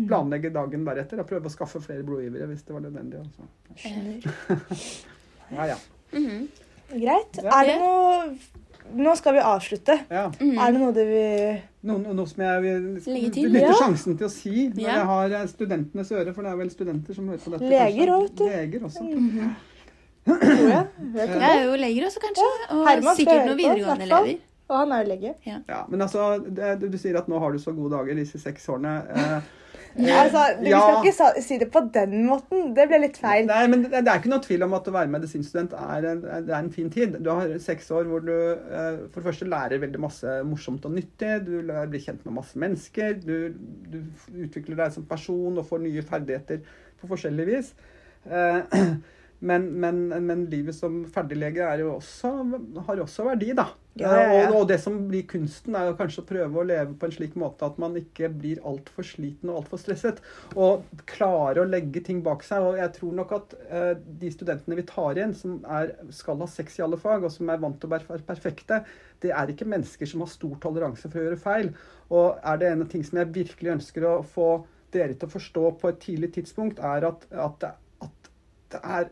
planlegge 0.08 0.50
dagen 0.54 0.86
deretter 0.86 1.20
og 1.20 1.28
prøve 1.28 1.50
å 1.50 1.52
skaffe 1.52 1.82
flere 1.84 2.06
blodgivere 2.06 2.48
hvis 2.50 2.64
det 2.66 2.78
var 2.78 2.86
nødvendig. 2.86 3.24
Altså. 3.26 3.50
Ja. 5.46 5.62
Ja, 5.62 5.76
ja. 5.76 5.76
Mhm. 6.90 7.00
Greit. 7.02 7.40
Ja. 7.42 7.50
Er 7.60 7.66
det 7.66 7.78
noe 7.80 8.36
Nå 8.96 9.16
skal 9.18 9.34
vi 9.34 9.40
avslutte. 9.42 9.96
ja. 10.10 10.28
Mm. 10.38 10.58
Er 10.62 10.72
det 10.72 10.80
noe 10.80 10.92
du 10.94 11.00
vil 11.04 11.56
Noe, 11.86 11.98
noe 12.14 12.26
som 12.26 12.42
jeg 12.44 12.62
vil 12.62 12.84
benytte 13.02 13.60
Ja. 13.64 13.72
sjansen 13.80 14.16
til 14.18 14.26
å 14.26 14.30
si 14.30 14.68
når 14.68 14.80
Ja. 14.82 14.94
jeg 14.94 15.06
har 15.06 15.32
eh, 15.40 15.46
studentenes 15.50 16.12
øre, 16.12 16.32
for 16.34 16.42
det 16.42 16.52
er 16.52 16.56
vel 16.56 16.70
studenter 16.70 17.14
som 17.14 17.26
hører 17.28 17.38
på 17.42 17.50
dette? 17.56 17.68
Leger 17.70 18.12
òg, 18.14 18.22
vet 18.28 18.36
du. 18.36 18.44
Leger 18.44 18.80
også. 18.86 19.02
Mm 19.02 19.54
Tror 20.26 20.68
jeg. 20.70 20.86
Jeg 21.16 21.58
er 21.58 21.64
jo 21.64 21.74
leger 21.78 22.06
også, 22.06 22.18
kanskje. 22.24 22.46
Og 22.74 22.88
Herman 22.88 23.14
sikkert 23.16 23.44
noen 23.46 23.58
videregående 23.60 24.02
elever. 24.08 24.38
Og 24.68 24.76
han 24.80 24.92
er 24.92 25.02
jo 25.04 25.08
lege. 25.12 25.34
Ja, 25.46 25.84
men 25.88 26.00
altså, 26.02 26.24
det, 26.42 26.80
du, 26.80 26.88
du 26.90 26.96
sier 26.98 27.16
at 27.20 27.28
nå 27.30 27.38
har 27.38 27.52
du 27.54 27.58
så 27.62 27.70
gode 27.76 27.92
dager 27.94 28.14
disse 28.18 28.40
seks 28.42 28.66
årene. 28.68 28.96
Eh, 29.14 29.40
Altså, 29.96 30.42
du 30.60 30.68
ja. 30.68 30.80
skal 30.82 31.08
ikke 31.08 31.42
si 31.46 31.58
det 31.60 31.68
på 31.72 31.80
den 31.94 32.26
måten. 32.28 32.70
Det 32.76 32.84
ble 32.90 33.00
litt 33.06 33.16
feil. 33.20 33.46
Nei, 33.48 33.62
men 33.72 33.86
det, 33.86 34.02
det 34.04 34.12
er 34.12 34.20
ikke 34.20 34.32
noe 34.32 34.44
tvil 34.44 34.66
om 34.66 34.76
at 34.76 34.90
å 34.90 34.94
være 34.96 35.12
medisinstudent 35.14 35.76
er 35.78 36.08
er 36.10 36.52
en 36.58 36.70
fin 36.74 36.90
tid. 36.92 37.16
Du 37.24 37.30
har 37.32 37.54
seks 37.62 37.88
år 37.96 38.08
hvor 38.10 38.24
du 38.26 38.34
eh, 38.34 39.02
for 39.08 39.20
det 39.20 39.26
første 39.30 39.48
lærer 39.48 39.82
veldig 39.82 40.02
masse 40.02 40.36
morsomt 40.48 40.84
og 40.88 40.96
nyttig. 40.98 41.32
Du 41.48 41.54
blir 41.64 42.02
kjent 42.02 42.24
med 42.28 42.38
masse 42.38 42.60
mennesker. 42.60 43.16
Du, 43.24 43.56
du 43.92 44.00
utvikler 44.46 44.84
deg 44.84 44.96
som 44.96 45.08
person 45.08 45.56
og 45.56 45.68
får 45.68 45.84
nye 45.86 46.04
ferdigheter 46.06 46.64
på 47.00 47.12
forskjellig 47.12 47.50
vis. 47.50 47.72
Eh, 48.28 48.82
men, 49.38 49.66
men, 49.80 50.06
men 50.24 50.44
livet 50.48 50.76
som 50.76 51.02
ferdiglege 51.12 51.64
er 51.64 51.82
jo 51.82 51.96
også, 51.98 52.30
har 52.86 53.02
også 53.02 53.26
verdi, 53.26 53.50
da. 53.56 53.66
Ja, 53.96 54.10
ja, 54.12 54.24
ja. 54.28 54.46
Og, 54.50 54.62
og 54.62 54.68
det 54.68 54.76
som 54.82 54.96
blir 55.08 55.24
kunsten, 55.28 55.76
er 55.76 55.90
jo 55.90 55.96
kanskje 55.96 56.22
å 56.22 56.28
prøve 56.28 56.60
å 56.60 56.64
leve 56.68 56.96
på 57.00 57.08
en 57.08 57.14
slik 57.14 57.36
måte 57.40 57.64
at 57.64 57.78
man 57.80 57.96
ikke 57.96 58.28
blir 58.32 58.60
altfor 58.68 59.06
sliten 59.08 59.52
og 59.52 59.62
altfor 59.62 59.80
stresset. 59.80 60.22
Og 60.52 60.84
klare 61.08 61.62
å 61.62 61.68
legge 61.68 62.02
ting 62.04 62.22
bak 62.24 62.44
seg. 62.44 62.64
Og 62.64 62.80
jeg 62.80 62.92
tror 62.96 63.16
nok 63.16 63.34
at 63.38 63.56
eh, 63.66 63.92
de 64.20 64.32
studentene 64.32 64.78
vi 64.80 64.86
tar 64.88 65.16
igjen, 65.16 65.32
som 65.36 65.58
er, 65.78 65.94
skal 66.16 66.40
ha 66.44 66.48
sex 66.50 66.76
i 66.80 66.84
alle 66.84 67.00
fag, 67.00 67.24
og 67.24 67.32
som 67.32 67.52
er 67.52 67.60
vant 67.62 67.76
til 67.80 67.88
å 67.88 67.94
være 67.96 68.20
perfekte, 68.28 68.82
det 69.24 69.32
er 69.32 69.52
ikke 69.52 69.68
mennesker 69.68 70.08
som 70.08 70.24
har 70.24 70.32
stor 70.32 70.56
toleranse 70.64 71.08
for 71.08 71.20
å 71.20 71.28
gjøre 71.28 71.42
feil. 71.44 71.70
Og 72.12 72.40
er 72.40 72.60
det 72.60 72.72
en 72.72 72.84
av 72.84 72.90
ting 72.92 73.04
som 73.04 73.20
jeg 73.20 73.32
virkelig 73.36 73.78
ønsker 73.78 74.08
å 74.08 74.16
få 74.36 74.50
dere 74.96 75.16
til 75.16 75.28
å 75.28 75.36
forstå 75.36 75.70
på 75.80 75.92
et 75.92 76.02
tidlig 76.04 76.34
tidspunkt, 76.36 76.80
er 76.84 77.08
at, 77.08 77.24
at, 77.32 77.62
det, 77.64 77.72
at 78.04 78.34
det 78.72 78.82
er 78.82 79.08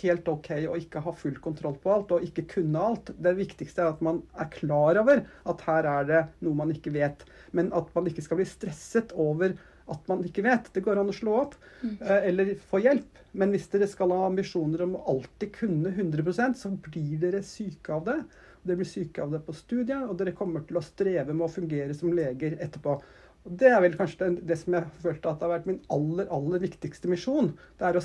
helt 0.00 0.28
OK 0.30 0.50
å 0.68 0.78
ikke 0.78 1.02
ha 1.04 1.14
full 1.16 1.36
kontroll 1.44 1.76
på 1.82 1.92
alt 1.94 2.14
og 2.16 2.24
ikke 2.26 2.46
kunne 2.56 2.82
alt. 2.82 3.12
Det 3.16 3.34
viktigste 3.38 3.84
er 3.84 3.92
at 3.92 4.02
man 4.04 4.22
er 4.40 4.50
klar 4.52 5.00
over 5.02 5.24
at 5.48 5.66
her 5.68 5.88
er 5.90 6.08
det 6.08 6.22
noe 6.44 6.58
man 6.58 6.72
ikke 6.74 6.94
vet. 6.94 7.26
Men 7.56 7.72
at 7.76 7.92
man 7.96 8.08
ikke 8.10 8.24
skal 8.24 8.40
bli 8.40 8.48
stresset 8.48 9.12
over 9.12 9.56
at 9.92 10.08
man 10.10 10.22
ikke 10.26 10.44
vet. 10.46 10.70
Det 10.74 10.84
går 10.84 11.00
an 11.00 11.10
å 11.10 11.16
slå 11.16 11.34
opp 11.42 11.56
eh, 11.82 12.28
eller 12.30 12.54
få 12.70 12.82
hjelp. 12.84 13.20
Men 13.38 13.52
hvis 13.54 13.68
dere 13.72 13.88
skal 13.90 14.12
ha 14.14 14.26
ambisjoner 14.28 14.84
om 14.84 14.96
å 14.98 15.04
alltid 15.14 15.54
kunne 15.56 15.92
100% 15.92 16.58
så 16.60 16.72
blir 16.88 17.18
dere 17.22 17.42
syke 17.46 17.96
av 17.96 18.06
det. 18.08 18.18
Dere 18.62 18.78
blir 18.78 18.88
syke 18.88 19.24
av 19.24 19.32
det 19.34 19.42
på 19.42 19.54
studiet, 19.56 20.04
og 20.06 20.14
dere 20.20 20.36
kommer 20.38 20.62
til 20.68 20.78
å 20.78 20.84
streve 20.84 21.34
med 21.34 21.48
å 21.48 21.52
fungere 21.52 21.96
som 21.98 22.12
leger 22.14 22.58
etterpå. 22.62 22.98
Og 23.42 23.56
Det 23.58 23.72
er 23.72 23.80
vel 23.82 23.96
kanskje 23.98 24.28
det, 24.28 24.44
det 24.52 24.58
som 24.60 24.76
jeg 24.76 24.90
følte 25.02 25.30
at 25.30 25.40
det 25.40 25.48
har 25.48 25.54
vært 25.56 25.70
min 25.70 25.80
aller, 25.90 26.28
aller 26.30 26.62
viktigste 26.62 27.10
misjon. 27.10 27.50
Det 27.80 27.88
er 27.88 27.98
å 27.98 28.04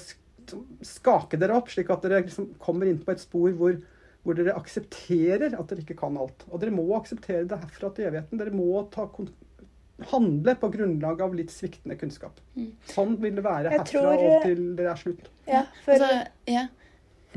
skake 0.86 1.40
dere 1.42 1.56
opp, 1.58 1.70
slik 1.74 1.90
at 1.94 2.04
dere 2.06 2.22
liksom 2.24 2.52
kommer 2.62 2.90
inn 2.90 3.00
på 3.04 3.12
et 3.14 3.22
spor 3.24 3.52
hvor, 3.58 3.78
hvor 4.24 4.38
dere 4.38 4.56
aksepterer 4.60 5.54
at 5.58 5.68
dere 5.72 5.84
ikke 5.84 5.98
kan 6.00 6.18
alt. 6.20 6.46
Og 6.52 6.62
dere 6.62 6.74
må 6.76 6.86
akseptere 6.98 7.46
det 7.50 7.60
herfra 7.64 7.92
til 7.98 8.10
evigheten. 8.12 8.40
Dere 8.42 8.56
må 8.56 8.84
ta, 8.94 9.08
kon 9.12 9.30
handle 10.12 10.54
på 10.62 10.68
grunnlag 10.70 11.22
av 11.26 11.32
litt 11.34 11.50
sviktende 11.50 11.96
kunnskap. 11.98 12.36
Mm. 12.54 12.68
Sånn 12.92 13.16
vil 13.22 13.34
det 13.40 13.44
være 13.46 13.72
herfra 13.74 13.88
tror, 13.90 14.26
og 14.28 14.44
til 14.46 14.60
det 14.78 14.86
er 14.92 15.00
slutt. 15.00 15.32
Ja, 15.50 15.64
for, 15.86 15.96
Altså, 15.96 16.20
ja. 16.54 16.68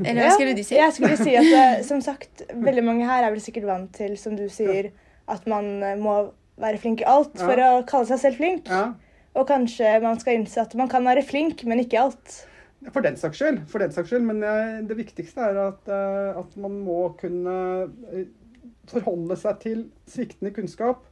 Eller 0.01 0.21
hva 0.21 0.27
Ja, 0.27 0.35
skulle 0.35 0.53
du 0.57 0.61
si? 0.63 0.75
Jeg 0.77 0.93
skulle 0.93 1.17
si 1.17 1.33
at 1.37 1.47
det, 1.49 1.63
som 1.87 2.01
sagt, 2.09 2.43
veldig 2.53 2.83
mange 2.85 3.07
her 3.09 3.25
er 3.25 3.33
vel 3.33 3.41
sikkert 3.41 3.65
vant 3.69 3.89
til, 3.97 4.13
som 4.17 4.37
du 4.37 4.45
sier, 4.53 4.91
at 5.29 5.49
man 5.49 5.71
eh, 5.83 5.97
må 5.97 6.19
være 6.61 6.77
flink 6.83 7.01
i 7.01 7.09
alt 7.09 7.33
Ja. 7.39 7.47
for 7.49 7.63
å 7.65 7.71
kalle 7.89 8.09
seg 8.11 8.21
selv 8.27 8.37
flink. 8.43 8.69
Ja. 8.69 8.91
Og 9.33 9.47
kanskje 9.49 9.95
man 10.03 10.19
skal 10.21 10.37
innse 10.37 10.61
at 10.61 10.73
man 10.77 10.89
kan 10.91 11.05
være 11.07 11.23
flink, 11.25 11.63
men 11.65 11.81
ikke 11.81 11.97
i 11.97 12.01
alt. 12.03 12.37
For 12.89 13.05
den 13.05 13.17
saks 13.19 13.37
skyld. 13.37 13.61
For 13.69 13.83
den 13.83 13.93
saks 13.93 14.09
skyld. 14.09 14.25
Men 14.25 14.41
eh, 14.43 14.81
det 14.89 14.97
viktigste 14.97 15.45
er 15.51 15.61
at, 15.67 15.87
eh, 15.91 16.39
at 16.41 16.57
man 16.61 16.79
må 16.85 17.03
kunne 17.19 17.55
eh, 18.09 18.27
forholde 18.89 19.37
seg 19.37 19.61
til 19.61 19.87
sviktende 20.09 20.53
kunnskap. 20.55 21.05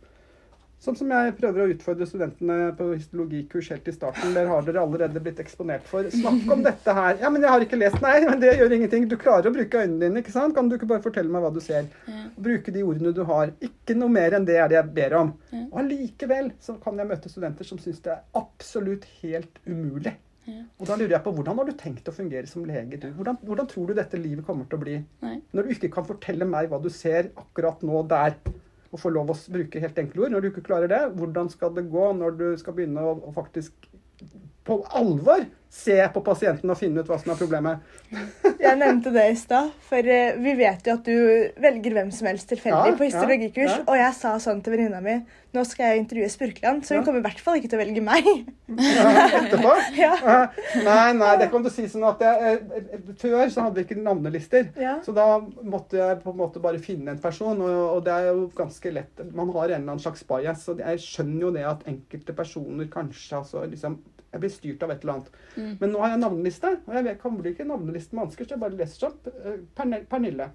Sånn 0.80 0.96
som 0.96 1.10
jeg 1.12 1.34
prøver 1.36 1.66
å 1.66 1.72
utfordre 1.74 2.06
studentene 2.08 2.70
på 2.78 2.86
histologikurs 2.94 3.68
helt 3.74 3.88
i 3.92 3.94
starten. 3.94 4.32
Der 4.32 4.48
har 4.48 4.64
dere 4.64 4.80
allerede 4.80 5.20
blitt 5.20 5.42
eksponert 5.44 5.84
for. 5.90 6.08
Snakk 6.14 6.54
om 6.56 6.64
dette 6.64 6.94
her. 6.96 7.18
Ja, 7.20 7.32
men 7.36 7.44
jeg 7.44 7.52
har 7.52 7.66
ikke 7.66 7.80
lest. 7.82 8.00
Nei, 8.06 8.14
men 8.24 8.40
det 8.40 8.54
gjør 8.56 8.78
ingenting. 8.78 9.10
Du 9.12 9.18
klarer 9.20 9.52
å 9.52 9.54
bruke 9.58 9.82
øynene 9.84 10.06
dine, 10.06 10.24
ikke 10.24 10.32
sant? 10.32 10.56
Kan 10.56 10.72
du 10.72 10.78
ikke 10.78 10.88
bare 10.88 11.04
fortelle 11.04 11.28
meg 11.34 11.44
hva 11.44 11.52
du 11.52 11.60
ser? 11.64 11.92
Ja. 12.08 12.22
Bruke 12.48 12.72
de 12.72 12.86
ordene 12.88 13.12
du 13.16 13.26
har. 13.28 13.52
Ikke 13.68 13.98
noe 14.00 14.16
mer 14.16 14.38
enn 14.40 14.48
det 14.48 14.56
er 14.56 14.72
det 14.72 14.80
jeg 14.80 14.94
ber 14.96 15.18
om. 15.20 15.36
Ja. 15.52 15.66
Og 15.68 15.84
allikevel 15.84 16.50
så 16.64 16.80
kan 16.80 17.04
jeg 17.04 17.12
møte 17.12 17.34
studenter 17.34 17.68
som 17.68 17.84
syns 17.84 18.00
det 18.08 18.16
er 18.16 18.24
absolutt 18.40 19.04
helt 19.20 19.60
umulig. 19.68 20.16
Ja. 20.50 20.64
Og 20.80 20.90
da 20.90 20.98
lurer 20.98 21.16
jeg 21.16 21.24
på, 21.26 21.34
Hvordan 21.38 21.62
har 21.62 21.70
du 21.70 21.76
tenkt 21.78 22.10
å 22.10 22.16
fungere 22.16 22.50
som 22.50 22.66
lege? 22.68 22.98
du? 22.98 23.10
Hvordan, 23.18 23.38
hvordan 23.46 23.70
tror 23.70 23.90
du 23.90 23.94
dette 23.98 24.20
livet 24.20 24.48
kommer 24.48 24.66
til 24.70 24.80
å 24.80 24.84
bli? 24.84 24.98
Nei. 25.26 25.36
Når 25.54 25.68
du 25.68 25.76
ikke 25.76 25.92
kan 25.94 26.08
fortelle 26.08 26.48
meg 26.50 26.72
hva 26.72 26.82
du 26.82 26.90
ser 26.94 27.32
akkurat 27.38 27.86
nå 27.86 28.04
der, 28.10 28.36
og 28.90 28.98
få 28.98 29.12
lov 29.14 29.30
å 29.30 29.38
bruke 29.54 29.82
helt 29.84 30.00
enkle 30.02 30.26
ord. 30.26 30.34
Når 30.34 30.42
du 30.42 30.50
ikke 30.50 30.66
klarer 30.66 30.90
det, 30.90 31.02
hvordan 31.20 31.50
skal 31.54 31.74
det 31.76 31.86
gå 31.94 32.08
når 32.18 32.38
du 32.40 32.48
skal 32.58 32.74
begynne 32.78 33.04
å, 33.06 33.16
å 33.30 33.34
faktisk 33.36 33.90
på 34.66 34.80
alvor 34.98 35.46
se 35.70 35.98
på 36.14 36.22
pasienten 36.26 36.72
og 36.74 36.78
finne 36.80 37.04
ut 37.04 37.10
hva 37.10 37.20
som 37.22 37.34
er 37.34 37.40
problemet? 37.40 37.84
Jeg 38.66 38.78
nevnte 38.80 39.14
det 39.14 39.26
i 39.32 39.36
stad, 39.40 39.70
for 39.90 40.14
eh, 40.16 40.38
vi 40.42 40.56
vet 40.60 40.88
jo 40.88 40.96
at 40.98 41.06
du 41.06 41.62
velger 41.62 41.96
hvem 41.96 42.10
som 42.14 42.28
helst 42.30 42.50
tilfeldig 42.52 42.94
Ja, 42.94 42.98
på 42.98 43.08
histologikurs. 43.08 43.70
ja, 43.70 43.78
ja. 43.78 43.86
Og 43.88 44.00
jeg 44.02 44.16
sa 44.18 44.34
sånn 44.42 44.60
til 44.66 44.76
venninna 44.76 45.00
mi 45.04 45.20
nå 45.50 45.64
skal 45.66 45.90
jeg 45.96 46.04
intervjue 46.04 46.30
Spurkeland, 46.30 46.84
så 46.86 46.94
hun 46.94 47.06
kommer 47.08 47.24
i 47.24 47.26
hvert 47.26 47.40
fall 47.42 47.58
ikke 47.58 47.72
til 47.72 47.80
å 47.80 47.82
velge 47.82 48.04
meg. 48.06 48.28
Etterpå? 48.70 49.72
Ja. 49.98 50.12
Nei, 50.86 51.08
nei, 51.18 51.32
det 51.42 51.48
kan 51.50 51.64
du 51.66 51.72
si 51.74 51.88
sånn 51.90 52.06
at 52.06 52.22
jeg, 52.22 52.60
eh, 52.62 52.84
eh, 53.00 53.08
Før 53.18 53.50
så 53.50 53.66
hadde 53.66 53.80
vi 53.80 53.86
ikke 53.88 53.98
navnelister. 53.98 54.70
Så 55.06 55.16
da 55.16 55.26
måtte 55.66 55.98
jeg 55.98 56.20
på 56.22 56.34
en 56.34 56.40
måte 56.44 56.62
bare 56.62 56.82
finne 56.84 57.16
en 57.16 57.24
person, 57.24 57.58
og, 57.66 57.80
og 57.96 58.06
det 58.06 58.14
er 58.14 58.30
jo 58.30 58.46
ganske 58.56 58.94
lett. 58.94 59.26
Man 59.34 59.50
har 59.56 59.72
en 59.72 59.80
eller 59.80 59.96
annen 59.96 60.04
slags 60.04 60.22
bias, 60.30 60.68
og 60.70 60.84
jeg 60.86 61.02
skjønner 61.02 61.48
jo 61.48 61.52
det 61.58 61.66
at 61.72 61.86
enkelte 61.90 62.38
personer 62.38 62.92
kanskje 62.94 63.42
altså 63.42 63.66
liksom 63.66 63.98
Jeg 64.30 64.42
blir 64.44 64.52
styrt 64.54 64.84
av 64.86 64.92
et 64.94 65.06
eller 65.06 65.16
annet. 65.18 65.38
Mm. 65.56 65.70
Men 65.80 65.94
nå 65.94 66.02
har 66.04 66.14
jeg 66.14 66.24
navneliste, 66.24 66.74
og 66.86 66.98
jeg 67.00 67.08
vet, 67.08 67.22
kan 67.22 67.38
bli 67.40 67.54
ikke 67.56 67.70
navneliste 67.70 68.18
med 68.18 68.34
så 68.36 68.50
jeg 68.50 68.62
bare 68.62 68.78
leser 68.78 69.08
opp. 69.10 69.30
Eh, 69.30 69.62
Pernille. 70.10 70.52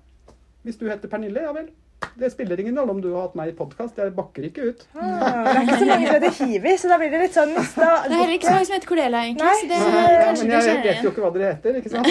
Hvis 0.64 0.78
du 0.80 0.86
heter 0.88 1.10
Pernille, 1.10 1.42
ja 1.42 1.54
vel. 1.56 1.72
Det 2.18 2.30
spiller 2.30 2.60
ingen 2.60 2.78
rolle 2.78 2.92
om 2.92 3.00
du 3.02 3.08
har 3.14 3.26
hatt 3.26 3.36
meg 3.38 3.50
i 3.50 3.54
podkast, 3.56 3.96
jeg 3.98 4.12
bakker 4.14 4.46
ikke 4.50 4.68
ut. 4.70 4.82
Ah, 4.94 5.46
det 5.46 5.54
er 5.54 5.62
ikke 5.62 5.78
så 5.78 5.86
mange 5.88 6.06
som 6.06 6.14
heter 6.14 6.34
Hiwi, 6.38 6.74
så 6.78 6.90
da 6.90 6.98
blir 7.00 7.14
det 7.14 7.22
litt 7.22 7.38
sånn 7.38 7.54
mista 7.56 7.88
Det 8.04 8.12
er 8.12 8.20
heller 8.20 8.34
ikke 8.36 8.48
så 8.50 8.54
mange 8.54 8.68
som 8.68 8.76
heter 8.76 8.90
Cordelia, 8.90 9.22
egentlig. 9.24 9.48
Nei. 9.48 9.56
Så 9.60 9.66
det, 9.70 9.78
Nei, 9.94 10.34
men 10.42 10.52
jeg 10.54 10.84
vet 10.84 11.00
jo 11.06 11.14
ikke 11.14 11.24
hva 11.24 11.32
dere 11.34 11.54
heter, 11.54 11.80
ikke 11.80 11.94
sant? 11.94 12.06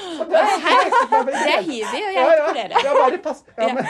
Det 0.28 1.54
er 1.54 1.62
Hivi, 1.66 2.00
og 2.04 2.12
jeg 2.14 2.24
heter 2.24 2.44
Cordelia. 2.46 2.82
Ja, 2.84 2.94
bare 2.98 3.18
pass. 3.24 3.42
Ja, 3.58 3.68
men. 3.74 3.84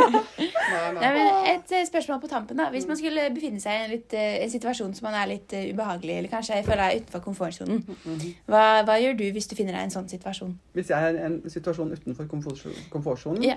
Nei, 1.00 1.10
men 1.14 1.48
Et 1.54 1.72
eh, 1.76 1.84
spørsmål 1.88 2.20
på 2.22 2.28
tampen. 2.30 2.56
da. 2.60 2.68
Hvis 2.74 2.86
man 2.88 2.98
skulle 3.00 3.26
befinne 3.34 3.60
seg 3.62 3.72
i 3.76 3.84
en, 3.86 3.90
litt, 3.94 4.14
eh, 4.16 4.38
en 4.44 4.52
situasjon 4.52 4.94
som 4.98 5.08
man 5.10 5.16
er 5.22 5.30
litt 5.34 5.52
eh, 5.56 5.68
ubehagelig, 5.74 6.16
eller 6.20 6.32
kanskje 6.32 6.60
føler 6.66 6.84
deg 6.86 7.02
utenfor 7.04 7.24
komfortsonen, 7.26 7.82
hva, 8.50 8.64
hva 8.88 8.98
gjør 9.02 9.18
du 9.20 9.26
hvis 9.34 9.48
du 9.50 9.56
finner 9.58 9.76
deg 9.76 9.82
i 9.84 9.88
en 9.90 9.94
sånn 9.98 10.08
situasjon? 10.10 10.54
Hvis 10.76 10.90
jeg 10.92 11.10
er 11.10 11.18
i 11.20 11.26
en 11.30 11.40
situasjon 11.50 11.92
utenfor 11.96 12.28
komfort- 12.30 12.88
komfortsonen, 12.92 13.42
Ja. 13.46 13.56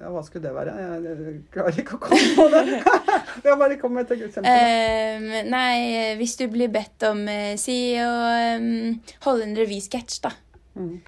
ja, 0.00 0.10
hva 0.12 0.22
skulle 0.26 0.48
det 0.48 0.54
være? 0.56 0.74
Jeg, 0.82 1.02
jeg 1.04 1.40
klarer 1.54 1.80
ikke 1.84 1.96
å 1.98 2.02
komme 2.06 2.28
på 2.36 2.48
det. 2.56 2.82
Jeg 3.42 3.56
bare 3.58 3.76
kom 3.80 3.94
med 3.96 4.10
et 4.10 4.20
eksempel. 4.26 4.50
Um, 4.52 5.28
nei, 5.50 6.14
hvis 6.18 6.34
du 6.38 6.44
blir 6.52 6.68
bedt 6.72 7.02
om 7.08 7.22
Si 7.58 7.76
å 7.98 8.10
um, 8.60 8.66
holde 9.24 9.46
en 9.48 9.54
revysketsj, 9.56 10.18
da. 10.26 10.30
Mhm. 10.78 11.00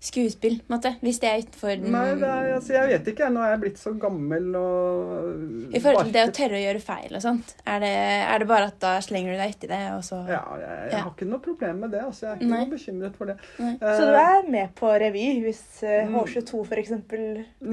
Skuespill, 0.00 0.60
på 0.62 0.70
en 0.70 0.76
måte. 0.76 0.92
Hvis 1.02 1.18
det 1.18 1.26
er 1.28 1.40
utenfor 1.42 1.72
den 1.74 1.90
Nei, 1.90 2.04
det 2.20 2.28
er, 2.30 2.52
altså, 2.54 2.72
jeg 2.76 2.90
vet 2.92 3.08
ikke. 3.12 3.30
Nå 3.34 3.40
er 3.42 3.50
jeg 3.50 3.60
blitt 3.64 3.80
så 3.80 3.92
gammel 3.98 4.44
og 4.54 5.72
I 5.74 5.80
forhold 5.82 6.06
til 6.06 6.14
det 6.14 6.22
å 6.28 6.34
tørre 6.38 6.58
å 6.58 6.62
gjøre 6.62 6.82
feil 6.84 7.16
og 7.18 7.24
sånt. 7.24 7.54
Er 7.66 7.80
det, 7.82 7.90
er 8.28 8.38
det 8.44 8.48
bare 8.50 8.68
at 8.70 8.76
da 8.84 8.92
slenger 9.02 9.34
du 9.34 9.40
deg 9.42 9.56
uti 9.56 9.70
det, 9.72 9.80
og 9.96 10.04
så 10.06 10.20
Ja, 10.28 10.42
jeg, 10.60 10.68
jeg 10.68 10.92
Ja. 10.92 11.00
har 11.02 11.10
ikke 11.16 11.28
noe 11.32 11.42
problem 11.42 11.80
med 11.82 11.90
det. 11.96 12.02
Altså, 12.06 12.26
jeg 12.26 12.30
er 12.30 12.38
ikke 12.38 12.50
Nei. 12.52 12.60
noe 12.62 12.72
bekymret 12.76 13.16
for 13.18 13.32
det. 13.32 13.36
Nei. 13.58 13.72
Så 13.82 14.06
du 14.06 14.18
er 14.22 14.48
med 14.54 14.74
på 14.78 14.92
revy 15.04 15.26
hvis 15.46 15.64
uh, 15.82 15.96
Mm. 16.08 16.14
H22 16.14 16.60
f.eks. 16.68 16.90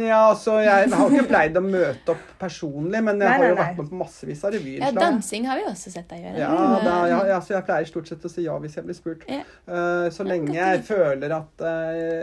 Ja, 0.02 0.22
altså, 0.32 0.58
jeg 0.66 0.90
har 0.92 1.14
ikke 1.14 1.28
pleid 1.30 1.58
å 1.60 1.62
møte 1.64 2.16
opp 2.16 2.26
personlig, 2.42 3.04
men 3.06 3.22
jeg 3.22 3.30
Nei, 3.30 3.38
har 3.38 3.46
jo 3.52 3.54
nei, 3.54 3.62
vært 3.62 3.78
med 3.80 3.90
på 3.92 4.00
massevis 4.02 4.44
av 4.48 4.56
Ja, 4.66 4.90
dansing 4.98 5.46
har 5.50 5.60
vi 5.62 5.68
også 5.70 5.94
sett 5.94 6.10
deg 6.10 6.24
gjøre. 6.26 6.42
Ja, 6.42 6.80
da, 6.84 6.96
ja, 7.12 7.20
ja, 7.36 7.40
så 7.46 7.56
jeg 7.56 7.66
pleier 7.70 7.86
stort 7.90 8.10
sett 8.10 8.26
å 8.26 8.32
si 8.32 8.46
ja 8.48 8.58
hvis 8.60 8.76
jeg 8.80 8.88
blir 8.88 8.98
spurt. 8.98 9.26
Ja. 9.30 9.44
Uh, 9.70 10.10
så 10.14 10.26
lenge 10.28 10.56
jeg 10.58 10.84
føler 10.88 11.32
at 11.38 11.64
eh, 11.70 12.15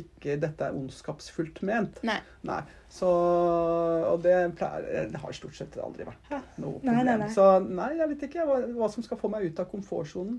ikke 0.00 0.36
dette 0.42 0.66
er 0.66 0.76
ondskapsfullt 0.76 1.62
ment. 1.66 2.00
Nei. 2.06 2.18
Nei. 2.46 2.60
Så, 2.94 3.08
og 3.08 4.20
det 4.22 4.36
pleier 4.58 5.08
Det 5.10 5.20
har 5.22 5.34
stort 5.34 5.56
sett 5.58 5.78
aldri 5.82 6.06
vært 6.06 6.30
noe 6.62 6.78
problem. 6.78 7.00
Nei, 7.00 7.16
nei. 7.24 7.30
Så 7.34 7.46
nei, 7.64 7.90
jeg 7.98 8.10
vet 8.12 8.26
ikke 8.28 8.46
hva, 8.48 8.60
hva 8.76 8.90
som 8.92 9.06
skal 9.06 9.18
få 9.20 9.30
meg 9.32 9.48
ut 9.48 9.62
av 9.62 9.70
komfortsonen. 9.70 10.38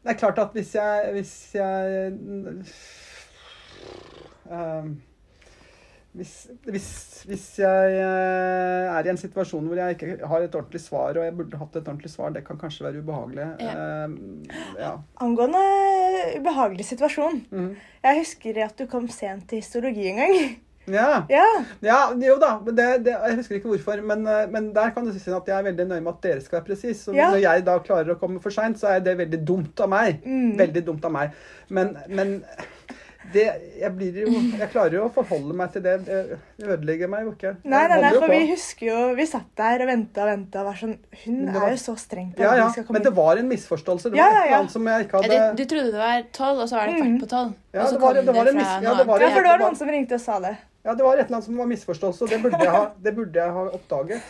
Det 0.00 0.14
er 0.14 0.20
klart 0.20 0.40
at 0.40 0.56
hvis 0.56 0.74
jeg 0.74 1.12
Hvis 1.12 1.34
jeg 1.54 2.10
ehm, 4.48 4.96
hvis, 6.10 6.48
hvis, 6.66 6.86
hvis 7.30 7.44
jeg 7.60 7.90
eh, 7.94 8.88
er 8.90 9.06
i 9.06 9.10
en 9.12 9.20
situasjon 9.20 9.68
hvor 9.70 9.78
jeg 9.78 9.94
ikke 9.94 10.26
har 10.26 10.42
et 10.42 10.56
ordentlig 10.58 10.80
svar, 10.82 11.14
og 11.14 11.22
jeg 11.22 11.36
burde 11.38 11.60
hatt 11.60 11.76
et 11.78 11.86
ordentlig 11.86 12.10
svar, 12.10 12.32
det 12.34 12.42
kan 12.48 12.58
kanskje 12.58 12.88
være 12.88 13.02
ubehagelig. 13.04 13.46
Ehm, 13.62 14.16
ja. 14.74 14.96
Angående 15.22 15.60
ubehagelig 16.38 16.86
situasjon. 16.90 17.44
Mm. 17.50 17.70
Jeg 18.04 18.18
husker 18.22 18.64
at 18.64 18.76
du 18.78 18.86
kom 18.90 19.08
sent 19.12 19.48
til 19.50 19.62
histologi 19.62 20.08
en 20.10 20.20
gang. 20.22 20.36
ja. 20.98 21.08
Ja, 21.30 21.46
Ja, 21.84 21.98
jo 22.16 22.36
da. 22.40 22.54
men 22.64 22.76
Det, 22.76 22.88
det, 23.04 23.14
jeg 23.14 23.36
husker 23.36 23.58
ikke 23.58 23.72
hvorfor, 23.74 24.02
men, 24.02 24.26
eh, 24.26 24.48
men 24.50 24.72
der 24.74 24.90
kan 24.94 25.06
du 25.06 25.12
si 25.12 25.30
at 25.30 25.48
jeg 25.48 25.58
er 25.58 25.68
veldig 25.70 25.86
nøye 25.90 26.00
med 26.00 26.12
at 26.12 26.22
dere 26.22 26.40
skal 26.44 26.58
være 26.60 26.68
presis. 26.72 27.06
Ja. 27.14 27.30
når 27.30 27.42
jeg 27.44 27.66
da 27.66 27.78
klarer 27.78 28.14
å 28.14 28.18
komme 28.20 28.40
for 28.42 28.50
seint, 28.54 28.80
så 28.80 28.94
er 28.96 29.04
det 29.04 29.18
veldig 29.18 29.42
dumt 29.46 29.80
av 29.80 29.92
meg. 29.92 30.20
Mm. 30.24 30.58
Veldig 30.58 30.84
dumt 30.86 31.04
av 31.04 31.14
meg. 31.14 31.36
Men, 31.68 31.96
men 32.08 32.40
det, 33.32 33.44
jeg, 33.80 33.90
blir 33.96 34.16
jo, 34.22 34.30
jeg 34.58 34.68
klarer 34.72 34.94
jo 34.98 35.04
å 35.06 35.10
forholde 35.14 35.54
meg 35.54 35.72
til 35.72 35.82
det. 35.82 35.94
Det 36.06 36.18
ødelegger 36.66 37.08
meg 37.12 37.24
jo 37.26 37.32
ikke. 37.34 37.52
Nei, 37.64 37.82
nei, 37.88 37.98
nei, 38.02 38.10
for 38.16 38.28
vi 38.32 38.40
husker 38.50 38.86
jo 38.86 38.98
Vi 39.16 39.26
satt 39.26 39.48
der 39.56 39.84
og 39.84 39.88
venta 39.90 40.22
og 40.24 40.28
venta 40.32 40.60
og 40.60 40.66
var 40.70 40.74
sånn 40.80 40.96
Hun 41.24 41.38
var- 41.52 41.66
er 41.68 41.70
jo 41.76 41.80
så 41.82 41.94
streng 41.98 42.32
på 42.34 42.42
ja, 42.42 42.54
ja, 42.56 42.66
vi 42.66 42.72
skal 42.72 42.84
komme 42.84 42.98
Men 42.98 43.06
det 43.06 43.14
var 43.16 43.36
en 43.36 43.48
misforståelse. 43.48 44.10
Det 44.10 44.16
Ja, 44.18 44.24
var 44.24 44.32
ja, 44.32 44.38
et 44.38 44.42
eller 44.44 44.50
ja. 44.54 44.58
annet 44.60 44.70
som 44.76 44.86
jeg 44.86 45.06
ikke 45.06 45.16
hadde 45.22 45.28
det, 45.30 45.56
du 45.56 45.64
trodde 45.74 45.92
det 45.92 46.02
var 46.04 46.22
tolv, 46.32 46.58
og 46.60 46.68
så 46.68 46.76
var 46.76 46.86
det 46.86 46.96
kvart 47.00 47.10
Mm. 47.10 47.20
på 47.20 47.28
tolv. 47.28 47.52
Ja, 47.72 47.80
og 47.80 47.86
så 47.86 47.92
det 47.92 48.00
var- 48.00 48.14
kom 48.14 48.26
det 48.26 48.34
var 48.34 48.46
en 48.46 48.54
fra 48.54 48.60
mis- 48.60 48.82
ja, 48.82 48.94
det 48.94 49.06
var. 49.06 49.20
Ja, 49.20 49.28
for 49.28 49.42
det 49.42 49.50
var 49.50 49.58
det 49.58 49.64
var- 49.64 49.70
noen 49.70 49.76
som 49.76 49.88
ringte 49.88 50.14
og 50.14 50.20
sa 50.20 50.38
det. 50.40 50.56
Ja, 50.84 50.94
det 50.94 51.04
var 51.04 51.12
et 51.16 51.26
eller 51.26 51.36
annet 51.36 51.44
som 51.44 51.56
var 51.56 51.66
misforståelse, 51.66 52.22
og 52.22 52.28
det 52.30 52.42
burde 52.42 52.58
jeg 52.58 52.70
ha, 52.70 52.90
det 53.02 53.14
burde 53.16 53.34
jeg 53.34 53.50
ha 53.52 53.64
oppdaget. 53.68 54.20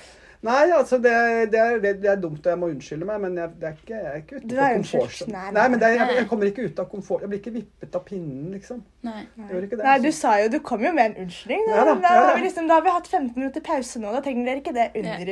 Nei, 0.43 0.70
altså, 0.72 0.97
det, 1.05 1.11
det, 1.53 1.59
er, 1.61 1.74
det, 1.82 1.91
det 2.01 2.09
er 2.09 2.16
dumt, 2.16 2.38
og 2.47 2.49
jeg 2.49 2.59
må 2.59 2.68
unnskylde 2.72 3.05
meg, 3.05 3.18
men 3.20 3.34
jeg, 3.36 3.51
det 3.61 3.66
er 3.68 3.74
ikke, 3.76 3.97
jeg 3.99 4.07
er 4.11 4.20
ikke 4.22 4.36
ute 4.38 4.49
Du 4.49 4.55
er 4.57 4.70
komfort. 4.78 5.03
unnskyldt. 5.03 5.32
Nei, 5.34 5.43
Nei, 5.43 5.51
nei, 5.59 5.64
men 5.68 5.80
det, 5.82 5.88
er- 5.91 5.99
jeg, 5.99 6.16
jeg 6.16 6.28
kommer 6.30 6.49
ikke 6.49 6.64
ut 6.70 6.78
av 6.80 6.86
komfort. 6.95 7.20
Jeg 7.26 7.28
blir 7.32 7.41
ikke 7.43 7.53
vippet 7.59 7.99
av 8.01 8.05
pinnen, 8.07 8.47
liksom. 8.55 8.78
Nei. 9.05 9.26
nei. 9.36 9.49
ikke 9.61 9.76
det. 9.76 9.84
Nei, 9.84 9.99
du 10.07 10.09
sa 10.16 10.32
jo 10.41 10.49
Du 10.55 10.59
kom 10.64 10.80
jo 10.86 10.93
med 10.97 11.11
en 11.11 11.18
unnskyldning. 11.26 11.66
Da, 11.68 11.84
da, 11.91 11.95
da, 12.07 12.14
da, 12.30 12.34
liksom, 12.47 12.68
da 12.72 12.78
har 12.80 12.86
vi 12.88 12.95
hatt 12.97 13.12
15 13.12 13.36
minutter 13.36 13.66
pause 13.68 14.01
nå. 14.01 14.14
Da 14.16 14.24
trenger 14.24 14.49
dere 14.49 14.62
ikke 14.64 14.76
det 14.76 14.88
under 14.97 15.30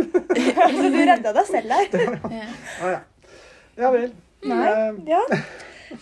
Så 0.78 0.88
du 0.94 1.00
redda 1.10 1.34
deg 1.40 1.46
selv 1.50 1.74
der. 1.74 2.18
Ja. 2.38 2.46
Ah, 2.82 2.90
ja. 2.94 3.00
ja 3.82 3.90
vel. 3.98 4.10
Nei. 4.46 4.62
Eh, 4.70 5.06
Ja. 5.10 5.24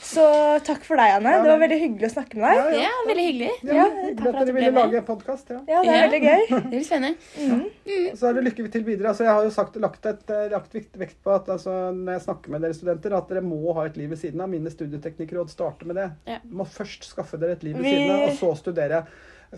Så 0.01 0.25
takk 0.65 0.85
for 0.87 0.97
deg, 0.97 1.13
Anne. 1.19 1.31
Ja, 1.35 1.43
Det 1.45 1.51
var 1.51 1.59
veldig 1.61 1.79
hyggelig 1.81 2.09
å 2.09 2.13
snakke 2.15 2.39
med 2.41 2.57
deg. 2.57 2.77
ja, 2.83 2.93
veldig 3.09 3.25
hyggelig. 3.29 3.51
Ja, 3.63 3.75
Ja, 3.75 3.85
hyggelig 3.91 4.17
takk 4.17 4.25
for 4.25 4.39
at 4.41 4.47
du 4.47 4.53
dere 4.53 4.55
ville 4.55 4.71
lage 4.79 5.03
podkast. 5.07 5.51
Ja. 5.51 5.61
Ja, 5.69 5.83
det 5.83 5.91
er 5.91 5.99
Ja. 5.99 6.07
veldig 6.09 6.23
gøy. 6.25 6.43
Det 6.55 6.71
blir 6.71 6.85
spennende. 6.85 7.17
Mhm. 7.39 8.17
Så 8.17 8.29
er 8.29 8.33
det 8.39 8.45
lykke 8.49 8.71
til 8.73 8.85
videre. 8.85 9.09
Altså, 9.13 9.25
jeg 9.25 9.33
har 9.35 9.43
jo 9.45 9.51
sagt, 9.51 9.77
lagt, 9.77 10.07
et, 10.07 10.31
eh, 10.31 10.49
lagt 10.55 10.73
vekt, 10.73 10.97
vekt 10.99 11.17
på 11.25 11.35
at 11.35 11.47
altså, 11.49 11.93
når 11.95 12.13
jeg 12.19 12.23
snakker 12.29 12.49
med 12.51 12.61
dere 12.63 12.75
studenter, 12.75 13.17
at 13.17 13.29
dere 13.29 13.43
må 13.43 13.75
ha 13.75 13.85
et 13.85 13.97
liv 13.97 14.09
ved 14.11 14.19
siden 14.19 14.41
av. 14.41 14.49
Mine 14.49 14.71
studieteknikkråd 14.73 15.51
starter 15.51 15.87
med 15.87 15.97
det. 15.97 16.11
Ja. 16.27 16.39
Må 16.51 16.65
først 16.67 17.05
skaffe 17.05 17.39
dere 17.39 17.53
et 17.53 17.63
liv 17.63 17.75
ved 17.77 17.83
Vi- 17.85 17.91
siden 17.93 18.11
av, 18.11 18.29
og 18.31 18.35
så 18.39 18.57
studere. 18.63 19.07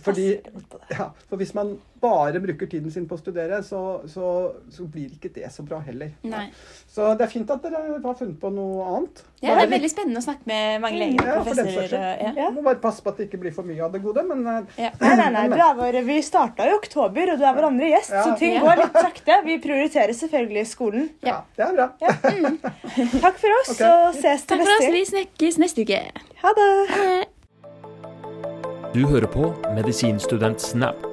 Fordi 0.02 0.24
ja, 0.90 1.10
for 1.28 1.36
hvis 1.40 1.54
man 1.56 1.76
bare 2.00 2.40
bruker 2.42 2.68
tiden 2.70 2.90
sin 2.92 3.06
på 3.08 3.16
å 3.16 3.20
studere, 3.20 3.62
så, 3.64 3.78
så, 4.10 4.26
så 4.70 4.84
blir 4.92 5.14
ikke 5.16 5.30
det 5.34 5.48
så 5.54 5.64
bra 5.66 5.78
heller. 5.86 6.10
Nei. 6.28 6.46
Så 6.92 7.06
det 7.16 7.24
er 7.26 7.30
fint 7.32 7.50
at 7.50 7.62
dere 7.64 7.80
har 8.04 8.16
funnet 8.18 8.36
på 8.40 8.50
noe 8.52 8.84
annet. 8.92 9.22
Ja, 9.42 9.54
det 9.56 9.64
er 9.66 9.70
veldig 9.72 9.90
spennende 9.90 10.20
å 10.20 10.24
snakke 10.26 10.48
med 10.48 10.80
mange 10.84 11.00
leger 11.00 11.26
Ja, 11.30 11.34
og 11.40 11.48
professorer. 11.48 11.96
Ja. 12.20 12.32
Ja. 12.36 12.48
Må 12.54 12.64
bare 12.66 12.80
passe 12.82 13.02
på 13.04 13.12
at 13.12 13.20
det 13.20 13.28
ikke 13.30 13.40
blir 13.42 13.54
for 13.56 13.68
mye 13.68 13.82
av 13.84 13.92
det 13.96 14.02
gode, 14.04 14.24
men 14.28 14.44
eh, 14.52 14.82
Ja. 14.86 14.90
Nei, 15.00 15.14
nei, 15.20 15.28
nei, 15.36 15.44
du 15.52 15.56
er 15.60 15.76
vår, 15.80 16.00
Vi 16.06 16.18
starta 16.24 16.68
i 16.68 16.74
oktober, 16.76 17.32
og 17.34 17.40
du 17.40 17.44
er 17.48 17.56
vår 17.58 17.68
andre 17.70 17.92
gjest, 17.94 18.12
Ja. 18.16 18.24
så 18.28 18.36
ting 18.40 18.56
Ja. 18.56 18.64
går 18.66 18.82
litt 18.84 19.00
sakte. 19.08 19.40
Vi 19.48 19.58
prioriterer 19.64 20.12
selvfølgelig 20.16 20.66
skolen. 20.72 21.08
ja, 21.26 21.40
det 21.56 21.68
er 21.68 21.72
bra. 21.80 21.88
Takk 22.00 23.40
for 23.40 23.60
oss, 23.60 23.70
okay. 23.76 23.86
og 23.86 24.20
ses 24.20 24.44
til 24.44 24.56
Takk 24.56 24.66
for 24.66 24.76
oss. 24.76 24.92
Vi 24.92 25.04
snakkes 25.12 25.58
neste 25.64 25.86
uke. 25.88 26.02
Ha 26.44 26.54
det. 26.60 26.70
Ha 26.92 27.02
det. 27.06 27.24
Du 28.96 29.06
hører 29.06 29.26
på 29.26 29.54
Medisinstudent 29.74 30.60
Snap. 30.60 31.05